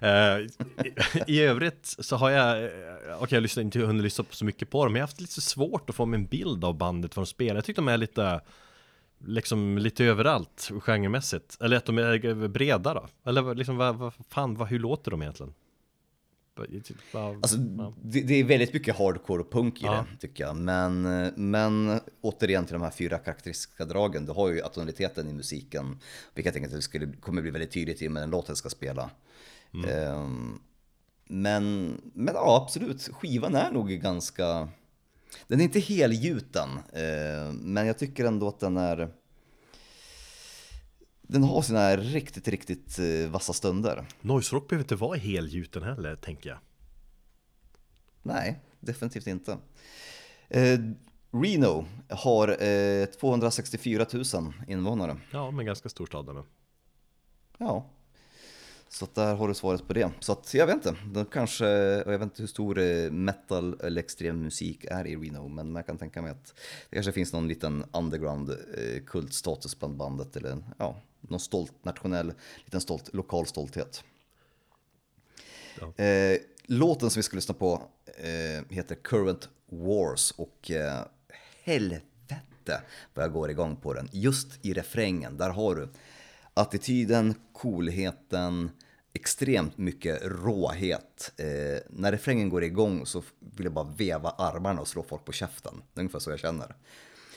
I, 1.26 1.32
I 1.36 1.40
övrigt 1.40 1.94
så 1.98 2.16
har 2.16 2.30
jag, 2.30 2.56
okej 2.64 2.72
jag 3.30 3.36
har 3.36 3.40
lyssnat- 3.40 3.62
inte 3.62 3.78
hunnit 3.78 4.02
lyssna 4.04 4.24
på 4.24 4.34
så 4.34 4.44
mycket 4.44 4.70
på 4.70 4.84
dem, 4.84 4.92
men 4.92 5.00
jag 5.00 5.04
har 5.06 5.08
haft 5.08 5.20
lite 5.20 5.40
svårt 5.40 5.90
att 5.90 5.96
få 5.96 6.06
mig 6.06 6.20
en 6.20 6.26
bild 6.26 6.64
av 6.64 6.74
bandet, 6.74 7.16
vad 7.16 7.26
de 7.26 7.30
spelar. 7.30 7.54
Jag 7.54 7.64
tycker 7.64 7.82
de 7.82 7.88
är 7.88 7.96
lite, 7.96 8.40
liksom 9.24 9.78
lite 9.78 10.04
överallt 10.04 10.70
genremässigt. 10.80 11.56
Eller 11.60 11.76
att 11.76 11.84
de 11.84 11.98
är 11.98 12.48
breda 12.48 12.94
då. 12.94 13.06
Eller 13.24 13.54
liksom 13.54 13.76
vad, 13.76 13.96
vad 13.96 14.12
fan, 14.28 14.54
vad, 14.54 14.68
hur 14.68 14.78
låter 14.78 15.10
de 15.10 15.22
egentligen? 15.22 15.54
Vad- 17.12 17.34
Alltså, 17.34 17.56
det, 18.02 18.20
det 18.22 18.34
är 18.34 18.44
väldigt 18.44 18.72
mycket 18.74 18.98
hardcore 18.98 19.40
och 19.42 19.52
punk 19.52 19.82
i 19.82 19.84
Ja. 19.84 20.06
det, 20.12 20.16
tycker 20.28 20.44
jag. 20.44 20.56
Men, 20.56 21.02
men 21.50 22.00
återigen 22.20 22.64
till 22.64 22.72
de 22.72 22.82
här 22.82 22.90
fyra 22.90 23.18
karaktäristiska 23.18 23.84
dragen. 23.84 24.26
Du 24.26 24.32
har 24.32 24.48
ju 24.48 24.62
atonaliteten 24.62 25.28
i 25.28 25.32
musiken. 25.32 25.98
Vilket 26.34 26.44
jag 26.44 26.54
tänker 26.54 26.68
att 26.68 26.76
det 26.76 26.82
skulle, 26.82 27.12
kommer 27.12 27.42
bli 27.42 27.50
väldigt 27.50 27.70
tydligt 27.70 28.02
i 28.02 28.08
och 28.08 28.12
med 28.12 28.22
den 28.22 28.30
låt 28.30 28.48
jag 28.48 28.56
ska 28.56 28.68
spela. 28.68 29.10
Ehm, 29.88 30.58
men, 31.28 31.94
men 32.14 32.34
ja, 32.34 32.62
absolut. 32.64 33.08
Skivan 33.12 33.54
är 33.54 33.70
nog 33.72 33.88
ganska... 33.90 34.68
Den 35.46 35.60
är 35.60 35.64
inte 35.64 35.80
helgjuten. 35.80 36.68
eh, 36.92 37.52
men 37.52 37.86
jag 37.86 37.98
tycker 37.98 38.24
ändå 38.24 38.48
att 38.48 38.60
den 38.60 38.76
är... 38.76 39.10
Den 41.22 41.44
har 41.44 41.62
sina 41.62 41.96
riktigt, 41.96 42.48
riktigt 42.48 42.98
eh, 42.98 43.30
vassa 43.30 43.52
stunder. 43.52 44.06
Noise 44.20 44.56
rock 44.56 44.68
behöver 44.68 44.84
inte 44.84 44.96
vara 44.96 45.18
helgjuten 45.18 45.82
heller, 45.82 46.16
tänker 46.16 46.50
jag. 46.50 46.58
Nej, 48.22 48.60
definitivt 48.80 49.26
inte. 49.26 49.58
Eh, 50.48 50.78
Reno 51.32 51.84
har 52.08 52.62
eh, 52.62 53.06
264 53.06 54.06
000 54.12 54.24
invånare. 54.68 55.16
Ja, 55.30 55.50
men 55.50 55.66
ganska 55.66 55.88
stor 55.88 56.06
stad 56.06 56.28
eller? 56.28 56.44
Ja, 57.58 57.90
så 58.92 59.06
där 59.14 59.34
har 59.34 59.48
du 59.48 59.54
svaret 59.54 59.86
på 59.86 59.92
det. 59.92 60.10
Så 60.20 60.32
att 60.32 60.54
jag 60.54 60.66
vet 60.66 60.74
inte, 60.74 60.96
de 61.06 61.24
kanske, 61.24 61.66
jag 61.66 62.04
vet 62.06 62.22
inte 62.22 62.42
hur 62.42 62.46
stor 62.46 62.78
eh, 62.78 63.10
metal 63.10 63.80
eller 63.80 64.02
extrem 64.02 64.42
musik 64.42 64.84
är 64.84 65.06
i 65.06 65.16
Reno, 65.16 65.48
men 65.48 65.74
jag 65.74 65.86
kan 65.86 65.98
tänka 65.98 66.22
mig 66.22 66.30
att 66.30 66.54
det 66.90 66.96
kanske 66.96 67.12
finns 67.12 67.32
någon 67.32 67.48
liten 67.48 67.84
underground 67.92 68.50
eh, 68.50 69.02
kultstatus 69.06 69.78
bland 69.78 69.96
bandet 69.96 70.36
eller 70.36 70.58
ja, 70.78 70.96
någon 71.20 71.40
stolt 71.40 71.84
nationell, 71.84 72.32
liten 72.64 72.80
stolt, 72.80 73.14
lokal 73.14 73.46
stolthet. 73.46 74.04
Ja. 75.80 76.04
Eh, 76.04 76.38
låten 76.66 77.10
som 77.10 77.18
vi 77.18 77.22
ska 77.22 77.34
lyssna 77.34 77.54
på 77.54 77.82
eh, 78.06 78.64
heter 78.74 78.94
Current 78.94 79.48
Wars 79.66 80.30
och 80.30 80.70
eh, 80.70 81.04
helvete 81.62 82.82
vad 83.14 83.24
jag 83.24 83.32
går 83.32 83.50
igång 83.50 83.76
på 83.76 83.94
den. 83.94 84.08
Just 84.12 84.64
i 84.64 84.72
refrängen, 84.72 85.36
där 85.36 85.50
har 85.50 85.74
du 85.74 85.88
attityden, 86.60 87.34
coolheten, 87.52 88.70
extremt 89.12 89.78
mycket 89.78 90.20
råhet. 90.22 91.32
Eh, 91.36 91.46
när 91.90 92.12
refrängen 92.12 92.48
går 92.48 92.64
igång 92.64 93.06
så 93.06 93.22
vill 93.38 93.64
jag 93.64 93.72
bara 93.72 93.92
veva 93.96 94.30
armarna 94.30 94.80
och 94.80 94.88
slå 94.88 95.02
folk 95.02 95.24
på 95.24 95.32
käften. 95.32 95.82
Det 95.92 95.98
är 95.98 96.02
ungefär 96.02 96.18
så 96.18 96.30
jag 96.30 96.38
känner. 96.38 96.76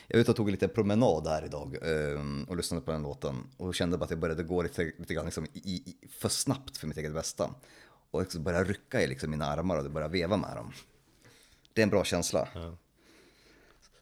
Jag 0.06 0.16
var 0.16 0.20
ute 0.20 0.30
och 0.30 0.36
tog 0.36 0.48
en 0.48 0.52
liten 0.52 0.68
promenad 0.68 1.26
här 1.26 1.44
idag 1.44 1.76
eh, 1.82 2.48
och 2.48 2.56
lyssnade 2.56 2.84
på 2.84 2.92
den 2.92 3.02
låten 3.02 3.36
och 3.56 3.74
kände 3.74 3.98
bara 3.98 4.04
att 4.04 4.10
jag 4.10 4.18
började 4.18 4.42
gå 4.42 4.62
lite, 4.62 4.92
lite 4.98 5.14
grann 5.14 5.24
liksom 5.24 5.46
i, 5.52 5.58
i, 5.58 5.96
för 6.18 6.28
snabbt 6.28 6.76
för 6.76 6.86
mitt 6.86 6.96
eget 6.98 7.14
bästa. 7.14 7.50
Och 8.10 8.20
liksom 8.20 8.42
började 8.42 8.64
rycka 8.64 9.02
i 9.02 9.06
liksom 9.06 9.30
mina 9.30 9.46
armar 9.46 9.76
och 9.76 9.90
började 9.90 10.12
veva 10.12 10.36
med 10.36 10.56
dem. 10.56 10.72
Det 11.72 11.80
är 11.80 11.82
en 11.82 11.90
bra 11.90 12.04
känsla. 12.04 12.48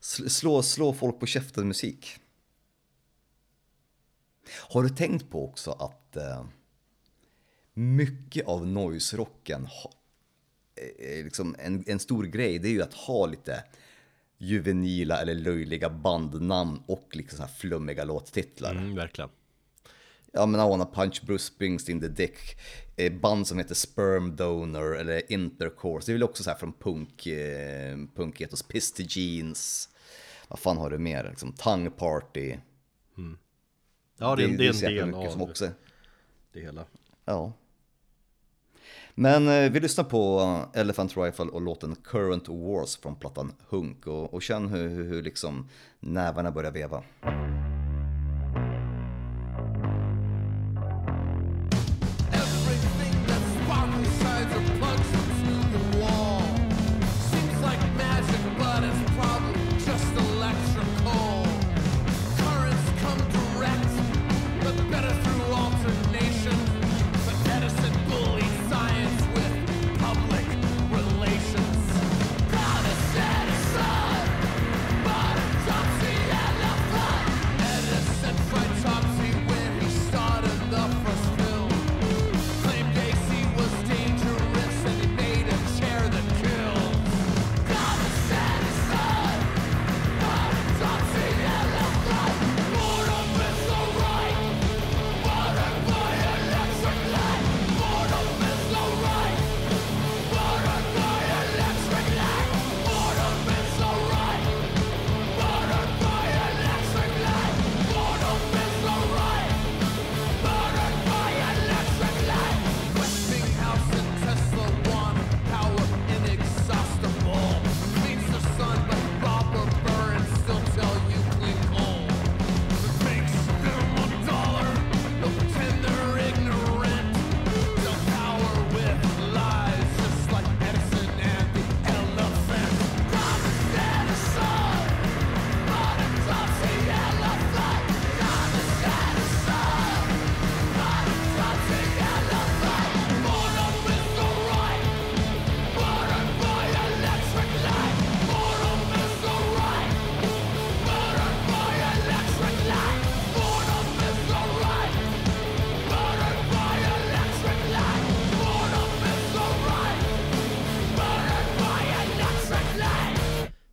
Sl- 0.00 0.28
Slå, 0.28 0.62
slå 0.62 0.92
folk 0.92 1.20
på 1.20 1.26
käften 1.26 1.68
musik. 1.68 2.18
Har 4.54 4.82
du 4.82 4.88
tänkt 4.88 5.30
på 5.30 5.44
också 5.44 5.70
att 5.70 6.16
eh, 6.16 6.44
mycket 7.74 8.46
av 8.46 8.66
noise-rocken 8.66 9.68
eh, 10.74 11.24
liksom 11.24 11.56
en, 11.58 11.84
en 11.86 11.98
stor 11.98 12.24
grej, 12.24 12.58
det 12.58 12.68
är 12.68 12.72
ju 12.72 12.82
att 12.82 12.94
ha 12.94 13.26
lite 13.26 13.64
juvenila 14.38 15.20
eller 15.20 15.34
löjliga 15.34 15.90
bandnamn 15.90 16.82
och 16.86 17.08
liksom 17.12 17.36
så 17.36 17.42
här 17.42 17.50
flummiga 17.50 18.04
låttitlar. 18.04 18.70
Mm, 18.70 18.94
verkligen. 18.94 19.30
Ja 20.32 20.46
men 20.46 20.60
I 20.60 20.68
wanna 20.68 20.86
punch 20.86 21.22
Bruce 21.26 21.44
Springsteen 21.44 22.00
the 22.00 22.08
dick. 22.08 22.38
Eh, 22.96 23.12
band 23.12 23.46
som 23.46 23.58
heter 23.58 23.74
Sperm 23.74 24.36
Donor 24.36 24.96
eller 24.96 25.32
Intercourse. 25.32 26.06
Det 26.06 26.12
är 26.12 26.14
väl 26.14 26.22
också 26.22 26.42
så 26.42 26.50
här 26.50 26.56
från 26.56 26.72
punk, 26.72 27.26
eh, 27.26 27.96
punketos. 28.14 28.62
Pisty 28.62 29.06
Jeans. 29.08 29.88
Vad 30.48 30.58
fan 30.58 30.78
har 30.78 30.90
du 30.90 30.98
mer? 30.98 31.28
Liksom, 31.30 31.52
Tongue 31.52 31.90
Party. 31.90 32.56
Ja, 34.22 34.36
det, 34.36 34.44
är- 34.44 34.48
det 34.58 34.64
är 34.64 34.68
en 34.68 34.74
så 34.74 34.86
del 34.86 35.06
mycket 35.06 35.26
av 35.26 35.30
som 35.30 35.42
också. 35.42 35.68
det 36.52 36.60
hela. 36.60 36.84
Ja. 37.24 37.52
Men 39.14 39.48
eh, 39.48 39.70
vi 39.72 39.80
lyssnar 39.80 40.04
på 40.04 40.40
eh, 40.74 40.80
Elephant 40.80 41.16
Rifle 41.16 41.44
och 41.44 41.60
låten 41.60 41.94
Current 42.04 42.48
Wars 42.48 42.96
från 42.96 43.16
plattan 43.16 43.52
Hunk. 43.68 44.06
Och, 44.06 44.34
och 44.34 44.42
känn 44.42 44.68
hur, 44.68 44.88
hur, 44.88 45.04
hur 45.04 45.22
liksom 45.22 45.68
nävarna 46.00 46.50
börjar 46.50 46.70
veva. 46.70 47.02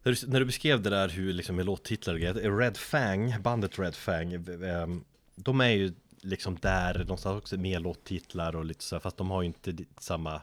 När 0.10 0.15
du, 0.15 0.27
när 0.27 0.40
du 0.40 0.45
beskrev 0.45 0.81
det 0.81 0.90
där 0.90 1.10
hur 1.10 1.34
liksom 1.34 1.56
med 1.56 1.65
låttitlar 1.65 2.14
och 2.14 2.19
grejer, 2.19 2.57
Red 2.57 2.77
Fang, 2.77 3.41
bandet 3.41 3.80
Red 3.80 3.95
Fang, 3.95 4.34
ehm, 4.34 5.03
de 5.36 5.61
är 5.61 5.69
ju 5.69 5.94
liksom 6.22 6.57
där 6.61 6.99
någonstans 6.99 7.38
också 7.38 7.57
med 7.57 7.81
låttitlar 7.81 8.56
och 8.56 8.65
lite 8.65 8.84
så 8.84 8.99
fast 8.99 9.18
de 9.18 9.30
har 9.30 9.41
ju 9.41 9.45
inte 9.45 9.76
samma 9.99 10.41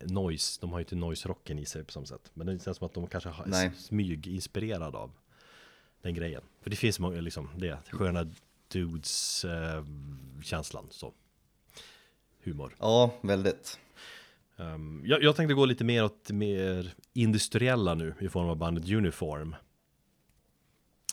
noise, 0.00 0.58
de 0.60 0.70
har 0.70 0.78
ju 0.78 0.82
inte 0.82 0.94
noise-rocken 0.94 1.58
i 1.58 1.66
sig 1.66 1.84
på 1.84 1.92
samma 1.92 2.06
sätt. 2.06 2.30
Men 2.34 2.46
det 2.46 2.64
känns 2.64 2.76
som 2.76 2.86
att 2.86 2.94
de 2.94 3.06
kanske 3.06 3.28
har 3.28 3.46
Nej. 3.46 3.70
smyg-inspirerad 3.76 4.94
av 4.94 5.10
den 6.02 6.14
grejen. 6.14 6.42
För 6.62 6.70
det 6.70 6.76
finns 6.76 6.98
många, 6.98 7.20
liksom 7.20 7.48
det, 7.56 7.78
sköna 7.90 8.26
dudes 8.68 9.44
eh, 9.44 9.84
känslan 10.42 10.86
så. 10.90 11.12
Humor. 12.42 12.76
Ja, 12.78 13.14
väldigt. 13.22 13.78
Um, 14.60 15.02
jag, 15.06 15.22
jag 15.22 15.36
tänkte 15.36 15.54
gå 15.54 15.64
lite 15.64 15.84
mer 15.84 16.04
åt 16.04 16.30
mer 16.30 16.94
industriella 17.12 17.94
nu 17.94 18.14
i 18.20 18.28
form 18.28 18.48
av 18.48 18.56
bandet 18.56 18.90
Uniform. 18.90 19.56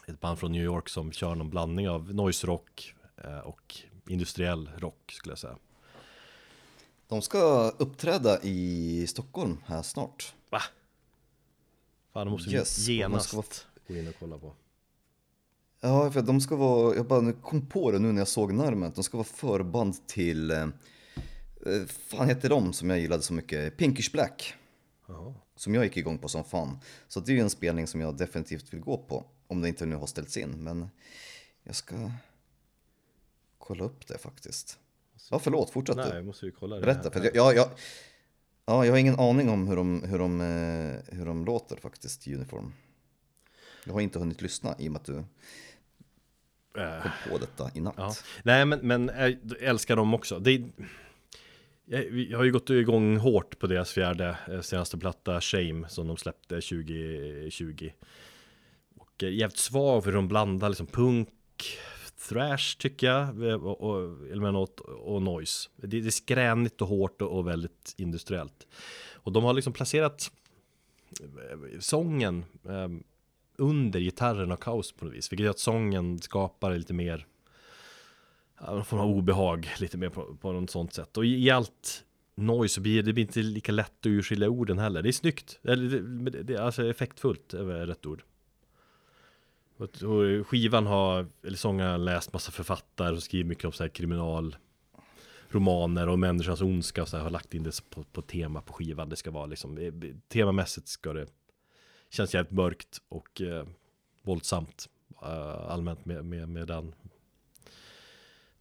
Ett 0.07 0.19
band 0.19 0.39
från 0.39 0.51
New 0.51 0.63
York 0.63 0.89
som 0.89 1.11
kör 1.11 1.35
någon 1.35 1.49
blandning 1.49 1.89
av 1.89 2.13
noise 2.15 2.47
rock 2.47 2.95
eh, 3.23 3.37
och 3.39 3.75
industriell 4.07 4.69
rock 4.77 5.11
skulle 5.11 5.31
jag 5.31 5.39
säga. 5.39 5.57
De 7.07 7.21
ska 7.21 7.69
uppträda 7.69 8.41
i 8.43 9.05
Stockholm 9.07 9.57
här 9.65 9.81
snart. 9.81 10.33
Va? 10.49 10.61
Fan, 12.13 12.27
de 12.27 12.31
måste 12.31 12.49
Yes, 12.49 12.87
genast 12.87 13.27
ska 13.27 13.37
vara- 13.37 13.47
gå 13.87 13.95
in 13.95 14.07
och 14.07 14.15
kolla 14.19 14.37
på. 14.37 14.53
Ja, 15.79 16.11
för 16.11 16.21
de 16.21 16.41
ska 16.41 16.55
vara, 16.55 16.95
jag 16.95 17.07
bara 17.07 17.33
kom 17.33 17.65
på 17.67 17.91
det 17.91 17.99
nu 17.99 18.11
när 18.11 18.21
jag 18.21 18.27
såg 18.27 18.53
namnet, 18.53 18.95
de 18.95 19.03
ska 19.03 19.17
vara 19.17 19.27
förband 19.27 20.07
till, 20.07 20.51
eh, 20.51 20.67
fan 21.87 22.29
heter 22.29 22.49
de 22.49 22.73
som 22.73 22.89
jag 22.89 22.99
gillade 22.99 23.23
så 23.23 23.33
mycket? 23.33 23.77
Pinkish 23.77 24.11
Black. 24.11 24.53
Jaha. 25.07 25.33
Som 25.55 25.75
jag 25.75 25.83
gick 25.83 25.97
igång 25.97 26.17
på 26.17 26.27
som 26.27 26.43
fan. 26.43 26.79
Så 27.07 27.19
det 27.19 27.31
är 27.31 27.35
ju 27.35 27.41
en 27.41 27.49
spelning 27.49 27.87
som 27.87 28.01
jag 28.01 28.17
definitivt 28.17 28.73
vill 28.73 28.79
gå 28.79 28.97
på. 28.97 29.25
Om 29.47 29.61
det 29.61 29.67
inte 29.67 29.85
nu 29.85 29.95
har 29.95 30.07
ställts 30.07 30.37
in, 30.37 30.63
men 30.63 30.89
jag 31.63 31.75
ska 31.75 32.11
kolla 33.57 33.83
upp 33.83 34.07
det 34.07 34.17
faktiskt. 34.17 34.79
Ja, 35.31 35.39
förlåt, 35.39 35.69
fortsätt 35.69 35.97
Nej, 35.97 36.11
du. 36.11 36.23
måste 36.23 36.45
ju 36.45 36.51
kolla 36.51 36.75
det. 36.75 36.81
Berätta, 36.81 37.11
för 37.11 37.23
jag, 37.23 37.35
jag, 37.35 37.55
jag, 37.55 37.69
ja, 38.65 38.85
jag 38.85 38.93
har 38.93 38.97
ingen 38.97 39.19
aning 39.19 39.49
om 39.49 39.67
hur 39.67 39.75
de, 39.75 40.03
hur, 40.03 40.19
de, 40.19 40.41
eh, 40.41 41.17
hur 41.17 41.25
de 41.25 41.45
låter 41.45 41.75
faktiskt, 41.75 42.27
Uniform. 42.27 42.73
Jag 43.85 43.93
har 43.93 44.01
inte 44.01 44.19
hunnit 44.19 44.41
lyssna 44.41 44.75
i 44.79 44.87
och 44.87 44.91
med 44.91 44.99
att 44.99 45.05
du 45.05 45.23
Eh, 46.77 47.01
kom 47.01 47.11
på 47.31 47.37
detta 47.37 47.71
i 47.73 47.79
natt. 47.79 47.93
Ja. 47.97 48.13
Nej 48.43 48.65
men, 48.65 48.79
men 48.79 49.11
jag 49.15 49.37
älskar 49.59 49.95
dem 49.95 50.13
också. 50.13 50.39
Det, 50.39 50.63
jag, 51.87 52.37
har 52.37 52.43
ju 52.43 52.51
gått 52.51 52.69
igång 52.69 53.17
hårt 53.17 53.59
på 53.59 53.67
deras 53.67 53.91
fjärde 53.91 54.37
eh, 54.47 54.61
senaste 54.61 54.97
platta 54.97 55.41
Shame 55.41 55.87
som 55.89 56.07
de 56.07 56.17
släppte 56.17 56.55
2020. 56.55 57.89
Och 58.95 59.23
eh, 59.23 59.29
jävligt 59.29 59.57
svag 59.57 60.03
för 60.03 60.11
de 60.11 60.27
blandar 60.27 60.69
liksom 60.69 60.87
punk, 60.87 61.29
thrash 62.29 62.77
tycker 62.77 63.07
jag, 63.07 63.49
eh, 63.49 63.65
och, 63.65 63.81
och, 63.81 64.27
emellanåt, 64.31 64.79
och 64.79 65.21
noise. 65.21 65.69
Det, 65.75 65.87
det 65.87 66.07
är 66.07 66.11
skränigt 66.11 66.81
och 66.81 66.87
hårt 66.87 67.21
och, 67.21 67.37
och 67.37 67.47
väldigt 67.47 67.95
industriellt. 67.97 68.67
Och 69.13 69.31
de 69.31 69.43
har 69.43 69.53
liksom 69.53 69.73
placerat 69.73 70.31
sången 71.79 72.45
eh, 72.65 72.89
under 73.57 73.99
gitarren 73.99 74.51
och 74.51 74.63
kaos 74.63 74.91
på 74.91 75.05
något 75.05 75.13
vis. 75.13 75.31
Vilket 75.31 75.43
gör 75.43 75.51
att 75.51 75.59
sången 75.59 76.19
skapar 76.19 76.77
lite 76.77 76.93
mer 76.93 77.25
någon 78.61 78.85
form 78.85 78.99
av 78.99 79.09
obehag 79.09 79.69
lite 79.79 79.97
mer 79.97 80.09
på, 80.09 80.35
på 80.35 80.51
något 80.51 80.69
sånt 80.69 80.93
sätt. 80.93 81.17
Och 81.17 81.25
i, 81.25 81.49
allt 81.49 82.05
noise 82.35 82.75
så 82.75 82.81
blir 82.81 83.03
det 83.03 83.13
blir 83.13 83.23
inte 83.23 83.39
lika 83.39 83.71
lätt 83.71 83.99
att 83.99 84.05
urskilja 84.05 84.49
orden 84.49 84.79
heller. 84.79 85.01
Det 85.01 85.09
är 85.09 85.11
snyggt. 85.11 85.59
Eller 85.63 85.89
det, 85.89 86.29
det, 86.31 86.43
det 86.43 86.53
är 86.53 86.61
alltså 86.61 86.89
effektfullt 86.89 87.53
är 87.53 87.63
väl 87.63 87.87
rätt 87.87 88.05
ord. 88.05 88.23
Och, 89.77 90.03
och 90.03 90.47
skivan 90.47 90.85
har, 90.85 91.27
eller 91.43 91.57
sångaren 91.57 91.91
har 91.91 91.97
läst 91.97 92.33
massa 92.33 92.51
författare 92.51 93.15
och 93.15 93.23
skrivit 93.23 93.47
mycket 93.47 93.65
om 93.65 93.71
så 93.71 93.83
här 93.83 93.89
kriminal 93.89 94.55
romaner 95.49 96.09
och 96.09 96.19
människans 96.19 96.61
ondska 96.61 97.01
och 97.01 97.07
så 97.07 97.17
här, 97.17 97.23
har 97.23 97.29
lagt 97.29 97.53
in 97.53 97.63
det 97.63 97.89
på, 97.89 98.03
på 98.03 98.21
tema 98.21 98.61
på 98.61 98.73
skivan. 98.73 99.09
Det 99.09 99.15
ska 99.15 99.31
vara 99.31 99.45
liksom, 99.45 99.77
eh, 99.77 99.93
temamässigt 100.27 100.87
ska 100.87 101.13
det 101.13 101.27
känns 102.09 102.33
jävligt 102.33 102.51
mörkt 102.51 103.01
och 103.09 103.41
eh, 103.41 103.67
våldsamt 104.23 104.89
eh, 105.21 105.71
allmänt 105.71 106.05
med, 106.05 106.25
med, 106.25 106.49
med 106.49 106.67
den 106.67 106.95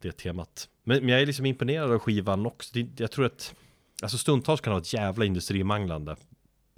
det 0.01 0.13
temat. 0.13 0.69
Men, 0.85 1.01
men 1.01 1.09
jag 1.09 1.23
är 1.23 1.27
liksom 1.27 1.47
imponerad 1.47 1.93
av 1.93 1.99
skivan 1.99 2.47
också. 2.47 2.71
Det, 2.75 3.01
jag 3.01 3.11
tror 3.11 3.27
att 3.27 3.55
alltså 4.03 4.19
stundtals 4.19 4.61
kan 4.61 4.71
det 4.71 4.75
vara 4.75 4.83
ett 4.83 4.93
jävla 4.93 5.25
industrimanglande. 5.25 6.17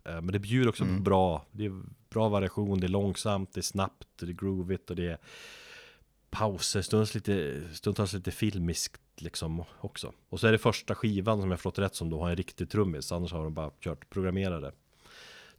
Eh, 0.04 0.20
men 0.20 0.26
det 0.26 0.38
bjuder 0.38 0.68
också 0.68 0.84
på 0.84 1.02
bra, 1.02 1.46
det 1.52 1.64
är 1.64 1.82
bra 2.10 2.28
variation, 2.28 2.80
det 2.80 2.86
är 2.86 2.88
långsamt, 2.88 3.54
det 3.54 3.60
är 3.60 3.62
snabbt, 3.62 4.08
det 4.20 4.26
är 4.26 4.32
groovigt 4.32 4.90
och 4.90 4.96
det 4.96 5.06
är 5.06 5.18
pauser, 6.30 6.82
stundtals 6.82 7.14
lite, 7.14 7.62
stundtals 7.72 8.12
lite 8.12 8.30
filmiskt 8.30 9.00
liksom 9.16 9.64
också. 9.80 10.12
Och 10.28 10.40
så 10.40 10.46
är 10.46 10.52
det 10.52 10.58
första 10.58 10.94
skivan 10.94 11.40
som 11.40 11.50
jag 11.50 11.58
förstått 11.58 11.78
rätt 11.78 11.94
som 11.94 12.10
då 12.10 12.20
har 12.20 12.30
en 12.30 12.36
riktig 12.36 12.70
trummis, 12.70 13.12
annars 13.12 13.32
har 13.32 13.44
de 13.44 13.54
bara 13.54 13.70
kört 13.80 14.10
programmerade 14.10 14.72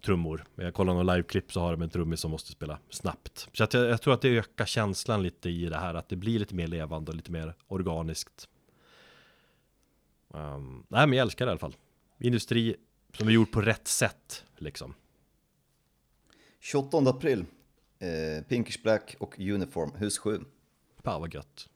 trummor. 0.01 0.45
Jag 0.55 0.73
kollar 0.73 0.93
någon 0.93 1.05
liveklipp 1.05 1.51
så 1.51 1.59
har 1.59 1.71
de 1.71 1.81
en 1.81 1.89
trummis 1.89 2.19
som 2.19 2.31
måste 2.31 2.51
spela 2.51 2.79
snabbt. 2.89 3.47
Så 3.53 3.67
jag, 3.71 3.89
jag 3.89 4.01
tror 4.01 4.13
att 4.13 4.21
det 4.21 4.29
ökar 4.29 4.65
känslan 4.65 5.23
lite 5.23 5.49
i 5.49 5.65
det 5.65 5.77
här, 5.77 5.93
att 5.93 6.09
det 6.09 6.15
blir 6.15 6.39
lite 6.39 6.55
mer 6.55 6.67
levande 6.67 7.11
och 7.11 7.15
lite 7.15 7.31
mer 7.31 7.55
organiskt. 7.67 8.49
Um, 10.27 10.85
nej 10.87 11.07
men 11.07 11.17
jag 11.17 11.23
älskar 11.23 11.45
det 11.45 11.49
i 11.49 11.51
alla 11.51 11.59
fall. 11.59 11.75
Industri 12.19 12.75
som 13.17 13.27
är 13.27 13.31
gjord 13.31 13.51
på 13.51 13.61
rätt 13.61 13.87
sätt 13.87 14.45
liksom. 14.57 14.93
28 16.59 16.97
april, 16.97 17.45
eh, 17.99 18.43
Pinkish 18.43 18.83
Black 18.83 19.15
och 19.19 19.39
Uniform, 19.39 19.91
hus 19.95 20.17
7. 20.17 20.39
Fan 21.03 21.21
vad 21.21 21.33
gött. 21.33 21.69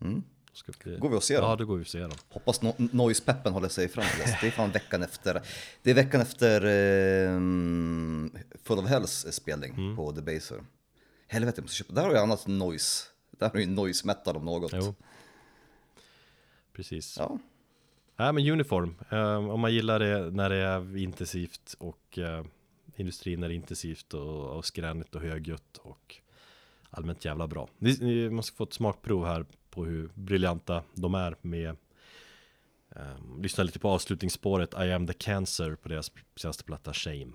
Mm. 0.00 0.22
Ska 0.54 0.72
vi... 0.84 0.96
Går 0.96 1.08
vi 1.10 1.16
och 1.16 1.22
ser 1.22 1.34
Ja, 1.34 1.40
dem? 1.48 1.56
då 1.58 1.64
går 1.64 1.76
vi 1.76 1.82
och 1.82 1.86
ser 1.88 2.00
dem. 2.00 2.18
Hoppas 2.28 2.62
no 2.62 2.74
Noise-peppen 2.78 3.52
håller 3.52 3.68
sig 3.68 3.88
fram 3.88 4.04
till 4.10 4.20
dess. 4.20 4.40
Det 4.40 4.46
är 4.46 4.50
fan 4.50 4.70
veckan 4.70 5.02
efter. 5.02 5.42
Det 5.82 5.90
är 5.90 5.94
veckan 5.94 6.20
efter 6.20 6.60
eh, 6.64 7.40
Full 8.62 8.78
of 8.78 8.86
Hells 8.86 9.26
spelning 9.30 9.72
Mm. 9.74 9.96
på 9.96 10.12
The 10.12 10.22
Baser. 10.22 10.64
Helvete, 11.28 11.58
jag 11.58 11.62
måste 11.64 11.76
köpa. 11.76 11.92
Där 11.92 12.02
har 12.02 12.12
jag 12.14 12.22
annat 12.22 12.46
noise. 12.46 13.04
Där 13.30 13.50
har 13.50 13.58
ju 13.60 13.66
noise 13.66 14.06
metal 14.06 14.36
om 14.36 14.44
något. 14.44 14.72
Jo. 14.74 14.94
Precis. 16.72 17.16
Ja. 17.18 17.38
Nej 18.16 18.32
men 18.32 18.48
uniform, 18.50 18.94
eh, 19.10 19.50
om 19.50 19.60
man 19.60 19.72
gillar 19.74 19.98
det 19.98 20.30
när 20.30 20.50
det 20.50 20.56
är 20.56 20.96
intensivt 20.96 21.74
och 21.78 22.18
eh, 22.18 22.44
industrin 22.96 23.42
är 23.42 23.50
intensivt 23.50 24.14
och, 24.14 24.56
och 24.56 24.64
skränigt 24.64 25.14
och 25.14 25.20
högljutt 25.20 25.76
och 25.82 26.16
allmänt 26.90 27.24
jävla 27.24 27.46
bra. 27.48 27.68
Ni, 27.78 27.96
ni 28.00 28.30
måste 28.30 28.56
få 28.56 28.64
ett 28.64 28.72
smakprov 28.72 29.26
här 29.26 29.46
på 29.74 29.84
hur 29.84 30.10
briljanta 30.14 30.82
de 30.94 31.14
är 31.14 31.36
med 31.40 31.76
um, 32.88 33.42
Lyssna 33.42 33.64
lite 33.64 33.78
på 33.78 33.88
avslutningsspåret 33.88 34.74
I 34.74 34.92
am 34.92 35.06
the 35.06 35.12
cancer 35.12 35.74
på 35.74 35.88
deras 35.88 36.12
senaste 36.36 36.64
platta 36.64 36.92
Shame. 36.92 37.32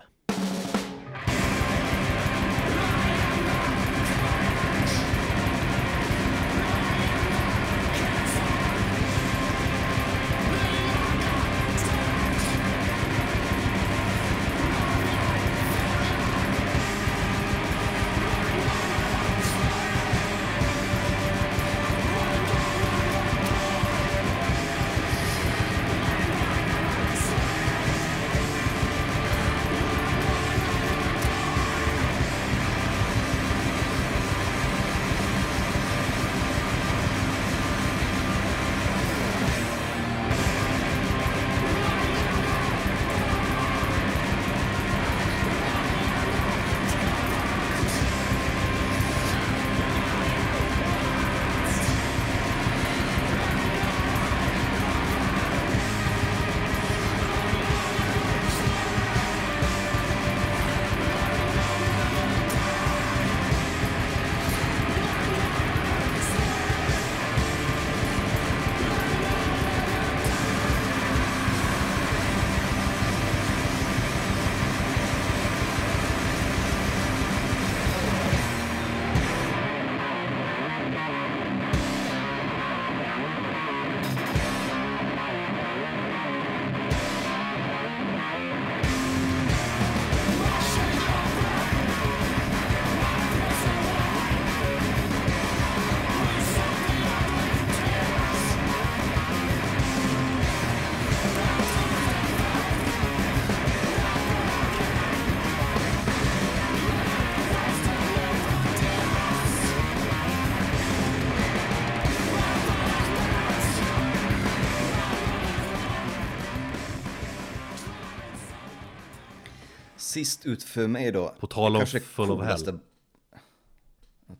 Sist 120.20 120.46
ut 120.46 120.64
för 120.64 120.88
mig 120.88 121.12
då. 121.12 121.36
På 121.40 121.48
tal 121.48 121.76
om 121.76 121.86
Full 121.86 122.32
of 122.32 122.46
Hell. 122.46 122.80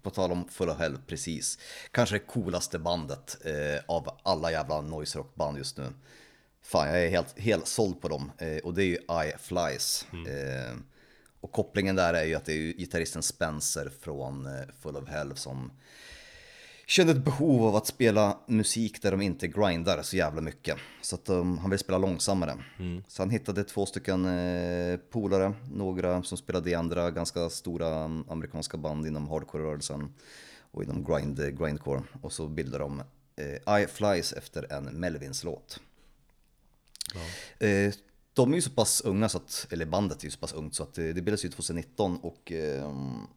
På 0.02 0.10
tal 0.10 0.32
om 0.32 0.48
Full 0.50 0.70
of 0.70 0.78
Hell, 0.78 0.98
precis. 1.08 1.58
Kanske 1.92 2.16
det 2.16 2.20
coolaste 2.20 2.80
bandet 2.80 3.38
eh, 3.46 3.84
av 3.88 4.10
alla 4.24 4.52
jävla 4.52 4.82
noise 4.82 5.20
rock-band 5.20 5.58
just 5.58 5.78
nu. 5.78 5.86
Fan, 6.62 6.88
jag 6.88 7.04
är 7.04 7.10
helt, 7.10 7.40
helt 7.40 7.68
såld 7.68 8.02
på 8.02 8.08
dem. 8.08 8.32
Eh, 8.38 8.58
och 8.58 8.74
det 8.74 8.84
är 8.84 8.86
ju 8.86 8.96
I 8.96 9.34
Flies. 9.40 10.06
Eh, 10.12 10.76
och 11.42 11.52
kopplingen 11.52 11.96
där 11.96 12.14
är 12.14 12.24
ju 12.24 12.36
att 12.36 12.46
det 12.46 12.54
är 12.54 12.74
gitarristen 12.74 13.24
Spencer 13.24 13.92
från 14.02 14.46
eh, 14.46 14.66
Full 14.82 14.96
of 14.96 15.10
Hell 15.10 15.38
som 15.38 15.72
kände 16.90 17.12
ett 17.12 17.26
behov 17.26 17.66
av 17.66 17.76
att 17.76 17.88
spela 17.88 18.38
musik 18.48 19.02
där 19.02 19.12
de 19.12 19.22
inte 19.22 19.48
grindar 19.48 20.02
så 20.02 20.18
jävla 20.18 20.42
mycket. 20.42 20.78
Så 21.02 21.16
att 21.16 21.30
um, 21.30 21.58
han 21.58 21.70
vill 21.70 21.80
spela 21.80 21.98
långsammare. 21.98 22.58
Så 23.08 23.22
han 23.22 23.30
hittade 23.30 23.64
två 23.64 23.86
stycken 23.86 24.26
eh, 24.26 24.98
polare, 24.98 25.54
några 25.72 26.24
som 26.24 26.38
spelade 26.38 26.70
i 26.70 26.76
andra 26.76 27.12
ganska 27.12 27.50
stora 27.50 28.06
um, 28.06 28.26
amerikanska 28.30 28.78
band 28.78 29.08
inom 29.08 29.30
hardcore-rörelsen 29.30 30.14
och 30.72 30.84
inom 30.84 31.04
grind, 31.04 31.40
eh, 31.40 31.48
grindcore. 31.48 32.02
Och 32.22 32.34
så 32.34 32.48
bildade 32.48 32.84
de 32.84 33.04
eh, 33.36 33.82
I 33.82 33.88
Flies 33.88 34.34
efter 34.34 34.74
en 34.74 34.84
Melvins-låt. 34.84 35.80
Eh, 37.60 37.94
de 38.34 38.52
är 38.52 38.56
ju 38.56 38.62
så 38.62 38.72
pass 38.72 39.02
unga, 39.02 39.30
så 39.30 39.38
att, 39.38 39.68
eller 39.70 39.86
bandet 39.86 40.20
är 40.22 40.26
ju 40.26 40.32
så 40.32 40.40
pass 40.40 40.54
ungt 40.54 40.76
så 40.76 40.84
att 40.84 40.94
det, 40.94 41.14
det 41.14 41.22
bildades 41.22 41.46
ju 41.46 41.50
2019 41.50 42.18
och 42.18 42.52
ehm, 42.52 43.28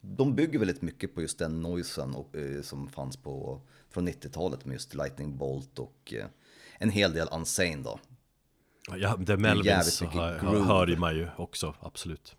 de 0.00 0.34
bygger 0.34 0.58
väldigt 0.58 0.82
mycket 0.82 1.14
på 1.14 1.22
just 1.22 1.38
den 1.38 1.62
noisen 1.62 2.14
och, 2.14 2.36
eh, 2.36 2.62
som 2.62 2.88
fanns 2.88 3.16
på, 3.16 3.60
från 3.90 4.08
90-talet 4.08 4.64
med 4.64 4.72
just 4.74 4.94
Lightning 4.94 5.36
Bolt 5.36 5.78
och 5.78 6.14
eh, 6.16 6.26
en 6.78 6.90
hel 6.90 7.12
del 7.12 7.28
Unsane 7.32 7.76
då. 7.76 8.00
Ja, 8.88 8.96
jävligt 8.96 9.40
Melvins 9.40 10.00
hör, 10.00 10.40
groove. 10.40 10.58
hör 10.64 10.86
ju 10.86 10.96
man 10.96 11.16
ju 11.16 11.28
också, 11.36 11.74
absolut. 11.80 12.36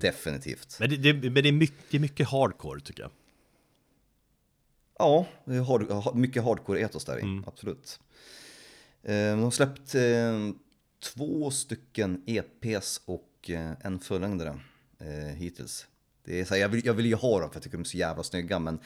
Definitivt. 0.00 0.76
Men 0.80 0.90
det, 0.90 0.96
det, 0.96 1.12
men 1.30 1.34
det, 1.42 1.48
är 1.48 1.52
mycket, 1.52 1.84
det 1.90 1.96
är 1.96 2.00
mycket 2.00 2.28
hardcore 2.28 2.80
tycker 2.80 3.02
jag. 3.02 3.10
Ja, 4.98 5.26
det 5.44 5.54
är 5.54 5.60
hard, 5.62 5.90
ha- 5.90 6.14
mycket 6.14 6.42
hardcore-etos 6.44 7.06
där 7.06 7.18
i, 7.18 7.42
absolut. 7.46 8.00
Eh, 9.02 9.14
De 9.14 9.42
har 9.42 9.50
släppt 9.50 9.94
två 11.14 11.50
stycken 11.50 12.22
EPs 12.26 13.00
och 13.04 13.50
en 13.80 14.00
fullängdare 14.00 14.60
hittills. 15.36 15.86
Det 16.28 16.40
är 16.40 16.44
så 16.44 16.54
här, 16.54 16.60
jag, 16.60 16.68
vill, 16.68 16.86
jag 16.86 16.94
vill 16.94 17.06
ju 17.06 17.14
ha 17.14 17.40
dem 17.40 17.50
för 17.50 17.56
jag 17.56 17.62
tycker 17.62 17.76
de 17.76 17.80
är 17.80 17.84
så 17.84 17.96
jävla 17.96 18.22
snygga 18.22 18.58
men 18.58 18.78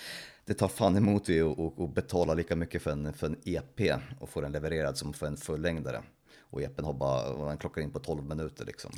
det 0.44 0.54
tar 0.54 0.68
fan 0.68 0.96
emot 0.96 1.24
dig 1.24 1.40
att 1.40 1.58
att- 1.58 1.80
att 1.80 1.94
betala 1.94 2.34
lika 2.34 2.56
mycket 2.56 2.82
för 2.82 2.90
en, 2.90 3.12
för 3.12 3.26
en 3.26 3.36
EP 3.44 3.80
och 4.20 4.28
få 4.28 4.40
den 4.40 4.52
levererad 4.52 4.98
som 4.98 5.12
för 5.12 5.26
en 5.26 5.36
fullängdare. 5.36 6.02
Och 6.40 6.62
EPn 6.62 6.84
har 6.84 6.92
bara, 6.92 7.46
den 7.48 7.56
klockar 7.58 7.82
in 7.82 7.90
på 7.90 7.98
12 7.98 8.24
minuter 8.24 8.64
liksom. 8.64 8.90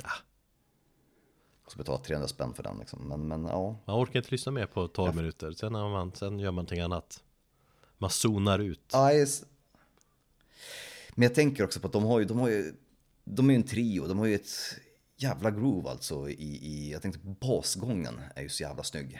Så 1.67 1.77
betala 1.77 1.97
300 1.97 2.27
spänn 2.27 2.53
för 2.53 2.63
den 2.63 2.77
liksom. 2.79 2.99
Men, 3.07 3.27
men 3.27 3.45
ja, 3.45 3.79
Man 3.85 4.03
orkar 4.03 4.19
inte 4.19 4.31
lyssna 4.31 4.51
mer 4.51 4.65
på 4.65 4.87
12 4.87 5.15
minuter, 5.15 5.51
sen, 5.51 5.73
man, 5.73 6.11
sen 6.15 6.39
gör 6.39 6.51
man 6.51 6.55
någonting 6.55 6.79
annat. 6.79 7.23
Man 7.97 8.09
zonar 8.09 8.59
ut. 8.59 8.89
Ja, 8.93 9.11
s- 9.13 9.43
Men 11.15 11.23
jag 11.23 11.35
tänker 11.35 11.63
också 11.63 11.79
på 11.79 11.87
att 11.87 11.93
de 11.93 12.03
har 12.03 12.19
ju, 12.19 12.25
de 12.25 12.39
har 12.39 12.49
ju, 12.49 12.73
de 13.23 13.49
är 13.49 13.53
ju 13.53 13.57
en 13.57 13.63
trio, 13.67 14.07
de 14.07 14.19
har 14.19 14.25
ju 14.25 14.35
ett 14.35 14.49
jävla 15.15 15.51
groove 15.51 15.89
alltså 15.89 16.29
i, 16.29 16.59
i 16.65 16.91
jag 16.91 17.01
tänkte 17.01 17.19
basgången 17.23 18.21
är 18.35 18.41
ju 18.41 18.49
så 18.49 18.63
jävla 18.63 18.83
snygg. 18.83 19.19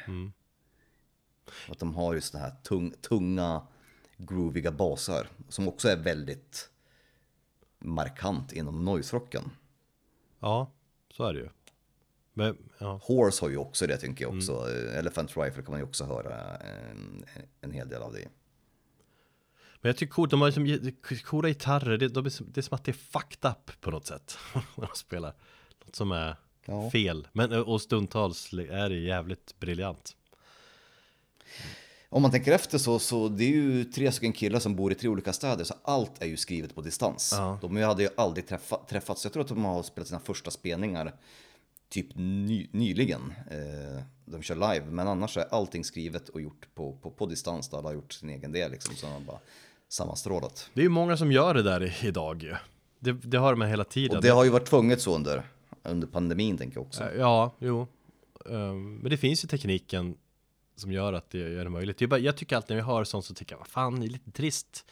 Att 1.70 1.80
de 1.80 1.96
har 1.96 2.14
ju 2.14 2.22
sådana 2.22 2.48
här 2.48 2.56
tung, 2.64 2.92
tunga, 3.02 3.68
grooviga 4.18 4.72
basar 4.72 5.28
som 5.50 5.68
också 5.68 5.90
är 5.90 5.98
väldigt 5.98 6.70
markant 7.80 8.54
inom 8.54 8.86
noise-rocken. 8.86 9.50
Ja, 10.40 10.72
så 11.12 11.24
är 11.26 11.34
det 11.34 11.40
ju. 11.40 11.50
Men, 12.34 12.58
ja. 12.78 13.00
Horse 13.04 13.46
har 13.46 13.50
ju 13.50 13.58
också 13.58 13.88
det 13.88 13.98
tänker 13.98 14.26
jag 14.26 14.36
också, 14.36 14.70
Elephant 14.94 15.38
Rifle 15.38 15.64
kan 15.64 15.72
man 15.72 15.80
ju 15.80 15.86
också 15.86 16.06
höra 16.06 16.58
en, 16.58 17.26
en 17.62 17.72
hel 17.72 17.90
del 17.90 18.02
av 18.02 18.14
det. 18.14 18.28
Men 19.82 19.90
jag 19.90 19.98
tycker 19.98 20.14
coolt, 20.14 20.32
de 20.32 20.42
har 20.42 20.52
liksom 20.52 20.92
coola 21.26 21.48
gitarrer, 21.48 21.98
det, 21.98 22.08
de 22.08 22.24
det 22.24 22.58
är 22.58 22.62
som 22.62 22.76
att 22.76 22.84
det 22.84 22.92
är 22.92 22.94
fucked 22.94 23.52
up 23.52 23.82
på 23.82 23.92
något 23.92 24.08
sätt. 24.08 24.38
När 24.54 24.88
de 24.88 24.96
spelar. 24.96 25.34
Som 25.94 26.12
är 26.12 26.36
Ja. 26.68 26.90
fel. 26.92 27.28
Men 27.34 27.54
och 27.54 27.82
stundtals 27.82 28.54
är 28.54 28.90
det 28.90 28.96
jävligt 28.96 29.60
briljant. 29.60 30.16
Om 32.10 32.22
man 32.22 32.32
tänker 32.32 32.52
efter 32.52 32.78
så, 32.78 33.00
så 33.00 33.28
det 33.28 33.44
är 33.44 33.50
ju 33.50 33.84
tre 33.84 34.12
stycken 34.12 34.34
killar 34.34 34.60
som 34.60 34.76
bor 34.76 34.92
i 34.92 34.96
tre 34.96 35.10
olika 35.10 35.34
städer, 35.34 35.64
så 35.64 35.74
allt 35.84 36.22
är 36.22 36.26
ju 36.26 36.38
skrivet 36.38 36.76
på 36.76 36.82
distans. 36.82 37.34
Ja. 37.38 37.60
De 37.62 37.78
hade 37.78 38.04
ju 38.04 38.10
aldrig 38.18 38.48
träffa, 38.48 38.78
träffats, 38.90 39.24
jag 39.24 39.34
tror 39.34 39.44
att 39.44 39.50
de 39.50 39.66
har 39.66 39.84
spelat 39.84 40.08
sina 40.08 40.20
första 40.20 40.52
spelningar 40.52 41.14
typ 41.90 42.08
ny, 42.16 42.68
nyligen. 42.72 43.34
Eh, 43.52 44.04
de 44.26 44.42
kör 44.42 44.56
live, 44.56 44.86
men 44.86 45.08
annars 45.08 45.38
är 45.38 45.46
allting 45.52 45.84
skrivet 45.84 46.30
och 46.30 46.42
gjort 46.42 46.68
på, 46.76 46.94
på, 47.02 47.12
på 47.12 47.26
distans, 47.26 47.70
där 47.70 47.78
alla 47.78 47.88
har 47.90 47.94
gjort 47.94 48.14
sin 48.14 48.30
egen 48.30 48.52
del 48.52 48.72
liksom, 48.72 48.96
så 48.96 49.06
de 49.06 49.14
har 49.14 49.20
bara 49.20 49.40
sammanstrålat. 49.90 50.70
Det 50.74 50.82
är 50.82 50.84
ju 50.84 50.90
många 50.90 51.18
som 51.18 51.32
gör 51.32 51.54
det 51.54 51.64
där 51.64 52.06
idag 52.06 52.44
ju. 52.44 52.56
Det, 53.00 53.12
det 53.14 53.40
hör 53.40 53.56
man 53.56 53.68
hela 53.70 53.84
tiden. 53.84 54.18
Och 54.18 54.24
det 54.24 54.30
har 54.30 54.44
ju 54.44 54.50
varit 54.50 54.66
tvunget 54.66 55.02
så 55.02 55.16
under, 55.16 55.44
under 55.90 56.08
pandemin 56.08 56.58
tänker 56.58 56.78
jag 56.78 56.86
också. 56.86 57.16
Ja, 57.18 57.56
jo. 57.60 57.88
Ehm, 58.50 58.96
men 58.96 59.10
det 59.10 59.18
finns 59.18 59.44
ju 59.44 59.48
tekniken 59.48 60.18
som 60.76 60.92
gör 60.92 61.14
att 61.14 61.30
det 61.30 61.38
gör 61.38 61.64
det 61.64 61.70
möjligt. 61.70 61.98
Det 61.98 62.06
är 62.06 62.08
bara, 62.08 62.20
jag 62.20 62.38
tycker 62.38 62.56
alltid 62.56 62.70
när 62.70 62.78
jag 62.78 62.86
hör 62.86 63.04
sånt 63.04 63.26
så 63.26 63.34
tycker 63.34 63.54
jag, 63.54 63.60
vad 63.60 63.68
fan, 63.68 64.00
det 64.00 64.06
är 64.06 64.10
lite 64.10 64.32
trist 64.32 64.86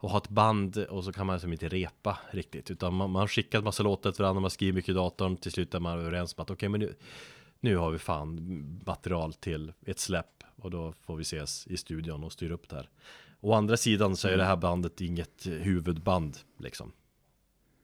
att 0.00 0.10
ha 0.10 0.18
ett 0.18 0.28
band 0.28 0.76
och 0.76 1.04
så 1.04 1.12
kan 1.12 1.26
man 1.26 1.36
liksom 1.36 1.52
inte 1.52 1.68
repa 1.68 2.18
riktigt. 2.30 2.70
Utan 2.70 2.94
man, 2.94 3.10
man 3.10 3.20
har 3.20 3.28
skickat 3.28 3.64
massa 3.64 3.82
låtar 3.82 4.12
till 4.12 4.22
varandra, 4.22 4.40
man 4.40 4.50
skriver 4.50 4.72
mycket 4.72 4.88
i 4.88 4.92
datorn, 4.92 5.36
till 5.36 5.52
slut 5.52 5.74
är 5.74 5.80
man 5.80 5.98
överens 5.98 6.34
om 6.36 6.42
att 6.42 6.50
okej, 6.50 6.68
men 6.68 6.80
nu, 6.80 6.94
nu 7.60 7.76
har 7.76 7.90
vi 7.90 7.98
fan 7.98 8.80
material 8.86 9.32
till 9.32 9.72
ett 9.86 9.98
släpp 9.98 10.44
och 10.56 10.70
då 10.70 10.92
får 11.00 11.16
vi 11.16 11.22
ses 11.22 11.66
i 11.66 11.76
studion 11.76 12.24
och 12.24 12.32
styra 12.32 12.54
upp 12.54 12.68
det 12.68 12.76
här. 12.76 12.88
Å 13.40 13.52
andra 13.52 13.76
sidan 13.76 14.16
så 14.16 14.28
är 14.28 14.36
det 14.36 14.44
här 14.44 14.56
bandet 14.56 15.00
inget 15.00 15.46
huvudband 15.46 16.38
liksom. 16.58 16.92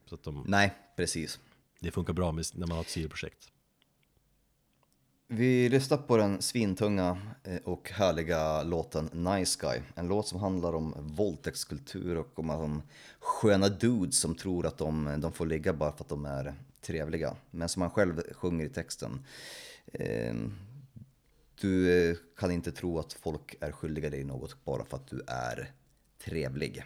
Så 0.07 0.15
att 0.15 0.23
de, 0.23 0.45
Nej, 0.49 0.75
precis 0.97 1.41
det 1.81 1.91
funkar 1.91 2.13
bra 2.13 2.33
med, 2.33 2.45
när 2.55 2.67
man 2.67 2.77
har 2.77 2.83
ett 2.83 2.91
sidoprojekt. 2.91 3.49
Vi 5.29 5.69
lyssnar 5.69 5.99
på 5.99 6.17
den 6.17 6.43
svintunga 6.43 7.19
eh, 7.45 7.57
och 7.65 7.91
härliga 7.91 8.63
låten 8.63 9.05
Nice 9.13 9.59
Guy. 9.61 9.81
En 9.95 10.09
låt 10.09 10.29
som 10.29 10.41
handlar 10.41 10.73
om 10.73 10.95
våldtäktskultur 10.99 12.17
och 12.17 12.39
om, 12.39 12.51
om 12.51 12.83
sköna 13.19 13.69
dudes 13.69 14.19
som 14.19 14.35
tror 14.35 14.67
att 14.67 14.79
de, 14.79 15.07
eh, 15.07 15.19
de 15.19 15.33
får 15.33 15.47
ligga 15.47 15.73
bara 15.73 15.93
för 15.93 16.05
att 16.05 16.09
de 16.09 16.25
är 16.25 16.55
trevliga. 16.81 17.37
Men 17.51 17.69
som 17.69 17.83
han 17.83 17.91
själv 17.91 18.23
sjunger 18.33 18.65
i 18.65 18.69
texten. 18.69 19.25
Eh, 19.93 20.35
Du 21.61 22.11
eh, 22.11 22.17
kan 22.37 22.51
inte 22.51 22.73
tro 22.73 22.99
att 22.99 23.13
folk 23.13 23.55
är 23.61 23.73
skyldiga 23.73 24.11
dig 24.11 24.25
något 24.25 24.65
bara 24.65 24.85
för 24.85 24.97
att 24.97 25.07
du 25.07 25.23
är 25.27 25.73
trevlig. 26.25 26.85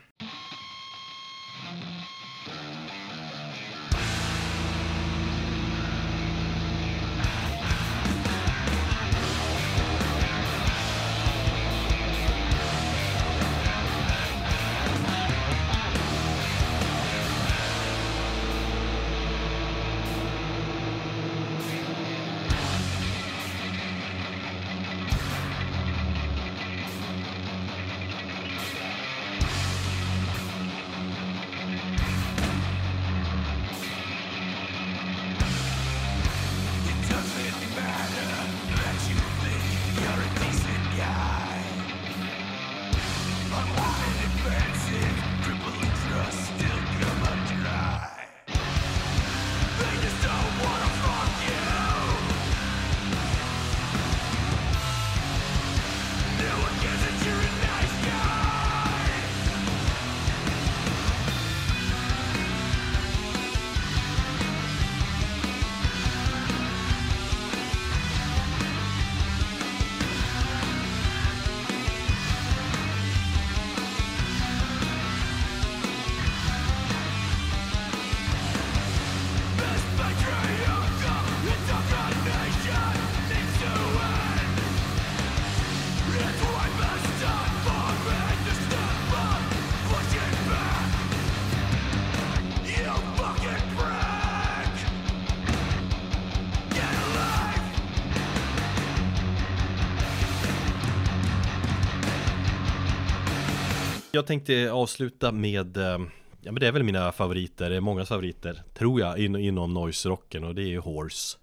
Jag 104.14 104.26
tänkte 104.26 104.72
avsluta 104.72 105.32
med 105.32 105.76
eh, 105.76 105.98
Ja 106.42 106.52
men 106.52 106.60
det 106.60 106.66
är 106.66 106.72
väl 106.72 106.82
mina 106.82 107.12
favoriter, 107.12 107.70
det 107.70 107.76
är 107.76 107.80
många 107.80 108.04
favoriter 108.04 108.62
Tror 108.74 109.00
jag 109.00 109.18
in, 109.18 109.36
inom 109.36 109.74
noise-rocken 109.74 110.44
och 110.44 110.54
det 110.54 110.62
är 110.62 110.66
ju 110.66 110.78
Horse 110.78 111.38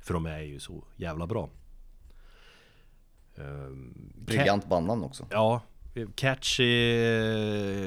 För 0.00 0.14
de 0.14 0.26
är 0.26 0.40
ju 0.40 0.60
så 0.60 0.84
jävla 0.96 1.26
bra 1.26 1.50
Ehm, 3.38 4.12
Briljant 4.14 4.68
bandnamn 4.68 5.04
också. 5.04 5.26
Ja, 5.30 5.62
catchy 6.14 6.96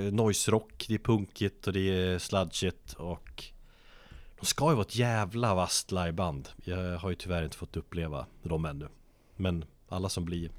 eh, 0.08 0.14
noise 0.14 0.52
rock, 0.52 0.86
det 0.88 0.94
är 0.94 1.00
punkigt 1.00 1.68
och 1.68 1.74
det 1.74 1.80
är 1.80 2.20
sludgigt 2.20 2.94
och 2.94 3.44
de 4.40 4.46
ska 4.46 4.70
ju 4.70 4.76
vara 4.76 4.86
ett 4.86 4.96
jävla 4.96 5.56
vasst 5.56 5.92
liveband. 5.92 6.50
Jag 6.64 6.98
har 6.98 7.10
ju 7.10 7.16
tyvärr 7.16 7.44
inte 7.44 7.58
fått 7.58 7.78
uppleva 7.78 8.26
dem 8.44 8.66
ännu. 8.66 8.88
Men 9.36 9.66
alla 9.88 10.10
som 10.10 10.26
blir 10.26 10.52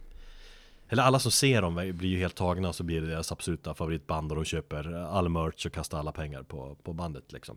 eller 0.92 1.02
alla 1.02 1.18
som 1.18 1.32
ser 1.32 1.62
dem 1.62 1.74
blir 1.74 2.08
ju 2.10 2.18
helt 2.18 2.34
tagna 2.34 2.68
och 2.68 2.74
så 2.74 2.82
blir 2.82 3.00
det 3.00 3.06
deras 3.06 3.32
absoluta 3.32 3.74
favoritband 3.74 4.32
och 4.32 4.36
de 4.36 4.44
köper 4.44 4.92
all 4.92 5.28
merch 5.28 5.66
och 5.66 5.72
kastar 5.72 5.98
alla 5.98 6.12
pengar 6.12 6.42
på, 6.42 6.76
på 6.82 6.92
bandet 6.92 7.32
liksom. 7.32 7.56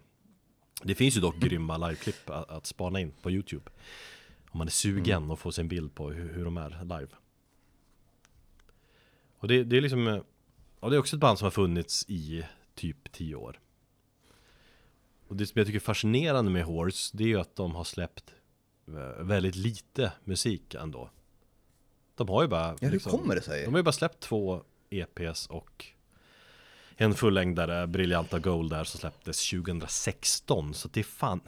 Det 0.83 0.95
finns 0.95 1.17
ju 1.17 1.21
dock 1.21 1.35
grymma 1.35 1.77
liveklipp 1.77 2.29
att, 2.29 2.49
att 2.49 2.65
spana 2.65 2.99
in 2.99 3.11
på 3.21 3.31
YouTube. 3.31 3.71
Om 4.49 4.57
man 4.57 4.67
är 4.67 4.71
sugen 4.71 5.31
och 5.31 5.39
får 5.39 5.51
se 5.51 5.61
en 5.61 5.67
bild 5.67 5.95
på 5.95 6.11
hur, 6.11 6.33
hur 6.33 6.45
de 6.45 6.57
är 6.57 6.69
live. 6.83 7.07
Och 9.37 9.47
det, 9.47 9.63
det 9.63 9.77
är 9.77 9.81
liksom 9.81 10.23
Ja 10.79 10.89
det 10.89 10.95
är 10.95 10.99
också 10.99 11.15
ett 11.15 11.19
band 11.19 11.37
som 11.37 11.45
har 11.45 11.51
funnits 11.51 12.05
i 12.07 12.45
typ 12.75 13.11
10 13.11 13.35
år 13.35 13.59
Och 15.27 15.35
det 15.35 15.45
som 15.45 15.59
jag 15.59 15.67
tycker 15.67 15.79
är 15.79 15.83
fascinerande 15.83 16.51
med 16.51 16.63
Horse 16.63 17.17
Det 17.17 17.23
är 17.23 17.27
ju 17.27 17.39
att 17.39 17.55
de 17.55 17.75
har 17.75 17.83
släppt 17.83 18.33
Väldigt 19.19 19.55
lite 19.55 20.13
musik 20.23 20.75
ändå 20.75 21.09
De 22.15 22.29
har 22.29 22.41
ju 22.41 22.47
bara 22.47 22.67
Ja, 22.67 22.75
hur 22.81 22.91
liksom, 22.91 23.11
kommer 23.11 23.35
det 23.35 23.41
sig? 23.41 23.65
De 23.65 23.73
har 23.73 23.79
ju 23.79 23.83
bara 23.83 23.91
släppt 23.91 24.19
två 24.19 24.63
EPs 24.89 25.47
och 25.47 25.85
En 26.97 27.13
fullängdare, 27.13 27.87
Briljanta 27.87 28.39
Gold 28.39 28.71
där 28.71 28.83
som 28.83 28.99
släpptes 28.99 29.49
2016 29.49 30.73
Så 30.73 30.87
det 30.87 30.99
är 30.99 31.03
fan 31.03 31.41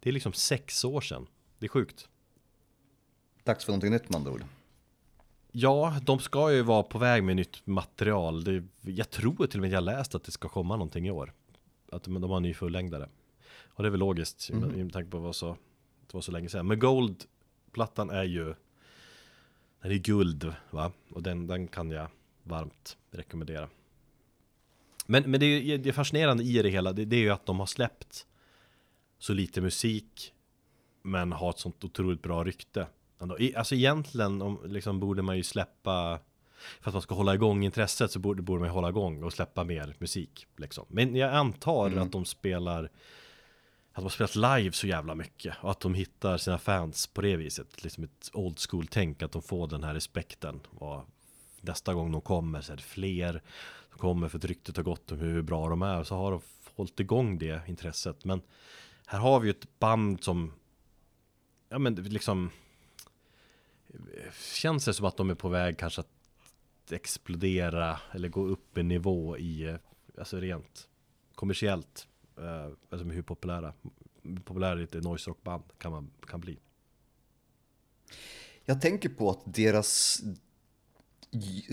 Det 0.00 0.08
är 0.08 0.12
liksom 0.12 0.32
sex 0.32 0.84
år 0.84 1.00
sedan 1.00 1.26
Det 1.58 1.66
är 1.66 1.68
sjukt 1.68 2.08
Dags 3.48 3.64
för 3.64 3.72
någonting 3.72 3.90
nytt 3.90 4.08
med 4.08 4.16
andra 4.16 4.32
ord. 4.32 4.44
Ja, 5.52 5.94
de 6.02 6.18
ska 6.18 6.52
ju 6.52 6.62
vara 6.62 6.82
på 6.82 6.98
väg 6.98 7.24
med 7.24 7.36
nytt 7.36 7.66
material. 7.66 8.44
Det, 8.44 8.64
jag 8.80 9.10
tror 9.10 9.46
till 9.46 9.58
och 9.58 9.62
med 9.62 9.70
jag 9.70 9.84
läst 9.84 10.14
att 10.14 10.24
det 10.24 10.30
ska 10.30 10.48
komma 10.48 10.76
någonting 10.76 11.06
i 11.06 11.10
år. 11.10 11.32
Att 11.92 12.02
de, 12.02 12.20
de 12.20 12.30
har 12.30 12.36
en 12.36 12.42
ny 12.42 12.54
fullängdare. 12.54 13.08
Och 13.64 13.82
det 13.82 13.88
är 13.88 13.90
väl 13.90 14.00
logiskt 14.00 14.50
mm. 14.50 14.68
med 14.68 14.92
tanke 14.92 15.10
på 15.10 15.18
vad 15.18 15.36
så, 15.36 15.56
det 16.06 16.14
var 16.14 16.20
så 16.20 16.32
länge 16.32 16.48
sedan. 16.48 16.66
Men 16.66 16.78
Gold-plattan 16.78 18.10
är 18.10 18.24
ju 18.24 18.54
Den 19.82 19.92
är 19.92 19.96
guld 19.96 20.54
va? 20.70 20.92
Och 21.10 21.22
den, 21.22 21.46
den 21.46 21.68
kan 21.68 21.90
jag 21.90 22.08
varmt 22.42 22.96
rekommendera. 23.10 23.68
Men, 25.06 25.30
men 25.30 25.40
det, 25.40 25.76
det 25.76 25.92
fascinerande 25.92 26.44
i 26.44 26.62
det 26.62 26.68
hela, 26.68 26.92
det, 26.92 27.04
det 27.04 27.16
är 27.16 27.20
ju 27.20 27.30
att 27.30 27.46
de 27.46 27.58
har 27.58 27.66
släppt 27.66 28.26
så 29.18 29.32
lite 29.32 29.60
musik 29.60 30.32
men 31.02 31.32
har 31.32 31.50
ett 31.50 31.58
sånt 31.58 31.84
otroligt 31.84 32.22
bra 32.22 32.44
rykte. 32.44 32.86
Alltså 33.56 33.74
egentligen 33.74 34.42
om, 34.42 34.60
liksom, 34.66 35.00
borde 35.00 35.22
man 35.22 35.36
ju 35.36 35.42
släppa 35.42 36.20
För 36.80 36.90
att 36.90 36.94
man 36.94 37.02
ska 37.02 37.14
hålla 37.14 37.34
igång 37.34 37.64
intresset 37.64 38.10
så 38.10 38.18
borde, 38.18 38.42
borde 38.42 38.60
man 38.60 38.70
hålla 38.70 38.88
igång 38.88 39.22
och 39.22 39.32
släppa 39.32 39.64
mer 39.64 39.96
musik 39.98 40.46
liksom. 40.56 40.84
Men 40.88 41.16
jag 41.16 41.34
antar 41.34 41.96
att 41.96 42.12
de 42.12 42.24
spelar 42.24 42.90
att 43.98 44.02
de 44.02 44.04
har 44.04 44.26
spelat 44.26 44.60
live 44.60 44.72
så 44.72 44.86
jävla 44.86 45.14
mycket 45.14 45.54
och 45.60 45.70
att 45.70 45.80
de 45.80 45.94
hittar 45.94 46.38
sina 46.38 46.58
fans 46.58 47.06
på 47.06 47.20
det 47.20 47.36
viset 47.36 47.84
Liksom 47.84 48.04
ett 48.04 48.30
old 48.32 48.58
school 48.58 48.86
tänk 48.86 49.22
att 49.22 49.32
de 49.32 49.42
får 49.42 49.68
den 49.68 49.84
här 49.84 49.94
respekten. 49.94 50.60
Och 50.70 51.04
Nästa 51.60 51.94
gång 51.94 52.12
de 52.12 52.20
kommer 52.20 52.60
så 52.60 52.72
är 52.72 52.76
det 52.76 52.82
fler 52.82 53.42
som 53.90 53.98
kommer 53.98 54.28
för 54.28 54.38
att 54.38 54.44
ryktet 54.44 54.76
har 54.76 54.84
gått 54.84 55.12
om 55.12 55.18
hur 55.18 55.42
bra 55.42 55.68
de 55.68 55.82
är. 55.82 56.04
Så 56.04 56.14
har 56.14 56.30
de 56.30 56.40
hållit 56.74 57.00
igång 57.00 57.38
det 57.38 57.62
intresset. 57.68 58.24
Men 58.24 58.42
Här 59.06 59.18
har 59.18 59.40
vi 59.40 59.46
ju 59.46 59.50
ett 59.50 59.78
band 59.78 60.24
som 60.24 60.52
Ja 61.68 61.78
men 61.78 61.94
liksom 61.94 62.50
Känns 64.54 64.84
det 64.84 64.94
som 64.94 65.06
att 65.06 65.16
de 65.16 65.30
är 65.30 65.34
på 65.34 65.48
väg 65.48 65.78
kanske 65.78 66.00
att 66.00 66.92
explodera 66.92 68.00
eller 68.12 68.28
gå 68.28 68.46
upp 68.46 68.78
en 68.78 68.88
nivå 68.88 69.38
i 69.38 69.76
Alltså 70.18 70.36
rent 70.36 70.88
kommersiellt 71.34 72.08
eh, 72.38 72.72
Alltså 72.90 73.06
hur 73.08 73.22
populära 73.22 73.72
populära 74.44 74.74
lite 74.74 74.98
noise 75.00 75.30
rockband 75.30 75.62
kan 75.78 75.92
man 75.92 76.10
kan 76.26 76.40
bli 76.40 76.58
Jag 78.64 78.80
tänker 78.80 79.08
på 79.08 79.30
att 79.30 79.40
deras 79.44 80.20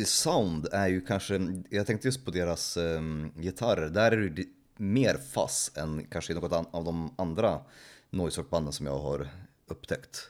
sound 0.05 0.67
är 0.71 0.87
ju 0.87 1.01
kanske, 1.01 1.39
jag 1.69 1.87
tänkte 1.87 2.07
just 2.07 2.25
på 2.25 2.31
deras 2.31 2.77
um, 2.77 3.31
gitarrer, 3.37 3.89
där 3.89 4.11
är 4.11 4.29
det 4.29 4.45
mer 4.77 5.17
fass 5.17 5.71
än 5.75 6.05
kanske 6.11 6.31
i 6.33 6.35
något 6.35 6.51
an- 6.51 6.67
av 6.71 6.83
de 6.83 7.13
andra 7.17 7.61
noise 8.09 8.41
rockbanden 8.41 8.73
som 8.73 8.85
jag 8.85 8.99
har 8.99 9.27
upptäckt. 9.67 10.29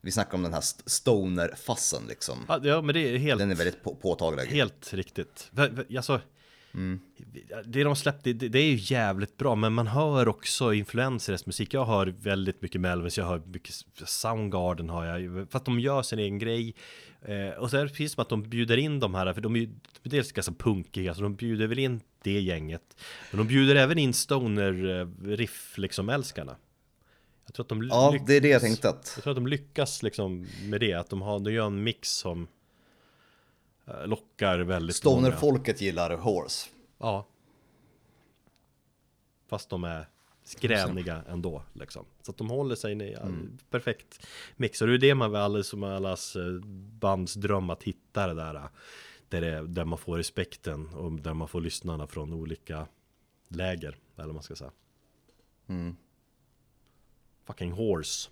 Vi 0.00 0.10
snackar 0.10 0.34
om 0.34 0.42
den 0.42 0.52
här 0.52 0.60
st- 0.60 0.82
stoner-fassen 0.86 2.02
liksom. 2.08 2.38
Ja, 2.62 2.82
men 2.82 2.94
det 2.94 3.00
är 3.00 3.18
helt 3.18 3.38
Den 3.38 3.50
är 3.50 3.54
väldigt 3.54 3.82
på- 3.82 3.94
påtaglig. 3.94 4.42
Helt 4.46 4.94
riktigt. 4.94 5.48
Va- 5.50 5.68
Det 7.64 7.84
de 7.84 7.96
släppte, 7.96 8.32
det, 8.32 8.48
det 8.48 8.58
är 8.58 8.70
ju 8.70 8.94
jävligt 8.94 9.36
bra, 9.36 9.54
men 9.54 9.72
man 9.72 9.86
hör 9.86 10.28
också 10.28 10.72
influenser 10.72 11.32
i 11.32 11.34
deras 11.34 11.46
musik. 11.46 11.74
Jag 11.74 11.84
hör 11.84 12.14
väldigt 12.20 12.62
mycket 12.62 12.80
Melvins, 12.80 13.18
jag 13.18 13.24
hör 13.26 13.42
mycket 13.46 13.74
Soundgarden 14.04 14.90
har 14.90 15.04
jag, 15.04 15.48
för 15.50 15.58
att 15.58 15.64
de 15.64 15.80
gör 15.80 16.02
sin 16.02 16.18
egen 16.18 16.38
grej. 16.38 16.74
Eh, 17.22 17.48
och 17.58 17.70
så 17.70 17.76
är 17.76 17.82
det 17.82 17.88
precis 17.88 18.12
som 18.12 18.22
att 18.22 18.28
de 18.28 18.42
bjuder 18.42 18.76
in 18.76 19.00
de 19.00 19.14
här, 19.14 19.32
för 19.32 19.40
de 19.40 19.56
är 19.56 19.60
ju 19.60 19.68
dels 20.02 20.32
ganska 20.32 20.52
punkiga, 20.52 21.14
så 21.14 21.22
de 21.22 21.34
bjuder 21.34 21.66
väl 21.66 21.78
in 21.78 22.00
det 22.22 22.40
gänget. 22.40 22.96
Men 23.30 23.38
de 23.38 23.46
bjuder 23.48 23.76
även 23.76 23.98
in 23.98 24.12
stoner-riff, 24.12 25.78
liksom, 25.78 26.08
älskarna. 26.08 26.56
Jag 27.46 27.54
tror 27.54 27.64
att 27.64 27.68
de 27.68 27.82
Ja, 27.90 28.10
lyckas- 28.12 28.26
det 28.26 28.36
är 28.36 28.40
det 28.40 28.48
jag 28.48 28.60
tänkte 28.60 28.88
att. 28.88 29.12
jag 29.16 29.22
tror 29.22 29.30
att 29.30 29.36
de 29.36 29.46
lyckas 29.46 30.02
liksom 30.02 30.46
med 30.62 30.80
det, 30.80 30.92
att 30.94 31.10
de, 31.10 31.22
har, 31.22 31.38
de 31.40 31.52
gör 31.52 31.66
en 31.66 31.82
mix 31.82 32.10
som 32.10 32.42
eh, 32.42 32.46
lockar 34.04 34.58
väldigt 34.58 35.04
många. 35.04 35.16
Stoner-folket 35.16 35.80
gillar 35.80 36.16
Horse. 36.16 36.70
Ja. 36.98 37.26
Fast 39.46 39.70
de 39.70 39.84
är 39.84 40.08
skräniga 40.44 41.22
ändå 41.28 41.62
liksom. 41.72 42.04
Så 42.22 42.30
att 42.30 42.36
de 42.36 42.50
håller 42.50 42.74
sig 42.74 42.92
i 43.02 43.12
en 43.14 43.58
perfekt 43.70 44.26
mix. 44.56 44.82
Och 44.82 44.88
det 44.88 44.94
är 44.94 44.98
det 44.98 45.14
man 45.14 45.32
väl 45.32 45.64
som 45.64 45.82
allas 45.82 46.36
eh, 46.36 46.60
bands 47.00 47.34
dröm 47.34 47.70
att 47.70 47.82
hitta 47.82 48.26
det 48.26 48.34
där. 48.34 48.54
eh, 48.54 48.62
Där, 49.28 49.40
det, 49.40 49.66
där 49.66 49.84
man 49.84 49.98
får 49.98 50.16
respekten 50.16 50.88
och 50.88 51.12
där 51.12 51.34
man 51.34 51.48
får 51.48 51.60
lyssnarna 51.60 52.06
från 52.06 52.32
olika 52.32 52.86
läger. 53.48 53.98
Eller 54.16 54.26
vad 54.26 54.34
man 54.34 54.42
ska 54.42 54.56
säga. 54.56 54.72
Fucking 57.44 57.72
horse. 57.72 58.30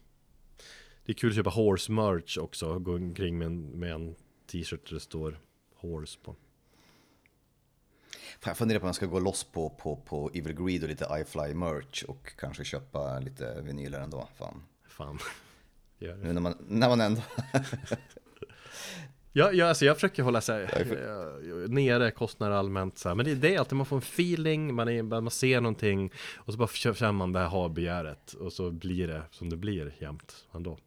Det 1.04 1.12
är 1.12 1.16
kul 1.16 1.30
att 1.30 1.36
köpa 1.36 1.50
horse 1.50 1.92
merch 1.92 2.38
också. 2.38 2.78
Gå 2.78 2.94
omkring 2.94 3.38
med 3.38 3.46
en, 3.46 3.62
med 3.62 3.92
en 3.92 4.14
t-shirt 4.52 4.88
där 4.88 4.94
det 4.94 5.00
står 5.00 5.38
horse 5.74 6.18
på. 6.22 6.36
Jag 8.44 8.56
funderar 8.56 8.78
på 8.78 8.84
om 8.84 8.88
jag 8.88 8.94
ska 8.94 9.06
gå 9.06 9.20
loss 9.20 9.44
på, 9.44 9.70
på, 9.70 9.96
på 9.96 10.30
Evil 10.34 10.52
Greed 10.52 10.82
och 10.82 10.88
lite 10.88 11.06
iFly 11.10 11.54
merch 11.54 12.02
och 12.02 12.36
kanske 12.38 12.64
köpa 12.64 13.18
lite 13.18 13.60
vinyler 13.60 14.00
ändå. 14.00 14.28
Fan. 14.38 14.62
Fan. 14.88 15.18
Gör 15.98 16.16
det. 16.16 16.24
Nu 16.24 16.32
när 16.32 16.40
man, 16.40 16.54
när 16.68 16.88
man 16.88 17.00
ändå... 17.00 17.22
Ja, 19.34 19.52
ja 19.52 19.68
alltså 19.68 19.84
jag 19.84 19.96
försöker 19.96 20.22
hålla 20.22 20.40
sig 20.40 20.64
eh, 20.64 21.68
nere 21.68 22.10
kostnader 22.10 22.52
allmänt 22.52 22.98
så 22.98 23.08
här. 23.08 23.16
Men 23.16 23.26
det, 23.26 23.34
det 23.34 23.54
är 23.54 23.58
alltid 23.58 23.76
man 23.76 23.86
får 23.86 23.96
en 23.96 24.02
feeling, 24.02 24.74
man, 24.74 24.88
är, 24.88 25.02
man 25.02 25.30
ser 25.30 25.60
någonting 25.60 26.12
och 26.36 26.52
så 26.52 26.58
bara 26.58 26.68
känner 26.68 27.12
man 27.12 27.32
det 27.32 27.38
här 27.38 27.46
har-begäret 27.46 28.32
och 28.32 28.52
så 28.52 28.70
blir 28.70 29.08
det 29.08 29.22
som 29.30 29.50
det 29.50 29.56
blir 29.56 29.94
jämt 29.98 30.46
ändå. 30.54 30.78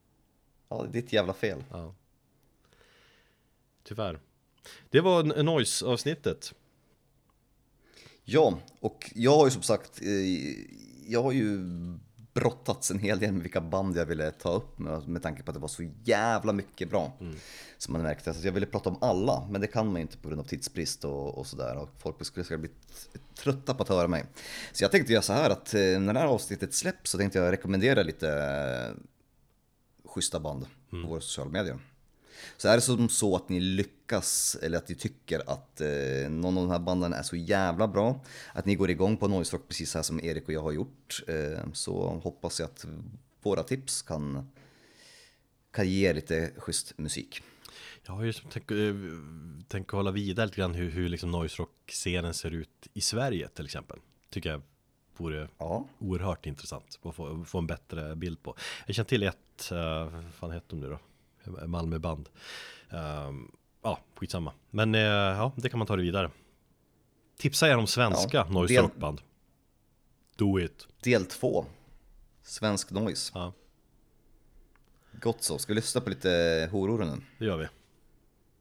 Ja, 0.70 0.82
det 0.82 0.90
är 0.90 1.02
ditt 1.02 1.14
jävla 1.14 1.34
fel. 1.34 1.64
Ja. 1.72 1.96
Tyvärr. 3.88 4.20
Det 4.90 5.02
var 5.02 5.44
noise-avsnittet. 5.44 6.54
Ja, 8.24 8.60
och 8.80 9.12
jag 9.16 9.38
har 9.38 9.46
ju 9.46 9.52
som 9.52 9.62
sagt, 9.62 10.02
eh, 10.02 10.10
jag 11.08 11.24
har 11.24 11.32
ju 11.32 11.60
brottats 12.34 12.92
en 12.92 13.00
hel 13.00 13.20
del 13.20 13.32
med 13.32 13.42
vilka 13.42 13.62
band 13.62 13.98
jag 13.98 14.06
ville 14.06 14.32
ta 14.32 14.52
upp 14.54 14.80
med, 14.80 15.08
med 15.08 15.24
tanke 15.24 15.44
på 15.44 15.52
att 15.52 15.56
det 15.56 15.62
var 15.62 15.68
så 15.68 15.90
jävla 16.04 16.54
mycket 16.54 16.90
bra. 16.90 17.14
Som 17.78 17.94
man 17.94 18.02
märkte, 18.02 18.34
så 18.34 18.48
jag 18.48 18.52
ville 18.52 18.66
prata 18.66 18.90
om 18.90 18.98
alla, 19.02 19.48
men 19.50 19.62
det 19.62 19.68
kan 19.68 19.88
man 19.88 19.96
ju 19.96 20.02
inte 20.02 20.18
på 20.18 20.28
grund 20.28 20.42
av 20.42 20.46
tidsbrist 20.46 21.06
och, 21.06 21.38
och 21.38 21.48
sådär. 21.48 21.78
Och 21.78 21.90
folk 21.98 22.26
skulle 22.26 22.44
säkert 22.44 22.60
bli 22.60 22.70
trötta 23.36 23.74
på 23.74 23.84
att 23.84 23.90
höra 23.90 24.08
mig. 24.08 24.26
Så 24.72 24.84
jag 24.84 24.92
tänkte 24.92 25.14
göra 25.14 25.22
så 25.22 25.34
här 25.34 25.50
att 25.50 25.74
eh, 25.74 26.00
när 26.00 26.14
det 26.14 26.20
här 26.20 26.28
avsnittet 26.28 26.74
släpps 26.74 27.12
så 27.12 27.18
tänkte 27.18 27.40
jag 27.40 27.52
rekommendera 27.52 28.04
lite 28.04 28.30
eh, 28.30 29.02
schyssta 30.10 30.40
band 30.40 30.66
på 30.90 31.08
våra 31.08 31.22
sociala 31.22 31.52
medier. 31.52 31.80
Så 32.58 32.68
är 32.68 32.76
det 32.76 32.82
som 32.82 33.10
så 33.10 33.36
att 33.36 33.50
ni 33.50 33.60
lyckas, 33.60 34.58
eller 34.62 34.78
att 34.78 34.90
ni 34.90 34.96
tycker 34.96 35.50
att 35.50 35.82
eh, 35.82 36.30
någon 36.30 36.58
av 36.58 36.64
de 36.64 36.72
här 36.72 36.80
banden 36.80 37.14
är 37.14 37.24
så 37.24 37.36
jävla 37.36 37.88
bra, 37.88 38.22
att 38.54 38.66
ni 38.66 38.76
går 38.76 38.90
igång 38.90 39.18
på 39.18 39.28
Noise 39.28 39.56
Rock 39.56 39.68
precis 39.68 39.96
här 39.96 40.02
som 40.02 40.20
Erik 40.24 40.48
och 40.48 40.54
jag 40.54 40.62
har 40.62 40.72
gjort, 40.72 41.24
eh, 41.28 41.72
så 41.74 42.08
hoppas 42.24 42.60
jag 42.60 42.66
att 42.66 42.86
våra 43.42 43.64
tips 43.64 44.02
kan, 44.02 44.50
kan 45.72 45.90
ge 45.90 46.14
lite 46.14 46.52
schysst 46.58 46.98
musik. 46.98 47.42
Jag 48.06 48.14
har 48.14 48.24
ju 48.24 48.34
tänkt, 48.34 48.72
eh, 48.72 48.78
tänkt 49.68 49.92
hålla 49.92 50.12
vidare 50.12 50.46
lite 50.46 50.58
grann 50.58 50.74
hur, 50.74 50.90
hur 50.90 51.10
liksom 51.10 51.32
noise 51.32 51.62
rock-scenen 51.62 52.34
ser 52.34 52.52
ut 52.52 52.88
i 52.94 53.02
Sverige 53.02 53.48
till 53.48 53.66
exempel. 53.66 54.00
Tycker 54.30 54.50
jag 54.50 54.62
vore 55.18 55.50
Ja, 55.58 55.88
oerhört 56.00 56.46
intressant 56.46 57.00
att 57.04 57.16
få, 57.16 57.46
få 57.46 57.58
en 57.58 57.68
bättre 57.68 58.16
bild 58.16 58.44
på. 58.44 58.56
Jag 58.86 58.96
känner 58.96 59.08
till 59.08 59.24
ett, 59.24 59.72
uh, 59.72 59.78
vad 60.10 60.34
fan 60.34 60.52
heter 60.52 60.68
de 60.70 60.80
nu 60.80 60.90
då? 60.90 61.00
Malmöband. 61.68 62.30
Um, 62.90 63.52
ja, 63.84 64.00
skitsamma. 64.16 64.54
Men 64.72 64.96
uh, 64.96 65.02
ja, 65.02 65.52
det 65.56 65.70
kan 65.70 65.78
man 65.80 65.88
ta 65.88 65.96
det 65.96 66.02
vidare. 66.04 66.32
Tipsa 67.38 67.68
er 67.68 67.78
om 67.78 67.88
svenska 67.88 68.38
Ja, 68.38 68.46
noise 68.50 68.74
del- 68.74 68.84
rockband. 68.84 69.22
Do 70.36 70.60
it. 70.60 70.88
del 71.04 71.26
två. 71.26 71.66
Svensk 72.44 72.92
noise. 72.92 73.32
Ja, 73.36 73.54
Gott 75.22 75.44
så, 75.44 75.58
ska 75.58 75.74
vi 75.74 75.76
lyssna 75.76 76.02
på 76.02 76.10
lite 76.10 76.70
horor 76.72 77.06
nu? 77.06 77.22
det 77.40 77.46
gör 77.46 77.58
vi. 77.58 77.68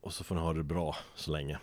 Och 0.01 0.13
så 0.15 0.25
får 0.25 0.35
ni 0.35 0.41
ha 0.41 0.53
det 0.53 0.63
bra 0.63 0.97
så 1.15 1.31
länge. 1.31 1.59